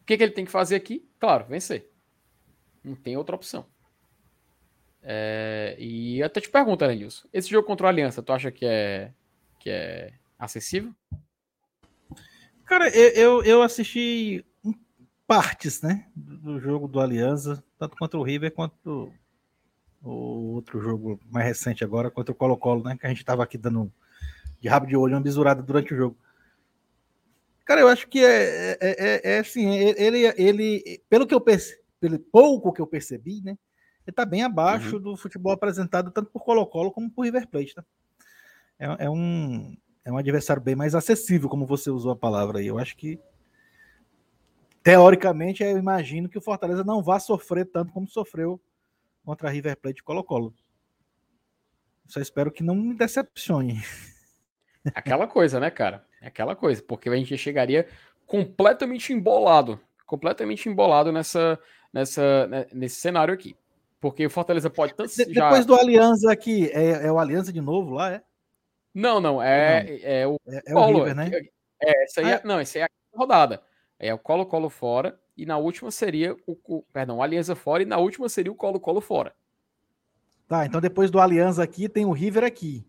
O 0.01 0.06
que, 0.06 0.18
que 0.18 0.24
ele 0.24 0.34
tem 0.34 0.45
que 0.45 0.51
fazer 0.51 0.76
aqui? 0.76 1.08
Claro, 1.20 1.45
vencer. 1.45 1.91
Não 2.84 2.95
tem 2.95 3.18
outra 3.18 3.36
opção. 3.36 3.66
É, 5.01 5.76
e 5.80 6.22
até 6.22 6.41
te 6.41 6.49
pergunto, 6.49 6.84
Arenilson, 6.84 7.28
esse 7.32 7.49
jogo 7.49 7.68
contra 7.68 7.86
o 7.86 7.89
Aliança, 7.89 8.24
tu 8.24 8.34
acha 8.34 8.51
que 8.51 8.66
é, 8.66 9.12
que 9.60 9.70
é 9.70 10.14
acessível? 10.38 10.93
Cara, 12.66 12.89
eu, 12.89 13.10
eu, 13.14 13.43
eu 13.43 13.62
assisti 13.62 14.43
partes, 15.28 15.82
né, 15.82 16.05
do 16.15 16.59
jogo 16.59 16.88
do 16.88 16.99
Aliança, 16.99 17.63
tanto 17.78 17.97
contra 17.97 18.19
o 18.19 18.23
River 18.23 18.51
quanto 18.51 19.11
o 20.03 20.53
outro 20.53 20.80
jogo 20.80 21.19
mais 21.32 21.45
recente 21.47 21.84
agora, 21.84 22.11
contra 22.11 22.32
o 22.32 22.36
Colo-Colo, 22.36 22.84
né, 22.84 22.97
que 22.97 23.05
a 23.05 23.09
gente 23.09 23.19
estava 23.19 23.43
aqui 23.43 23.57
dando 23.57 23.91
de 24.59 24.67
rabo 24.67 24.86
de 24.86 24.95
olho 24.95 25.15
uma 25.15 25.21
bisurada 25.21 25.61
durante 25.61 25.93
o 25.93 25.97
jogo. 25.97 26.17
Cara, 27.65 27.82
eu 27.82 27.88
acho 27.88 28.07
que 28.07 28.23
é, 28.23 28.73
é, 28.73 28.78
é, 28.82 29.34
é 29.34 29.39
assim, 29.39 29.67
ele, 29.97 30.32
ele, 30.38 31.01
pelo 31.09 31.26
que 31.26 31.34
eu 31.34 31.41
percebi, 31.41 31.82
pelo 31.99 32.19
pouco 32.19 32.71
que 32.71 32.82
eu 32.82 32.88
percebi, 32.88 33.41
né, 33.41 33.57
ele 34.05 34.11
está 34.11 34.23
bem 34.23 34.43
abaixo 34.43 34.97
uhum. 34.97 35.01
do 35.01 35.17
futebol 35.17 35.51
apresentado 35.51 36.11
tanto 36.11 36.30
por 36.30 36.43
Colo-Colo 36.43 36.91
como 36.91 37.09
por 37.09 37.26
River 37.26 37.47
Plate, 37.47 37.73
tá? 37.73 37.84
É, 38.78 39.05
é, 39.05 39.09
um, 39.09 39.76
é 40.03 40.11
um 40.11 40.17
adversário 40.17 40.61
bem 40.61 40.76
mais 40.76 40.93
acessível, 40.93 41.49
como 41.49 41.65
você 41.65 41.89
usou 41.89 42.11
a 42.11 42.15
palavra 42.15 42.59
aí. 42.59 42.67
Eu 42.67 42.78
acho 42.78 42.95
que, 42.95 43.19
teoricamente, 44.86 45.64
eu 45.64 45.80
imagino 45.80 46.30
que 46.30 46.38
o 46.38 46.42
Fortaleza 46.42 46.84
não 46.84 47.02
vá 47.02 47.20
sofrer 47.20 47.66
tanto 47.66 47.92
como 47.92 48.08
sofreu 48.08 48.62
contra 49.26 49.50
a 49.50 49.52
River 49.52 49.76
Plate 49.78 50.00
e 50.00 50.04
Colo-Colo. 50.04 50.54
Só 52.06 52.22
espero 52.22 52.52
que 52.52 52.62
não 52.62 52.76
me 52.76 52.94
decepcione. 52.94 53.82
Aquela 54.94 55.26
coisa, 55.26 55.60
né, 55.60 55.72
cara? 55.72 56.06
Aquela 56.22 56.56
coisa, 56.56 56.84
porque 56.84 57.10
a 57.10 57.16
gente 57.16 57.36
chegaria 57.36 57.88
completamente 58.28 59.12
embolado, 59.12 59.82
completamente 60.06 60.70
embolado 60.70 61.12
nessa, 61.12 61.60
nessa, 61.92 62.46
né, 62.46 62.68
nesse 62.72 62.98
cenário 62.98 63.34
aqui. 63.34 63.58
Porque 64.00 64.28
o 64.28 64.30
Fortaleza 64.30 64.70
pode 64.70 64.94
tanto. 64.94 65.10
De, 65.16 65.34
já... 65.34 65.46
Depois 65.46 65.66
do 65.66 65.74
Aliança 65.74 66.32
aqui, 66.32 66.70
é, 66.72 67.08
é, 67.08 67.12
o 67.12 67.18
Aliança 67.18 67.52
de 67.52 67.60
novo 67.60 67.96
lá, 67.96 68.12
é? 68.12 68.22
Não, 68.94 69.20
não, 69.20 69.42
é, 69.42 69.84
não. 69.84 70.00
é 70.04 70.28
o. 70.28 70.40
É, 70.48 70.62
é 70.68 70.76
o 70.76 70.86
River, 70.86 71.16
né? 71.16 71.32
É, 71.82 72.04
essa 72.04 72.22
aí, 72.22 72.34
ah, 72.34 72.36
é, 72.36 72.48
não, 72.48 72.60
essa 72.60 72.78
aí 72.78 72.84
é 72.84 72.86
a 72.86 73.18
rodada. 73.18 73.64
É 74.00 74.14
o 74.14 74.20
Colo-Colo 74.20 74.70
fora, 74.70 75.20
e 75.38 75.46
na 75.46 75.58
última 75.58 75.91
seria 75.91 76.36
o, 76.46 76.58
o. 76.66 76.84
Perdão, 76.93 77.18
o 77.18 77.24
Aliança 77.24 77.56
fora, 77.56 77.84
e 77.84 77.86
na 77.86 77.98
última 77.98 78.30
seria 78.30 78.52
o 78.52 78.56
Colo-Colo 78.56 79.02
fora. 79.02 79.36
Tá, 80.48 80.66
então 80.66 80.80
depois 80.80 81.10
do 81.10 81.20
Aliança 81.20 81.64
aqui, 81.64 81.89
tem 81.89 82.06
o 82.06 82.12
River 82.12 82.43
aqui. 82.43 82.88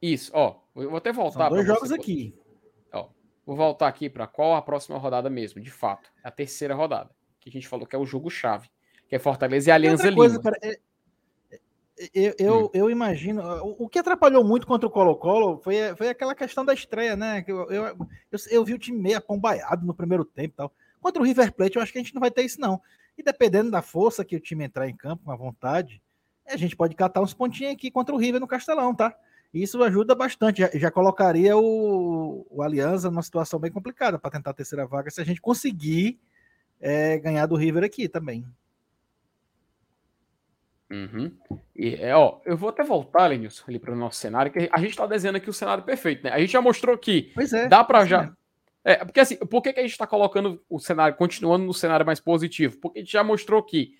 Isso, 0.00 0.30
ó. 0.34 0.60
Eu 0.76 0.90
vou 0.90 0.98
até 0.98 1.12
voltar. 1.12 1.48
São 1.48 1.50
dois 1.50 1.66
jogos 1.66 1.90
aqui. 1.90 2.38
Ó, 2.92 3.08
vou 3.44 3.56
voltar 3.56 3.88
aqui 3.88 4.08
para 4.08 4.26
qual 4.26 4.54
a 4.54 4.62
próxima 4.62 4.98
rodada 4.98 5.28
mesmo, 5.28 5.60
de 5.60 5.70
fato. 5.70 6.10
A 6.22 6.30
terceira 6.30 6.74
rodada. 6.74 7.10
Que 7.40 7.48
a 7.48 7.52
gente 7.52 7.66
falou 7.66 7.86
que 7.86 7.96
é 7.96 7.98
o 7.98 8.06
jogo-chave 8.06 8.68
que 9.08 9.16
é 9.16 9.18
Fortaleza 9.18 9.70
e 9.70 9.72
Aliança 9.72 10.12
coisa, 10.12 10.36
Lima. 10.36 10.42
Cara, 10.42 10.58
é, 10.62 10.72
é, 10.72 10.78
eu, 12.14 12.34
eu, 12.38 12.64
hum. 12.64 12.70
eu, 12.72 12.90
imagino. 12.90 13.42
O, 13.62 13.84
o, 13.84 13.88
que 13.88 13.98
atrapalhou 13.98 14.44
muito 14.44 14.66
contra 14.66 14.86
o 14.86 14.90
Colo-Colo 14.90 15.58
foi, 15.58 15.76
foi 15.96 16.08
aquela 16.08 16.34
questão 16.34 16.64
da 16.64 16.74
estreia, 16.74 17.16
né? 17.16 17.44
Eu, 17.46 17.70
eu, 17.70 17.84
eu, 17.84 17.96
eu 18.50 18.64
vi 18.64 18.74
o 18.74 18.78
time 18.78 18.98
meio 18.98 19.18
apombaiado 19.18 19.86
no 19.86 19.94
primeiro 19.94 20.24
tempo 20.24 20.54
e 20.54 20.56
tal. 20.56 20.72
Contra 21.00 21.22
o 21.22 21.24
River 21.24 21.52
Plate, 21.52 21.76
eu 21.76 21.82
acho 21.82 21.92
que 21.92 21.98
a 21.98 22.02
gente 22.02 22.14
não 22.14 22.20
vai 22.20 22.30
ter 22.30 22.42
isso, 22.42 22.60
não. 22.60 22.80
E 23.16 23.22
dependendo 23.22 23.70
da 23.70 23.82
força 23.82 24.24
que 24.24 24.36
o 24.36 24.40
time 24.40 24.64
entrar 24.64 24.88
em 24.88 24.96
campo, 24.96 25.24
com 25.24 25.32
a 25.32 25.36
vontade, 25.36 26.02
a 26.46 26.56
gente 26.56 26.76
pode 26.76 26.94
catar 26.94 27.20
uns 27.20 27.34
pontinhos 27.34 27.74
aqui 27.74 27.90
contra 27.90 28.14
o 28.14 28.18
River 28.18 28.40
no 28.40 28.46
Castelão, 28.46 28.94
tá? 28.94 29.14
Isso 29.52 29.82
ajuda 29.82 30.14
bastante. 30.14 30.60
Já, 30.60 30.70
já 30.74 30.90
colocaria 30.90 31.56
o, 31.56 32.46
o 32.50 32.62
Aliança 32.62 33.10
numa 33.10 33.22
situação 33.22 33.58
bem 33.58 33.70
complicada 33.70 34.18
para 34.18 34.30
tentar 34.30 34.50
a 34.50 34.54
terceira 34.54 34.86
vaga 34.86 35.10
se 35.10 35.20
a 35.20 35.24
gente 35.24 35.40
conseguir 35.40 36.18
é, 36.80 37.18
ganhar 37.18 37.46
do 37.46 37.56
River 37.56 37.84
aqui 37.84 38.08
também. 38.08 38.44
Uhum. 40.90 41.36
E, 41.76 41.94
é, 41.96 42.16
ó, 42.16 42.40
eu 42.44 42.56
vou 42.56 42.70
até 42.70 42.82
voltar, 42.82 43.26
Lenilson, 43.26 43.64
ali 43.68 43.78
para 43.78 43.92
o 43.92 43.96
nosso 43.96 44.18
cenário, 44.18 44.50
que 44.50 44.70
a 44.72 44.78
gente 44.80 44.90
está 44.90 45.06
desenhando 45.06 45.36
aqui 45.36 45.50
o 45.50 45.52
cenário 45.52 45.84
perfeito, 45.84 46.24
né? 46.24 46.30
A 46.30 46.38
gente 46.38 46.52
já 46.52 46.62
mostrou 46.62 46.96
que 46.96 47.32
é, 47.36 47.68
dá 47.68 47.84
para 47.84 48.04
já. 48.04 48.32
É, 48.84 49.04
porque 49.04 49.20
assim, 49.20 49.36
por 49.36 49.62
que, 49.62 49.72
que 49.72 49.80
a 49.80 49.82
gente 49.82 49.92
está 49.92 50.06
colocando 50.06 50.62
o 50.68 50.78
cenário, 50.78 51.16
continuando 51.16 51.64
no 51.64 51.74
cenário 51.74 52.06
mais 52.06 52.20
positivo? 52.20 52.78
Porque 52.80 53.00
a 53.00 53.02
gente 53.02 53.12
já 53.12 53.22
mostrou 53.22 53.62
que 53.62 53.92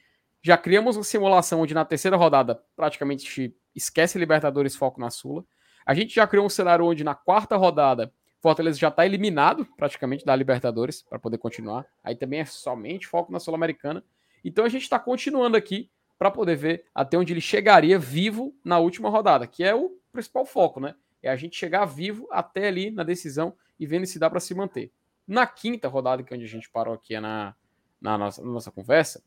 já 0.42 0.56
criamos 0.56 0.96
uma 0.96 1.04
simulação 1.04 1.60
onde 1.60 1.74
na 1.74 1.84
terceira 1.84 2.16
rodada 2.16 2.62
praticamente 2.74 3.54
esquece 3.74 4.18
Libertadores 4.18 4.74
foco 4.74 5.00
na 5.00 5.10
Sula. 5.10 5.44
A 5.84 5.94
gente 5.94 6.14
já 6.14 6.26
criou 6.26 6.46
um 6.46 6.50
cenário 6.50 6.86
onde 6.86 7.04
na 7.04 7.14
quarta 7.14 7.56
rodada 7.56 8.12
Fortaleza 8.40 8.78
já 8.78 8.88
está 8.88 9.04
eliminado 9.04 9.66
praticamente 9.76 10.24
da 10.24 10.34
Libertadores 10.34 11.02
para 11.02 11.18
poder 11.18 11.38
continuar. 11.38 11.84
Aí 12.04 12.14
também 12.14 12.40
é 12.40 12.44
somente 12.44 13.06
foco 13.06 13.32
na 13.32 13.40
Sul-Americana. 13.40 14.02
Então 14.44 14.64
a 14.64 14.68
gente 14.68 14.82
está 14.82 14.98
continuando 14.98 15.56
aqui 15.56 15.90
para 16.18 16.30
poder 16.30 16.56
ver 16.56 16.84
até 16.94 17.16
onde 17.16 17.32
ele 17.32 17.40
chegaria 17.40 17.98
vivo 17.98 18.54
na 18.64 18.78
última 18.78 19.08
rodada, 19.08 19.46
que 19.46 19.62
é 19.62 19.74
o 19.74 19.96
principal 20.12 20.44
foco, 20.44 20.80
né? 20.80 20.94
É 21.22 21.30
a 21.30 21.36
gente 21.36 21.56
chegar 21.56 21.84
vivo 21.84 22.26
até 22.30 22.68
ali 22.68 22.90
na 22.90 23.04
decisão 23.04 23.54
e 23.78 23.86
vendo 23.86 24.06
se 24.06 24.18
dá 24.18 24.28
para 24.28 24.40
se 24.40 24.54
manter. 24.54 24.92
Na 25.26 25.46
quinta 25.46 25.88
rodada, 25.88 26.22
que 26.22 26.32
é 26.32 26.36
onde 26.36 26.46
a 26.46 26.48
gente 26.48 26.70
parou 26.70 26.94
aqui 26.94 27.18
na, 27.20 27.54
na, 28.00 28.18
nossa, 28.18 28.42
na 28.42 28.50
nossa 28.50 28.70
conversa, 28.70 29.22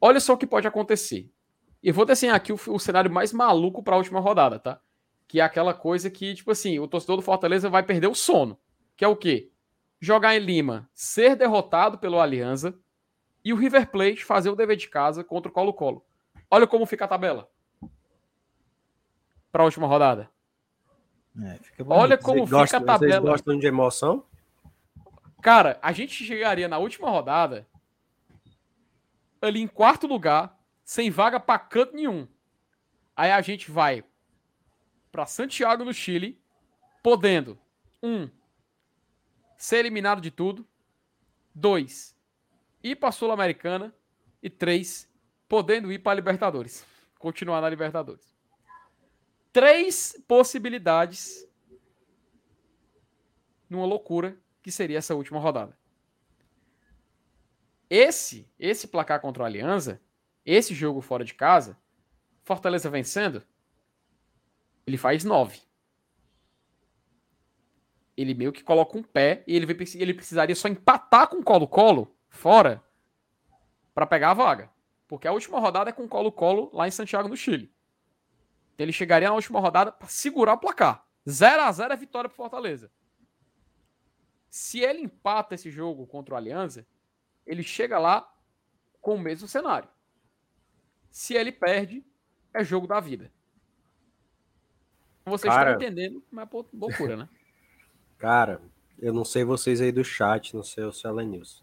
olha 0.00 0.20
só 0.20 0.34
o 0.34 0.38
que 0.38 0.46
pode 0.46 0.66
acontecer. 0.66 1.30
E 1.82 1.90
vou 1.90 2.06
desenhar 2.06 2.36
aqui 2.36 2.52
o, 2.52 2.58
o 2.68 2.78
cenário 2.78 3.10
mais 3.10 3.32
maluco 3.32 3.82
para 3.82 3.94
a 3.94 3.98
última 3.98 4.20
rodada, 4.20 4.58
tá? 4.58 4.80
Que 5.26 5.40
é 5.40 5.42
aquela 5.42 5.74
coisa 5.74 6.10
que, 6.10 6.34
tipo 6.34 6.50
assim, 6.50 6.78
o 6.78 6.86
torcedor 6.86 7.16
do 7.16 7.22
Fortaleza 7.22 7.68
vai 7.68 7.82
perder 7.82 8.06
o 8.06 8.14
sono. 8.14 8.58
Que 8.96 9.04
é 9.04 9.08
o 9.08 9.16
quê? 9.16 9.50
Jogar 10.00 10.36
em 10.36 10.38
Lima, 10.38 10.88
ser 10.94 11.34
derrotado 11.36 11.98
pelo 11.98 12.20
Aliança 12.20 12.78
e 13.44 13.52
o 13.52 13.56
River 13.56 13.90
Plate 13.90 14.24
fazer 14.24 14.50
o 14.50 14.56
dever 14.56 14.76
de 14.76 14.88
casa 14.88 15.24
contra 15.24 15.50
o 15.50 15.52
Colo-Colo. 15.52 16.04
Olha 16.54 16.66
como 16.66 16.84
fica 16.84 17.06
a 17.06 17.08
tabela. 17.08 17.50
Para 19.50 19.62
a 19.62 19.64
última 19.64 19.86
rodada. 19.86 20.30
É, 21.42 21.58
Olha 21.88 22.18
como 22.18 22.44
fica 22.44 22.58
gostam, 22.58 22.80
a 22.80 22.84
tabela. 22.84 23.12
Vocês 23.12 23.30
gostam 23.30 23.58
de 23.58 23.66
emoção? 23.66 24.26
Cara, 25.40 25.78
a 25.80 25.92
gente 25.92 26.12
chegaria 26.12 26.68
na 26.68 26.76
última 26.76 27.08
rodada 27.08 27.66
ali 29.40 29.62
em 29.62 29.66
quarto 29.66 30.06
lugar, 30.06 30.62
sem 30.84 31.10
vaga 31.10 31.40
para 31.40 31.58
canto 31.58 31.96
nenhum. 31.96 32.28
Aí 33.16 33.30
a 33.30 33.40
gente 33.40 33.70
vai 33.70 34.04
para 35.10 35.24
Santiago, 35.24 35.86
no 35.86 35.94
Chile, 35.94 36.38
podendo, 37.02 37.58
um, 38.02 38.28
ser 39.56 39.78
eliminado 39.78 40.20
de 40.20 40.30
tudo, 40.30 40.68
dois, 41.54 42.14
ir 42.84 42.96
para 42.96 43.10
Sul-Americana 43.10 43.94
e 44.42 44.50
três, 44.50 45.10
podendo 45.52 45.92
ir 45.92 45.98
para 45.98 46.12
a 46.12 46.14
Libertadores, 46.14 46.82
continuar 47.18 47.60
na 47.60 47.68
Libertadores. 47.68 48.34
Três 49.52 50.18
possibilidades 50.26 51.46
numa 53.68 53.84
loucura 53.84 54.34
que 54.62 54.72
seria 54.72 54.96
essa 54.96 55.14
última 55.14 55.38
rodada. 55.38 55.76
Esse, 57.90 58.50
esse 58.58 58.88
placar 58.88 59.20
contra 59.20 59.42
o 59.42 59.44
Aliança, 59.44 60.00
esse 60.42 60.72
jogo 60.72 61.02
fora 61.02 61.22
de 61.22 61.34
casa, 61.34 61.76
Fortaleza 62.44 62.88
vencendo, 62.88 63.42
ele 64.86 64.96
faz 64.96 65.22
nove. 65.22 65.60
Ele 68.16 68.32
meio 68.32 68.54
que 68.54 68.64
coloca 68.64 68.96
um 68.96 69.02
pé 69.02 69.44
e 69.46 69.54
ele, 69.54 69.66
ele 69.96 70.14
precisaria 70.14 70.56
só 70.56 70.66
empatar 70.66 71.28
com 71.28 71.40
o 71.40 71.44
Colo-Colo 71.44 72.10
fora 72.30 72.82
para 73.94 74.06
pegar 74.06 74.30
a 74.30 74.34
vaga. 74.34 74.72
Porque 75.12 75.28
a 75.28 75.32
última 75.32 75.60
rodada 75.60 75.90
é 75.90 75.92
com 75.92 76.08
Colo-Colo 76.08 76.70
lá 76.72 76.88
em 76.88 76.90
Santiago, 76.90 77.28
no 77.28 77.36
Chile. 77.36 77.70
Então 78.72 78.82
ele 78.86 78.94
chegaria 78.94 79.28
na 79.28 79.34
última 79.34 79.60
rodada 79.60 79.92
para 79.92 80.08
segurar 80.08 80.54
o 80.54 80.58
placar. 80.58 81.06
0 81.28 81.60
a 81.64 81.70
0 81.70 81.92
é 81.92 81.96
vitória 81.98 82.30
para 82.30 82.34
Fortaleza. 82.34 82.90
Se 84.48 84.80
ele 84.80 85.02
empata 85.02 85.54
esse 85.54 85.70
jogo 85.70 86.06
contra 86.06 86.32
o 86.32 86.36
Aliança, 86.38 86.86
ele 87.44 87.62
chega 87.62 87.98
lá 87.98 88.26
com 89.02 89.16
o 89.16 89.20
mesmo 89.20 89.46
cenário. 89.46 89.86
Se 91.10 91.34
ele 91.34 91.52
perde, 91.52 92.02
é 92.54 92.64
jogo 92.64 92.86
da 92.86 92.98
vida. 92.98 93.30
Vocês 95.26 95.52
Cara... 95.52 95.72
estão 95.72 95.86
entendendo, 95.86 96.24
mas 96.30 96.48
é 96.48 96.64
loucura, 96.72 97.16
né? 97.18 97.28
Cara, 98.16 98.62
eu 98.98 99.12
não 99.12 99.26
sei 99.26 99.44
vocês 99.44 99.78
aí 99.82 99.92
do 99.92 100.02
chat, 100.02 100.56
não 100.56 100.62
sei 100.62 100.84
o 100.84 100.92
Cela 100.92 101.22
News. 101.22 101.62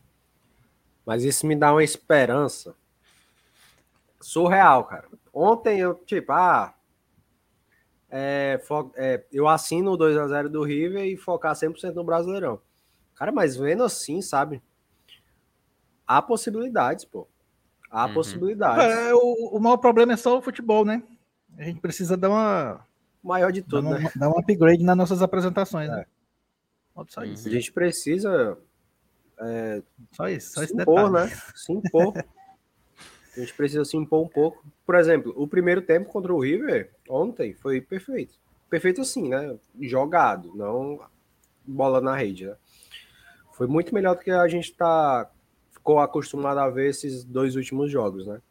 Mas 1.04 1.24
isso 1.24 1.48
me 1.48 1.56
dá 1.56 1.74
uma 1.74 1.84
esperança 1.84 2.78
surreal, 4.22 4.84
cara. 4.86 5.08
Ontem 5.34 5.80
eu, 5.80 5.96
tipo, 5.96 6.32
ah, 6.32 6.74
é, 8.10 8.60
é, 8.96 9.24
eu 9.32 9.48
assino 9.48 9.92
o 9.92 9.98
2x0 9.98 10.50
do 10.50 10.64
River 10.64 11.06
e 11.06 11.16
focar 11.18 11.56
100% 11.56 11.94
no 11.94 12.04
Brasileirão. 12.04 12.60
Cara, 13.16 13.32
mas 13.32 13.56
vendo 13.56 13.84
assim, 13.84 14.22
sabe? 14.22 14.62
Há 16.08 16.22
possibilidades, 16.22 17.06
pô. 17.06 17.28
Há 17.92 18.08
Uhum. 18.08 18.14
possibilidades. 18.14 18.86
É, 18.86 19.14
o, 19.14 19.58
o 19.58 19.60
maior 19.60 19.78
problema 19.78 20.14
é 20.14 20.18
só 20.18 20.38
o 20.38 20.42
futebol, 20.42 20.84
né? 20.86 21.04
A 21.58 21.64
gente 21.64 21.80
precisa 21.82 22.16
dar 22.16 22.30
uma, 22.30 22.86
O 23.24 23.28
maior 23.28 23.52
de 23.52 23.62
dar, 23.62 23.68
tudo, 23.68 23.88
um, 23.88 23.92
né? 23.92 24.12
dar 24.16 24.30
um 24.30 24.38
upgrade 24.40 24.84
nas 24.84 24.96
nossas 24.98 25.22
apresentações, 25.22 25.90
né? 25.90 26.06
Só 27.08 27.24
isso. 27.24 27.48
A 27.48 27.52
gente 27.52 27.72
precisa 27.72 28.58
Só 30.12 30.28
isso, 30.28 30.54
só 30.54 30.64
esse 30.64 30.74
se 30.74 30.82
impor, 30.82 31.12
detalhe. 31.12 31.30
né? 31.32 31.38
Se 31.56 31.72
impor. 31.74 32.14
A 33.36 33.40
gente 33.40 33.54
precisa 33.54 33.86
se 33.86 33.96
impor 33.96 34.24
um 34.24 34.28
pouco. 34.28 34.64
Por 34.86 34.96
exemplo, 34.96 35.34
o 35.36 35.48
primeiro 35.48 35.82
tempo 35.82 36.10
contra 36.10 36.34
o 36.34 36.40
River, 36.40 36.92
ontem, 37.08 37.54
foi 37.54 37.80
perfeito. 37.80 38.34
Perfeito 38.70 39.02
assim, 39.02 39.30
né? 39.30 39.58
Jogado, 39.80 40.52
não 40.56 41.00
bola 41.66 42.02
na 42.02 42.16
rede, 42.16 42.48
né? 42.48 42.56
Foi 43.54 43.68
muito 43.68 43.94
melhor 43.94 44.16
do 44.16 44.22
que 44.22 44.32
a 44.32 44.48
gente 44.48 44.74
tá 44.74 45.30
ficou 45.72 46.00
acostumado 46.00 46.60
a 46.60 46.70
ver 46.70 46.90
esses 46.90 47.24
dois 47.24 47.56
últimos 47.56 47.92
jogos, 47.92 48.28
né? 48.28 48.42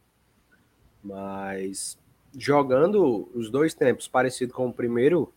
Mas 1.03 1.99
jogando 2.37 3.31
os 3.35 3.51
dois 3.51 3.75
tempos 3.75 4.09
parecido 4.09 4.53
com 4.53 4.67
o 4.67 4.73
primeiro, 4.73 5.33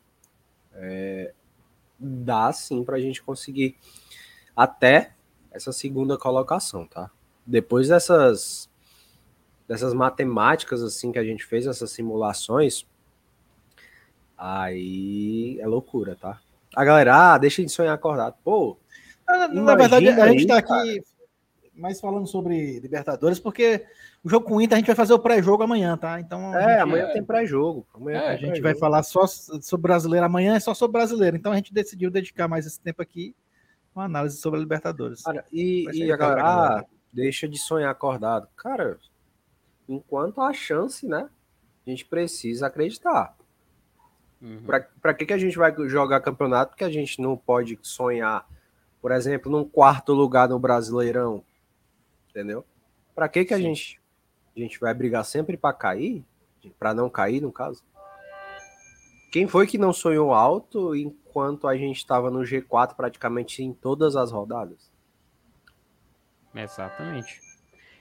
é, 0.73 1.33
dá 1.99 2.51
sim 2.53 2.83
pra 2.83 2.99
gente 2.99 3.21
conseguir 3.21 3.77
até 4.55 5.13
essa 5.51 5.71
segunda 5.71 6.17
colocação, 6.17 6.87
tá? 6.87 7.11
Depois 7.45 7.89
dessas 7.89 8.69
dessas 9.71 9.93
matemáticas 9.93 10.83
assim 10.83 11.13
que 11.13 11.17
a 11.17 11.23
gente 11.23 11.45
fez, 11.45 11.65
essas 11.65 11.89
simulações, 11.91 12.85
aí 14.37 15.57
é 15.61 15.65
loucura, 15.65 16.13
tá? 16.13 16.41
A 16.75 16.83
galera, 16.83 17.33
ah, 17.33 17.37
deixa 17.37 17.63
de 17.63 17.69
sonhar 17.69 17.95
acordado. 17.95 18.35
Pô, 18.43 18.77
Na, 19.25 19.47
na 19.47 19.75
verdade, 19.75 20.09
a 20.09 20.27
gente 20.27 20.45
tá 20.45 20.57
aqui 20.57 21.01
mais 21.73 22.01
falando 22.01 22.27
sobre 22.27 22.81
Libertadores, 22.81 23.39
porque 23.39 23.85
o 24.21 24.29
jogo 24.29 24.45
com 24.45 24.57
o 24.57 24.61
Inter 24.61 24.75
a 24.75 24.79
gente 24.79 24.87
vai 24.87 24.95
fazer 24.95 25.13
o 25.13 25.19
pré-jogo 25.19 25.63
amanhã, 25.63 25.95
tá? 25.95 26.19
Então 26.19 26.53
é, 26.53 26.71
gente, 26.71 26.79
amanhã 26.81 27.13
tem 27.13 27.23
pré-jogo. 27.23 27.87
Amanhã 27.93 28.19
É, 28.19 28.21
tem 28.21 28.29
a 28.29 28.37
gente 28.37 28.49
vai 28.61 28.73
pré-jogo. 28.73 28.79
falar 28.81 29.03
só 29.03 29.25
sobre 29.25 29.83
brasileiro. 29.83 30.25
Amanhã 30.25 30.55
é 30.55 30.59
só 30.59 30.73
sobre 30.73 30.99
brasileiro. 30.99 31.37
Então 31.37 31.53
a 31.53 31.55
gente 31.55 31.73
decidiu 31.73 32.11
dedicar 32.11 32.49
mais 32.49 32.65
esse 32.65 32.79
tempo 32.79 33.01
aqui 33.01 33.33
uma 33.95 34.03
análise 34.03 34.35
sobre 34.35 34.59
a 34.59 34.61
Libertadores. 34.61 35.21
Cara, 35.23 35.45
e, 35.49 35.85
Vai 35.85 35.93
e 35.95 36.11
a 36.11 36.17
galera, 36.17 36.43
ah, 36.43 36.85
deixa 37.13 37.47
de 37.47 37.57
sonhar 37.57 37.89
acordado. 37.89 38.49
Cara, 38.57 38.99
enquanto 39.93 40.41
há 40.41 40.53
chance, 40.53 41.07
né? 41.07 41.29
A 41.85 41.89
gente 41.89 42.05
precisa 42.05 42.67
acreditar. 42.67 43.35
Uhum. 44.41 44.63
Pra, 44.65 44.81
pra 45.01 45.13
que, 45.13 45.25
que 45.25 45.33
a 45.33 45.37
gente 45.37 45.57
vai 45.57 45.73
jogar 45.87 46.21
campeonato 46.21 46.75
que 46.75 46.83
a 46.83 46.89
gente 46.89 47.21
não 47.21 47.37
pode 47.37 47.77
sonhar, 47.81 48.47
por 49.01 49.11
exemplo, 49.11 49.51
num 49.51 49.65
quarto 49.65 50.13
lugar 50.13 50.49
no 50.49 50.59
Brasileirão? 50.59 51.43
Entendeu? 52.29 52.65
Pra 53.13 53.27
que, 53.27 53.45
que 53.45 53.53
a 53.53 53.59
gente, 53.59 53.99
a 54.55 54.59
gente 54.59 54.79
vai 54.79 54.93
brigar 54.93 55.25
sempre 55.25 55.57
pra 55.57 55.73
cair? 55.73 56.23
Pra 56.79 56.93
não 56.93 57.09
cair, 57.09 57.41
no 57.41 57.51
caso? 57.51 57.83
Quem 59.31 59.47
foi 59.47 59.65
que 59.65 59.77
não 59.77 59.93
sonhou 59.93 60.33
alto 60.33 60.95
enquanto 60.95 61.67
a 61.67 61.75
gente 61.75 61.97
estava 61.97 62.29
no 62.29 62.39
G4 62.39 62.95
praticamente 62.95 63.63
em 63.63 63.73
todas 63.73 64.15
as 64.15 64.31
rodadas? 64.31 64.91
Exatamente. 66.53 67.39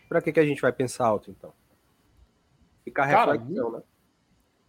Pra 0.08 0.20
que, 0.20 0.32
que 0.32 0.40
a 0.40 0.44
gente 0.44 0.60
vai 0.60 0.72
pensar 0.72 1.06
alto, 1.06 1.30
então? 1.30 1.52
Fica 2.84 3.02
a 3.02 3.06
reflexão, 3.06 3.72
né? 3.72 3.82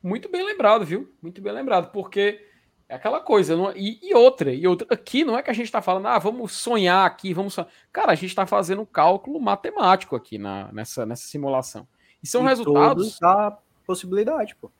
Muito 0.03 0.29
bem 0.29 0.43
lembrado, 0.43 0.85
viu? 0.85 1.13
Muito 1.21 1.41
bem 1.41 1.53
lembrado, 1.53 1.91
porque 1.91 2.45
é 2.89 2.95
aquela 2.95 3.19
coisa, 3.19 3.55
não 3.55 3.69
é- 3.69 3.73
e, 3.77 3.99
e 4.01 4.13
outra, 4.15 4.51
e 4.53 4.65
outra, 4.67 4.87
aqui 4.89 5.23
não 5.23 5.37
é 5.37 5.43
que 5.43 5.49
a 5.49 5.53
gente 5.53 5.65
está 5.67 5.81
falando, 5.81 6.07
ah, 6.07 6.17
vamos 6.19 6.51
sonhar 6.53 7.05
aqui, 7.05 7.33
vamos 7.33 7.53
sonhar. 7.53 7.69
Cara, 7.91 8.11
a 8.11 8.15
gente 8.15 8.29
está 8.29 8.45
fazendo 8.47 8.81
um 8.81 8.85
cálculo 8.85 9.39
matemático 9.39 10.15
aqui 10.15 10.37
na, 10.37 10.71
nessa, 10.73 11.05
nessa 11.05 11.27
simulação. 11.27 11.87
E 12.21 12.27
são 12.27 12.43
E 12.43 12.47
resultados, 12.47 13.17
dá 13.19 13.57
possibilidade, 13.85 14.55
pô. 14.55 14.71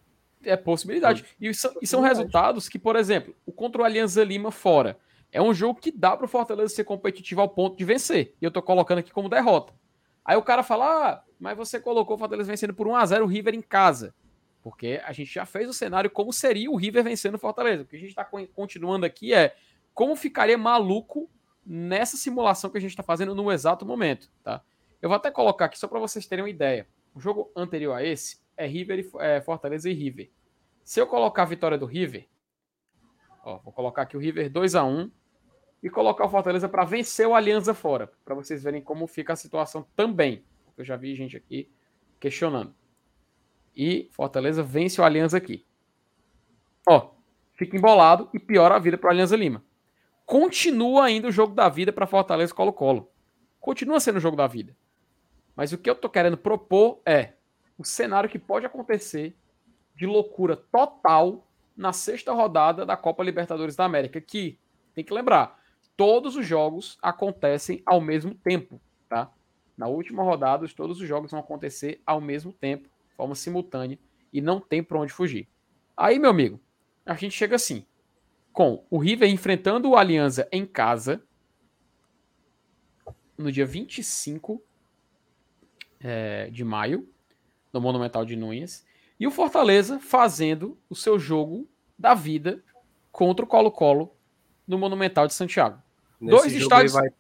é 0.43 0.57
possibilidade. 0.57 1.23
E 1.39 1.53
são, 1.53 1.71
e 1.81 1.87
são 1.87 2.01
resultados 2.01 2.67
que, 2.67 2.79
por 2.79 2.95
exemplo, 2.95 3.35
o 3.45 3.51
contra 3.51 3.81
o 3.81 3.85
Alianza 3.85 4.23
Lima 4.23 4.51
fora, 4.51 4.97
é 5.31 5.41
um 5.41 5.53
jogo 5.53 5.79
que 5.79 5.91
dá 5.91 6.17
para 6.17 6.25
o 6.25 6.29
Fortaleza 6.29 6.73
ser 6.75 6.83
competitivo 6.83 7.39
ao 7.41 7.47
ponto 7.49 7.77
de 7.77 7.85
vencer. 7.85 8.35
E 8.41 8.45
eu 8.45 8.51
tô 8.51 8.61
colocando 8.61 8.97
aqui 8.99 9.11
como 9.11 9.29
derrota. 9.29 9.71
Aí 10.23 10.37
o 10.37 10.43
cara 10.43 10.63
fala, 10.63 10.85
ah, 10.85 11.23
mas 11.39 11.57
você 11.57 11.79
colocou 11.79 12.15
o 12.15 12.19
Fortaleza 12.19 12.51
vencendo 12.51 12.73
por 12.73 12.87
1x0 12.87 13.23
o 13.23 13.25
River 13.25 13.55
em 13.55 13.61
casa. 13.61 14.13
Porque 14.61 15.01
a 15.03 15.11
gente 15.11 15.33
já 15.33 15.45
fez 15.45 15.67
o 15.67 15.73
cenário 15.73 16.09
como 16.09 16.31
seria 16.31 16.69
o 16.69 16.75
River 16.75 17.03
vencendo 17.03 17.35
o 17.35 17.39
Fortaleza. 17.39 17.83
O 17.83 17.85
que 17.85 17.95
a 17.95 17.99
gente 17.99 18.09
está 18.09 18.23
continuando 18.23 19.05
aqui 19.05 19.33
é 19.33 19.55
como 19.93 20.15
ficaria 20.15 20.57
maluco 20.57 21.29
nessa 21.65 22.17
simulação 22.17 22.69
que 22.69 22.77
a 22.77 22.81
gente 22.81 22.91
está 22.91 23.03
fazendo 23.03 23.35
no 23.35 23.51
exato 23.51 23.85
momento, 23.85 24.31
tá? 24.43 24.63
Eu 25.01 25.09
vou 25.09 25.15
até 25.15 25.31
colocar 25.31 25.65
aqui 25.65 25.79
só 25.79 25.87
para 25.87 25.99
vocês 25.99 26.27
terem 26.27 26.43
uma 26.43 26.49
ideia. 26.49 26.87
O 27.13 27.19
jogo 27.19 27.51
anterior 27.55 27.93
a 27.93 28.03
esse 28.03 28.39
é 28.55 28.67
River 28.67 28.99
e 28.99 29.11
é, 29.19 29.41
Fortaleza 29.41 29.89
e 29.89 29.93
River. 29.93 30.31
Se 30.83 30.99
eu 30.99 31.07
colocar 31.07 31.43
a 31.43 31.45
vitória 31.45 31.77
do 31.77 31.85
River, 31.85 32.27
ó, 33.43 33.57
vou 33.57 33.73
colocar 33.73 34.03
aqui 34.03 34.15
o 34.15 34.19
River 34.19 34.49
2 34.49 34.75
a 34.75 34.83
1 34.83 35.11
e 35.81 35.89
colocar 35.89 36.25
o 36.25 36.29
Fortaleza 36.29 36.69
para 36.69 36.85
vencer 36.85 37.27
o 37.27 37.33
Alianza 37.33 37.73
fora, 37.73 38.11
para 38.23 38.35
vocês 38.35 38.63
verem 38.63 38.81
como 38.81 39.07
fica 39.07 39.33
a 39.33 39.35
situação 39.35 39.85
também. 39.95 40.43
Eu 40.77 40.85
já 40.85 40.95
vi 40.95 41.15
gente 41.15 41.35
aqui 41.35 41.69
questionando. 42.19 42.73
E 43.75 44.09
Fortaleza 44.11 44.61
vence 44.61 45.01
o 45.01 45.03
Alianza 45.03 45.37
aqui. 45.37 45.65
Ó, 46.87 47.11
fica 47.53 47.75
embolado 47.75 48.29
e 48.33 48.39
piora 48.39 48.75
a 48.75 48.79
vida 48.79 48.97
para 48.97 49.07
o 49.07 49.11
Alianza 49.11 49.35
Lima. 49.35 49.63
Continua 50.25 51.05
ainda 51.05 51.27
o 51.27 51.31
jogo 51.31 51.53
da 51.53 51.67
vida 51.67 51.91
para 51.91 52.07
Fortaleza 52.07 52.53
Colo-Colo. 52.53 53.11
Continua 53.59 53.99
sendo 53.99 54.17
o 54.17 54.21
jogo 54.21 54.37
da 54.37 54.47
vida. 54.47 54.75
Mas 55.55 55.73
o 55.73 55.77
que 55.77 55.89
eu 55.89 55.95
tô 55.95 56.09
querendo 56.09 56.37
propor 56.37 57.01
é 57.05 57.33
o 57.77 57.83
cenário 57.83 58.29
que 58.29 58.39
pode 58.39 58.65
acontecer 58.65 59.35
de 59.95 60.05
loucura 60.05 60.55
total 60.55 61.47
na 61.75 61.91
sexta 61.93 62.31
rodada 62.31 62.85
da 62.85 62.95
Copa 62.95 63.23
Libertadores 63.23 63.75
da 63.75 63.85
América, 63.85 64.21
que 64.21 64.59
tem 64.93 65.03
que 65.03 65.13
lembrar, 65.13 65.60
todos 66.01 66.35
os 66.35 66.47
jogos 66.47 66.97
acontecem 66.99 67.83
ao 67.85 68.01
mesmo 68.01 68.33
tempo, 68.33 68.81
tá? 69.07 69.31
Na 69.77 69.85
última 69.85 70.23
rodada, 70.23 70.67
todos 70.75 70.99
os 70.99 71.07
jogos 71.07 71.29
vão 71.29 71.39
acontecer 71.39 72.01
ao 72.03 72.19
mesmo 72.19 72.51
tempo, 72.51 72.89
de 73.07 73.15
forma 73.15 73.35
simultânea, 73.35 73.99
e 74.33 74.41
não 74.41 74.59
tem 74.59 74.81
para 74.81 74.97
onde 74.97 75.13
fugir. 75.13 75.47
Aí, 75.95 76.17
meu 76.17 76.31
amigo, 76.31 76.59
a 77.05 77.13
gente 77.13 77.37
chega 77.37 77.55
assim, 77.55 77.85
com 78.51 78.83
o 78.89 78.97
River 78.97 79.29
enfrentando 79.29 79.91
o 79.91 79.95
Alianza 79.95 80.49
em 80.51 80.65
casa, 80.65 81.23
no 83.37 83.51
dia 83.51 83.67
25 83.67 84.59
é, 85.99 86.49
de 86.49 86.63
maio, 86.63 87.07
no 87.71 87.79
Monumental 87.79 88.25
de 88.25 88.35
Núñez, 88.35 88.83
e 89.19 89.27
o 89.27 89.31
Fortaleza 89.31 89.99
fazendo 89.99 90.75
o 90.89 90.95
seu 90.95 91.19
jogo 91.19 91.69
da 91.95 92.15
vida 92.15 92.63
contra 93.11 93.45
o 93.45 93.47
Colo-Colo 93.47 94.17
no 94.67 94.79
Monumental 94.79 95.27
de 95.27 95.35
Santiago. 95.35 95.79
Nesse 96.21 96.37
Dois 96.37 96.51
jogo 96.53 96.63
estádios- 96.63 96.95
aí 96.95 97.01
vai- 97.09 97.13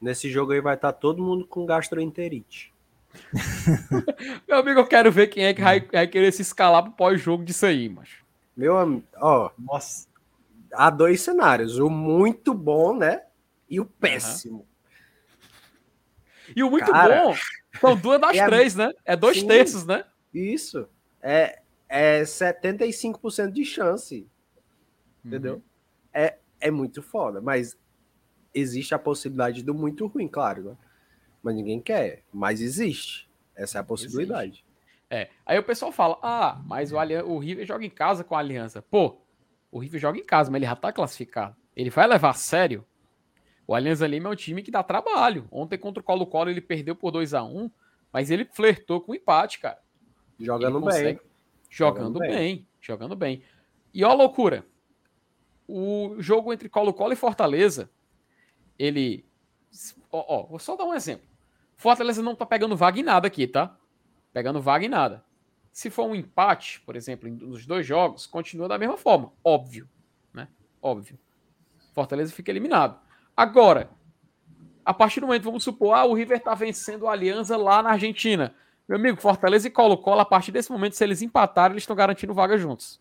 nesse 0.00 0.28
jogo 0.30 0.52
aí 0.52 0.60
vai 0.60 0.74
estar 0.74 0.92
todo 0.92 1.22
mundo 1.22 1.46
com 1.46 1.64
gastroenterite. 1.64 2.74
Meu 4.46 4.58
amigo, 4.58 4.80
eu 4.80 4.86
quero 4.86 5.10
ver 5.10 5.28
quem 5.28 5.44
é 5.46 5.54
que 5.54 5.62
vai, 5.62 5.80
vai 5.80 6.06
querer 6.06 6.32
se 6.32 6.42
escalar 6.42 6.82
pro 6.82 6.92
pós-jogo 6.92 7.44
disso 7.44 7.64
aí, 7.66 7.88
macho. 7.88 8.24
Meu 8.56 8.76
amigo, 8.76 9.04
ó, 9.16 9.50
Nossa. 9.58 10.06
há 10.72 10.90
dois 10.90 11.20
cenários, 11.22 11.78
o 11.78 11.88
muito 11.88 12.52
bom, 12.52 12.96
né? 12.96 13.22
E 13.70 13.80
o 13.80 13.84
péssimo. 13.84 14.66
E 16.56 16.62
o 16.62 16.70
muito 16.70 16.90
Cara, 16.90 17.24
bom 17.24 17.34
são 17.80 17.96
duas 17.96 18.20
das 18.20 18.36
é- 18.36 18.46
três, 18.46 18.74
né? 18.74 18.92
É 19.04 19.14
dois 19.16 19.38
Sim. 19.40 19.46
terços, 19.46 19.86
né? 19.86 20.04
Isso. 20.34 20.88
É, 21.22 21.60
é 21.88 22.22
75% 22.24 23.52
de 23.52 23.64
chance, 23.64 24.26
entendeu? 25.24 25.54
Uhum. 25.54 25.62
É, 26.12 26.36
é 26.60 26.70
muito 26.70 27.02
foda, 27.02 27.40
mas 27.40 27.76
existe 28.58 28.94
a 28.94 28.98
possibilidade 28.98 29.62
do 29.62 29.74
muito 29.74 30.06
ruim, 30.06 30.28
claro, 30.28 30.62
né? 30.62 30.76
Mas 31.42 31.54
ninguém 31.54 31.80
quer, 31.80 32.22
mas 32.32 32.60
existe. 32.60 33.28
Essa 33.54 33.78
é 33.78 33.80
a 33.80 33.84
possibilidade. 33.84 34.64
É. 35.10 35.28
Aí 35.46 35.58
o 35.58 35.62
pessoal 35.62 35.90
fala: 35.92 36.18
ah, 36.22 36.60
mas 36.66 36.92
o, 36.92 36.98
Alian- 36.98 37.24
o 37.24 37.38
River 37.38 37.64
joga 37.66 37.84
em 37.84 37.90
casa 37.90 38.22
com 38.22 38.34
a 38.34 38.38
Aliança. 38.38 38.82
Pô, 38.82 39.20
o 39.70 39.78
River 39.78 40.00
joga 40.00 40.18
em 40.18 40.24
casa, 40.24 40.50
mas 40.50 40.58
ele 40.60 40.66
já 40.68 40.76
tá 40.76 40.92
classificado. 40.92 41.56
Ele 41.76 41.90
vai 41.90 42.06
levar 42.06 42.30
a 42.30 42.34
sério? 42.34 42.84
O 43.66 43.74
Alianza 43.74 44.06
Lima 44.06 44.28
é 44.28 44.32
um 44.32 44.36
time 44.36 44.62
que 44.62 44.70
dá 44.70 44.82
trabalho. 44.82 45.46
Ontem 45.50 45.78
contra 45.78 46.00
o 46.00 46.04
Colo-Colo 46.04 46.50
ele 46.50 46.60
perdeu 46.60 46.94
por 46.96 47.10
2 47.10 47.34
a 47.34 47.42
1 47.44 47.70
mas 48.12 48.30
ele 48.30 48.46
flertou 48.46 49.00
com 49.02 49.12
o 49.12 49.14
empate, 49.14 49.60
cara. 49.60 49.78
Jogando 50.40 50.78
Ele 50.78 50.84
bem. 50.86 50.92
consegue- 50.94 51.20
Jogando, 51.70 52.04
Jogando 52.14 52.18
bem. 52.20 52.30
bem. 52.30 52.66
Jogando 52.80 53.14
bem. 53.16 53.42
E 53.92 54.02
ó 54.04 54.10
a 54.10 54.14
loucura. 54.14 54.64
O 55.66 56.16
jogo 56.18 56.52
entre 56.52 56.68
Colo-Colo 56.68 57.12
e 57.12 57.16
Fortaleza, 57.16 57.90
ele. 58.78 59.24
Ó, 60.10 60.24
ó, 60.28 60.46
vou 60.46 60.58
só 60.58 60.76
dar 60.76 60.84
um 60.84 60.94
exemplo. 60.94 61.26
Fortaleza 61.76 62.22
não 62.22 62.34
tá 62.34 62.44
pegando 62.44 62.76
vaga 62.76 62.98
em 62.98 63.02
nada 63.02 63.26
aqui, 63.26 63.46
tá? 63.46 63.76
Pegando 64.32 64.60
vaga 64.60 64.84
em 64.84 64.88
nada. 64.88 65.24
Se 65.70 65.90
for 65.90 66.06
um 66.06 66.14
empate, 66.14 66.80
por 66.80 66.96
exemplo, 66.96 67.28
em- 67.28 67.32
nos 67.36 67.66
dois 67.66 67.86
jogos, 67.86 68.26
continua 68.26 68.68
da 68.68 68.78
mesma 68.78 68.96
forma. 68.96 69.32
Óbvio. 69.44 69.88
Né? 70.32 70.48
Óbvio. 70.82 71.18
Fortaleza 71.92 72.32
fica 72.32 72.50
eliminado. 72.50 72.98
Agora, 73.36 73.90
a 74.84 74.94
partir 74.94 75.20
do 75.20 75.26
momento, 75.26 75.44
vamos 75.44 75.62
supor, 75.62 75.94
ah, 75.94 76.04
o 76.04 76.14
River 76.14 76.40
tá 76.40 76.54
vencendo 76.54 77.06
a 77.06 77.12
Aliança 77.12 77.56
lá 77.56 77.82
na 77.82 77.90
Argentina. 77.90 78.54
Meu 78.88 78.96
amigo, 78.96 79.20
Fortaleza 79.20 79.68
e 79.68 79.70
Colo-Colo, 79.70 80.20
a 80.20 80.24
partir 80.24 80.50
desse 80.50 80.72
momento, 80.72 80.96
se 80.96 81.04
eles 81.04 81.20
empatarem, 81.20 81.74
eles 81.74 81.82
estão 81.82 81.94
garantindo 81.94 82.32
vaga 82.32 82.56
juntos. 82.56 82.98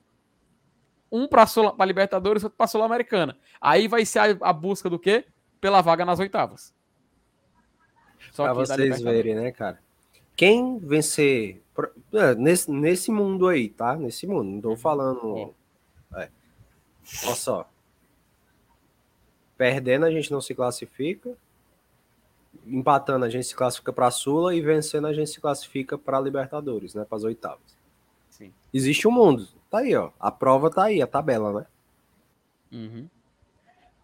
Um 1.09 1.27
para 1.27 1.45
a 1.79 1.85
Libertadores, 1.85 2.43
outro 2.43 2.57
para 2.57 2.65
a 2.65 2.67
Sul-Americana. 2.67 3.37
Aí 3.61 3.87
vai 3.87 4.05
ser 4.05 4.19
a, 4.19 4.37
a, 4.41 4.51
busca 4.51 4.89
do 4.89 4.99
quê? 4.99 5.25
Pela 5.59 5.81
vaga 5.81 6.05
nas 6.05 6.19
oitavas. 6.19 6.73
Só 8.31 8.43
pra 8.43 8.53
vocês 8.53 9.01
verem, 9.01 9.35
né, 9.35 9.51
cara? 9.51 9.79
Quem 10.35 10.77
vencer. 10.77 11.61
É, 12.13 12.35
nesse, 12.35 12.71
nesse 12.71 13.11
mundo 13.11 13.47
aí, 13.47 13.69
tá? 13.69 13.95
Nesse 13.95 14.27
mundo. 14.27 14.49
Não 14.49 14.61
tô 14.61 14.69
uhum. 14.69 14.77
falando. 14.77 15.55
É. 16.15 16.29
Olha 17.25 17.35
só. 17.35 17.69
Perdendo, 19.57 20.05
a 20.05 20.11
gente 20.11 20.31
não 20.31 20.39
se 20.39 20.53
classifica. 20.53 21.35
Empatando, 22.65 23.25
a 23.25 23.29
gente 23.29 23.47
se 23.47 23.55
classifica 23.55 23.91
para 23.91 24.07
a 24.07 24.11
Sula. 24.11 24.53
E 24.53 24.61
vencendo, 24.61 25.07
a 25.07 25.13
gente 25.13 25.31
se 25.31 25.41
classifica 25.41 25.97
para 25.97 26.17
a 26.17 26.21
Libertadores, 26.21 26.93
né? 26.93 27.05
Para 27.05 27.17
as 27.17 27.23
oitavas. 27.23 27.77
Sim. 28.29 28.53
Existe 28.71 29.07
um 29.07 29.11
mundo. 29.11 29.47
Tá 29.69 29.79
aí, 29.79 29.95
ó. 29.95 30.11
A 30.19 30.31
prova 30.31 30.69
tá 30.69 30.83
aí, 30.83 31.01
a 31.01 31.07
tabela, 31.07 31.61
né? 31.61 31.65
Uhum. 32.71 33.09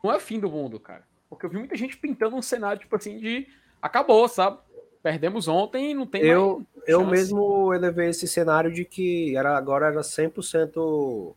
Não 0.03 0.11
é 0.11 0.19
fim 0.19 0.39
do 0.39 0.49
mundo, 0.49 0.79
cara. 0.79 1.03
Porque 1.33 1.45
eu 1.45 1.49
vi 1.49 1.57
muita 1.57 1.75
gente 1.75 1.97
pintando 1.97 2.35
um 2.35 2.41
cenário, 2.41 2.79
tipo 2.79 2.95
assim, 2.95 3.17
de 3.17 3.47
acabou, 3.81 4.27
sabe? 4.27 4.57
Perdemos 5.01 5.47
ontem 5.47 5.91
e 5.91 5.93
não 5.93 6.07
tem 6.07 6.23
eu, 6.23 6.57
mais 6.57 6.87
Eu 6.87 7.05
mesmo 7.05 7.73
elevei 7.73 8.09
esse 8.09 8.27
cenário 8.27 8.71
de 8.71 8.85
que 8.85 9.35
era, 9.35 9.57
agora 9.57 9.87
era 9.87 10.01
100% 10.01 11.33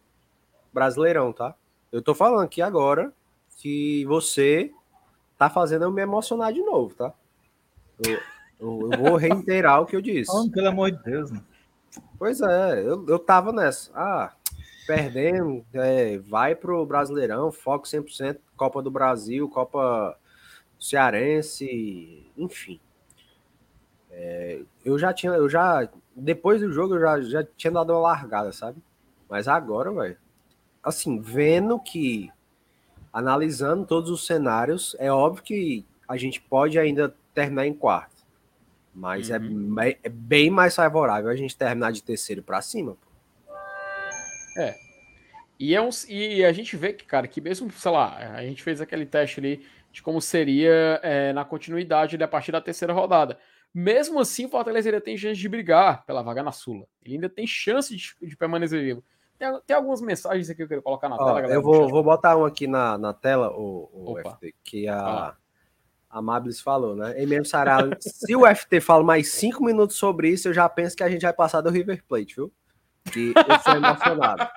brasileirão, 0.72 1.32
tá? 1.32 1.54
Eu 1.90 2.00
tô 2.00 2.14
falando 2.14 2.42
aqui 2.42 2.62
agora 2.62 3.12
que 3.56 4.04
você 4.04 4.70
tá 5.38 5.50
fazendo 5.50 5.84
eu 5.84 5.90
me 5.90 6.02
emocionar 6.02 6.52
de 6.52 6.62
novo, 6.62 6.94
tá? 6.94 7.12
Eu, 7.98 8.18
eu, 8.60 8.90
eu 8.92 8.98
vou 8.98 9.16
reiterar 9.16 9.80
o 9.80 9.86
que 9.86 9.96
eu 9.96 10.00
disse. 10.00 10.30
Oh, 10.32 10.48
pelo 10.50 10.68
amor 10.68 10.92
de 10.92 11.02
Deus, 11.02 11.30
mano. 11.30 11.44
Pois 12.18 12.40
é, 12.40 12.80
eu, 12.80 13.04
eu 13.08 13.18
tava 13.18 13.52
nessa. 13.52 13.90
Ah, 13.94 14.32
perdendo, 14.86 15.64
é, 15.74 16.18
vai 16.18 16.54
pro 16.54 16.86
Brasileirão, 16.86 17.50
foco 17.50 17.86
100%, 17.86 18.38
Copa 18.56 18.82
do 18.82 18.90
Brasil, 18.90 19.48
Copa 19.48 20.16
Cearense, 20.78 22.30
enfim. 22.36 22.80
É, 24.10 24.60
eu 24.84 24.98
já 24.98 25.12
tinha, 25.12 25.32
eu 25.32 25.48
já, 25.48 25.88
depois 26.14 26.60
do 26.60 26.72
jogo, 26.72 26.94
eu 26.94 27.00
já, 27.00 27.20
já 27.20 27.44
tinha 27.56 27.72
dado 27.72 27.92
uma 27.92 28.00
largada, 28.00 28.52
sabe? 28.52 28.78
Mas 29.28 29.48
agora, 29.48 29.92
velho, 29.92 30.16
assim, 30.82 31.20
vendo 31.20 31.78
que, 31.78 32.30
analisando 33.12 33.84
todos 33.84 34.10
os 34.10 34.26
cenários, 34.26 34.96
é 34.98 35.10
óbvio 35.10 35.42
que 35.42 35.84
a 36.08 36.16
gente 36.16 36.40
pode 36.40 36.78
ainda 36.78 37.14
terminar 37.34 37.66
em 37.66 37.74
quarto. 37.74 38.16
Mas 38.94 39.28
é 39.28 39.38
uhum. 39.38 39.78
é, 39.80 39.98
é, 40.02 40.08
bem 40.08 40.48
mais 40.48 40.74
favorável 40.74 41.28
a 41.28 41.36
gente 41.36 41.54
terminar 41.54 41.92
de 41.92 42.02
terceiro 42.02 42.42
para 42.42 42.62
cima. 42.62 42.96
É. 44.56 44.74
E, 45.58 45.74
é 45.74 45.80
um, 45.80 45.88
e 46.08 46.44
a 46.44 46.52
gente 46.52 46.76
vê 46.76 46.92
que, 46.92 47.04
cara, 47.04 47.26
que 47.26 47.40
mesmo, 47.40 47.70
sei 47.70 47.90
lá, 47.90 48.16
a 48.34 48.42
gente 48.42 48.62
fez 48.62 48.80
aquele 48.80 49.06
teste 49.06 49.40
ali 49.40 49.66
de 49.90 50.02
como 50.02 50.20
seria 50.20 51.00
é, 51.02 51.32
na 51.32 51.44
continuidade 51.44 52.22
a 52.22 52.28
partir 52.28 52.52
da 52.52 52.60
terceira 52.60 52.92
rodada. 52.92 53.38
Mesmo 53.72 54.20
assim, 54.20 54.46
o 54.46 54.48
Fortaleza 54.48 54.88
ainda 54.88 55.00
tem 55.00 55.16
chance 55.16 55.40
de 55.40 55.48
brigar 55.48 56.04
pela 56.04 56.22
vaga 56.22 56.42
na 56.42 56.52
Sula. 56.52 56.86
Ele 57.04 57.14
ainda 57.14 57.28
tem 57.28 57.46
chance 57.46 57.94
de, 57.94 58.14
de 58.22 58.36
permanecer 58.36 58.82
vivo. 58.82 59.02
Tem, 59.38 59.48
tem, 59.66 59.76
algumas 59.76 60.00
mensagens 60.00 60.48
aqui 60.48 60.58
que 60.58 60.62
eu 60.62 60.68
quero 60.68 60.82
colocar 60.82 61.08
na 61.08 61.16
Ó, 61.16 61.18
tela, 61.18 61.40
galera. 61.40 61.54
Eu 61.54 61.62
vou, 61.62 61.88
vou 61.88 62.02
botar 62.02 62.36
um 62.36 62.44
aqui 62.44 62.66
na, 62.66 62.96
na 62.96 63.12
tela, 63.12 63.50
o, 63.50 63.90
o 63.92 64.16
FT, 64.18 64.54
que 64.64 64.88
a, 64.88 65.34
a 66.08 66.22
Mablis 66.22 66.60
falou, 66.60 66.94
né? 66.94 67.22
E 67.22 67.26
mesmo 67.26 67.44
Sarau, 67.44 67.90
se 68.00 68.34
o 68.34 68.46
FT 68.46 68.80
fala 68.80 69.04
mais 69.04 69.32
cinco 69.32 69.64
minutos 69.64 69.96
sobre 69.96 70.30
isso, 70.30 70.48
eu 70.48 70.54
já 70.54 70.68
penso 70.68 70.96
que 70.96 71.02
a 71.02 71.10
gente 71.10 71.22
vai 71.22 71.32
passar 71.32 71.60
do 71.60 71.70
River 71.70 72.02
Plate, 72.06 72.34
viu? 72.36 72.52
Que 73.12 73.32
eu 73.36 73.58
sou 73.60 73.76
emocionado. 73.76 74.48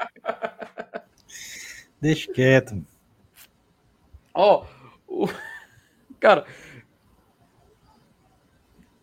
Deixa 2.02 2.32
quieto. 2.32 2.84
Ó, 4.34 4.66
oh, 5.08 5.24
o... 5.26 5.30
cara, 6.20 6.45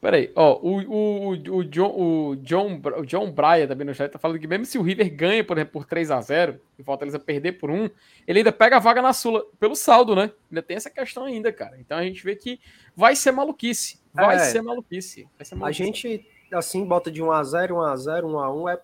Peraí, 0.06 0.30
ó, 0.36 0.60
o, 0.62 0.82
o, 0.82 1.28
o, 1.30 1.64
John, 1.64 1.92
o, 1.96 2.36
John, 2.36 2.80
o 2.96 3.04
John 3.04 3.32
Bryan 3.32 3.66
também 3.66 3.84
no 3.84 3.92
chat 3.92 4.08
tá 4.08 4.20
falando 4.20 4.38
que 4.38 4.46
mesmo 4.46 4.64
se 4.64 4.78
o 4.78 4.82
River 4.82 5.12
ganha, 5.12 5.42
por 5.42 5.56
exemplo, 5.56 5.72
por 5.72 5.84
3 5.84 6.12
a 6.12 6.20
0 6.20 6.60
e 6.78 6.82
o 6.82 6.84
Fortaleza 6.84 7.18
perder 7.18 7.58
por 7.58 7.72
1, 7.72 7.90
ele 8.24 8.38
ainda 8.38 8.52
pega 8.52 8.76
a 8.76 8.78
vaga 8.78 9.02
na 9.02 9.12
Sula 9.12 9.44
pelo 9.58 9.74
saldo, 9.74 10.14
né? 10.14 10.30
Ainda 10.48 10.62
tem 10.62 10.76
essa 10.76 10.88
questão 10.90 11.24
ainda, 11.24 11.52
cara. 11.52 11.76
Então 11.80 11.98
a 11.98 12.04
gente 12.04 12.22
vê 12.22 12.36
que 12.36 12.60
vai 12.94 13.16
ser 13.16 13.32
maluquice. 13.32 13.98
Vai 14.14 14.36
é, 14.36 14.38
ser 14.38 14.62
maluquice. 14.62 15.26
Vai 15.36 15.44
ser 15.44 15.56
maluquice. 15.56 15.82
A 15.82 15.84
gente, 15.84 16.28
assim, 16.52 16.84
bota 16.84 17.10
de 17.10 17.20
1 17.20 17.32
a 17.32 17.42
0 17.42 17.74
1 17.74 17.80
a 17.80 17.96
0 17.96 18.28
1 18.28 18.38
a 18.38 18.54
1 18.54 18.68
é 18.68 18.80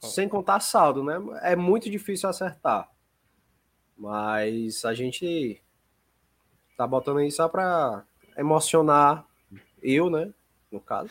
sem 0.00 0.28
contar 0.28 0.60
saldo, 0.60 1.04
né? 1.04 1.14
É 1.42 1.54
muito 1.54 1.90
difícil 1.90 2.28
acertar. 2.28 2.90
Mas 3.96 4.84
a 4.84 4.94
gente 4.94 5.62
tá 6.76 6.86
botando 6.86 7.18
aí 7.18 7.30
só 7.30 7.48
pra 7.48 8.04
emocionar 8.36 9.26
eu, 9.82 10.08
né? 10.08 10.32
no 10.70 10.80
caso, 10.80 11.10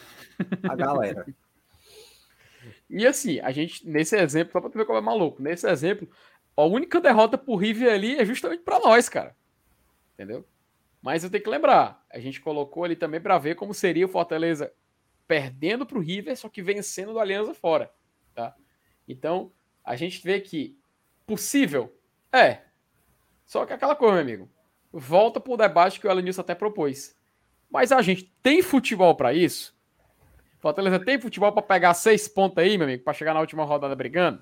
a 0.64 0.76
galera. 0.76 1.26
e 2.90 3.06
assim, 3.06 3.40
a 3.40 3.52
gente, 3.52 3.88
nesse 3.88 4.16
exemplo, 4.16 4.54
só 4.54 4.62
pra 4.62 4.70
tu 4.70 4.78
ver 4.78 4.86
como 4.86 4.98
é 4.98 5.02
maluco, 5.02 5.42
nesse 5.42 5.68
exemplo, 5.70 6.10
a 6.56 6.64
única 6.64 7.02
derrota 7.02 7.38
pro 7.38 7.56
River 7.56 7.94
ali 7.94 8.18
é 8.18 8.26
justamente 8.26 8.64
para 8.64 8.80
nós, 8.80 9.10
cara. 9.10 9.36
Entendeu? 10.14 10.46
Mas 11.02 11.24
eu 11.24 11.30
tenho 11.30 11.44
que 11.44 11.50
lembrar, 11.50 12.06
a 12.10 12.20
gente 12.20 12.42
colocou 12.42 12.84
ali 12.84 12.96
também 12.96 13.22
para 13.22 13.38
ver 13.38 13.56
como 13.56 13.74
seria 13.74 14.06
o 14.06 14.10
Fortaleza 14.10 14.72
perdendo 15.28 15.86
pro 15.86 16.00
River, 16.00 16.36
só 16.36 16.50
que 16.50 16.62
vencendo 16.62 17.14
do 17.14 17.20
Aliança 17.20 17.54
fora, 17.54 17.92
tá? 18.34 18.56
Então, 19.10 19.52
a 19.84 19.96
gente 19.96 20.24
vê 20.24 20.40
que 20.40 20.78
possível 21.26 21.92
é. 22.32 22.60
Só 23.46 23.66
que 23.66 23.74
aquela 23.74 23.96
coisa, 23.96 24.14
meu 24.14 24.22
amigo. 24.22 24.50
Volta 24.94 25.40
pro 25.40 25.58
debate 25.58 26.00
que 26.00 26.08
o 26.08 26.12
Alanilson 26.12 26.42
até 26.42 26.54
propôs. 26.54 27.16
Mas 27.70 27.92
a 27.92 28.02
gente 28.04 28.32
tem 28.44 28.62
futebol 28.62 29.16
para 29.16 29.34
isso? 29.34 29.76
Fortaleza 30.60 31.00
tem 31.00 31.20
futebol 31.20 31.52
para 31.52 31.62
pegar 31.64 31.94
seis 31.96 32.28
pontos 32.28 32.58
aí, 32.60 32.78
meu 32.78 32.86
amigo, 32.86 33.04
para 33.04 33.14
chegar 33.14 33.34
na 33.34 33.40
última 33.40 33.64
rodada 33.64 33.96
brigando? 33.96 34.42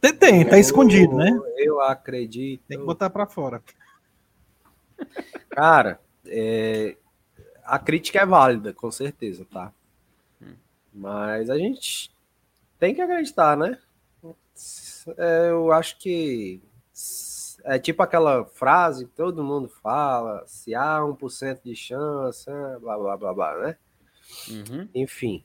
Tem, 0.00 0.12
tem 0.16 0.48
tá 0.48 0.58
escondido, 0.58 1.14
né? 1.16 1.38
Eu 1.56 1.80
acredito. 1.80 2.62
Tem 2.66 2.78
que 2.78 2.84
botar 2.84 3.10
para 3.10 3.26
fora. 3.26 3.62
Cara, 5.50 6.00
é... 6.26 6.96
a 7.64 7.78
crítica 7.78 8.20
é 8.20 8.26
válida, 8.26 8.72
com 8.72 8.90
certeza, 8.90 9.44
tá? 9.52 9.72
Hum. 10.40 10.54
Mas 10.94 11.50
a 11.50 11.58
gente 11.58 12.10
tem 12.78 12.94
que 12.94 13.00
acreditar, 13.00 13.56
né? 13.56 13.78
É, 15.16 15.50
eu 15.50 15.72
acho 15.72 15.98
que 15.98 16.60
é 17.64 17.78
tipo 17.78 18.02
aquela 18.02 18.44
frase 18.44 19.06
que 19.06 19.12
todo 19.12 19.44
mundo 19.44 19.68
fala, 19.68 20.44
se 20.46 20.74
há 20.74 21.00
1% 21.00 21.60
de 21.64 21.74
chance, 21.74 22.46
blá 22.80 22.96
blá 22.96 23.16
blá 23.16 23.34
blá, 23.34 23.58
né? 23.58 23.76
Uhum. 24.48 24.88
Enfim, 24.94 25.42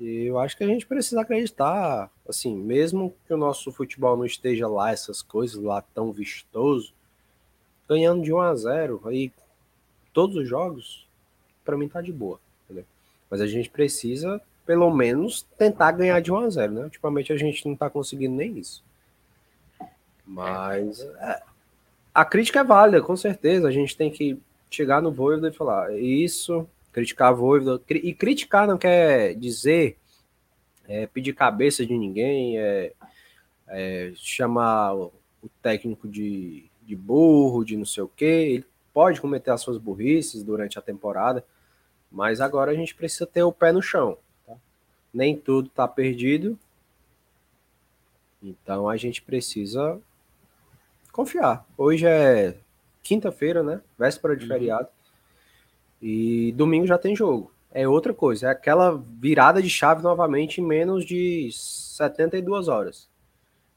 eu 0.00 0.38
acho 0.38 0.56
que 0.56 0.64
a 0.64 0.66
gente 0.66 0.86
precisa 0.86 1.20
acreditar, 1.20 2.10
assim, 2.28 2.56
mesmo 2.56 3.14
que 3.26 3.34
o 3.34 3.36
nosso 3.36 3.70
futebol 3.70 4.16
não 4.16 4.24
esteja 4.24 4.66
lá, 4.66 4.90
essas 4.90 5.22
coisas 5.22 5.62
lá 5.62 5.82
tão 5.94 6.12
vistoso, 6.12 6.92
ganhando 7.88 8.22
de 8.22 8.32
1 8.32 8.40
a 8.40 8.54
0 8.54 9.02
aí 9.06 9.32
todos 10.12 10.36
os 10.36 10.48
jogos, 10.48 11.06
para 11.64 11.76
mim 11.76 11.88
tá 11.88 12.00
de 12.00 12.12
boa, 12.12 12.40
entendeu? 12.64 12.84
Mas 13.30 13.40
a 13.40 13.46
gente 13.46 13.70
precisa, 13.70 14.40
pelo 14.64 14.90
menos, 14.94 15.42
tentar 15.58 15.92
ganhar 15.92 16.20
de 16.20 16.32
1 16.32 16.36
a 16.38 16.50
0 16.50 16.72
né? 16.72 16.82
Ultimamente 16.84 17.32
a 17.32 17.36
gente 17.36 17.66
não 17.66 17.76
tá 17.76 17.90
conseguindo 17.90 18.34
nem 18.34 18.58
isso. 18.58 18.82
Mas 20.26 21.00
é, 21.00 21.42
a 22.14 22.24
crítica 22.24 22.60
é 22.60 22.64
válida, 22.64 23.02
com 23.02 23.16
certeza. 23.16 23.68
A 23.68 23.72
gente 23.72 23.96
tem 23.96 24.10
que 24.10 24.38
chegar 24.70 25.02
no 25.02 25.12
Voivoda 25.12 25.48
e 25.48 25.52
falar 25.52 25.94
isso, 25.94 26.66
criticar 26.92 27.34
Voivoda. 27.34 27.82
E 27.88 28.14
criticar 28.14 28.66
não 28.66 28.78
quer 28.78 29.34
dizer 29.34 29.98
é, 30.86 31.06
pedir 31.06 31.34
cabeça 31.34 31.84
de 31.84 31.96
ninguém, 31.96 32.58
é, 32.58 32.92
é, 33.68 34.12
chamar 34.16 34.94
o, 34.94 35.12
o 35.42 35.48
técnico 35.60 36.08
de, 36.08 36.64
de 36.82 36.94
burro, 36.94 37.64
de 37.64 37.76
não 37.76 37.84
sei 37.84 38.02
o 38.02 38.08
quê. 38.08 38.24
Ele 38.24 38.66
pode 38.92 39.20
cometer 39.20 39.50
as 39.50 39.60
suas 39.60 39.78
burrices 39.78 40.42
durante 40.42 40.78
a 40.78 40.82
temporada, 40.82 41.44
mas 42.10 42.40
agora 42.40 42.70
a 42.70 42.74
gente 42.74 42.94
precisa 42.94 43.26
ter 43.26 43.42
o 43.42 43.52
pé 43.52 43.72
no 43.72 43.82
chão. 43.82 44.18
Nem 45.12 45.36
tudo 45.36 45.68
está 45.68 45.86
perdido. 45.86 46.58
Então 48.42 48.88
a 48.88 48.96
gente 48.96 49.22
precisa 49.22 50.00
confiar. 51.12 51.64
Hoje 51.76 52.06
é 52.06 52.56
quinta-feira, 53.02 53.62
né? 53.62 53.80
Véspera 53.98 54.36
de 54.36 54.44
uhum. 54.44 54.48
feriado. 54.48 54.88
E 56.00 56.52
domingo 56.52 56.86
já 56.86 56.98
tem 56.98 57.14
jogo. 57.14 57.52
É 57.70 57.88
outra 57.88 58.12
coisa, 58.12 58.48
é 58.48 58.50
aquela 58.50 59.02
virada 59.18 59.62
de 59.62 59.70
chave 59.70 60.02
novamente 60.02 60.60
em 60.60 60.64
menos 60.64 61.06
de 61.06 61.50
72 61.52 62.68
horas. 62.68 63.08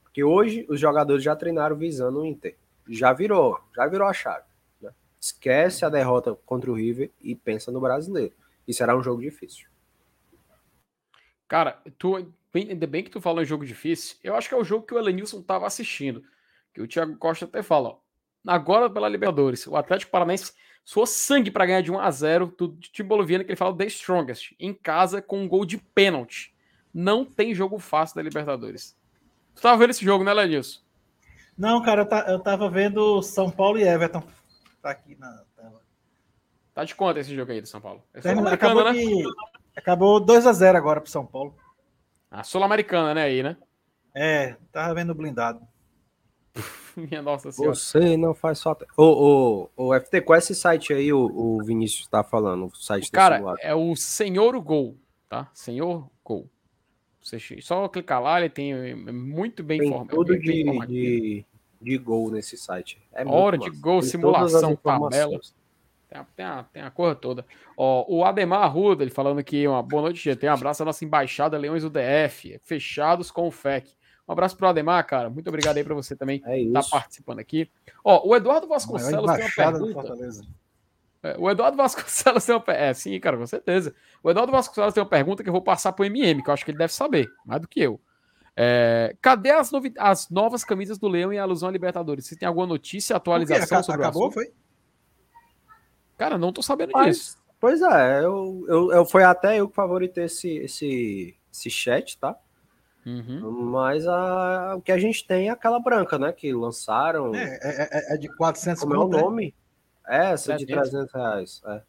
Porque 0.04 0.24
hoje 0.24 0.66
os 0.68 0.80
jogadores 0.80 1.24
já 1.24 1.36
treinaram 1.36 1.76
visando 1.78 2.20
o 2.20 2.26
Inter. 2.26 2.56
Já 2.90 3.14
virou, 3.14 3.60
já 3.76 3.88
virou 3.88 4.08
a 4.08 4.14
chave. 4.14 4.46
Né? 4.82 4.92
Esquece 5.20 5.86
a 5.86 5.90
derrota 5.90 6.38
contra 6.46 6.72
o 6.72 6.74
River 6.74 7.10
e 7.22 7.36
pensa 7.36 7.72
no 7.72 7.80
brasileiro. 7.80 8.34
E 8.68 8.74
será 8.74 8.98
um 8.98 9.04
jogo 9.04 9.22
difícil. 9.22 9.68
Cara, 11.48 11.82
tu, 11.98 12.16
ainda 12.54 12.88
bem 12.88 13.04
que 13.04 13.10
tu 13.10 13.22
falou 13.22 13.42
em 13.42 13.46
jogo 13.46 13.66
difícil. 13.66 14.18
Eu 14.24 14.36
acho 14.36 14.50
que 14.50 14.56
é 14.56 14.58
o 14.58 14.64
jogo 14.64 14.86
que 14.86 14.94
o 14.94 14.98
Elenilson 14.98 15.42
tava 15.42 15.68
assistindo. 15.68 16.24
Que 16.74 16.82
o 16.82 16.88
Thiago 16.88 17.16
Costa 17.18 17.46
até 17.46 17.62
fala, 17.62 17.90
ó. 17.90 17.98
Agora 18.48 18.90
pela 18.90 19.10
Libertadores, 19.10 19.66
o 19.66 19.76
Atlético 19.76 20.12
Paranaense 20.12 20.54
suou 20.84 21.08
sangue 21.08 21.50
para 21.50 21.66
ganhar 21.66 21.82
de 21.82 21.92
1 21.92 22.00
a 22.00 22.12
0 22.12 22.54
do 22.58 22.78
time 22.78 23.10
boliviano 23.10 23.44
que 23.44 23.52
ele 23.52 23.58
fala 23.58 23.76
The 23.76 23.88
Strongest, 23.88 24.54
em 24.60 24.74
casa 24.74 25.22
com 25.22 25.42
um 25.42 25.48
gol 25.48 25.66
de 25.66 25.78
pênalti. 25.78 26.54
Não 26.94 27.26
tem 27.26 27.56
jogo 27.56 27.80
fácil 27.80 28.16
da 28.16 28.22
Libertadores. 28.22 28.96
Tu 29.56 29.62
tava 29.62 29.78
vendo 29.78 29.90
esse 29.90 30.06
jogo, 30.06 30.24
né, 30.24 30.32
Lenilson? 30.32 30.82
Não, 31.58 31.82
cara, 31.82 32.02
eu, 32.02 32.06
tá, 32.06 32.26
eu 32.28 32.40
tava 32.40 32.70
vendo 32.70 33.22
São 33.24 33.50
Paulo 33.50 33.80
e 33.80 33.84
Everton. 33.84 34.22
Tá 34.82 34.92
aqui 34.92 35.16
na 35.16 35.44
tela. 35.56 35.82
Tá 36.74 36.84
de 36.84 36.94
conta 36.94 37.20
esse 37.20 37.34
jogo 37.34 37.52
aí 37.52 37.62
do 37.62 37.68
São 37.68 37.82
Paulo. 37.82 38.04
É 38.14 38.20
acabou, 38.54 38.84
né? 38.84 38.92
de... 38.94 39.24
acabou 39.76 40.20
2 40.20 40.46
a 40.48 40.54
0 40.54 40.78
agora 40.78 41.02
pro 41.02 41.10
São 41.10 41.26
Paulo. 41.26 41.56
A 42.30 42.44
Sul-Americana, 42.44 43.14
né, 43.14 43.24
aí, 43.24 43.44
né? 43.44 43.58
É, 44.14 44.56
tava 44.72 44.94
vendo 44.94 45.14
blindado. 45.14 45.62
Minha 46.96 47.22
nossa 47.22 47.52
senhora. 47.52 47.76
Você 47.76 48.16
não 48.16 48.34
faz 48.34 48.62
falta. 48.62 48.86
O, 48.98 49.70
o, 49.76 49.90
o 49.90 50.00
FT, 50.00 50.22
qual 50.22 50.36
é 50.36 50.40
esse 50.40 50.56
site 50.56 50.94
aí 50.94 51.12
o, 51.12 51.20
o 51.20 51.64
Vinícius 51.64 52.08
tá 52.08 52.24
falando? 52.24 52.68
O 52.68 52.76
site 52.76 53.12
Cara, 53.12 53.42
é 53.60 53.76
o 53.76 53.96
Senhor 53.96 54.58
Gol, 54.62 54.98
tá? 55.28 55.50
Senhor 55.54 56.10
Gol. 56.24 56.50
Você 57.22 57.40
só 57.60 57.88
clicar 57.90 58.22
lá, 58.22 58.40
ele 58.40 58.50
tem 58.50 58.72
é 58.72 58.94
muito 58.96 59.64
bem 59.64 59.80
tem 59.80 59.88
informado. 59.88 60.16
Tudo 60.16 60.40
de, 60.40 60.64
de, 60.86 61.46
de, 61.82 61.98
gol 61.98 62.30
nesse 62.30 62.56
site. 62.56 63.02
É 63.12 63.26
Hora 63.26 63.58
de 63.58 63.72
gol, 63.72 64.02
tem 64.02 64.10
simulação, 64.10 64.76
tabela. 64.76 65.40
Tem 66.08 66.20
a, 66.20 66.26
tem, 66.36 66.46
a, 66.46 66.64
tem 66.64 66.82
a 66.82 66.92
cor 66.92 67.16
toda. 67.16 67.46
Ó, 67.76 68.06
o 68.08 68.24
Ademar 68.24 68.64
Arruda, 68.64 69.04
ele 69.04 69.12
falando 69.12 69.40
aqui, 69.40 69.68
uma 69.68 69.82
boa 69.82 70.04
noite. 70.04 70.36
Tem 70.36 70.50
um 70.50 70.54
abraço 70.54 70.84
à 70.84 70.86
nossa 70.86 71.04
embaixada 71.04 71.58
Leões 71.58 71.84
do 71.84 71.90
DF, 71.90 72.60
fechados 72.64 73.32
com 73.32 73.48
o 73.48 73.52
FEC. 73.52 73.92
Um 74.28 74.32
abraço 74.32 74.58
pro 74.58 74.68
Ademar, 74.68 75.06
cara. 75.06 75.30
Muito 75.30 75.48
obrigado 75.48 75.78
aí 75.78 75.84
para 75.84 75.94
você 75.94 76.16
também 76.16 76.42
é 76.46 76.60
estar 76.62 76.84
tá 76.84 76.90
participando 76.90 77.40
aqui. 77.40 77.70
Ó, 78.04 78.28
o 78.28 78.36
Eduardo 78.36 78.68
Vasconcelos 78.68 79.32
tem 79.32 79.46
uma 79.46 79.72
pergunta. 79.72 80.16
É, 81.22 81.36
o 81.40 81.50
Eduardo 81.50 81.78
Vasconcelos 81.78 82.46
tem 82.46 82.56
uma 82.56 82.62
pergunta. 82.62 82.86
É, 82.86 82.94
sim, 82.94 83.20
cara, 83.20 83.38
com 83.38 83.46
certeza. 83.46 83.94
O 84.24 84.30
Eduardo 84.30 84.52
Vasconcelos 84.52 84.94
tem 84.94 85.04
uma 85.04 85.10
pergunta 85.10 85.44
que 85.44 85.50
eu 85.50 85.54
vou 85.54 85.62
passar 85.62 85.92
pro 85.92 86.06
MM, 86.06 86.44
que 86.44 86.50
eu 86.50 86.54
acho 86.54 86.66
que 86.66 86.72
ele 86.72 86.78
deve 86.78 86.94
saber, 86.94 87.28
mais 87.46 87.62
do 87.62 87.68
que 87.68 87.82
eu. 87.82 88.00
É, 88.58 89.16
cadê 89.22 89.52
as, 89.52 89.70
novi... 89.70 89.94
as 89.98 90.30
novas 90.30 90.64
camisas 90.64 90.98
do 90.98 91.08
Leão 91.08 91.34
em 91.34 91.38
alusão 91.38 91.68
a 91.68 91.72
Libertadores? 91.72 92.26
Se 92.26 92.38
tem 92.38 92.48
alguma 92.48 92.66
notícia, 92.66 93.16
atualização 93.16 93.84
sobre 93.84 94.02
acabou, 94.02 94.24
o 94.24 94.26
Acabou, 94.28 94.32
foi? 94.32 94.54
Cara, 96.18 96.38
não 96.38 96.54
tô 96.54 96.62
sabendo 96.62 96.92
Mas, 96.94 97.18
disso. 97.18 97.38
Pois 97.60 97.82
é, 97.82 98.20
eu, 98.24 98.66
eu, 98.68 98.92
eu, 98.92 99.06
foi 99.06 99.24
até 99.24 99.60
eu 99.60 99.68
que 99.68 99.76
favoritei 99.76 100.26
esse, 100.26 100.58
esse, 100.58 101.36
esse 101.52 101.70
chat, 101.70 102.18
tá? 102.18 102.38
Uhum. 103.06 103.72
Mas 103.72 104.08
a, 104.08 104.76
o 104.76 104.82
que 104.82 104.92
a 104.92 104.98
gente 104.98 105.26
tem 105.28 105.48
é 105.50 105.52
aquela 105.52 105.80
branca, 105.80 106.18
né? 106.18 106.32
Que 106.32 106.52
lançaram. 106.54 107.34
É, 107.36 107.60
é, 107.62 107.90
é, 107.92 108.16
é 108.16 108.18
de 108.18 108.28
400 108.36 108.82
Como 108.82 108.96
é 108.96 108.98
o 108.98 109.08
né? 109.08 109.22
nome? 109.22 109.56
É, 110.08 110.32
essa 110.32 110.54
é 110.54 110.58
de 110.58 110.66
300 110.66 111.14
reais. 111.14 111.62
É. 111.68 111.82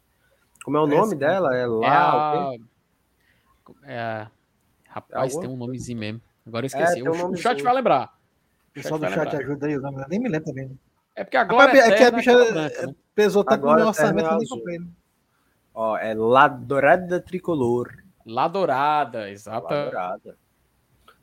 Como 0.63 0.77
é 0.77 0.81
o 0.81 0.87
nome 0.87 1.15
dela? 1.15 1.55
É 1.55 1.65
lá. 1.65 2.53
É, 3.83 3.99
a... 3.99 4.31
Rapaz, 4.87 5.35
tem 5.35 5.49
um 5.49 5.57
nomezinho 5.57 5.99
mesmo. 5.99 6.21
Agora 6.45 6.65
eu 6.65 6.67
esqueci. 6.67 7.01
o, 7.01 7.11
um 7.11 7.31
o 7.31 7.37
chat 7.37 7.61
vai 7.61 7.73
lembrar. 7.73 8.17
O 8.69 8.73
pessoal 8.73 8.99
do 8.99 9.09
chat 9.09 9.35
ajuda 9.35 9.67
aí, 9.67 9.73
eu 9.73 9.81
nem 10.07 10.19
me 10.19 10.29
lembro 10.29 10.45
também. 10.45 10.79
Né? 11.17 11.21
É 11.21 11.23
porque 11.23 11.37
agora. 11.37 11.75
É, 11.75 11.79
é 11.79 11.95
que 11.95 12.03
a 12.03 12.11
bicha 12.11 12.33
branca, 12.33 12.87
né? 12.87 12.95
pesou 13.15 13.43
tanto 13.43 13.65
no 13.65 13.75
meu 13.75 13.87
orçamento, 13.87 14.29
eu 14.29 14.37
nem 14.37 14.47
comprei. 14.47 14.79
Né? 14.79 14.87
Ó, 15.73 15.97
é 15.97 16.13
La 16.13 16.47
Dourada 16.47 17.19
Tricolor. 17.19 17.91
La 18.25 18.47
Dourada, 18.47 19.29
exata. 19.29 19.73
La 19.73 19.83
Dourada. 19.85 20.37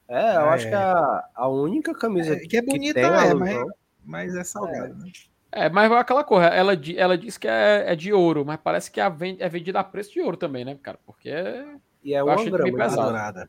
É, 0.09 0.37
eu 0.37 0.41
é. 0.41 0.49
acho 0.51 0.69
que 0.69 0.75
é 0.75 0.77
a, 0.77 1.25
a 1.35 1.49
única 1.49 1.95
camisa 1.95 2.35
é, 2.35 2.39
que 2.41 2.57
é 2.57 2.63
bonita, 2.63 3.01
que 3.01 3.07
é, 3.07 3.35
mas, 3.35 3.67
mas 4.05 4.37
é 4.37 4.45
salgada, 4.45 4.87
é. 4.87 4.89
né? 4.89 5.13
É, 5.51 5.69
mas 5.71 5.91
aquela 5.93 6.25
cor, 6.25 6.43
ela, 6.43 6.73
ela 6.97 7.17
diz 7.17 7.39
que 7.39 7.47
é, 7.47 7.85
é 7.87 7.95
de 7.95 8.13
ouro, 8.13 8.45
mas 8.45 8.59
parece 8.63 8.91
que 8.91 9.01
é, 9.01 9.05
é 9.39 9.49
vendida 9.49 9.79
a 9.79 9.85
preço 9.85 10.13
de 10.13 10.21
ouro 10.21 10.37
também, 10.37 10.65
né, 10.65 10.77
cara? 10.83 10.99
Porque 11.07 11.31
é. 11.31 11.65
E 12.03 12.13
é 12.13 12.23
uma 12.23 12.35
grama 12.45 12.77
pesado. 12.77 13.49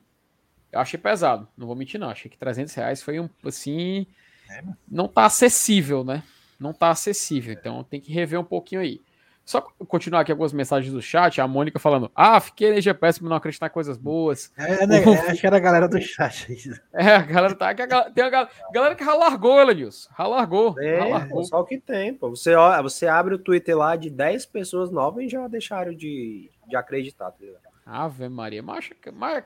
Eu 0.71 0.79
achei 0.79 0.99
pesado, 0.99 1.47
não 1.57 1.65
vou 1.65 1.75
mentir, 1.75 1.99
não. 1.99 2.09
Achei 2.09 2.29
que 2.29 2.37
300 2.37 2.73
reais 2.75 3.01
foi 3.01 3.19
um, 3.19 3.27
assim. 3.43 4.05
É, 4.49 4.63
não 4.87 5.07
tá 5.07 5.25
acessível, 5.25 6.03
né? 6.03 6.23
Não 6.59 6.73
tá 6.73 6.89
acessível, 6.89 7.53
então 7.53 7.83
tem 7.83 7.99
que 7.99 8.11
rever 8.11 8.39
um 8.39 8.43
pouquinho 8.43 8.81
aí. 8.81 9.01
Só 9.45 9.61
continuar 9.61 10.21
aqui 10.21 10.31
algumas 10.31 10.51
mensagens 10.51 10.91
do 10.91 11.01
chat, 11.03 11.39
a 11.39 11.47
Mônica 11.47 11.77
falando: 11.77 12.09
Ah, 12.15 12.39
fiquei 12.39 12.69
energia 12.69 12.95
péssima 12.95 13.29
não 13.29 13.37
acreditar 13.37 13.67
em 13.67 13.69
coisas 13.69 13.95
boas. 13.95 14.51
É, 14.57 14.87
né, 14.87 15.03
acho 15.29 15.39
que 15.39 15.45
era 15.45 15.57
a 15.57 15.59
galera 15.59 15.87
do 15.87 16.01
chat. 16.01 16.47
É, 16.91 17.11
a 17.11 17.21
galera 17.21 17.53
tá. 17.53 17.69
A, 17.69 17.75
tem 17.75 18.23
a 18.23 18.29
galera, 18.29 18.49
galera 18.73 18.95
que 18.95 19.05
já 19.05 19.13
largou, 19.13 19.61
Elenilson. 19.61 20.09
Já 20.17 20.25
largou. 20.25 20.79
É, 20.79 21.05
largou. 21.05 21.43
só 21.43 21.59
o 21.59 21.65
que 21.65 21.77
tem, 21.77 22.15
pô. 22.15 22.31
Você, 22.31 22.55
você 22.81 23.05
abre 23.05 23.35
o 23.35 23.39
Twitter 23.39 23.77
lá 23.77 23.95
de 23.95 24.09
10 24.09 24.47
pessoas 24.47 24.89
novas 24.89 25.25
e 25.25 25.29
já 25.29 25.47
deixaram 25.47 25.93
de, 25.93 26.49
de 26.67 26.75
acreditar, 26.75 27.29
tá 27.29 27.37
ligado? 27.39 27.61
Ave 27.85 28.27
Maria, 28.27 28.63
mas, 28.63 28.89
mas, 29.13 29.43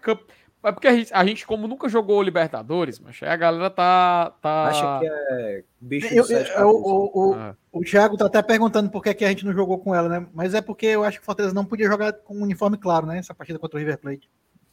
é 0.63 0.71
porque 0.71 0.87
a 0.87 0.93
gente, 0.93 1.13
a 1.13 1.25
gente, 1.25 1.47
como 1.47 1.67
nunca 1.67 1.87
jogou 1.87 2.21
Libertadores, 2.21 2.99
mas 2.99 3.17
a 3.23 3.35
galera 3.35 3.69
tá. 3.69 4.33
tá... 4.41 4.65
Acha 4.65 4.99
que 4.99 5.07
é 5.07 5.63
bicho 5.79 6.13
eu, 6.13 6.25
eu, 6.25 6.39
eu, 6.39 6.69
o, 6.69 7.29
o, 7.29 7.33
ah. 7.33 7.55
o 7.71 7.81
Thiago 7.81 8.17
tá 8.17 8.25
até 8.25 8.41
perguntando 8.41 8.89
por 8.89 9.01
que, 9.01 9.13
que 9.13 9.23
a 9.23 9.29
gente 9.29 9.45
não 9.45 9.53
jogou 9.53 9.79
com 9.79 9.95
ela, 9.95 10.09
né? 10.09 10.27
Mas 10.33 10.53
é 10.53 10.61
porque 10.61 10.85
eu 10.87 11.03
acho 11.03 11.17
que 11.17 11.23
o 11.23 11.25
Fortaleza 11.25 11.55
não 11.55 11.63
podia 11.63 11.87
jogar 11.87 12.11
com 12.11 12.35
um 12.35 12.43
uniforme 12.43 12.77
claro, 12.77 13.05
né? 13.05 13.17
Essa 13.17 13.33
partida 13.33 13.57
contra 13.57 13.77
o 13.77 13.79
River 13.79 13.97
Plate. 13.99 14.29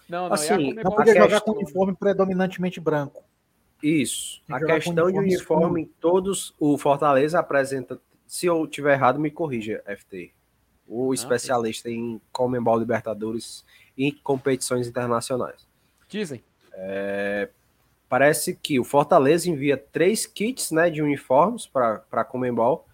Não, 0.09 0.27
não, 0.27 0.35
assim, 0.35 0.73
não 0.75 0.93
podia 0.93 1.15
jogar 1.15 1.41
com 1.41 1.53
um 1.53 1.57
uniforme 1.57 1.95
predominantemente 1.95 2.81
branco. 2.81 3.23
Isso. 3.83 4.43
A 4.49 4.59
questão 4.59 5.11
de 5.11 5.19
uniforme, 5.19 5.83
escuro. 5.83 5.97
todos. 6.01 6.55
O 6.59 6.77
Fortaleza 6.77 7.39
apresenta. 7.39 8.01
Se 8.27 8.47
eu 8.47 8.67
tiver 8.67 8.95
errado, 8.95 9.21
me 9.21 9.31
corrija, 9.31 9.85
FT. 9.87 10.33
O 10.87 11.13
ah, 11.13 11.15
especialista 11.15 11.89
em 11.89 12.21
Comembol 12.33 12.79
Libertadores 12.79 13.65
e 13.97 14.11
competições 14.13 14.89
internacionais. 14.89 15.67
Dizem. 16.09 16.43
É, 16.73 17.49
parece 18.09 18.55
que 18.55 18.79
o 18.79 18.85
Fortaleza 18.85 19.51
envia 19.51 19.77
três 19.77 20.27
kits 20.27 20.71
né, 20.71 20.91
de 20.91 21.03
uniformes 21.03 21.67
para 21.67 22.03
a 22.13 22.25
Comembol 22.25 22.87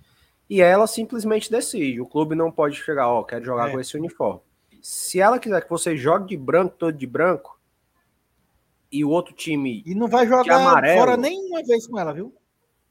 e 0.49 0.61
ela 0.61 0.87
simplesmente 0.87 1.51
decide. 1.51 2.01
O 2.01 2.07
clube 2.07 2.35
não 2.35 2.51
pode 2.51 2.77
chegar, 2.77 3.09
ó, 3.09 3.23
quero 3.23 3.45
jogar 3.45 3.69
é. 3.69 3.73
com 3.73 3.81
esse 3.81 3.97
uniforme. 3.97 4.41
Se 4.81 5.21
ela 5.21 5.39
quiser 5.39 5.63
que 5.63 5.71
você 5.71 5.97
jogue 5.97 6.29
de 6.29 6.37
branco, 6.37 6.75
todo 6.77 6.97
de 6.97 7.07
branco, 7.07 7.59
e 8.93 9.05
o 9.05 9.09
outro 9.09 9.33
time. 9.33 9.83
E 9.87 9.95
não 9.95 10.07
vai 10.07 10.27
jogar 10.27 10.57
amarelo, 10.57 11.01
fora 11.01 11.17
nenhuma 11.17 11.63
vez 11.63 11.87
com 11.87 11.99
ela, 11.99 12.13
viu? 12.13 12.35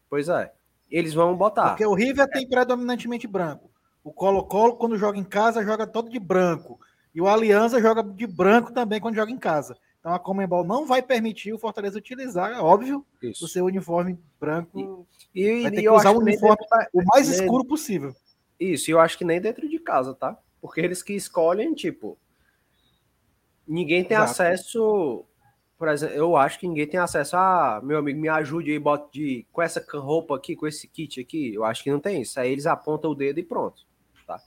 Pois 0.10 0.28
é. 0.28 0.52
Eles 0.90 1.14
vão 1.14 1.38
botar. 1.38 1.70
Porque 1.70 1.86
o 1.86 1.94
River 1.94 2.28
tem 2.28 2.48
predominantemente 2.50 3.28
branco. 3.28 3.70
O 4.04 4.12
Colo-Colo, 4.12 4.76
quando 4.76 4.98
joga 4.98 5.18
em 5.18 5.24
casa, 5.24 5.64
joga 5.64 5.86
todo 5.86 6.10
de 6.10 6.20
branco. 6.20 6.80
E 7.14 7.22
o 7.22 7.28
Aliança 7.28 7.80
joga 7.80 8.02
de 8.04 8.26
branco 8.26 8.74
também 8.74 9.00
quando 9.00 9.16
joga 9.16 9.32
em 9.32 9.38
casa. 9.38 9.78
Então 10.02 10.16
a 10.16 10.20
Comembol 10.20 10.66
não 10.66 10.88
vai 10.88 11.00
permitir 11.00 11.54
o 11.54 11.60
Fortaleza 11.60 11.98
utilizar, 11.98 12.52
é 12.52 12.60
óbvio, 12.60 13.06
Isso. 13.22 13.46
o 13.46 13.48
seu 13.48 13.66
uniforme 13.66 14.18
branco. 14.40 15.08
E, 15.34 15.46
e, 15.46 15.62
vai 15.62 15.72
ter 15.72 15.82
que 15.84 15.90
usar 15.90 16.10
o 16.10 16.18
uniforme 16.18 16.58
dentro, 16.58 16.90
o 16.92 17.06
mais 17.06 17.30
nem, 17.30 17.40
escuro 17.40 17.64
possível. 17.64 18.16
Isso, 18.60 18.90
e 18.90 18.94
eu 18.94 19.00
acho 19.00 19.16
que 19.16 19.24
nem 19.24 19.40
dentro 19.40 19.70
de 19.70 19.78
casa, 19.78 20.16
tá? 20.16 20.36
Porque 20.60 20.82
eles 20.82 21.04
que 21.04 21.14
escolhem, 21.14 21.76
tipo, 21.76 22.18
ninguém 23.68 24.04
tem 24.04 24.18
Exato. 24.18 24.32
acesso. 24.32 25.24
Por 25.78 25.88
exemplo, 25.88 26.16
eu 26.16 26.36
acho 26.36 26.60
que 26.60 26.68
ninguém 26.68 26.88
tem 26.88 27.00
acesso 27.00 27.38
a, 27.38 27.80
meu 27.84 28.00
amigo, 28.00 28.20
me 28.20 28.28
ajude 28.28 28.72
aí, 28.72 28.80
bota 28.80 29.08
de 29.12 29.46
com 29.52 29.62
essa 29.62 29.86
roupa 29.94 30.36
aqui, 30.36 30.56
com 30.56 30.66
esse 30.66 30.88
kit 30.88 31.22
aqui. 31.22 31.54
Eu 31.54 31.64
acho 31.64 31.84
que 31.84 31.92
não 31.92 32.00
tem 32.00 32.22
isso. 32.22 32.40
Aí 32.40 32.52
eles 32.52 32.66
apontam 32.66 33.12
o 33.12 33.16
dedo 33.16 33.40
e 33.40 33.44
pronto, 33.44 33.84
tá? 34.26 34.40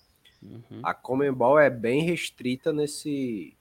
Uhum. 0.43 0.81
A 0.83 0.93
Comembol 0.93 1.61
é 1.61 1.71
bem 1.71 2.03
restrita 2.03 2.73
nesse 2.73 3.57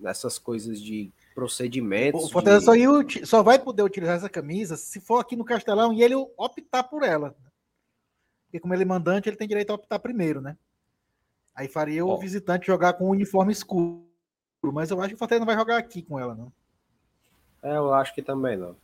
nessas 0.00 0.38
coisas 0.38 0.80
de 0.80 1.12
procedimentos. 1.34 2.24
O 2.24 2.28
Fortaleza 2.30 2.72
de... 3.04 3.20
só, 3.20 3.38
só 3.38 3.42
vai 3.42 3.58
poder 3.58 3.82
utilizar 3.82 4.16
essa 4.16 4.28
camisa 4.28 4.76
se 4.76 5.00
for 5.00 5.18
aqui 5.18 5.36
no 5.36 5.44
Castelão 5.44 5.92
e 5.92 6.02
ele 6.02 6.14
optar 6.36 6.84
por 6.84 7.02
ela. 7.02 7.36
Porque 8.46 8.60
como 8.60 8.74
ele 8.74 8.82
é 8.82 8.86
mandante, 8.86 9.28
ele 9.28 9.36
tem 9.36 9.46
direito 9.46 9.70
a 9.70 9.74
optar 9.74 9.98
primeiro, 9.98 10.40
né? 10.40 10.56
Aí 11.54 11.68
faria 11.68 12.04
o 12.04 12.18
visitante 12.18 12.66
jogar 12.66 12.94
com 12.94 13.04
o 13.04 13.10
uniforme 13.10 13.52
escuro. 13.52 14.02
Mas 14.62 14.90
eu 14.90 15.00
acho 15.00 15.10
que 15.10 15.14
o 15.14 15.18
Fortaleza 15.18 15.40
não 15.40 15.46
vai 15.46 15.56
jogar 15.56 15.76
aqui 15.76 16.02
com 16.02 16.18
ela, 16.18 16.34
não. 16.34 16.52
É, 17.62 17.76
eu 17.76 17.92
acho 17.94 18.14
que 18.14 18.22
também 18.22 18.56
não. 18.56 18.76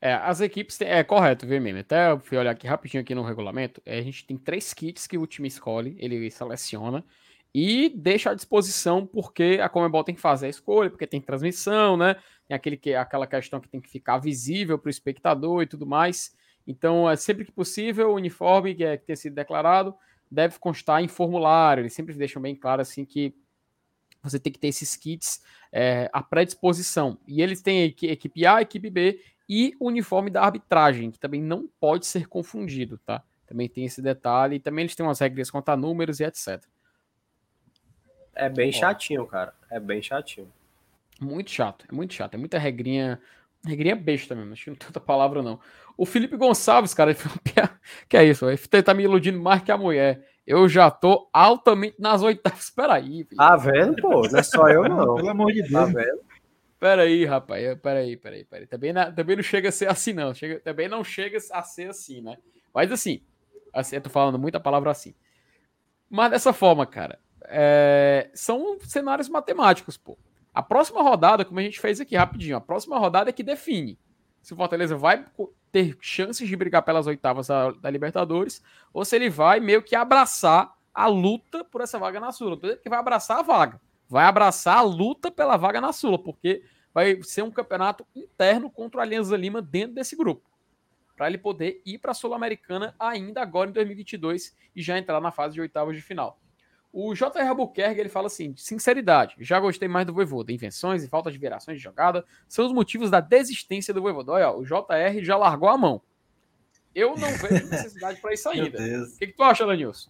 É, 0.00 0.12
as 0.14 0.40
equipes 0.40 0.76
têm, 0.76 0.88
é 0.88 1.02
correto, 1.02 1.46
viu, 1.46 1.60
mesmo? 1.60 1.80
Até 1.80 2.10
eu 2.10 2.20
fui 2.20 2.36
olhar 2.36 2.50
aqui 2.50 2.66
rapidinho 2.66 3.02
aqui 3.02 3.14
no 3.14 3.22
regulamento. 3.22 3.80
É, 3.86 3.98
a 3.98 4.02
gente 4.02 4.26
tem 4.26 4.36
três 4.36 4.74
kits 4.74 5.06
que 5.06 5.16
o 5.16 5.26
time 5.26 5.48
escolhe, 5.48 5.96
ele 5.98 6.30
seleciona 6.30 7.02
e 7.54 7.88
deixa 7.90 8.30
à 8.30 8.34
disposição 8.34 9.06
porque 9.06 9.60
a 9.62 9.68
Comebol 9.68 10.02
tem 10.02 10.14
que 10.14 10.20
fazer 10.20 10.46
a 10.46 10.50
escolha, 10.50 10.90
porque 10.90 11.06
tem 11.06 11.20
transmissão, 11.20 11.96
né? 11.96 12.16
Tem 12.48 12.56
aquele 12.56 12.76
que, 12.76 12.94
aquela 12.94 13.28
questão 13.28 13.60
que 13.60 13.68
tem 13.68 13.80
que 13.80 13.88
ficar 13.88 14.18
visível 14.18 14.76
para 14.76 14.88
o 14.88 14.90
espectador 14.90 15.62
e 15.62 15.66
tudo 15.66 15.86
mais. 15.86 16.34
Então, 16.66 17.08
é 17.08 17.14
sempre 17.14 17.44
que 17.44 17.52
possível, 17.52 18.10
o 18.10 18.14
uniforme 18.14 18.74
que, 18.74 18.82
é, 18.82 18.96
que 18.96 19.04
ter 19.04 19.16
sido 19.16 19.34
declarado 19.34 19.94
deve 20.28 20.58
constar 20.58 21.02
em 21.02 21.06
formulário. 21.06 21.82
Eles 21.82 21.92
sempre 21.92 22.14
deixam 22.14 22.42
bem 22.42 22.56
claro 22.56 22.82
assim 22.82 23.04
que 23.04 23.32
você 24.20 24.38
tem 24.40 24.52
que 24.52 24.58
ter 24.58 24.68
esses 24.68 24.96
kits 24.96 25.40
é, 25.70 26.10
à 26.12 26.22
predisposição. 26.22 27.18
E 27.24 27.40
eles 27.40 27.62
têm 27.62 27.82
a 27.82 27.84
equipe 27.84 28.44
A, 28.44 28.56
a 28.56 28.62
equipe 28.62 28.90
B 28.90 29.20
e 29.48 29.74
o 29.78 29.86
uniforme 29.86 30.28
da 30.30 30.42
arbitragem, 30.42 31.10
que 31.10 31.20
também 31.20 31.40
não 31.40 31.68
pode 31.78 32.06
ser 32.06 32.26
confundido, 32.26 32.98
tá? 32.98 33.22
Também 33.46 33.68
tem 33.68 33.84
esse 33.84 34.02
detalhe. 34.02 34.56
E 34.56 34.60
também 34.60 34.82
eles 34.82 34.96
têm 34.96 35.06
umas 35.06 35.20
regras 35.20 35.50
quanto 35.52 35.68
a 35.68 35.76
números 35.76 36.18
e 36.18 36.24
etc. 36.24 36.64
É 38.34 38.48
bem 38.48 38.72
chatinho, 38.72 39.26
cara. 39.26 39.54
É 39.70 39.78
bem 39.80 40.02
chatinho. 40.02 40.50
Muito 41.20 41.50
chato, 41.50 41.86
é 41.90 41.94
muito 41.94 42.12
chato. 42.14 42.34
É 42.34 42.36
muita 42.36 42.58
regrinha. 42.58 43.20
Regrinha 43.66 43.96
besta 43.96 44.34
mesmo, 44.34 44.52
acho 44.52 44.64
que 44.64 44.70
não 44.70 44.76
tem 44.76 44.88
outra 44.88 45.00
palavra 45.00 45.42
não. 45.42 45.58
O 45.96 46.04
Felipe 46.04 46.36
Gonçalves, 46.36 46.92
cara, 46.92 47.12
ele 47.12 47.18
falou, 47.18 47.38
que 48.08 48.16
é 48.16 48.24
isso? 48.24 48.46
Ele 48.48 48.82
tá 48.82 48.92
me 48.92 49.04
iludindo 49.04 49.40
mais 49.40 49.62
que 49.62 49.72
a 49.72 49.78
mulher. 49.78 50.28
Eu 50.46 50.68
já 50.68 50.90
tô 50.90 51.30
altamente 51.32 51.96
nas 51.98 52.20
oitavas. 52.22 52.68
Peraí. 52.74 53.24
Filho. 53.24 53.36
Tá 53.38 53.56
vendo, 53.56 53.96
pô? 54.02 54.28
Não 54.28 54.38
é 54.38 54.42
só 54.42 54.68
eu, 54.68 54.82
não. 54.86 55.14
Pelo 55.14 55.30
amor 55.30 55.50
de 55.52 55.62
Tá 55.70 55.86
Deus. 55.86 55.92
vendo? 55.94 56.20
Peraí, 56.78 57.24
rapaz. 57.24 57.78
Peraí, 57.80 58.16
peraí, 58.18 58.44
peraí. 58.44 58.66
Também, 58.66 58.92
na- 58.92 59.10
também 59.10 59.36
não 59.36 59.42
chega 59.42 59.70
a 59.70 59.72
ser 59.72 59.88
assim, 59.88 60.12
não. 60.12 60.34
Chega, 60.34 60.60
também 60.60 60.86
não 60.86 61.02
chega 61.02 61.38
a 61.52 61.62
ser 61.62 61.88
assim, 61.88 62.20
né? 62.20 62.36
Mas 62.74 62.92
assim, 62.92 63.22
assim, 63.72 63.96
eu 63.96 64.02
tô 64.02 64.10
falando 64.10 64.38
muita 64.38 64.60
palavra 64.60 64.90
assim. 64.90 65.14
Mas 66.10 66.30
dessa 66.32 66.52
forma, 66.52 66.84
cara, 66.84 67.18
é, 67.46 68.30
são 68.34 68.78
cenários 68.80 69.28
matemáticos, 69.28 69.96
pô. 69.96 70.18
A 70.52 70.62
próxima 70.62 71.02
rodada, 71.02 71.44
como 71.44 71.58
a 71.58 71.62
gente 71.62 71.80
fez 71.80 72.00
aqui 72.00 72.16
rapidinho, 72.16 72.56
a 72.56 72.60
próxima 72.60 72.98
rodada 72.98 73.30
é 73.30 73.32
que 73.32 73.42
define 73.42 73.98
se 74.40 74.52
o 74.52 74.56
Fortaleza 74.56 74.96
vai 74.96 75.24
ter 75.72 75.96
chances 76.00 76.46
de 76.46 76.54
brigar 76.54 76.82
pelas 76.82 77.06
oitavas 77.06 77.48
da, 77.48 77.72
da 77.72 77.90
Libertadores 77.90 78.62
ou 78.92 79.04
se 79.04 79.16
ele 79.16 79.30
vai 79.30 79.58
meio 79.58 79.82
que 79.82 79.96
abraçar 79.96 80.72
a 80.92 81.06
luta 81.06 81.64
por 81.64 81.80
essa 81.80 81.98
vaga 81.98 82.20
na 82.20 82.30
Sula. 82.30 82.58
Não 82.62 82.76
que 82.76 82.88
vai 82.88 82.98
abraçar 82.98 83.38
a 83.38 83.42
vaga, 83.42 83.80
vai 84.08 84.26
abraçar 84.26 84.78
a 84.78 84.82
luta 84.82 85.30
pela 85.30 85.56
vaga 85.56 85.80
na 85.80 85.92
Sula, 85.92 86.18
porque 86.18 86.62
vai 86.92 87.20
ser 87.22 87.42
um 87.42 87.50
campeonato 87.50 88.06
interno 88.14 88.70
contra 88.70 88.98
o 88.98 89.02
Alianza 89.02 89.36
Lima 89.36 89.60
dentro 89.60 89.94
desse 89.94 90.14
grupo. 90.14 90.48
Para 91.16 91.26
ele 91.26 91.38
poder 91.38 91.80
ir 91.84 91.98
para 91.98 92.10
a 92.12 92.14
Sul-Americana 92.14 92.94
ainda 92.98 93.40
agora 93.40 93.70
em 93.70 93.72
2022 93.72 94.54
e 94.76 94.82
já 94.82 94.98
entrar 94.98 95.20
na 95.20 95.32
fase 95.32 95.54
de 95.54 95.60
oitavas 95.60 95.96
de 95.96 96.02
final. 96.02 96.38
O 96.96 97.12
J.R. 97.12 97.48
Albuquerque 97.48 97.98
ele 97.98 98.08
fala 98.08 98.28
assim: 98.28 98.54
sinceridade, 98.56 99.34
já 99.40 99.58
gostei 99.58 99.88
mais 99.88 100.06
do 100.06 100.14
Voivoda. 100.14 100.52
Invenções 100.52 101.02
e 101.02 101.08
falta 101.08 101.28
de 101.30 101.36
virações 101.38 101.78
de 101.78 101.82
jogada 101.82 102.24
são 102.48 102.64
os 102.64 102.72
motivos 102.72 103.10
da 103.10 103.18
desistência 103.20 103.92
do 103.92 104.00
Voivoda. 104.00 104.30
Olha, 104.32 104.50
o 104.52 104.64
J.R. 104.64 105.24
já 105.24 105.36
largou 105.36 105.68
a 105.68 105.76
mão. 105.76 106.00
Eu 106.94 107.16
não 107.16 107.28
vejo 107.38 107.66
necessidade 107.68 108.20
para 108.20 108.32
isso 108.32 108.48
ainda. 108.48 108.78
O 108.80 109.18
que, 109.18 109.26
que 109.26 109.32
tu 109.32 109.42
acha, 109.42 109.64
Lanilson? 109.66 110.08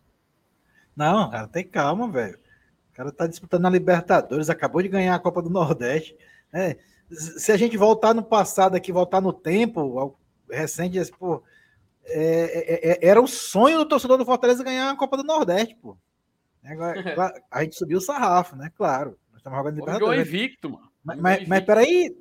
Não, 0.94 1.30
cara, 1.30 1.48
tem 1.48 1.64
calma, 1.66 2.06
velho. 2.10 2.38
O 2.92 2.96
cara 2.96 3.10
tá 3.10 3.26
disputando 3.26 3.64
a 3.66 3.70
Libertadores, 3.70 4.50
acabou 4.50 4.82
de 4.82 4.88
ganhar 4.88 5.14
a 5.14 5.18
Copa 5.18 5.40
do 5.40 5.48
Nordeste. 5.48 6.14
né? 6.52 6.76
Se 7.10 7.50
a 7.50 7.56
gente 7.56 7.76
voltar 7.78 8.12
no 8.14 8.22
passado 8.22 8.74
aqui, 8.76 8.92
voltar 8.92 9.20
no 9.22 9.32
tempo 9.32 9.98
ao- 9.98 10.18
recente, 10.50 10.98
esse, 10.98 11.10
pô, 11.10 11.42
é- 12.04 12.90
é- 12.90 12.90
é- 12.92 13.08
era 13.08 13.20
o 13.22 13.26
sonho 13.26 13.78
do 13.78 13.86
torcedor 13.88 14.18
do 14.18 14.24
Fortaleza 14.26 14.62
ganhar 14.62 14.90
a 14.90 14.96
Copa 14.96 15.16
do 15.16 15.24
Nordeste, 15.24 15.74
pô. 15.80 15.96
Agora, 17.12 17.42
a 17.50 17.62
gente 17.62 17.76
subiu 17.76 17.98
o 17.98 18.00
sarrafo, 18.00 18.56
né? 18.56 18.70
Claro. 18.76 19.18
Nós 19.30 19.38
estamos 19.38 19.58
jogando 19.58 19.76
Jogou 19.76 19.92
Libertadores. 19.92 20.28
invicto, 20.28 20.70
mano. 20.70 20.90
Mas, 21.04 21.16
Jogou 21.16 21.30
mas, 21.30 21.48
mas 21.48 21.64
peraí, 21.64 22.16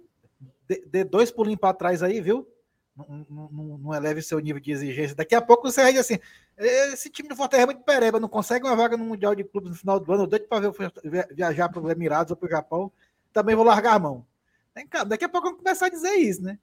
dê, 0.67 0.83
dê 0.85 1.03
dois 1.03 1.31
pulinhos 1.31 1.59
para 1.59 1.73
trás 1.73 2.03
aí, 2.03 2.19
viu? 2.19 2.47
Não, 2.95 3.25
não, 3.29 3.77
não- 3.79 3.93
eleve 3.93 4.21
seu 4.21 4.39
nível 4.39 4.61
de 4.61 4.71
exigência. 4.71 5.15
Daqui 5.15 5.33
a 5.33 5.41
pouco 5.41 5.71
você 5.71 5.81
vai 5.81 5.97
assim: 5.97 6.19
esse 6.57 7.09
time 7.09 7.27
do 7.27 7.35
Fortaleza 7.35 7.63
é 7.63 7.73
muito 7.73 7.83
pereba, 7.83 8.19
não 8.19 8.29
consegue 8.29 8.65
uma 8.65 8.75
vaga 8.75 8.95
no 8.95 9.05
Mundial 9.05 9.33
de 9.33 9.43
Clubes 9.43 9.71
no 9.71 9.75
final 9.75 9.99
do 9.99 10.13
ano, 10.13 10.23
eu 10.23 10.27
doido 10.27 10.47
para 10.47 10.71
viajar 11.31 11.69
para 11.69 11.81
os 11.81 11.91
Emirados 11.91 12.31
ou 12.31 12.37
para 12.37 12.45
o 12.45 12.49
Japão, 12.49 12.91
também 13.31 13.55
vou 13.55 13.65
largar 13.65 13.95
a 13.95 13.99
mão. 13.99 14.25
Vem 14.75 14.87
cá, 14.87 15.03
daqui 15.03 15.25
a 15.25 15.29
pouco 15.29 15.47
vamos 15.47 15.63
começar 15.63 15.87
a 15.87 15.89
dizer 15.89 16.13
isso, 16.13 16.43
né? 16.43 16.59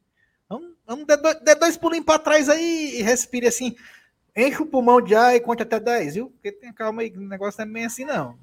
Vamos, 0.49 0.71
vamos 0.87 1.07
dar 1.07 1.17
dois, 1.17 1.59
dois 1.59 1.77
pulinhos 1.77 2.07
para 2.07 2.19
trás 2.19 2.49
aí 2.49 2.99
e 2.99 3.03
respire 3.03 3.47
assim. 3.47 3.75
Enche 4.37 4.63
o 4.63 4.67
pulmão 4.67 5.01
de 5.01 5.15
ar 5.15 5.35
e 5.35 5.41
conte 5.41 5.63
até 5.63 5.79
10, 5.81 6.15
viu? 6.15 6.31
Porque 6.31 6.53
tem 6.53 6.73
calma 6.73 7.03
aí, 7.03 7.11
que 7.11 7.19
o 7.19 7.23
negócio 7.23 7.61
não 7.65 7.71
é 7.71 7.75
bem 7.75 7.85
assim, 7.85 8.05
não. 8.05 8.39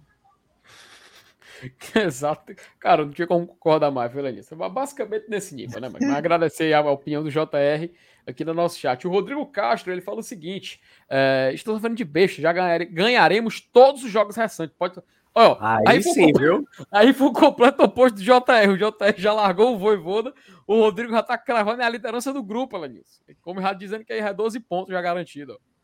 Exato. 1.95 2.53
Cara, 2.79 3.05
não 3.05 3.11
tinha 3.11 3.27
como 3.27 3.47
concordar 3.47 3.89
mais, 3.91 4.11
viu, 4.11 4.21
Lenilson? 4.21 4.55
Mas 4.55 4.71
Basicamente 4.71 5.25
nesse 5.27 5.55
nível, 5.55 5.81
né, 5.81 5.89
mano? 5.89 6.05
Mas 6.05 6.15
agradecer 6.17 6.73
a 6.73 6.81
opinião 6.81 7.23
do 7.23 7.31
JR 7.31 7.91
aqui 8.25 8.45
no 8.45 8.53
nosso 8.53 8.77
chat. 8.77 9.07
O 9.07 9.11
Rodrigo 9.11 9.45
Castro, 9.47 9.91
ele 9.91 10.01
fala 10.01 10.19
o 10.19 10.23
seguinte: 10.23 10.79
é, 11.09 11.51
estou 11.53 11.79
falando 11.79 11.97
de 11.97 12.05
besta, 12.05 12.41
já 12.41 12.51
ganhare- 12.53 12.85
ganharemos 12.85 13.59
todos 13.59 14.03
os 14.03 14.11
jogos 14.11 14.35
restantes. 14.35 14.75
Pode... 14.77 15.01
Ó, 15.33 15.57
Aí, 15.59 15.83
aí, 15.87 16.03
foi, 16.03 16.13
sim, 16.13 16.31
o- 16.35 16.39
viu? 16.39 16.67
aí 16.91 17.13
foi 17.13 17.27
o 17.27 17.33
completo 17.33 17.83
oposto 17.83 18.15
do 18.15 18.23
JR. 18.23 18.69
O 18.71 18.77
JR 18.77 19.15
já 19.17 19.33
largou 19.33 19.73
o 19.73 19.77
Voivoda, 19.79 20.33
o 20.67 20.79
Rodrigo 20.81 21.11
já 21.11 21.23
tá 21.23 21.37
cravando 21.37 21.81
a 21.81 21.89
liderança 21.89 22.31
do 22.33 22.43
grupo, 22.43 22.77
Lenilson. 22.77 23.21
Como 23.41 23.61
já 23.61 23.73
dizendo 23.73 24.03
que 24.05 24.13
aí 24.13 24.19
é 24.19 24.33
12 24.33 24.59
pontos 24.59 24.91
já 24.93 25.01
garantido, 25.01 25.53
ó. 25.53 25.76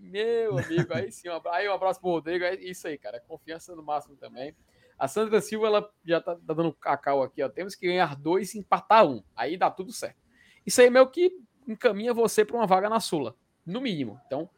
Meu 0.00 0.58
amigo, 0.58 0.94
aí 0.94 1.12
sim, 1.12 1.28
um 1.28 1.34
abra- 1.34 1.54
aí 1.54 1.68
um 1.68 1.72
abraço 1.72 2.00
pro 2.00 2.10
Rodrigo, 2.10 2.44
é 2.44 2.54
isso 2.54 2.88
aí, 2.88 2.96
cara, 2.96 3.20
confiança 3.20 3.74
no 3.76 3.82
máximo 3.82 4.16
também. 4.16 4.54
A 4.98 5.06
Sandra 5.06 5.40
Silva, 5.40 5.66
ela 5.66 5.90
já 6.04 6.20
tá, 6.20 6.34
tá 6.34 6.54
dando 6.54 6.72
cacau 6.72 7.22
aqui, 7.22 7.42
ó, 7.42 7.48
temos 7.48 7.74
que 7.74 7.86
ganhar 7.86 8.16
dois 8.16 8.54
e 8.54 8.58
empatar 8.58 9.06
um, 9.06 9.22
aí 9.36 9.56
dá 9.56 9.70
tudo 9.70 9.92
certo. 9.92 10.16
Isso 10.66 10.80
aí 10.80 10.90
meio 10.90 11.06
que 11.08 11.32
encaminha 11.68 12.12
você 12.14 12.44
para 12.44 12.56
uma 12.56 12.66
vaga 12.66 12.88
na 12.88 12.98
Sula, 13.00 13.36
no 13.64 13.80
mínimo. 13.80 14.20
Então, 14.26 14.48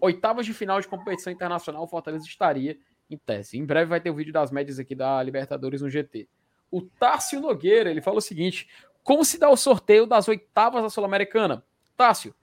oitavas 0.00 0.46
de 0.46 0.54
final 0.54 0.80
de 0.80 0.88
competição 0.88 1.32
internacional, 1.32 1.82
o 1.82 1.86
Fortaleza 1.88 2.24
estaria 2.26 2.78
em 3.10 3.16
tese. 3.18 3.58
Em 3.58 3.64
breve 3.64 3.88
vai 3.90 4.00
ter 4.00 4.10
o 4.10 4.14
vídeo 4.14 4.32
das 4.32 4.50
médias 4.50 4.78
aqui 4.78 4.94
da 4.94 5.22
Libertadores 5.22 5.82
no 5.82 5.90
GT. 5.90 6.28
O 6.70 6.80
Tássio 6.82 7.40
Nogueira, 7.40 7.90
ele 7.90 8.00
fala 8.00 8.18
o 8.18 8.22
seguinte, 8.22 8.68
como 9.02 9.24
se 9.24 9.38
dá 9.38 9.48
o 9.50 9.56
sorteio 9.56 10.06
das 10.06 10.26
oitavas 10.28 10.82
da 10.82 10.88
Sul-Americana? 10.90 11.64
Tássio, 11.96 12.34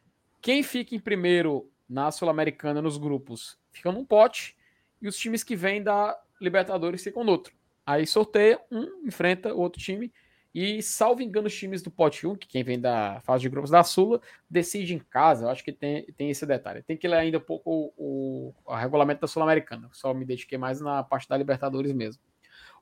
quem 0.41 0.64
fica 0.64 0.95
em 0.95 0.99
primeiro 0.99 1.69
na 1.92 2.10
Sul-Americana 2.10 2.82
nos 2.82 2.98
grupos 2.98 3.58
fica 3.70 3.92
num 3.92 4.06
pote 4.06 4.56
e 5.02 5.08
os 5.10 5.18
times 5.18 5.44
que 5.44 5.58
vêm 5.58 5.84
da 5.84 6.18
Libertadores 6.40 7.04
ficam 7.04 7.24
no 7.24 7.34
outro. 7.34 7.54
Aí 7.86 8.08
sorteia, 8.08 8.60
um 8.72 9.06
enfrenta 9.06 9.54
o 9.54 9.60
outro 9.60 9.82
time 9.82 10.12
e, 10.56 10.82
salvo 10.82 11.22
engano, 11.22 11.48
os 11.48 11.56
times 11.56 11.82
do 11.82 11.92
pote 11.92 12.26
1, 12.26 12.36
que 12.36 12.48
quem 12.48 12.64
vem 12.64 12.80
da 12.80 13.20
fase 13.22 13.42
de 13.42 13.50
grupos 13.50 13.72
da 13.72 13.84
Sula, 13.84 14.22
decide 14.50 14.94
em 14.94 15.00
casa. 15.00 15.46
Eu 15.46 15.50
acho 15.50 15.64
que 15.64 15.72
tem, 15.72 16.06
tem 16.18 16.30
esse 16.30 16.46
detalhe. 16.46 16.82
Tem 16.82 16.98
que 16.98 17.08
ler 17.08 17.18
ainda 17.18 17.38
um 17.38 17.42
pouco 17.42 17.94
o, 17.98 18.54
o 18.66 18.76
regulamento 18.76 19.22
da 19.22 19.28
Sul-Americana. 19.28 19.90
Só 19.94 20.14
me 20.14 20.26
dediquei 20.26 20.58
mais 20.58 20.82
na 20.82 21.04
parte 21.04 21.28
da 21.28 21.38
Libertadores 21.38 21.94
mesmo. 21.94 22.22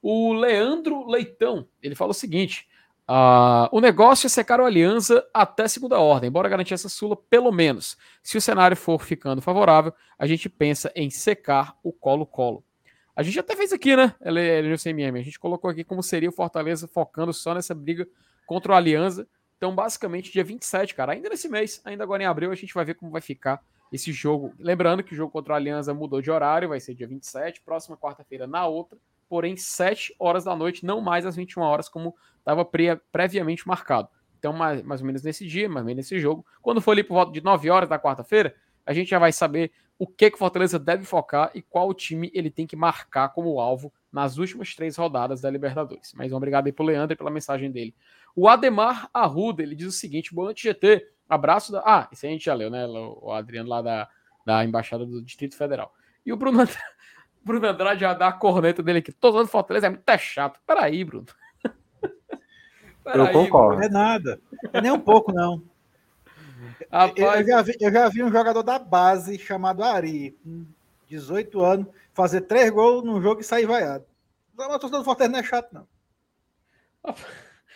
O 0.02 0.34
Leandro 0.34 1.07
Leitão, 1.07 1.68
ele 1.81 1.94
fala 1.94 2.11
o 2.11 2.14
seguinte: 2.14 2.68
Uh, 3.10 3.65
o 3.72 3.81
negócio 3.81 4.27
é 4.27 4.30
secar 4.30 4.61
o 4.61 4.65
Aliança 4.65 5.27
até 5.34 5.68
segunda 5.68 5.99
ordem, 5.99 6.30
bora 6.30 6.48
garantir 6.48 6.76
essa 6.76 6.88
Sula 6.88 7.15
pelo 7.15 7.52
menos. 7.52 7.98
Se 8.22 8.38
o 8.38 8.41
cenário 8.41 8.77
for 8.77 9.02
ficando 9.02 9.41
favorável, 9.41 9.91
a 10.19 10.27
gente 10.27 10.48
pensa 10.48 10.91
em 10.95 11.10
secar 11.10 11.76
o 11.81 11.91
Colo-Colo. 11.91 12.64
A 13.15 13.23
gente 13.23 13.40
até 13.40 13.56
fez 13.56 13.73
aqui, 13.73 13.95
né, 13.95 14.14
no 14.22 14.77
CMM, 14.77 15.18
a 15.18 15.23
gente 15.23 15.40
colocou 15.40 15.72
aqui 15.72 15.84
como 15.84 16.03
seria 16.03 16.30
o 16.30 16.31
Fortaleza 16.31 16.88
focando 16.88 17.34
só 17.34 17.56
nessa 17.56 17.73
briga 17.73 18.07
contra 18.45 18.73
o 18.73 18.76
Aliança. 18.76 19.27
Então, 19.57 19.73
basicamente, 19.73 20.31
dia 20.31 20.44
27, 20.44 20.94
cara, 20.94 21.14
ainda 21.14 21.30
nesse 21.30 21.49
mês, 21.49 21.81
ainda 21.84 22.03
agora 22.03 22.22
em 22.22 22.27
abril, 22.27 22.52
a 22.52 22.56
gente 22.56 22.76
vai 22.76 22.86
ver 22.86 22.94
como 22.94 23.11
vai 23.11 23.22
ficar 23.22 23.60
esse 23.91 24.11
jogo. 24.11 24.53
Lembrando 24.60 25.03
que 25.03 25.14
o 25.14 25.18
jogo 25.18 25.31
contra 25.31 25.53
o 25.53 25.56
Aliança 25.56 25.95
mudou 25.95 26.22
de 26.22 26.30
horário, 26.30 26.69
vai 26.69 26.80
ser 26.80 26.94
dia 26.94 27.07
27, 27.07 27.61
próxima 27.61 27.98
quarta-feira 27.98 28.45
na 28.45 28.68
outra, 28.68 28.99
porém 29.30 29.56
7 29.56 30.15
horas 30.19 30.43
da 30.43 30.56
noite, 30.56 30.85
não 30.85 30.99
mais 30.99 31.26
às 31.26 31.35
21 31.35 31.61
horas, 31.61 31.88
como 31.88 32.15
estava 32.39 32.65
pre 32.65 32.95
previamente 33.11 33.68
marcado. 33.68 34.10
Então, 34.38 34.51
mais, 34.51 34.81
mais 34.81 35.01
ou 35.01 35.07
menos 35.07 35.22
nesse 35.22 35.45
dia, 35.45 35.69
mais 35.69 35.84
ou 35.84 35.85
menos 35.85 35.97
nesse 35.97 36.19
jogo. 36.19 36.45
Quando 36.61 36.81
for 36.81 36.91
ali 36.91 37.03
por 37.03 37.14
volta 37.14 37.31
de 37.31 37.41
9 37.41 37.69
horas 37.69 37.88
da 37.88 37.99
quarta-feira, 37.99 38.56
a 38.85 38.93
gente 38.93 39.10
já 39.10 39.19
vai 39.19 39.31
saber 39.31 39.72
o 39.99 40.07
que, 40.07 40.30
que 40.31 40.35
o 40.35 40.39
Fortaleza 40.39 40.80
deve 40.80 41.03
focar 41.03 41.51
e 41.53 41.61
qual 41.61 41.93
time 41.93 42.31
ele 42.34 42.49
tem 42.49 42.65
que 42.65 42.76
marcar 42.76 43.30
como 43.30 43.60
alvo 43.60 43.93
nas 44.11 44.38
últimas 44.38 44.73
três 44.73 44.95
rodadas 44.95 45.41
da 45.41 45.49
Libertadores. 45.49 46.14
Mas 46.15 46.31
um 46.31 46.38
obrigado 46.38 46.65
aí 46.65 46.72
pro 46.72 46.85
Leandro 46.85 47.14
e 47.14 47.18
pela 47.18 47.30
mensagem 47.30 47.69
dele. 47.69 47.93
O 48.34 48.47
Ademar 48.47 49.10
Arruda, 49.14 49.61
ele 49.61 49.76
diz 49.76 49.88
o 49.88 49.91
seguinte, 49.91 50.34
boa 50.34 50.45
noite, 50.45 50.64
GT, 50.64 51.06
abraço 51.27 51.72
da... 51.72 51.81
Ah, 51.81 52.10
aí 52.10 52.30
a 52.30 52.31
gente 52.31 52.45
já 52.45 52.53
leu, 52.53 52.69
né? 52.69 52.88
O 52.88 53.31
Adriano 53.31 53.69
lá 53.69 53.81
da, 53.81 54.10
da 54.45 54.64
Embaixada 54.64 55.06
do 55.06 55.22
Distrito 55.22 55.56
Federal. 55.56 55.93
E 56.26 56.31
o 56.31 56.38
Bruno 56.38 56.60
Bruno 57.43 57.67
Andrade 57.67 58.01
já 58.01 58.13
dá 58.13 58.27
a 58.27 58.33
corneta 58.33 58.83
dele 58.83 58.99
aqui. 58.99 59.11
Todo 59.11 59.37
ano 59.37 59.47
Fortaleza 59.47 59.87
é 59.87 59.89
muito 59.89 60.17
chato. 60.17 60.59
Peraí, 60.65 61.03
Bruno. 61.03 61.25
Eu 63.05 63.31
concordo. 63.31 63.79
Não 63.79 63.85
é 63.85 63.89
nada. 63.89 64.39
É 64.71 64.81
nem 64.81 64.91
um 64.91 64.99
pouco, 64.99 65.31
não. 65.31 65.63
Rapaz, 66.91 67.39
eu, 67.41 67.47
já 67.47 67.61
vi, 67.61 67.77
eu 67.79 67.91
já 67.91 68.09
vi 68.09 68.23
um 68.23 68.31
jogador 68.31 68.63
da 68.63 68.79
base 68.79 69.37
chamado 69.37 69.83
Ari, 69.83 70.37
com 70.43 70.65
18 71.07 71.63
anos, 71.63 71.87
fazer 72.13 72.41
três 72.41 72.69
gols 72.69 73.03
num 73.03 73.21
jogo 73.21 73.41
e 73.41 73.43
sair 73.43 73.65
vaiado. 73.65 74.05
Mas 74.55 74.67
o 74.67 74.79
torcedor 74.79 74.99
do 74.99 75.05
Fortaleza 75.05 75.31
não 75.31 75.39
é 75.39 75.43
chato, 75.43 75.73
não. 75.73 75.87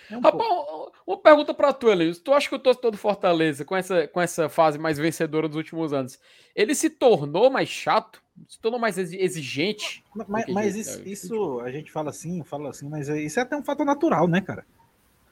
É 0.10 0.18
um 0.18 0.22
Rapaz, 0.22 0.44
pouco. 0.44 0.92
uma 1.08 1.18
pergunta 1.18 1.54
para 1.54 1.74
tu, 1.74 1.90
Elias. 1.90 2.20
Tu 2.20 2.34
acha 2.34 2.50
que 2.50 2.56
o 2.56 2.60
torcedor 2.60 2.92
do 2.92 2.98
Fortaleza, 2.98 3.64
com 3.64 3.76
essa, 3.76 4.08
com 4.08 4.20
essa 4.20 4.50
fase 4.50 4.78
mais 4.78 4.98
vencedora 4.98 5.48
dos 5.48 5.58
últimos 5.58 5.94
anos, 5.94 6.20
ele 6.56 6.76
se 6.76 6.90
tornou 6.90 7.50
mais 7.50 7.70
chato? 7.70 8.23
Se 8.48 8.60
tornou 8.60 8.80
mais 8.80 8.98
exigente. 8.98 10.04
Mas, 10.28 10.46
mas 10.48 10.76
isso, 10.76 11.02
isso, 11.08 11.60
a 11.62 11.72
gente 11.72 11.92
fala 11.92 12.10
assim, 12.10 12.44
fala 12.44 12.70
assim, 12.70 12.90
mas 12.90 13.08
isso 13.08 13.40
é 13.40 13.44
até 13.44 13.56
um 13.56 13.64
fator 13.64 13.86
natural, 13.86 14.28
né, 14.28 14.42
cara? 14.42 14.66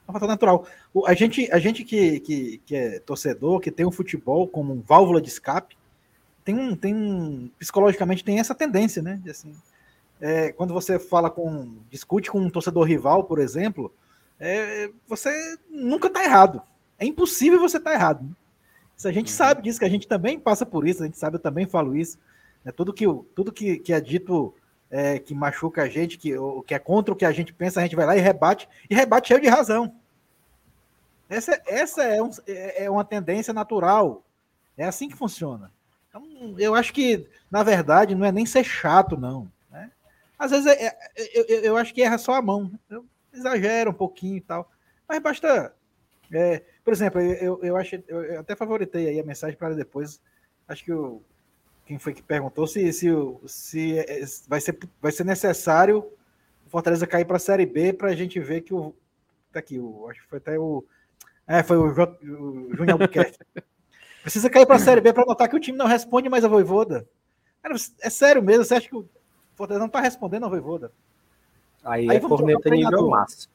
É 0.08 0.12
um 0.12 0.14
fator 0.14 0.28
natural. 0.28 0.68
O, 0.94 1.06
a 1.06 1.14
gente, 1.14 1.52
a 1.52 1.60
gente 1.60 1.84
que, 1.84 2.20
que, 2.20 2.58
que 2.66 2.76
é 2.76 3.00
torcedor, 3.00 3.60
que 3.60 3.72
tem 3.72 3.86
o 3.86 3.92
futebol 3.92 4.48
como 4.48 4.82
válvula 4.82 5.22
de 5.22 5.30
escape, 5.30 5.76
tem 6.44 6.56
um, 6.56 6.76
tem 6.76 6.96
um, 6.96 7.50
psicologicamente 7.60 8.24
tem 8.24 8.40
essa 8.40 8.56
tendência, 8.56 9.02
né? 9.02 9.20
De, 9.24 9.32
assim, 9.32 9.54
é, 10.20 10.52
quando 10.52 10.74
você 10.74 11.00
fala 11.00 11.30
com, 11.30 11.78
discute 11.90 12.30
com 12.30 12.40
um 12.40 12.50
torcedor 12.50 12.86
rival, 12.86 13.24
por 13.24 13.40
exemplo, 13.40 13.92
é, 14.40 14.92
você 15.08 15.58
nunca 15.70 16.08
está 16.08 16.24
errado. 16.24 16.62
É 17.00 17.06
impossível 17.06 17.60
você 17.60 17.78
estar 17.78 17.92
tá 17.92 17.96
errado. 17.96 18.36
Isso 18.96 19.08
a 19.08 19.12
gente 19.12 19.32
uhum. 19.32 19.38
sabe 19.38 19.64
disso, 19.64 19.80
que 19.80 19.86
a 19.86 19.90
gente 19.90 20.08
também 20.08 20.40
passa 20.40 20.64
por 20.66 20.88
isso, 20.88 21.02
a 21.02 21.06
gente 21.08 21.18
sabe, 21.18 21.38
eu 21.38 21.42
também 21.42 21.66
falo 21.66 21.96
isso. 21.96 22.20
Né? 22.64 22.72
Tudo, 22.72 22.94
que, 22.94 23.06
tudo 23.36 23.52
que, 23.52 23.78
que 23.78 23.94
é 23.94 24.02
dito 24.02 24.54
é, 24.90 25.18
que 25.18 25.34
machuca 25.34 25.84
a 25.84 25.90
gente, 25.90 26.18
que, 26.18 26.34
que 26.68 26.74
é 26.74 26.80
contra 26.80 27.14
o 27.14 27.18
que 27.18 27.26
a 27.26 27.32
gente 27.32 27.54
pensa, 27.54 27.80
a 27.80 27.84
gente 27.84 27.96
vai 27.96 28.06
lá 28.06 28.16
e 28.16 28.20
rebate, 28.20 28.68
e 28.90 28.96
rebate 28.96 29.30
cheio 29.30 29.42
de 29.42 29.48
razão. 29.48 29.96
Essa, 31.30 31.62
essa 31.66 32.04
é, 32.04 32.22
um, 32.22 32.30
é, 32.46 32.84
é 32.84 32.90
uma 32.90 33.06
tendência 33.06 33.54
natural. 33.54 34.22
É 34.78 34.84
assim 34.84 35.08
que 35.08 35.16
funciona. 35.16 35.72
Então, 36.10 36.26
eu 36.60 36.76
acho 36.76 36.92
que, 36.92 37.26
na 37.50 37.64
verdade, 37.64 38.16
não 38.16 38.26
é 38.26 38.32
nem 38.34 38.46
ser 38.46 38.66
chato, 38.66 39.16
não. 39.16 39.50
Né? 39.72 39.90
Às 40.38 40.52
vezes 40.52 40.68
é, 40.68 40.88
é, 40.88 40.98
eu, 41.34 41.60
eu, 41.62 41.78
acho 41.78 41.94
que 41.94 42.02
erra 42.02 42.18
só 42.18 42.34
a 42.34 42.42
mão. 42.42 42.70
Eu 42.90 43.06
exagero 43.34 43.92
um 43.92 43.94
pouquinho 43.94 44.38
e 44.38 44.42
tal. 44.42 44.70
Mas 45.08 45.20
basta. 45.20 45.74
É, 46.34 46.64
por 46.84 46.92
exemplo, 46.92 47.22
eu, 47.22 47.64
eu, 47.64 47.78
acho, 47.78 47.96
eu 48.08 48.40
até 48.42 48.54
favoritei 48.56 49.08
aí 49.08 49.20
a 49.20 49.24
mensagem 49.24 49.58
para 49.58 49.74
depois. 49.74 50.22
Acho 50.68 50.84
que 50.84 50.92
o, 50.92 51.22
quem 51.86 51.98
foi 52.00 52.14
que 52.14 52.22
perguntou 52.22 52.68
se, 52.68 52.92
se, 52.94 53.08
se 53.46 54.00
é, 54.00 54.24
vai, 54.48 54.62
ser, 54.62 54.78
vai 55.02 55.12
ser 55.12 55.24
necessário 55.26 56.00
o 56.66 56.70
Fortaleza 56.70 57.06
cair 57.06 57.26
para 57.26 57.38
a 57.38 57.40
Série 57.40 57.66
B 57.66 57.94
para 57.94 58.10
a 58.10 58.16
gente 58.16 58.40
ver 58.40 58.62
que 58.62 58.74
o. 58.74 58.94
Tá 59.52 59.60
aqui, 59.60 59.78
o, 59.78 60.08
acho 60.10 60.22
que 60.22 60.30
foi 60.30 60.38
até 60.38 60.58
o. 60.58 60.84
É, 61.46 61.62
foi 61.64 61.78
o, 61.78 61.94
J, 61.94 62.18
o 62.24 62.70
Júnior 62.76 62.92
Albuquerque. 62.92 63.38
Precisa 64.22 64.50
cair 64.50 64.66
para 64.66 64.76
a 64.76 64.80
Série 64.80 65.02
B 65.02 65.12
para 65.12 65.26
notar 65.26 65.50
que 65.50 65.56
o 65.56 65.60
time 65.60 65.78
não 65.78 65.88
responde 65.88 66.30
mais 66.30 66.46
a 66.46 66.48
Voivoda. 66.48 67.08
Cara, 67.62 67.76
é 68.02 68.10
sério 68.10 68.42
mesmo? 68.42 68.64
Você 68.64 68.76
acha 68.76 68.88
que 68.88 68.96
o 68.96 69.08
Fortaleza 69.56 69.80
não 69.80 69.88
está 69.88 70.00
respondendo 70.00 70.46
a 70.46 70.50
Voivoda? 70.50 70.92
Aí, 71.84 72.10
Aí 72.10 72.18
é 72.18 72.20
corneta 72.20 72.70
nível 72.70 73.10
máximo. 73.10 73.52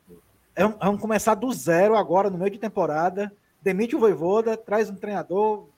É, 0.54 0.66
vamos 0.66 1.00
começar 1.00 1.34
do 1.34 1.52
zero 1.52 1.96
agora, 1.96 2.28
no 2.28 2.38
meio 2.38 2.50
de 2.50 2.58
temporada. 2.58 3.32
Demite 3.62 3.94
o 3.94 3.98
Voivoda, 3.98 4.56
traz 4.56 4.90
um 4.90 4.96
treinador, 4.96 5.68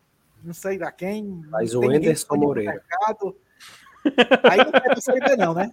não 0.42 0.54
sei 0.54 0.78
da 0.78 0.90
quem. 0.90 1.42
Faz 1.50 1.74
o 1.74 1.82
Anderson 1.82 2.36
Moreira. 2.36 2.82
Aí 4.50 4.58
não 4.58 4.72
quer 4.72 5.00
Série 5.00 5.20
B 5.20 5.36
não, 5.36 5.54
né? 5.54 5.70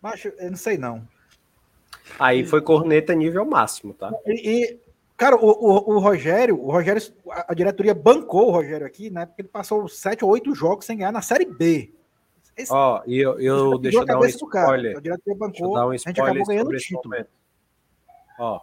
Mas 0.00 0.24
eu 0.24 0.50
não 0.50 0.56
sei 0.56 0.78
não. 0.78 1.06
Aí 2.18 2.44
foi 2.44 2.62
corneta 2.62 3.14
nível 3.14 3.44
máximo, 3.44 3.92
tá? 3.92 4.10
E, 4.26 4.50
e 4.50 4.80
Cara, 5.16 5.34
o, 5.36 5.46
o, 5.46 5.94
o, 5.94 5.98
Rogério, 5.98 6.60
o 6.62 6.70
Rogério, 6.70 7.02
a 7.48 7.54
diretoria 7.54 7.94
bancou 7.94 8.48
o 8.48 8.50
Rogério 8.50 8.86
aqui, 8.86 9.08
né? 9.08 9.24
Porque 9.24 9.40
ele 9.42 9.48
passou 9.48 9.88
sete 9.88 10.22
ou 10.22 10.30
oito 10.30 10.54
jogos 10.54 10.84
sem 10.84 10.98
ganhar 10.98 11.10
na 11.12 11.22
Série 11.22 11.46
B. 11.46 11.90
Ó, 12.70 12.98
oh, 12.98 13.10
e 13.10 13.18
eu, 13.18 13.40
eu 13.40 13.78
deixa 13.78 13.98
eu 13.98 14.04
dar 14.04 14.18
um 14.18 14.24
spoiler. 14.26 14.96
A 14.96 15.00
diretoria 15.00 15.38
bancou, 15.38 15.74
dar 15.74 15.86
um 15.86 15.90
a 15.90 15.96
gente 15.96 16.20
acabou 16.20 16.44
ganhando 16.44 16.68
o 16.68 16.76
título. 16.76 17.14
Ó, 18.38 18.60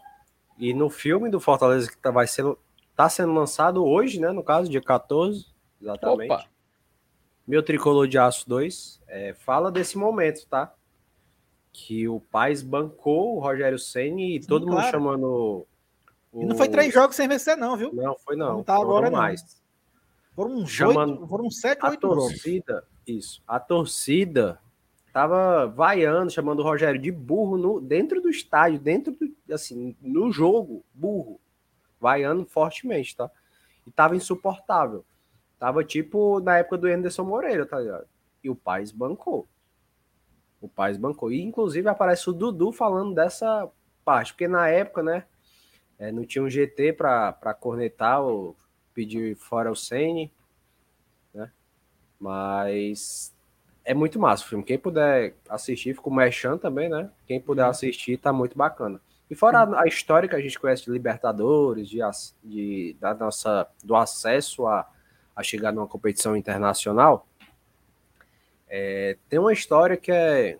e 0.60 0.74
no 0.76 0.92
filme 0.92 1.30
do 1.30 1.40
Fortaleza 1.40 1.90
que 1.90 1.98
tá, 1.98 2.12
vai 2.12 2.28
ser, 2.28 2.44
tá 2.96 3.10
sendo 3.10 3.34
lançado 3.34 3.86
hoje, 3.86 4.20
né? 4.20 4.32
No 4.32 4.44
caso, 4.44 4.70
dia 4.70 4.82
14, 4.82 5.48
exatamente. 5.82 6.32
Opa. 6.32 6.46
Meu 7.46 7.62
Tricolor 7.62 8.08
de 8.08 8.18
Aço 8.18 8.48
2, 8.48 9.02
é, 9.08 9.34
fala 9.34 9.72
desse 9.72 9.98
momento, 9.98 10.48
tá? 10.48 10.74
Que 11.72 12.08
o 12.08 12.20
Paz 12.20 12.62
bancou 12.62 13.36
o 13.36 13.40
Rogério 13.40 13.78
Senni 13.80 14.38
e 14.38 14.42
Sim, 14.42 14.48
todo 14.48 14.66
claro. 14.66 14.82
mundo 14.82 14.92
chamando 14.92 15.68
e 16.34 16.46
não 16.46 16.56
foi 16.56 16.68
três 16.68 16.92
jogos 16.92 17.16
sem 17.16 17.28
vencer, 17.28 17.56
não, 17.56 17.78
viu? 17.78 17.94
Não, 17.94 18.18
foi 18.18 18.36
não. 18.36 18.58
Não 18.58 18.64
tá 18.64 18.76
agora 18.76 19.12
mais. 19.12 19.42
Não. 19.42 19.64
Foram 20.36 20.56
uns 20.56 20.72
Chamando... 20.72 21.12
oito, 21.12 21.28
foram 21.28 21.52
sete, 21.52 21.86
oito 21.86 22.00
torcida, 22.00 22.74
jogos. 22.74 22.88
Isso. 23.06 23.44
A 23.48 23.60
torcida 23.60 24.60
tava 25.12 25.68
vaiando, 25.68 26.32
chamando 26.32 26.62
o 26.62 26.64
Rogério 26.64 27.00
de 27.00 27.12
burro 27.12 27.56
no, 27.56 27.80
dentro 27.80 28.20
do 28.20 28.30
estádio, 28.30 28.80
dentro 28.80 29.14
do, 29.14 29.32
assim, 29.54 29.96
no 30.02 30.32
jogo, 30.32 30.84
burro. 30.92 31.40
Vaiando 32.04 32.46
fortemente, 32.46 33.16
tá? 33.16 33.32
E 33.88 33.92
tava 33.92 34.14
insuportável. 34.14 35.06
Tava 35.58 35.86
tipo 35.86 36.42
na 36.42 36.58
época 36.58 36.78
do 36.78 36.88
Anderson 36.88 37.24
Moreira, 37.24 37.66
tá 37.66 37.80
ligado? 37.80 38.06
E 38.44 38.50
o 38.50 38.56
Paz 38.56 38.92
bancou. 38.92 39.48
O 40.60 40.68
Paz 40.68 40.98
bancou. 40.98 41.32
E 41.32 41.42
inclusive 41.42 41.88
aparece 41.88 42.30
o 42.30 42.34
Dudu 42.34 42.74
falando 42.74 43.16
dessa 43.16 43.72
parte, 44.04 44.34
porque 44.34 44.50
na 44.50 44.68
época, 44.68 45.02
né, 45.02 45.24
é, 45.98 46.12
não 46.12 46.26
tinha 46.26 46.44
um 46.44 46.50
GT 46.50 46.92
para 46.92 47.54
cornetar 47.58 48.22
ou 48.22 48.58
pedir 48.94 49.38
fora 49.38 49.72
o 49.72 49.76
Sene, 49.76 50.30
né? 51.34 51.50
Mas 52.20 53.34
é 53.86 53.94
muito 53.94 54.20
massa 54.20 54.44
o 54.44 54.48
filme. 54.50 54.66
Quem 54.66 54.78
puder 54.78 55.38
assistir, 55.48 55.96
fica 55.96 56.10
o 56.10 56.14
Merchan 56.14 56.58
também, 56.58 56.90
né? 56.90 57.10
Quem 57.26 57.40
puder 57.40 57.64
assistir, 57.64 58.18
tá 58.18 58.34
muito 58.34 58.58
bacana. 58.58 59.00
E 59.34 59.36
fora 59.36 59.64
a, 59.64 59.82
a 59.82 59.88
história 59.88 60.30
que 60.30 60.36
a 60.36 60.40
gente 60.40 60.60
conhece 60.60 60.86
de 60.86 60.92
Libertadores, 60.92 61.90
de, 61.90 61.98
de, 62.44 62.96
da 63.00 63.16
nossa, 63.16 63.68
do 63.84 63.96
acesso 63.96 64.68
a, 64.68 64.88
a 65.36 65.42
chegar 65.42 65.72
numa 65.72 65.88
competição 65.88 66.38
internacional, 66.38 67.28
é, 68.70 69.18
tem 69.28 69.40
uma 69.40 69.52
história 69.52 69.98
que 69.98 70.12
é 70.12 70.60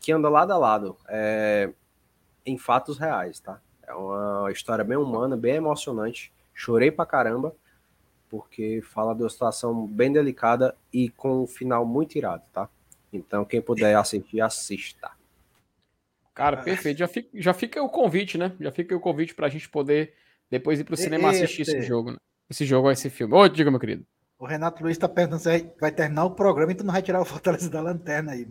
que 0.00 0.12
anda 0.12 0.30
lado 0.30 0.50
a 0.50 0.56
lado, 0.56 0.96
é, 1.10 1.70
em 2.46 2.56
fatos 2.56 2.96
reais, 2.96 3.38
tá? 3.38 3.60
É 3.86 3.92
uma 3.92 4.50
história 4.50 4.82
bem 4.82 4.96
humana, 4.96 5.36
bem 5.36 5.56
emocionante. 5.56 6.32
Chorei 6.54 6.90
pra 6.90 7.04
caramba, 7.04 7.54
porque 8.30 8.80
fala 8.80 9.14
de 9.14 9.22
uma 9.22 9.28
situação 9.28 9.86
bem 9.86 10.10
delicada 10.10 10.74
e 10.90 11.10
com 11.10 11.42
um 11.42 11.46
final 11.46 11.84
muito 11.84 12.16
irado, 12.16 12.44
tá? 12.50 12.66
Então, 13.12 13.44
quem 13.44 13.60
puder 13.60 13.94
assistir, 13.94 14.40
assista. 14.40 15.19
Cara, 16.34 16.58
perfeito. 16.58 16.98
Já 16.98 17.08
fica, 17.08 17.28
já 17.34 17.52
fica 17.52 17.82
o 17.82 17.88
convite, 17.88 18.38
né? 18.38 18.52
Já 18.60 18.70
fica 18.70 18.96
o 18.96 19.00
convite 19.00 19.34
pra 19.34 19.48
gente 19.48 19.68
poder 19.68 20.14
depois 20.50 20.80
ir 20.80 20.84
pro 20.84 20.96
cinema 20.96 21.30
assistir 21.30 21.62
esse 21.62 21.82
jogo, 21.82 22.12
né? 22.12 22.16
Esse 22.48 22.64
jogo, 22.64 22.90
esse 22.90 23.08
filme. 23.08 23.34
Ô, 23.34 23.46
diga, 23.48 23.70
meu 23.70 23.78
querido. 23.78 24.04
O 24.38 24.46
Renato 24.46 24.82
Luiz 24.82 24.96
tá 24.96 25.08
perguntando 25.08 25.42
se 25.42 25.70
vai 25.80 25.92
terminar 25.92 26.24
o 26.24 26.30
programa 26.30 26.72
e 26.72 26.74
tu 26.74 26.82
não 26.82 26.92
vai 26.92 27.02
tirar 27.02 27.20
o 27.20 27.24
Fortaleza 27.24 27.68
da 27.68 27.80
lanterna 27.80 28.32
aí. 28.32 28.48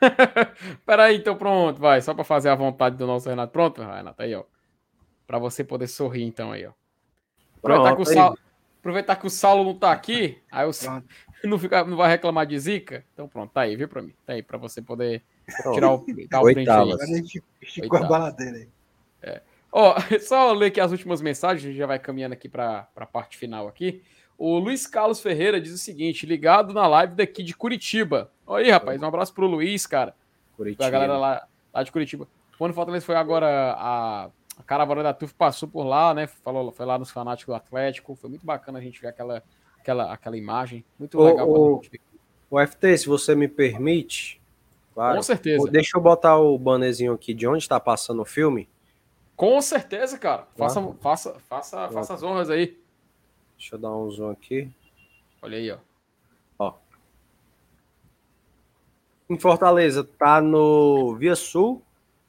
Peraí, 0.84 1.16
então 1.16 1.36
pronto, 1.36 1.80
vai. 1.80 2.00
Só 2.00 2.12
para 2.12 2.24
fazer 2.24 2.48
a 2.48 2.54
vontade 2.54 2.96
do 2.96 3.06
nosso 3.06 3.28
Renato. 3.28 3.52
Pronto, 3.52 3.80
Renato, 3.80 4.22
aí, 4.22 4.34
ó. 4.34 4.44
Para 5.26 5.38
você 5.38 5.62
poder 5.62 5.86
sorrir, 5.86 6.24
então, 6.24 6.52
aí, 6.52 6.66
ó. 6.66 6.72
Aproveitar, 7.58 7.94
pronto, 7.94 7.96
que, 7.96 8.02
o 8.02 8.14
Saulo, 8.14 8.38
aproveitar 8.78 9.16
que 9.16 9.26
o 9.26 9.30
Saulo 9.30 9.64
não 9.64 9.74
tá 9.74 9.92
aqui, 9.92 10.38
aí 10.50 10.66
o 10.66 10.72
Saulo 10.72 11.04
não, 11.44 11.58
fica, 11.58 11.84
não 11.84 11.96
vai 11.96 12.10
reclamar 12.10 12.46
de 12.46 12.58
zica. 12.58 13.04
Então 13.12 13.28
pronto, 13.28 13.52
tá 13.52 13.62
aí, 13.62 13.76
viu 13.76 13.88
para 13.88 14.02
mim. 14.02 14.14
Tá 14.24 14.32
aí, 14.34 14.42
para 14.42 14.58
você 14.58 14.80
poder. 14.80 15.22
Tirar 15.72 15.94
o, 15.94 16.04
dar 16.28 16.40
o 16.40 16.44
print 16.44 16.68
aí. 16.68 16.68
Agora 16.68 17.02
a 17.02 17.06
gente 17.06 17.42
esticou 17.60 17.98
a 17.98 18.02
baladeira 18.02 18.56
aí. 18.58 18.68
É. 19.22 19.40
Ó, 19.72 19.94
só 20.20 20.52
ler 20.52 20.66
aqui 20.66 20.80
as 20.80 20.92
últimas 20.92 21.20
mensagens, 21.20 21.64
a 21.64 21.68
gente 21.68 21.78
já 21.78 21.86
vai 21.86 21.98
caminhando 21.98 22.32
aqui 22.32 22.48
para 22.48 22.88
a 22.96 23.06
parte 23.06 23.36
final 23.36 23.68
aqui. 23.68 24.02
O 24.36 24.58
Luiz 24.58 24.86
Carlos 24.86 25.20
Ferreira 25.20 25.60
diz 25.60 25.72
o 25.72 25.78
seguinte: 25.78 26.24
ligado 26.24 26.72
na 26.72 26.86
live 26.86 27.14
daqui 27.14 27.42
de 27.42 27.54
Curitiba. 27.56 28.30
Olha 28.46 28.64
aí, 28.64 28.70
rapaz, 28.70 29.02
um 29.02 29.06
abraço 29.06 29.34
pro 29.34 29.46
Luiz, 29.46 29.86
cara. 29.86 30.14
Curitiba. 30.56 30.84
Pra 30.84 30.90
galera 30.90 31.18
lá, 31.18 31.46
lá 31.74 31.82
de 31.82 31.90
Curitiba. 31.90 32.28
Quando 32.56 32.72
o 32.72 32.74
Fortaleza 32.74 33.04
foi 33.04 33.14
agora, 33.14 33.74
a, 33.76 34.30
a 34.56 34.62
caravana 34.64 35.02
da 35.02 35.14
TUF 35.14 35.34
passou 35.34 35.68
por 35.68 35.84
lá, 35.84 36.14
né? 36.14 36.26
Falou, 36.26 36.72
foi 36.72 36.86
lá 36.86 36.98
nos 36.98 37.10
fanáticos 37.10 37.52
do 37.52 37.56
Atlético. 37.56 38.14
Foi 38.14 38.30
muito 38.30 38.44
bacana 38.44 38.78
a 38.78 38.82
gente 38.82 39.00
ver 39.00 39.08
aquela, 39.08 39.42
aquela, 39.78 40.12
aquela 40.12 40.36
imagem. 40.36 40.84
Muito 40.98 41.20
legal. 41.20 41.48
O, 41.48 41.80
o 42.50 42.66
FT, 42.66 42.98
se 42.98 43.06
você 43.06 43.34
me 43.34 43.48
permite. 43.48 44.37
Claro, 44.98 45.14
Com 45.14 45.22
certeza. 45.22 45.70
Deixa 45.70 45.96
eu 45.96 46.02
botar 46.02 46.38
o 46.38 46.58
bannerzinho 46.58 47.12
aqui 47.12 47.32
de 47.32 47.46
onde 47.46 47.58
está 47.58 47.78
passando 47.78 48.20
o 48.20 48.24
filme. 48.24 48.68
Com 49.36 49.62
certeza, 49.62 50.18
cara. 50.18 50.48
Faça, 50.56 50.82
faça, 51.00 51.38
faça, 51.48 51.88
faça 51.88 52.14
as 52.14 52.22
honras 52.24 52.50
aí. 52.50 52.76
Deixa 53.56 53.76
eu 53.76 53.78
dar 53.78 53.92
um 53.92 54.10
zoom 54.10 54.30
aqui. 54.30 54.68
Olha 55.40 55.56
aí, 55.56 55.70
ó. 55.70 55.78
Ó. 56.58 56.74
Em 59.30 59.38
Fortaleza, 59.38 60.02
tá 60.02 60.40
no 60.40 61.14
Via 61.14 61.36
Sul, 61.36 61.80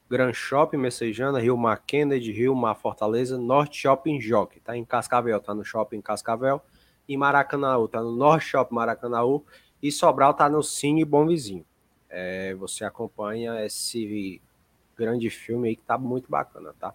Gran 0.08 0.32
Shopping, 0.32 0.78
Messejana, 0.78 1.40
Rio 1.40 1.58
Mar 1.58 1.82
Kennedy, 1.88 2.32
Rio 2.32 2.54
Mar 2.54 2.76
Fortaleza, 2.76 3.36
Norte 3.36 3.80
Shopping 3.80 4.22
Jockey, 4.22 4.60
tá 4.60 4.78
em 4.78 4.86
Cascavel, 4.86 5.40
tá 5.42 5.56
no 5.56 5.66
Shopping 5.66 6.02
Cascavel. 6.02 6.62
E 7.08 7.18
Maracanãú, 7.18 7.88
tá 7.88 8.00
no 8.00 8.12
Norte 8.12 8.46
Shopping 8.46 8.76
Maracanãú. 8.76 9.44
E 9.82 9.92
Sobral 9.92 10.36
tá 10.36 10.48
no 10.48 10.62
Cine 10.62 11.04
Bom 11.04 11.26
Vizinho. 11.26 11.66
É, 12.10 12.54
você 12.56 12.84
acompanha 12.84 13.64
esse 13.66 14.42
grande 14.98 15.30
filme 15.30 15.70
aí 15.70 15.76
que 15.76 15.84
tá 15.84 15.98
muito 15.98 16.30
bacana, 16.30 16.74
tá? 16.80 16.94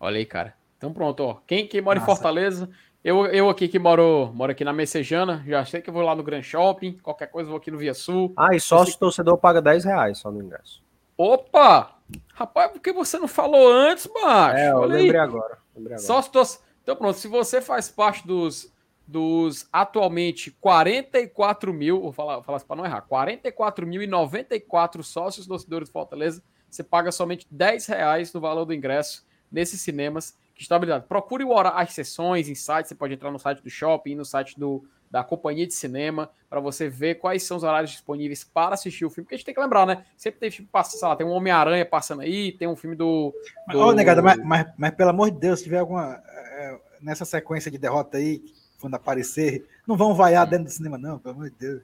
Olha 0.00 0.18
aí, 0.18 0.26
cara. 0.26 0.54
Então 0.76 0.92
pronto, 0.92 1.20
ó. 1.20 1.34
Quem, 1.46 1.66
quem 1.66 1.80
mora 1.80 1.98
Nossa. 1.98 2.10
em 2.10 2.14
Fortaleza 2.14 2.68
Eu, 3.02 3.26
eu 3.26 3.48
aqui 3.48 3.68
que 3.68 3.78
moro, 3.78 4.30
moro 4.34 4.52
aqui 4.52 4.64
na 4.64 4.72
Messejana, 4.72 5.42
já 5.46 5.64
sei 5.64 5.80
que 5.80 5.90
eu 5.90 5.94
vou 5.94 6.02
lá 6.02 6.14
no 6.14 6.22
Grand 6.22 6.42
Shopping, 6.42 6.98
qualquer 7.02 7.26
coisa 7.28 7.48
eu 7.48 7.52
vou 7.52 7.58
aqui 7.58 7.70
no 7.70 7.78
Via 7.78 7.94
Sul. 7.94 8.32
Ah, 8.36 8.54
e 8.54 8.60
sócio 8.60 8.98
torcedor 8.98 9.38
paga 9.38 9.62
10 9.62 9.84
reais 9.84 10.18
só 10.18 10.30
no 10.30 10.42
ingresso. 10.42 10.82
Opa! 11.16 11.96
Rapaz, 12.34 12.72
por 12.72 12.80
que 12.80 12.92
você 12.92 13.18
não 13.18 13.28
falou 13.28 13.70
antes, 13.70 14.08
macho? 14.12 14.56
É, 14.56 14.70
eu 14.70 14.84
lembrei 14.84 15.20
agora. 15.20 15.58
lembrei 15.76 15.96
agora. 15.96 16.06
Sócio 16.06 16.32
torcedor. 16.32 16.64
Então 16.82 16.96
pronto, 16.96 17.18
se 17.18 17.28
você 17.28 17.60
faz 17.62 17.88
parte 17.88 18.26
dos, 18.26 18.70
dos 19.06 19.68
atualmente 19.72 20.50
44 20.50 21.72
mil, 21.72 22.00
vou 22.00 22.12
falar, 22.12 22.34
vou 22.36 22.42
falar 22.42 22.56
assim 22.56 22.66
para 22.66 22.76
não 22.76 22.84
errar, 22.84 23.06
44.094 23.06 25.02
sócios 25.02 25.46
torcedores 25.46 25.88
do 25.88 25.92
Fortaleza, 25.92 26.42
você 26.70 26.82
paga 26.82 27.12
somente 27.12 27.46
10 27.50 27.86
reais 27.86 28.32
no 28.32 28.40
valor 28.40 28.64
do 28.64 28.74
ingresso 28.74 29.24
nesses 29.50 29.80
cinemas 29.80 30.36
que 30.54 30.62
estão 30.62 30.76
habilitados. 30.76 31.06
Procure 31.06 31.44
o 31.44 31.50
horário, 31.50 31.78
as 31.78 31.92
sessões 31.92 32.48
em 32.48 32.54
sites, 32.54 32.88
você 32.88 32.94
pode 32.94 33.14
entrar 33.14 33.30
no 33.30 33.38
site 33.38 33.62
do 33.62 33.70
shopping, 33.70 34.14
no 34.14 34.24
site 34.24 34.58
do, 34.58 34.84
da 35.10 35.22
companhia 35.22 35.66
de 35.66 35.74
cinema, 35.74 36.30
para 36.48 36.60
você 36.60 36.88
ver 36.88 37.16
quais 37.16 37.42
são 37.42 37.56
os 37.56 37.62
horários 37.62 37.90
disponíveis 37.90 38.42
para 38.42 38.74
assistir 38.74 39.04
o 39.04 39.10
filme, 39.10 39.24
porque 39.24 39.34
a 39.34 39.38
gente 39.38 39.46
tem 39.46 39.54
que 39.54 39.60
lembrar, 39.60 39.86
né? 39.86 40.04
Sempre 40.16 40.40
tem 40.40 40.50
filme 40.50 40.68
passando, 40.72 40.98
sei 40.98 41.08
lá, 41.08 41.16
tem 41.16 41.26
um 41.26 41.30
Homem-Aranha 41.30 41.84
passando 41.84 42.22
aí, 42.22 42.52
tem 42.52 42.66
um 42.66 42.76
filme 42.76 42.96
do. 42.96 43.34
do... 43.70 43.78
Ô, 43.78 43.92
negada, 43.92 44.22
mas, 44.22 44.38
mas, 44.44 44.66
mas 44.76 44.90
pelo 44.92 45.10
amor 45.10 45.30
de 45.30 45.38
Deus, 45.38 45.58
se 45.58 45.64
tiver 45.64 45.78
alguma. 45.78 46.22
é, 46.54 46.80
nessa 47.00 47.24
sequência 47.24 47.70
de 47.70 47.78
derrota 47.78 48.16
aí, 48.16 48.42
quando 48.84 48.94
aparecer, 48.96 49.64
não 49.86 49.96
vão 49.96 50.14
vaiar 50.14 50.46
dentro 50.46 50.66
do 50.66 50.70
cinema, 50.70 50.98
não, 50.98 51.18
pelo 51.18 51.34
amor 51.36 51.48
de 51.48 51.56
Deus. 51.56 51.82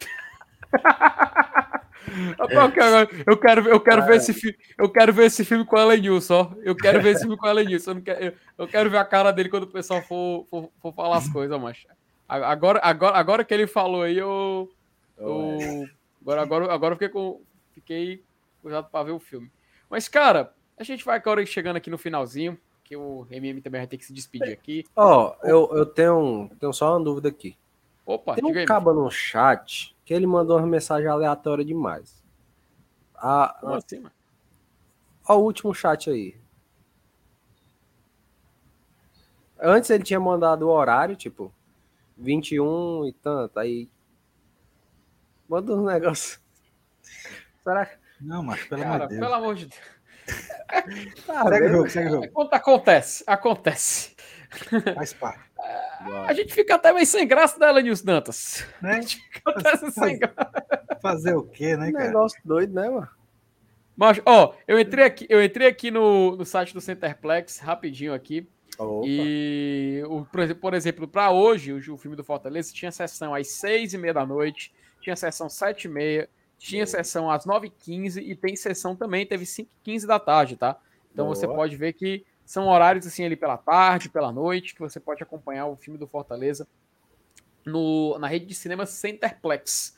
Eu 2.50 2.72
quero, 2.72 3.22
eu 3.26 3.36
quero, 3.38 3.62
ver- 3.62 3.70
eu 3.72 3.80
quero 3.80 4.04
ver 4.06 4.16
esse 4.16 4.32
filme. 4.32 4.56
Eu 4.76 4.90
quero 4.90 5.12
ver 5.12 5.26
esse 5.26 5.44
filme 5.44 5.64
com 5.64 5.76
a 5.76 5.82
Ellen 5.82 6.00
Nilson, 6.00 6.34
ó. 6.34 6.52
Eu 6.62 6.74
quero 6.74 7.00
ver 7.00 7.10
esse 7.10 7.20
filme 7.22 7.36
com 7.36 7.46
a 7.46 7.50
Ellen 7.50 7.66
Nilson. 7.66 7.90
Eu, 7.90 7.94
não 7.94 8.02
quero, 8.02 8.24
eu, 8.24 8.32
eu 8.58 8.66
quero 8.68 8.90
ver 8.90 8.96
a 8.98 9.04
cara 9.04 9.30
dele 9.30 9.48
quando 9.48 9.64
o 9.64 9.68
pessoal 9.68 10.02
for, 10.02 10.44
for, 10.50 10.70
for 10.80 10.92
falar 10.94 11.18
as 11.18 11.28
coisas, 11.28 11.60
macho. 11.60 11.86
A- 12.28 12.50
Agora, 12.50 12.80
agora, 12.82 13.16
agora 13.16 13.44
que 13.44 13.52
ele 13.54 13.66
falou 13.66 14.02
aí, 14.02 14.16
eu. 14.18 14.68
eu 15.18 15.86
agora, 16.22 16.42
agora, 16.42 16.72
agora 16.72 16.92
eu 16.94 16.96
fiquei 16.96 17.08
com. 17.10 17.40
Fiquei 17.74 18.22
cuidado 18.62 18.88
pra 18.90 19.02
ver 19.04 19.12
o 19.12 19.20
filme. 19.20 19.50
Mas, 19.88 20.08
cara, 20.08 20.52
a 20.78 20.82
gente 20.82 21.04
vai 21.04 21.16
agora 21.16 21.44
chegando 21.46 21.76
aqui 21.76 21.90
no 21.90 21.98
finalzinho. 21.98 22.58
Que 22.90 22.96
o 22.96 23.24
MM 23.30 23.60
também 23.62 23.82
vai 23.82 23.86
ter 23.86 23.96
que 23.98 24.04
se 24.04 24.12
despedir 24.12 24.52
aqui. 24.52 24.84
Ó, 24.96 25.36
eu, 25.44 25.70
eu 25.76 25.86
tenho, 25.86 26.50
tenho 26.58 26.72
só 26.72 26.96
uma 26.96 27.04
dúvida 27.04 27.28
aqui. 27.28 27.56
Opa, 28.04 28.34
Tem 28.34 28.42
diga 28.44 28.58
um 28.58 28.60
aí. 28.62 28.66
caba 28.66 28.92
no 28.92 29.08
chat 29.08 29.96
que 30.04 30.12
ele 30.12 30.26
mandou 30.26 30.58
uma 30.58 30.66
mensagem 30.66 31.06
aleatória 31.06 31.64
demais. 31.64 32.20
A, 33.14 33.56
Como 33.60 33.74
a, 33.74 33.76
assim, 33.76 34.00
mano? 34.00 34.12
ó, 35.28 35.36
o 35.36 35.44
último 35.44 35.72
chat 35.72 36.10
aí. 36.10 36.36
Antes 39.60 39.88
ele 39.90 40.02
tinha 40.02 40.18
mandado 40.18 40.66
o 40.66 40.70
horário, 40.72 41.14
tipo, 41.14 41.54
21 42.18 43.06
e 43.06 43.12
tanto. 43.12 43.56
Aí. 43.60 43.88
Manda 45.48 45.76
um 45.76 45.84
negócio. 45.84 46.40
Será 47.62 47.86
que. 47.86 47.96
Não, 48.20 48.42
mas 48.42 48.64
pelo 48.66 48.82
amor 48.82 48.92
Cara, 48.98 49.04
de 49.06 49.10
Deus. 49.14 49.20
pelo 49.20 49.34
amor 49.34 49.54
de 49.54 49.66
Deus. 49.66 49.80
Tá 51.26 51.44
Segue 51.48 51.66
o 51.66 51.68
jogo, 51.70 51.90
segue 51.90 52.08
o 52.08 52.10
jogo. 52.12 52.48
Acontece, 52.52 53.24
acontece. 53.26 54.14
Faz 54.94 55.12
parte. 55.12 55.40
A 56.26 56.32
gente 56.32 56.54
fica 56.54 56.76
até 56.76 56.92
meio 56.92 57.04
sem 57.04 57.26
graça 57.28 57.58
dela, 57.58 57.82
Nilson 57.82 58.04
Dantas. 58.06 58.66
Né? 58.80 59.00
Acontece 59.44 59.90
sem 59.90 60.18
graça. 60.18 60.50
Fazer 61.02 61.34
o 61.36 61.42
quê, 61.42 61.76
né, 61.76 61.86
Que 61.88 61.92
cara? 61.92 62.06
negócio 62.06 62.40
doido, 62.44 62.72
né, 62.72 62.88
mano? 62.88 63.08
Mas, 63.94 64.18
ó, 64.24 64.54
eu 64.66 64.80
entrei 64.80 65.04
aqui, 65.04 65.26
eu 65.28 65.44
entrei 65.44 65.66
aqui 65.68 65.90
no, 65.90 66.36
no 66.36 66.44
site 66.46 66.72
do 66.72 66.80
Centerplex, 66.80 67.58
rapidinho 67.58 68.14
aqui. 68.14 68.48
Opa. 68.78 69.04
E, 69.06 70.02
o, 70.08 70.24
por 70.24 70.40
exemplo- 70.40 70.60
por 70.62 70.72
exemplo, 70.74 71.06
para 71.06 71.30
hoje, 71.30 71.72
o, 71.74 71.94
o 71.94 71.98
filme 71.98 72.16
do 72.16 72.24
Fortaleza 72.24 72.72
tinha 72.72 72.90
sessão 72.90 73.34
às 73.34 73.48
seis 73.48 73.92
e 73.92 73.98
meia 73.98 74.14
da 74.14 74.24
noite, 74.24 74.72
tinha 75.02 75.14
sessão 75.14 75.50
sete 75.50 75.84
e 75.84 75.88
meia, 75.90 76.30
tinha 76.60 76.86
sessão 76.86 77.30
às 77.30 77.46
nove 77.46 77.68
e 77.68 77.70
quinze 77.70 78.20
e 78.20 78.36
tem 78.36 78.54
sessão 78.54 78.94
também, 78.94 79.26
teve 79.26 79.46
cinco 79.46 79.70
e 79.80 79.82
quinze 79.82 80.06
da 80.06 80.20
tarde, 80.20 80.56
tá? 80.56 80.78
Então 81.10 81.26
você 81.26 81.46
Boa. 81.46 81.56
pode 81.56 81.74
ver 81.74 81.94
que 81.94 82.24
são 82.44 82.68
horários 82.68 83.06
assim 83.06 83.24
ali 83.24 83.34
pela 83.34 83.56
tarde, 83.56 84.10
pela 84.10 84.30
noite, 84.30 84.74
que 84.74 84.80
você 84.80 85.00
pode 85.00 85.22
acompanhar 85.22 85.66
o 85.66 85.76
filme 85.76 85.98
do 85.98 86.06
Fortaleza 86.06 86.68
no, 87.64 88.18
na 88.18 88.26
rede 88.26 88.44
de 88.44 88.54
cinema 88.54 88.84
Centerplex. 88.84 89.96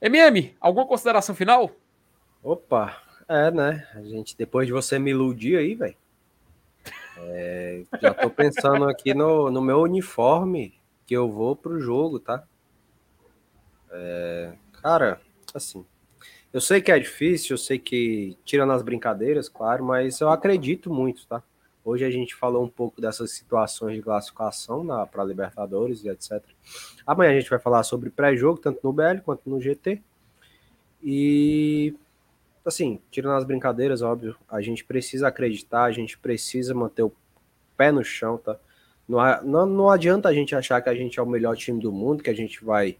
MM, 0.00 0.56
alguma 0.60 0.86
consideração 0.86 1.34
final? 1.34 1.72
Opa, 2.44 2.96
é, 3.28 3.50
né? 3.50 3.88
A 3.94 4.02
gente, 4.02 4.36
depois 4.36 4.68
de 4.68 4.72
você 4.72 5.00
me 5.00 5.10
iludir 5.10 5.58
aí, 5.58 5.74
velho. 5.74 5.96
é, 7.18 7.82
já 8.00 8.14
tô 8.14 8.30
pensando 8.30 8.88
aqui 8.88 9.14
no, 9.14 9.50
no 9.50 9.60
meu 9.60 9.80
uniforme 9.80 10.78
que 11.04 11.14
eu 11.14 11.28
vou 11.28 11.56
pro 11.56 11.80
jogo, 11.80 12.20
tá? 12.20 12.46
É, 13.90 14.52
cara, 14.80 15.20
assim, 15.52 15.84
eu 16.54 16.60
sei 16.60 16.80
que 16.80 16.92
é 16.92 16.98
difícil, 17.00 17.54
eu 17.54 17.58
sei 17.58 17.80
que 17.80 18.38
tira 18.44 18.64
nas 18.64 18.80
brincadeiras, 18.80 19.48
claro, 19.48 19.84
mas 19.84 20.20
eu 20.20 20.30
acredito 20.30 20.88
muito, 20.88 21.26
tá? 21.26 21.42
Hoje 21.84 22.04
a 22.04 22.10
gente 22.12 22.32
falou 22.32 22.62
um 22.64 22.68
pouco 22.68 23.00
dessas 23.00 23.32
situações 23.32 23.96
de 23.96 24.02
classificação 24.02 24.86
para 25.10 25.24
Libertadores 25.24 26.04
e 26.04 26.08
etc. 26.08 26.40
Amanhã 27.04 27.32
a 27.32 27.34
gente 27.34 27.50
vai 27.50 27.58
falar 27.58 27.82
sobre 27.82 28.08
pré-jogo, 28.08 28.60
tanto 28.60 28.78
no 28.84 28.92
BL 28.92 29.18
quanto 29.24 29.50
no 29.50 29.60
GT. 29.60 30.00
E 31.02 31.92
assim, 32.64 33.00
tirando 33.10 33.36
as 33.36 33.44
brincadeiras, 33.44 34.00
óbvio, 34.00 34.36
a 34.48 34.60
gente 34.60 34.84
precisa 34.84 35.26
acreditar, 35.26 35.82
a 35.82 35.92
gente 35.92 36.16
precisa 36.16 36.72
manter 36.72 37.02
o 37.02 37.12
pé 37.76 37.90
no 37.90 38.04
chão, 38.04 38.38
tá? 38.38 38.56
Não, 39.08 39.42
não, 39.42 39.66
não 39.66 39.90
adianta 39.90 40.28
a 40.28 40.32
gente 40.32 40.54
achar 40.54 40.80
que 40.80 40.88
a 40.88 40.94
gente 40.94 41.18
é 41.18 41.22
o 41.22 41.26
melhor 41.26 41.56
time 41.56 41.80
do 41.80 41.90
mundo, 41.90 42.22
que 42.22 42.30
a 42.30 42.34
gente 42.34 42.64
vai 42.64 42.96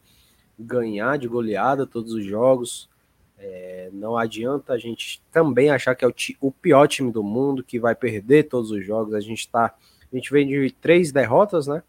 ganhar 0.59 1.17
de 1.19 1.29
goleada 1.29 1.87
todos 1.87 2.13
os 2.13 2.25
jogos. 2.25 2.93
É, 3.37 3.91
não 3.93 4.17
adianta 4.17 4.73
a 4.73 4.79
gente 4.79 5.23
também 5.33 5.71
achar 5.71 5.95
que 5.95 6.05
é 6.05 6.09
o, 6.09 6.15
o 6.41 6.53
pior 6.53 6.87
time 6.87 7.11
do 7.11 7.23
mundo, 7.23 7.65
que 7.65 7.79
vai 7.79 7.95
perder 7.95 8.45
todos 8.45 8.71
os 8.71 8.85
jogos. 8.85 9.15
A 9.15 9.21
gente 9.21 9.49
tá. 9.49 9.75
A 10.13 10.17
gente 10.17 10.31
vem 10.31 10.47
de 10.47 10.71
três 10.73 11.11
derrotas, 11.11 11.67
né? 11.67 11.83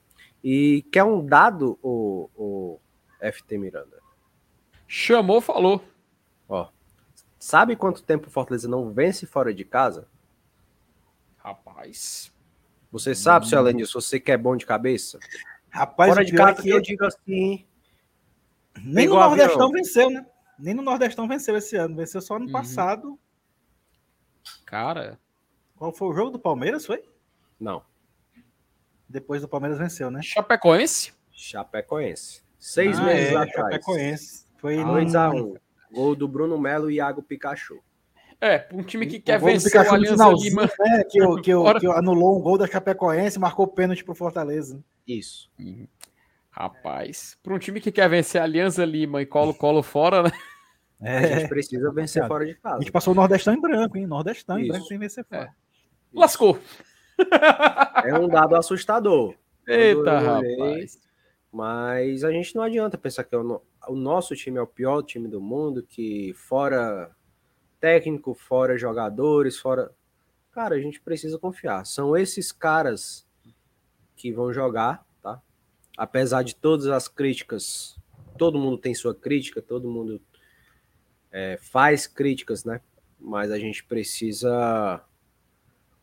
E 0.44 0.84
quer 0.92 1.04
um 1.04 1.26
dado, 1.26 1.78
o, 1.82 2.30
o 2.36 2.80
FT 3.20 3.58
Miranda. 3.58 4.00
Chamou, 4.88 5.42
falou. 5.42 5.84
Ó, 6.48 6.70
sabe 7.40 7.76
quanto 7.76 8.04
tempo 8.04 8.28
o 8.28 8.32
Fortaleza 8.32 8.68
não 8.68 8.92
vence 8.92 9.26
fora 9.26 9.54
de 9.54 9.64
casa? 9.64 10.08
Rapaz. 11.38 12.32
Você 12.92 13.14
sabe, 13.14 13.48
seu 13.48 13.60
Alain, 13.60 13.84
se 13.86 13.94
você 13.94 14.20
que 14.20 14.32
é 14.32 14.38
bom 14.38 14.56
de 14.56 14.66
cabeça? 14.66 15.20
Rapaz, 15.70 16.10
fora 16.10 16.22
o 16.22 16.26
de 16.26 16.34
é 16.34 16.38
casa 16.38 16.62
que 16.62 16.70
eu 16.70 16.82
digo 16.82 17.06
assim, 17.06 17.66
nem 18.82 19.06
avião. 19.06 19.30
Nordestão 19.30 19.72
venceu, 19.72 20.10
né? 20.10 20.26
Nem 20.58 20.74
no 20.74 20.82
Nordestão 20.82 21.28
venceu 21.28 21.56
esse 21.58 21.76
ano. 21.76 21.96
Venceu 21.96 22.22
só 22.22 22.36
ano 22.36 22.46
Uhum. 22.46 22.52
passado. 22.52 23.20
Cara, 24.66 25.20
Qual 25.76 25.92
foi 25.92 26.08
o 26.08 26.14
jogo 26.14 26.32
do 26.32 26.40
Palmeiras, 26.40 26.86
foi? 26.86 27.04
não, 27.60 27.84
Depois 29.08 29.42
do 29.42 29.48
Palmeiras 29.48 29.78
venceu, 29.78 30.10
né? 30.10 30.20
Chapecoense? 30.24 31.14
Chapecoense. 31.32 32.42
Seis 32.60 32.98
Ah, 32.98 33.04
meses 33.04 33.32
é, 33.34 33.36
atrás. 33.36 33.52
Chapecoense. 33.76 34.46
Foi 34.58 34.78
no- 34.78 34.94
2x1. 34.94 35.56
Gol 35.94 36.16
do 36.16 36.28
Bruno 36.28 36.58
Melo 36.60 36.90
e 36.90 36.96
Iago 36.96 37.22
Pikachu. 37.22 37.80
É, 38.42 38.68
um 38.74 38.82
time 38.84 39.06
que 39.06 39.20
quer 39.20 39.40
vencer 39.40 39.72
Pikachu 39.72 39.92
o 39.92 39.94
Aliança 39.96 40.30
Lima. 40.34 40.64
né, 40.80 41.04
que, 41.04 41.20
que, 41.42 41.80
que 41.80 41.88
anulou 41.88 42.38
um 42.38 42.42
gol 42.42 42.58
da 42.58 42.68
Chapecoense 42.68 43.38
e 43.38 43.40
marcou 43.40 43.68
pênalti 43.68 44.04
pro 44.04 44.16
Fortaleza. 44.16 44.84
Isso. 45.08 45.50
Rapaz, 46.58 47.38
pra 47.44 47.54
um 47.54 47.60
time 47.60 47.82
que 47.82 47.92
quer 47.92 48.10
vencer 48.10 48.40
a 48.40 48.46
Aliança 48.46 48.86
Lima 48.86 49.22
e 49.22 49.26
Colo-Colo 49.26 49.84
fora, 49.84 50.24
né? 50.24 50.32
A 51.02 51.22
gente 51.28 51.44
É, 51.44 51.48
precisa 51.50 51.92
vencer 51.92 52.22
Cara, 52.22 52.34
fora 52.34 52.46
de 52.46 52.52
a 52.54 52.56
casa. 52.56 52.80
gente 52.82 52.92
passou 52.94 53.12
o 53.12 53.16
Nordestão 53.16 53.54
em 53.54 53.60
branco, 53.60 53.98
hein? 53.98 54.08
Nordestão 54.08 54.58
em 54.58 54.62
Isso. 54.64 54.72
branco 54.72 54.86
sem 54.88 54.98
vencer 54.98 55.26
fora. 55.26 55.54
Lascou. 56.14 56.58
É 58.06 58.18
um 58.18 58.30
dado 58.30 58.56
assustador. 58.56 59.36
Eita, 59.68 60.00
olhei- 60.40 60.56
rapaz. 60.58 61.02
Mas 61.52 62.24
a 62.24 62.32
gente 62.32 62.56
não 62.56 62.64
adianta 62.64 62.98
pensar 62.98 63.26
que 63.26 63.36
é 63.36 63.38
o, 63.38 63.44
no- 63.44 63.62
o 63.90 63.96
nosso 63.96 64.34
time 64.36 64.58
é 64.58 64.62
o 64.62 64.68
pior 64.68 65.02
time 65.04 65.28
do 65.28 65.42
mundo, 65.42 65.84
que 65.84 66.34
fora 66.36 67.12
técnico, 67.82 68.34
fora 68.34 68.78
jogadores, 68.78 69.58
fora. 69.60 69.92
Cara, 70.52 70.76
a 70.76 70.80
gente 70.80 71.02
precisa 71.02 71.38
confiar. 71.38 71.86
São 71.86 72.16
esses 72.16 72.54
caras 72.54 73.28
que 74.16 74.32
vão 74.32 74.54
jogar? 74.54 75.05
Apesar 75.98 76.44
de 76.44 76.56
todas 76.56 76.88
as 76.88 77.08
críticas, 77.08 77.98
todo 78.38 78.60
mundo 78.60 78.78
tem 78.78 78.94
sua 78.94 79.16
crítica, 79.16 79.62
todo 79.62 79.90
mundo 79.90 80.22
é, 81.32 81.58
faz 81.58 82.08
críticas, 82.08 82.64
né? 82.66 82.82
Mas 83.20 83.52
a 83.52 83.58
gente 83.58 83.84
precisa 83.84 85.02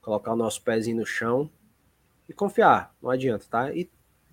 colocar 0.01 0.33
o 0.33 0.37
nosso 0.37 0.63
pezinho 0.63 0.99
no 0.99 1.07
chão 1.07 1.51
e 2.29 2.33
confiar, 2.33 2.95
não 3.03 3.11
adianta, 3.11 3.47
tá? 3.49 3.73
E 3.73 3.91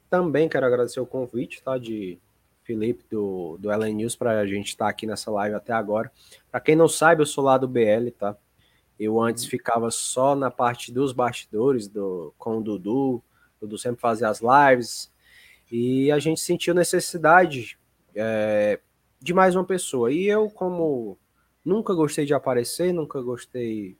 também 0.10 0.50
quero 0.50 0.66
agradecer 0.66 1.00
o 1.00 1.06
convite, 1.06 1.62
tá? 1.62 1.78
De 1.78 2.20
Felipe 2.64 3.04
do, 3.10 3.58
do 3.60 3.70
LN 3.72 3.94
News 3.96 4.16
para 4.16 4.40
a 4.40 4.46
gente 4.46 4.70
estar 4.70 4.88
aqui 4.88 5.06
nessa 5.06 5.30
live 5.32 5.56
até 5.56 5.74
agora. 5.74 6.12
Para 6.52 6.60
quem 6.60 6.76
não 6.76 6.88
sabe, 6.88 7.22
eu 7.22 7.26
sou 7.26 7.44
lá 7.44 7.58
do 7.58 7.68
BL, 7.68 8.12
tá? 8.18 8.36
Eu 9.00 9.20
antes 9.22 9.46
ficava 9.46 9.90
só 9.92 10.36
na 10.36 10.52
parte 10.52 10.92
dos 10.92 11.14
bastidores 11.14 11.88
do, 11.88 12.34
com 12.38 12.58
o 12.58 12.62
Dudu. 12.62 13.16
O 13.16 13.24
Dudu 13.62 13.78
sempre 13.78 14.02
fazia 14.02 14.28
as 14.28 14.42
lives. 14.42 15.12
E 15.72 16.12
a 16.12 16.20
gente 16.20 16.40
sentiu 16.40 16.74
necessidade 16.74 17.78
é, 18.16 18.80
de 19.22 19.34
mais 19.34 19.56
uma 19.56 19.64
pessoa. 19.64 20.12
E 20.12 20.26
eu, 20.26 20.50
como 20.50 21.18
nunca 21.64 21.94
gostei 21.94 22.26
de 22.26 22.34
aparecer, 22.34 22.94
nunca 22.94 23.22
gostei. 23.22 23.98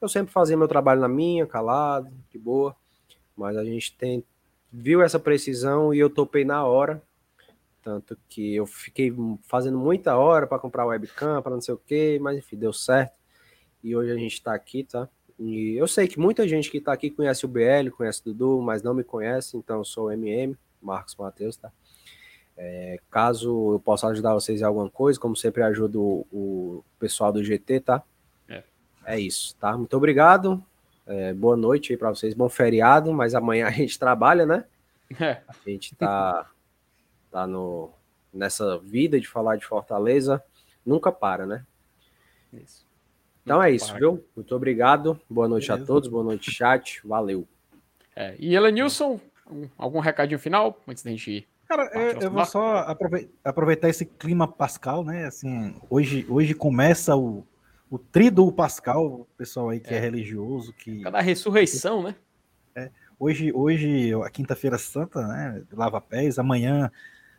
Eu 0.00 0.08
sempre 0.08 0.32
fazia 0.32 0.56
meu 0.56 0.68
trabalho 0.68 1.00
na 1.00 1.08
minha, 1.08 1.46
calado, 1.46 2.10
de 2.30 2.38
boa. 2.38 2.74
Mas 3.36 3.56
a 3.56 3.64
gente 3.64 3.94
tem, 3.96 4.24
viu 4.72 5.02
essa 5.02 5.18
precisão 5.18 5.92
e 5.92 5.98
eu 5.98 6.08
topei 6.08 6.44
na 6.44 6.64
hora. 6.64 7.02
Tanto 7.82 8.16
que 8.28 8.54
eu 8.54 8.66
fiquei 8.66 9.12
fazendo 9.44 9.78
muita 9.78 10.16
hora 10.16 10.46
para 10.46 10.58
comprar 10.58 10.86
webcam, 10.86 11.40
para 11.42 11.54
não 11.54 11.60
sei 11.60 11.74
o 11.74 11.78
que, 11.78 12.18
mas 12.18 12.38
enfim, 12.38 12.56
deu 12.56 12.72
certo. 12.72 13.18
E 13.82 13.96
hoje 13.96 14.12
a 14.12 14.16
gente 14.16 14.34
está 14.34 14.54
aqui, 14.54 14.84
tá? 14.84 15.08
E 15.38 15.74
eu 15.76 15.88
sei 15.88 16.06
que 16.06 16.20
muita 16.20 16.46
gente 16.46 16.70
que 16.70 16.76
está 16.76 16.92
aqui 16.92 17.10
conhece 17.10 17.46
o 17.46 17.48
BL, 17.48 17.90
conhece 17.96 18.20
o 18.20 18.24
Dudu, 18.24 18.60
mas 18.60 18.82
não 18.82 18.92
me 18.92 19.02
conhece, 19.02 19.56
então 19.56 19.78
eu 19.78 19.84
sou 19.84 20.08
o 20.08 20.12
MM, 20.12 20.54
Marcos 20.80 21.14
Matheus, 21.16 21.56
tá? 21.56 21.70
É, 22.56 22.98
caso 23.10 23.74
eu 23.74 23.80
possa 23.80 24.06
ajudar 24.08 24.34
vocês 24.34 24.60
em 24.60 24.64
alguma 24.64 24.90
coisa, 24.90 25.18
como 25.18 25.34
sempre 25.34 25.62
ajudo 25.62 26.26
o, 26.30 26.84
pessoal 26.98 27.32
do 27.32 27.42
GT, 27.42 27.80
tá? 27.80 28.02
É. 28.48 28.62
é 29.06 29.18
isso, 29.18 29.56
tá? 29.56 29.76
Muito 29.76 29.96
obrigado. 29.96 30.62
É, 31.06 31.32
boa 31.32 31.56
noite 31.56 31.92
aí 31.92 31.96
para 31.96 32.10
vocês, 32.10 32.34
bom 32.34 32.48
feriado, 32.48 33.12
mas 33.12 33.34
amanhã 33.34 33.66
a 33.66 33.70
gente 33.70 33.98
trabalha, 33.98 34.44
né? 34.44 34.64
É. 35.18 35.40
A 35.48 35.54
gente 35.66 35.94
tá, 35.96 36.48
tá 37.30 37.46
no, 37.46 37.90
nessa 38.32 38.78
vida 38.78 39.18
de 39.18 39.26
falar 39.26 39.56
de 39.56 39.64
Fortaleza, 39.64 40.42
nunca 40.84 41.10
para, 41.10 41.46
né? 41.46 41.66
Isso. 42.52 42.86
Então 43.42 43.62
é 43.62 43.70
isso, 43.70 43.94
viu? 43.94 44.24
Muito 44.36 44.54
obrigado. 44.54 45.18
Boa 45.28 45.48
noite 45.48 45.68
Beleza. 45.68 45.84
a 45.84 45.86
todos, 45.86 46.08
boa 46.08 46.22
noite, 46.22 46.50
chat. 46.50 47.00
Valeu. 47.04 47.48
É, 48.14 48.36
e 48.38 48.54
Elenilson, 48.54 49.18
algum 49.76 50.00
recadinho 50.00 50.38
final 50.38 50.78
antes 50.86 51.02
da 51.02 51.10
gente 51.10 51.30
ir? 51.30 51.48
Cara, 51.70 51.88
eu, 51.94 52.22
eu 52.22 52.30
vou 52.32 52.44
só 52.44 52.96
aproveitar 53.44 53.88
esse 53.88 54.04
clima 54.04 54.48
pascal, 54.48 55.04
né? 55.04 55.26
Assim, 55.26 55.76
hoje, 55.88 56.26
hoje 56.28 56.52
começa 56.52 57.14
o, 57.16 57.46
o 57.88 57.96
trido 57.96 58.50
pascal, 58.50 59.06
o 59.06 59.26
pessoal 59.38 59.70
aí 59.70 59.78
que 59.78 59.94
é, 59.94 59.96
é 59.96 60.00
religioso. 60.00 60.72
que 60.72 61.00
Cada 61.02 61.20
ressurreição, 61.20 62.02
né? 62.02 62.16
É, 62.74 62.90
hoje, 63.18 63.52
hoje, 63.52 64.12
a 64.24 64.28
quinta-feira 64.30 64.78
santa, 64.78 65.24
né? 65.28 65.62
Lava 65.72 66.00
pés, 66.00 66.40
amanhã, 66.40 66.90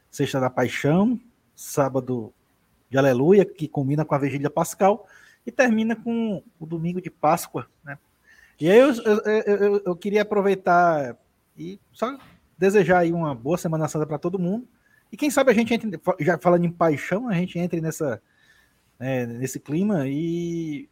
sexta 0.09 0.39
da 0.39 0.49
paixão, 0.49 1.19
sábado 1.53 2.33
de 2.89 2.97
aleluia, 2.97 3.43
que 3.43 3.67
combina 3.67 4.05
com 4.05 4.15
a 4.15 4.17
vigília 4.17 4.49
pascal 4.49 5.07
e 5.45 5.51
termina 5.51 5.93
com 5.93 6.41
o 6.57 6.65
domingo 6.65 7.01
de 7.01 7.09
Páscoa, 7.09 7.67
né? 7.83 7.97
E 8.59 8.69
aí 8.69 8.77
eu, 8.77 8.93
eu, 8.93 9.17
eu, 9.25 9.81
eu 9.87 9.95
queria 9.95 10.21
aproveitar 10.21 11.17
e 11.61 11.79
só 11.91 12.17
desejar 12.57 12.99
aí 12.99 13.13
uma 13.13 13.35
boa 13.35 13.57
Semana 13.57 13.87
Santa 13.87 14.05
para 14.05 14.17
todo 14.17 14.39
mundo. 14.39 14.67
E 15.11 15.17
quem 15.17 15.29
sabe 15.29 15.51
a 15.51 15.53
gente 15.53 15.73
entre, 15.73 15.99
já 16.19 16.37
falando 16.37 16.65
em 16.65 16.71
paixão, 16.71 17.27
a 17.27 17.33
gente 17.33 17.59
entre 17.59 17.81
nessa, 17.81 18.21
né, 18.97 19.25
nesse 19.25 19.59
clima 19.59 20.07
e, 20.07 20.89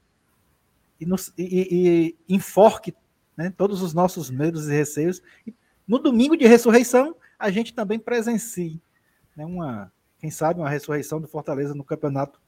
e, 1.00 1.06
nos, 1.06 1.34
e, 1.38 2.16
e 2.28 2.34
enforque 2.36 2.94
né, 3.36 3.54
todos 3.56 3.82
os 3.82 3.94
nossos 3.94 4.30
medos 4.30 4.68
e 4.68 4.74
receios. 4.74 5.22
E 5.48 5.54
no 5.88 5.98
domingo 5.98 6.36
de 6.36 6.46
ressurreição, 6.46 7.16
a 7.38 7.50
gente 7.50 7.74
também 7.74 7.98
presencie 7.98 8.82
né, 9.36 9.46
uma, 9.46 9.92
quem 10.20 10.30
sabe, 10.30 10.60
uma 10.60 10.70
ressurreição 10.70 11.22
do 11.22 11.28
Fortaleza 11.28 11.74
no 11.74 11.84
Campeonato 11.84 12.42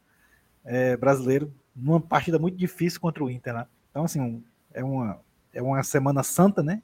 é, 0.65 0.97
Brasileiro 0.97 1.53
numa 1.75 2.01
partida 2.01 2.37
muito 2.37 2.57
difícil 2.57 2.99
contra 2.99 3.23
o 3.23 3.29
Inter, 3.29 3.53
né? 3.53 3.67
Então, 3.89 4.03
assim, 4.03 4.43
é 4.73 4.83
uma, 4.83 5.21
é 5.53 5.61
uma 5.61 5.81
semana 5.83 6.23
santa, 6.23 6.61
né? 6.61 6.81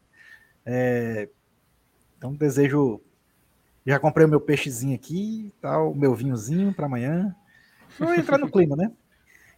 É, 0.70 1.30
então, 2.18 2.34
desejo. 2.34 3.00
Já 3.86 3.98
comprei 3.98 4.26
o 4.26 4.30
meu 4.30 4.42
peixezinho 4.42 4.94
aqui, 4.94 5.54
tal, 5.62 5.94
o 5.94 5.96
meu 5.96 6.14
vinhozinho 6.14 6.74
para 6.74 6.88
amanhã. 6.88 7.34
Vou 7.98 8.14
entrar 8.14 8.38
no 8.38 8.52
clima, 8.52 8.76
né? 8.76 8.92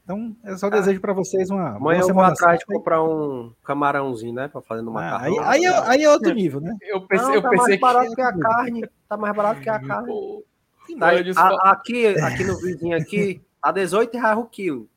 Então, 0.03 0.35
eu 0.43 0.55
só 0.55 0.67
ah, 0.67 0.69
desejo 0.69 1.01
para 1.01 1.13
vocês 1.13 1.49
uma. 1.49 1.77
Amanhã 1.77 2.01
eu 2.01 2.13
vou 2.13 2.21
atrás 2.21 2.59
de 2.59 2.65
comprar 2.65 3.03
um 3.03 3.51
camarãozinho, 3.63 4.33
né? 4.33 4.47
Para 4.47 4.61
fazer 4.61 4.83
no 4.83 4.91
macarrão. 4.91 5.39
Ah, 5.39 5.49
aí, 5.49 5.65
aí, 5.65 5.65
é, 5.65 5.89
aí, 5.89 6.03
é 6.03 6.09
outro 6.09 6.31
nível, 6.31 6.61
né? 6.61 6.75
Eu 6.81 7.01
pensei, 7.07 7.25
Não, 7.25 7.33
eu 7.33 7.41
tá 7.41 7.49
pensei 7.49 7.79
mais 7.79 7.79
barato 7.79 8.09
que... 8.09 8.15
que 8.15 8.21
a 8.21 8.33
carne. 8.37 8.89
Tá 9.07 9.17
mais 9.17 9.35
barato 9.35 9.61
que 9.61 9.69
a 9.69 9.79
carne. 9.79 10.43
Tá, 10.99 11.09
a, 11.41 11.71
aqui, 11.71 12.07
aqui 12.07 12.43
no 12.43 12.57
vizinho 12.57 12.97
aqui, 12.97 13.41
a 13.61 13.71
18 13.71 14.15
reais 14.15 14.37
o 14.37 14.45
quilo. 14.45 14.87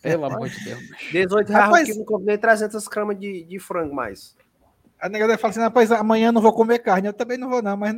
Pelo 0.00 0.24
amor 0.24 0.48
de 0.48 0.64
Deus. 0.64 0.80
18 1.10 1.48
reais 1.48 1.64
rapaz, 1.64 1.88
que 1.88 1.98
não 1.98 2.04
comprei 2.04 2.38
300 2.38 2.86
gramas 2.88 3.18
de, 3.18 3.44
de 3.44 3.58
frango 3.58 3.94
mais. 3.94 4.36
A 5.02 5.08
negada 5.08 5.36
fala 5.36 5.50
assim, 5.50 5.60
rapaz, 5.60 5.90
amanhã 5.90 6.30
não 6.30 6.40
vou 6.40 6.52
comer 6.52 6.78
carne. 6.78 7.08
Eu 7.08 7.12
também 7.12 7.36
não 7.36 7.50
vou 7.50 7.60
não, 7.60 7.76
mas... 7.76 7.92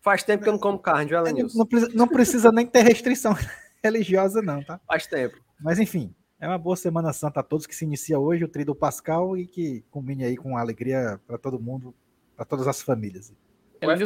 Faz 0.00 0.24
tempo 0.24 0.42
que 0.42 0.48
eu 0.48 0.54
não 0.54 0.58
como 0.58 0.76
carne, 0.76 1.08
viu, 1.08 1.22
Não, 1.22 1.48
não, 1.54 1.88
não 1.94 2.08
precisa 2.08 2.50
nem 2.50 2.66
ter 2.66 2.82
restrição 2.82 3.32
religiosa 3.84 4.42
não, 4.42 4.60
tá? 4.64 4.80
Faz 4.88 5.06
tempo. 5.06 5.36
Mas 5.60 5.78
enfim, 5.78 6.12
é 6.40 6.48
uma 6.48 6.58
boa 6.58 6.74
Semana 6.74 7.12
Santa 7.12 7.38
a 7.38 7.42
todos 7.44 7.64
que 7.64 7.76
se 7.76 7.84
inicia 7.84 8.18
hoje, 8.18 8.42
o 8.42 8.48
Trido 8.48 8.74
Pascal, 8.74 9.36
e 9.36 9.46
que 9.46 9.84
combine 9.88 10.24
aí 10.24 10.36
com 10.36 10.56
alegria 10.56 11.20
para 11.28 11.38
todo 11.38 11.60
mundo, 11.60 11.94
para 12.34 12.44
todas 12.44 12.66
as 12.66 12.82
famílias. 12.82 13.32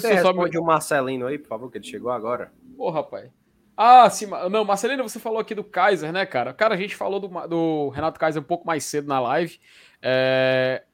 Só 0.00 0.08
responde 0.08 0.58
o 0.58 0.64
Marcelino 0.64 1.26
aí, 1.26 1.38
por 1.38 1.48
favor, 1.48 1.70
que 1.70 1.78
ele 1.78 1.86
chegou 1.86 2.10
agora. 2.10 2.52
Ô, 2.76 2.90
rapaz. 2.90 3.30
Ah, 3.76 4.10
sim. 4.10 4.26
Não, 4.50 4.64
Marcelino, 4.64 5.02
você 5.02 5.18
falou 5.18 5.38
aqui 5.38 5.54
do 5.54 5.64
Kaiser, 5.64 6.12
né, 6.12 6.26
cara? 6.26 6.52
Cara, 6.52 6.74
a 6.74 6.76
gente 6.76 6.94
falou 6.94 7.18
do, 7.18 7.28
do 7.48 7.88
Renato 7.88 8.20
Kaiser 8.20 8.42
um 8.42 8.44
pouco 8.44 8.66
mais 8.66 8.84
cedo 8.84 9.08
na 9.08 9.20
live. 9.20 9.58
É... 10.02 10.84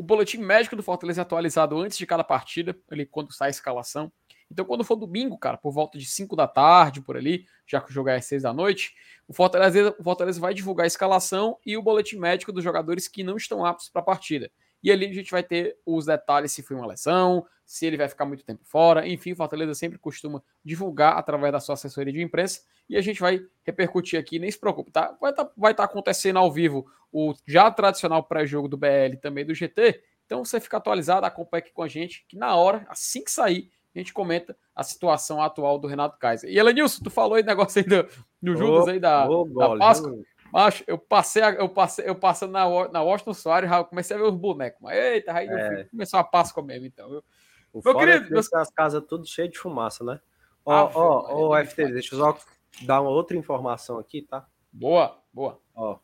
O 0.00 0.02
boletim 0.02 0.38
médico 0.38 0.74
do 0.74 0.82
Fortaleza 0.82 1.20
é 1.20 1.24
atualizado 1.24 1.78
antes 1.78 1.98
de 1.98 2.06
cada 2.06 2.24
partida, 2.24 2.74
ali 2.90 3.04
quando 3.04 3.34
sai 3.34 3.48
a 3.48 3.50
escalação. 3.50 4.10
Então, 4.50 4.64
quando 4.64 4.82
for 4.82 4.96
domingo, 4.96 5.36
cara, 5.36 5.58
por 5.58 5.72
volta 5.72 5.98
de 5.98 6.06
5 6.06 6.34
da 6.34 6.48
tarde, 6.48 7.02
por 7.02 7.18
ali, 7.18 7.44
já 7.66 7.82
que 7.82 7.90
o 7.90 7.92
jogo 7.92 8.08
é 8.08 8.16
às 8.16 8.24
6 8.24 8.44
da 8.44 8.50
noite, 8.54 8.94
o 9.28 9.34
Fortaleza, 9.34 9.94
o 9.98 10.02
Fortaleza 10.02 10.40
vai 10.40 10.54
divulgar 10.54 10.84
a 10.84 10.86
escalação 10.86 11.58
e 11.66 11.76
o 11.76 11.82
boletim 11.82 12.16
médico 12.16 12.50
dos 12.50 12.64
jogadores 12.64 13.08
que 13.08 13.22
não 13.22 13.36
estão 13.36 13.62
aptos 13.62 13.90
para 13.90 14.00
a 14.00 14.04
partida. 14.06 14.50
E 14.82 14.90
ali 14.90 15.06
a 15.06 15.12
gente 15.12 15.30
vai 15.30 15.42
ter 15.42 15.76
os 15.84 16.06
detalhes 16.06 16.52
se 16.52 16.62
foi 16.62 16.76
uma 16.76 16.86
lesão, 16.86 17.46
se 17.64 17.86
ele 17.86 17.96
vai 17.96 18.08
ficar 18.08 18.24
muito 18.24 18.44
tempo 18.44 18.64
fora. 18.64 19.06
Enfim, 19.06 19.32
o 19.32 19.36
Fortaleza 19.36 19.74
sempre 19.74 19.98
costuma 19.98 20.42
divulgar 20.64 21.16
através 21.16 21.52
da 21.52 21.60
sua 21.60 21.74
assessoria 21.74 22.12
de 22.12 22.22
imprensa 22.22 22.62
e 22.88 22.96
a 22.96 23.00
gente 23.00 23.20
vai 23.20 23.40
repercutir 23.62 24.18
aqui. 24.18 24.38
Nem 24.38 24.50
se 24.50 24.58
preocupe, 24.58 24.90
tá? 24.90 25.16
Vai 25.20 25.30
estar 25.30 25.44
tá, 25.44 25.74
tá 25.74 25.84
acontecendo 25.84 26.38
ao 26.38 26.50
vivo 26.50 26.86
o 27.12 27.34
já 27.46 27.70
tradicional 27.70 28.24
pré-jogo 28.24 28.68
do 28.68 28.76
BL 28.76 29.16
também 29.20 29.44
do 29.44 29.54
GT. 29.54 30.02
Então 30.26 30.44
você 30.44 30.60
fica 30.60 30.76
atualizado, 30.76 31.26
acompanha 31.26 31.60
aqui 31.60 31.72
com 31.72 31.82
a 31.82 31.88
gente, 31.88 32.24
que 32.28 32.36
na 32.36 32.54
hora, 32.54 32.86
assim 32.88 33.22
que 33.22 33.30
sair, 33.30 33.70
a 33.94 33.98
gente 33.98 34.12
comenta 34.12 34.56
a 34.74 34.82
situação 34.82 35.42
atual 35.42 35.78
do 35.78 35.88
Renato 35.88 36.18
Kaiser. 36.18 36.48
E 36.48 36.58
Elenilson, 36.58 37.02
tu 37.02 37.10
falou 37.10 37.34
aí 37.34 37.42
negócio 37.42 37.80
aí 37.80 37.86
do, 37.86 38.08
do 38.40 38.56
Judas 38.56 38.88
aí 38.88 39.00
da, 39.00 39.28
oh, 39.28 39.44
da 39.44 39.76
Páscoa. 39.76 40.16
Mas 40.52 40.82
eu 40.86 40.98
passei, 40.98 41.42
eu 41.42 41.68
passei, 41.68 42.08
eu 42.08 42.14
passei 42.14 42.48
na, 42.48 42.88
na 42.88 43.02
Washington 43.02 43.34
Soares, 43.34 43.70
já 43.70 43.84
comecei 43.84 44.16
a 44.16 44.18
ver 44.18 44.26
os 44.26 44.34
bonecos. 44.34 44.80
Mas, 44.80 44.96
eita, 44.96 45.32
aí 45.32 45.48
é. 45.48 45.84
começou 45.84 46.18
a 46.18 46.24
Páscoa 46.24 46.62
mesmo, 46.62 46.86
então. 46.86 47.12
Eu, 47.12 47.24
o 47.72 47.80
meu 47.84 47.96
querido, 47.96 48.26
é 48.26 48.30
meus... 48.30 48.52
as 48.52 48.70
casas 48.70 49.04
tudo 49.08 49.26
cheias 49.26 49.50
de 49.50 49.58
fumaça, 49.58 50.02
né? 50.02 50.20
Ó, 50.64 50.90
ó, 50.94 51.50
ó, 51.50 51.64
FT, 51.64 51.86
deixa 51.92 52.14
eu 52.14 52.18
só 52.18 52.38
dar 52.82 53.00
uma 53.00 53.10
outra 53.10 53.36
informação 53.36 53.98
aqui, 53.98 54.22
tá? 54.22 54.46
Boa, 54.72 55.22
boa. 55.32 55.60
Ó, 55.74 55.98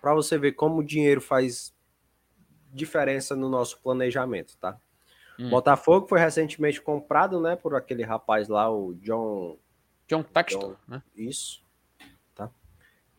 para 0.00 0.14
você 0.14 0.38
ver 0.38 0.52
como 0.52 0.80
o 0.80 0.84
dinheiro 0.84 1.20
faz 1.20 1.74
diferença 2.72 3.36
no 3.36 3.48
nosso 3.48 3.80
planejamento, 3.80 4.56
tá? 4.58 4.78
Hum. 5.38 5.50
Botafogo 5.50 6.06
foi 6.06 6.20
recentemente 6.20 6.80
comprado, 6.80 7.40
né, 7.40 7.56
por 7.56 7.74
aquele 7.74 8.02
rapaz 8.02 8.48
lá, 8.48 8.70
o 8.70 8.94
John. 8.94 9.58
John 10.06 10.22
Textor, 10.22 10.76
né? 10.86 11.02
Isso. 11.14 11.64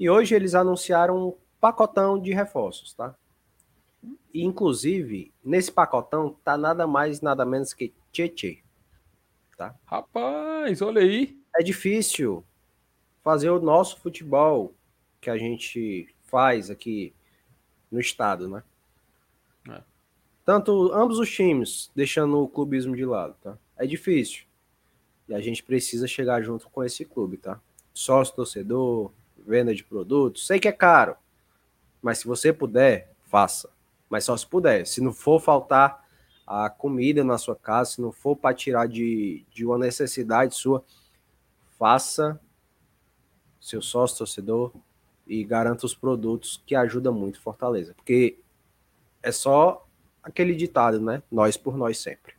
E 0.04 0.10
hoje 0.10 0.36
eles 0.36 0.54
anunciaram 0.54 1.30
um 1.30 1.34
pacotão 1.62 2.20
de 2.20 2.34
reforços, 2.34 2.94
tá? 2.94 3.16
E, 4.34 4.44
inclusive, 4.44 5.32
nesse 5.42 5.72
pacotão 5.72 6.36
tá 6.44 6.58
nada 6.58 6.86
mais, 6.86 7.22
nada 7.22 7.46
menos 7.46 7.74
que 7.74 7.94
Tietê. 8.12 8.62
Tá? 9.56 9.74
Rapaz, 9.86 10.82
olha 10.82 11.02
aí. 11.02 11.40
É 11.58 11.64
difícil 11.64 12.44
fazer 13.24 13.50
o 13.50 13.62
nosso 13.62 13.98
futebol 14.02 14.74
que 15.22 15.30
a 15.30 15.38
gente 15.38 16.14
faz 16.24 16.70
aqui 16.70 17.14
no 17.90 18.02
estado, 18.02 18.50
né? 18.50 18.62
É. 19.70 19.82
Tanto 20.44 20.92
ambos 20.92 21.18
os 21.18 21.32
times, 21.32 21.90
deixando 21.96 22.44
o 22.44 22.50
clubismo 22.50 22.94
de 22.94 23.06
lado, 23.06 23.38
tá? 23.42 23.58
É 23.78 23.88
difícil. 23.88 24.44
E 25.30 25.34
a 25.34 25.40
gente 25.40 25.64
precisa 25.64 26.08
chegar 26.08 26.42
junto 26.42 26.70
com 26.70 26.84
esse 26.84 27.06
clube, 27.06 27.38
tá? 27.38 27.58
Sócio 27.94 28.36
torcedor, 28.36 29.14
venda 29.46 29.74
de 29.74 29.84
produtos, 29.84 30.48
sei 30.48 30.60
que 30.60 30.68
é 30.68 30.72
caro, 30.72 31.16
mas 32.02 32.20
se 32.20 32.28
você 32.28 32.52
puder, 32.52 33.14
faça. 33.24 33.70
Mas 34.10 34.26
só 34.26 34.36
se 34.36 34.46
puder. 34.46 34.86
Se 34.86 35.02
não 35.02 35.14
for 35.14 35.40
faltar 35.40 36.08
a 36.46 36.70
comida 36.70 37.24
na 37.24 37.38
sua 37.38 37.56
casa, 37.56 37.92
se 37.92 38.02
não 38.02 38.12
for 38.12 38.36
para 38.36 38.54
tirar 38.54 38.88
de, 38.88 39.46
de 39.50 39.66
uma 39.66 39.78
necessidade 39.78 40.56
sua, 40.56 40.84
faça 41.80 42.40
seu 43.60 43.82
sócio 43.82 44.18
torcedor 44.18 44.74
e 45.26 45.44
garanta 45.44 45.86
os 45.86 45.96
produtos 45.96 46.62
que 46.66 46.76
ajuda 46.76 47.12
muito 47.12 47.40
Fortaleza. 47.40 47.94
Porque 47.94 48.40
é 49.22 49.32
só 49.32 49.88
aquele 50.22 50.54
ditado, 50.54 51.00
né? 51.00 51.24
Nós 51.32 51.56
por 51.56 51.78
nós 51.78 51.98
sempre. 51.98 52.34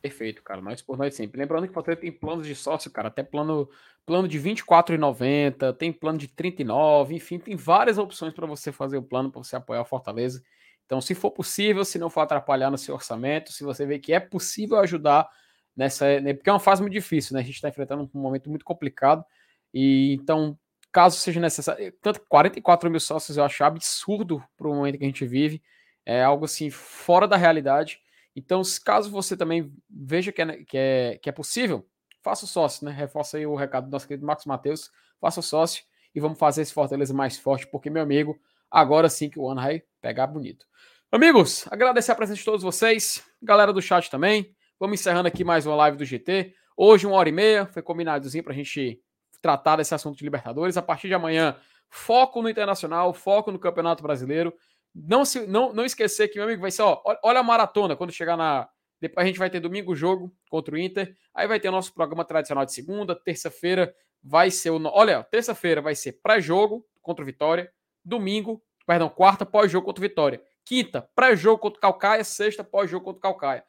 Perfeito, 0.00 0.42
cara. 0.42 0.60
Nós 0.60 0.80
por 0.82 0.96
nós 0.96 1.14
sempre. 1.14 1.38
Lembrando 1.38 1.68
que 1.68 1.74
Fortaleza 1.74 2.00
tem 2.00 2.10
planos 2.10 2.46
de 2.46 2.54
sócio, 2.54 2.90
cara. 2.90 3.08
Até 3.08 3.22
plano, 3.22 3.68
plano 4.04 4.26
de 4.28 4.38
R$ 4.38 4.54
24,90, 4.54 5.76
tem 5.76 5.92
plano 5.92 6.18
de 6.18 6.28
39, 6.28 7.14
enfim, 7.14 7.38
tem 7.38 7.56
várias 7.56 7.98
opções 7.98 8.34
para 8.34 8.46
você 8.46 8.72
fazer 8.72 8.96
o 8.96 9.02
plano, 9.02 9.30
para 9.30 9.42
você 9.42 9.56
apoiar 9.56 9.82
o 9.82 9.84
Fortaleza. 9.84 10.42
Então, 10.84 11.00
se 11.00 11.14
for 11.14 11.30
possível, 11.30 11.84
se 11.84 11.98
não 11.98 12.10
for 12.10 12.20
atrapalhar 12.20 12.70
no 12.70 12.76
seu 12.76 12.94
orçamento, 12.94 13.52
se 13.52 13.64
você 13.64 13.86
vê 13.86 13.98
que 13.98 14.12
é 14.12 14.20
possível 14.20 14.78
ajudar 14.78 15.28
nessa. 15.76 16.20
Né, 16.20 16.34
porque 16.34 16.50
é 16.50 16.52
uma 16.52 16.60
fase 16.60 16.82
muito 16.82 16.92
difícil, 16.92 17.34
né? 17.34 17.40
A 17.40 17.44
gente 17.44 17.54
está 17.54 17.68
enfrentando 17.68 18.10
um 18.14 18.20
momento 18.20 18.50
muito 18.50 18.64
complicado. 18.64 19.24
E 19.72 20.14
então, 20.14 20.58
caso 20.90 21.16
seja 21.16 21.40
necessário. 21.40 21.92
Tanto 22.02 22.20
44 22.28 22.90
mil 22.90 23.00
sócios 23.00 23.36
eu 23.36 23.44
acho 23.44 23.64
absurdo 23.64 24.42
para 24.56 24.68
o 24.68 24.74
momento 24.74 24.98
que 24.98 25.04
a 25.04 25.06
gente 25.06 25.24
vive. 25.24 25.62
É 26.04 26.22
algo 26.22 26.44
assim 26.44 26.70
fora 26.70 27.26
da 27.26 27.36
realidade. 27.36 28.00
Então, 28.34 28.62
caso 28.84 29.10
você 29.10 29.36
também 29.36 29.72
veja 29.88 30.32
que 30.32 30.42
é, 30.42 30.64
que 30.64 30.76
é, 30.76 31.18
que 31.22 31.28
é 31.28 31.32
possível, 31.32 31.86
faça 32.22 32.44
o 32.44 32.48
sócio, 32.48 32.84
né? 32.84 32.92
Reforça 32.92 33.36
aí 33.36 33.46
o 33.46 33.54
recado 33.54 33.86
do 33.86 33.90
nosso 33.90 34.06
querido 34.06 34.26
Marcos 34.26 34.46
Matheus. 34.46 34.90
Faça 35.20 35.40
o 35.40 35.42
sócio 35.42 35.84
e 36.14 36.20
vamos 36.20 36.38
fazer 36.38 36.62
esse 36.62 36.72
Fortaleza 36.72 37.12
mais 37.12 37.38
forte, 37.38 37.66
porque, 37.66 37.90
meu 37.90 38.02
amigo, 38.02 38.38
agora 38.70 39.08
sim 39.08 39.28
que 39.28 39.38
o 39.38 39.48
ano 39.48 39.60
vai 39.60 39.82
pegar 40.00 40.26
bonito. 40.26 40.66
Amigos, 41.10 41.66
agradecer 41.70 42.12
a 42.12 42.14
presença 42.14 42.38
de 42.38 42.44
todos 42.44 42.62
vocês, 42.62 43.22
galera 43.42 43.72
do 43.72 43.82
chat 43.82 44.10
também. 44.10 44.54
Vamos 44.80 44.98
encerrando 45.00 45.28
aqui 45.28 45.44
mais 45.44 45.66
uma 45.66 45.76
live 45.76 45.96
do 45.96 46.04
GT. 46.04 46.54
Hoje, 46.76 47.06
uma 47.06 47.16
hora 47.16 47.28
e 47.28 47.32
meia, 47.32 47.66
foi 47.66 47.82
combinadozinho 47.82 48.42
para 48.42 48.52
a 48.52 48.56
gente 48.56 49.00
tratar 49.40 49.76
desse 49.76 49.94
assunto 49.94 50.16
de 50.16 50.24
Libertadores. 50.24 50.76
A 50.76 50.82
partir 50.82 51.08
de 51.08 51.14
amanhã, 51.14 51.56
foco 51.88 52.40
no 52.40 52.48
Internacional, 52.48 53.12
foco 53.12 53.52
no 53.52 53.58
Campeonato 53.58 54.02
Brasileiro. 54.02 54.54
Não, 54.94 55.24
se, 55.24 55.46
não, 55.46 55.72
não 55.72 55.84
esquecer 55.84 56.28
que, 56.28 56.36
meu 56.36 56.44
amigo, 56.44 56.62
vai 56.62 56.70
ser, 56.70 56.82
ó, 56.82 57.02
olha 57.22 57.40
a 57.40 57.42
maratona 57.42 57.94
quando 57.94 58.12
chegar 58.12 58.36
na. 58.36 58.68
Depois 59.02 59.24
a 59.24 59.26
gente 59.26 59.38
vai 59.38 59.50
ter 59.50 59.58
domingo 59.58 59.96
jogo 59.96 60.32
contra 60.48 60.76
o 60.76 60.78
Inter. 60.78 61.16
Aí 61.34 61.48
vai 61.48 61.58
ter 61.58 61.68
o 61.68 61.72
nosso 61.72 61.92
programa 61.92 62.24
tradicional 62.24 62.64
de 62.64 62.72
segunda. 62.72 63.16
Terça-feira 63.16 63.92
vai 64.22 64.48
ser 64.48 64.70
o. 64.70 64.80
Olha, 64.84 65.24
terça-feira 65.24 65.82
vai 65.82 65.96
ser 65.96 66.20
pré-jogo 66.22 66.86
contra 67.02 67.20
o 67.20 67.26
Vitória. 67.26 67.68
Domingo, 68.04 68.62
perdão, 68.86 69.08
quarta, 69.08 69.44
pós-jogo 69.44 69.84
contra 69.84 70.00
o 70.00 70.08
Vitória. 70.08 70.40
Quinta, 70.64 71.10
pré-jogo 71.16 71.58
contra 71.58 71.78
o 71.78 71.80
Calcaia. 71.80 72.22
Sexta, 72.22 72.62
pós-jogo 72.62 73.04
contra 73.04 73.18
o 73.18 73.22
Calcaia. 73.22 73.64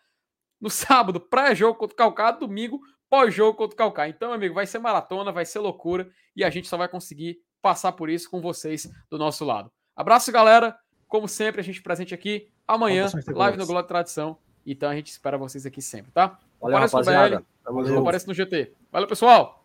No 0.62 0.70
sábado, 0.70 1.20
pré-jogo 1.20 1.80
contra 1.80 1.96
o 1.96 1.98
Calcaia. 1.98 2.34
Domingo, 2.34 2.80
pós-jogo 3.10 3.58
contra 3.58 3.74
o 3.74 3.78
Calcaia. 3.78 4.12
Então, 4.12 4.32
amigo, 4.32 4.54
vai 4.54 4.68
ser 4.68 4.78
maratona, 4.78 5.32
vai 5.32 5.46
ser 5.46 5.58
loucura. 5.58 6.08
E 6.36 6.44
a 6.44 6.50
gente 6.52 6.68
só 6.68 6.78
vai 6.78 6.88
conseguir 6.88 7.40
passar 7.60 7.94
por 7.94 8.08
isso 8.08 8.30
com 8.30 8.40
vocês 8.40 8.88
do 9.10 9.18
nosso 9.18 9.44
lado. 9.44 9.72
Abraço, 9.96 10.32
galera. 10.32 10.78
Como 11.08 11.28
sempre, 11.28 11.60
a 11.60 11.64
gente 11.64 11.82
presente 11.82 12.14
aqui 12.14 12.52
amanhã, 12.68 13.08
live 13.34 13.58
no 13.58 13.66
Globo 13.66 13.88
Tradição. 13.88 14.38
Então 14.66 14.90
a 14.90 14.96
gente 14.96 15.08
espera 15.08 15.38
vocês 15.38 15.66
aqui 15.66 15.82
sempre, 15.82 16.12
tá? 16.12 16.40
Valeu, 16.60 16.78
Aparece 16.78 16.96
rapaziada. 16.96 17.36
no 17.66 17.74
BL, 17.74 17.86
Tamo 17.86 18.00
aparece 18.00 18.28
no 18.28 18.34
GT. 18.34 18.72
Valeu, 18.92 19.08
pessoal! 19.08 19.64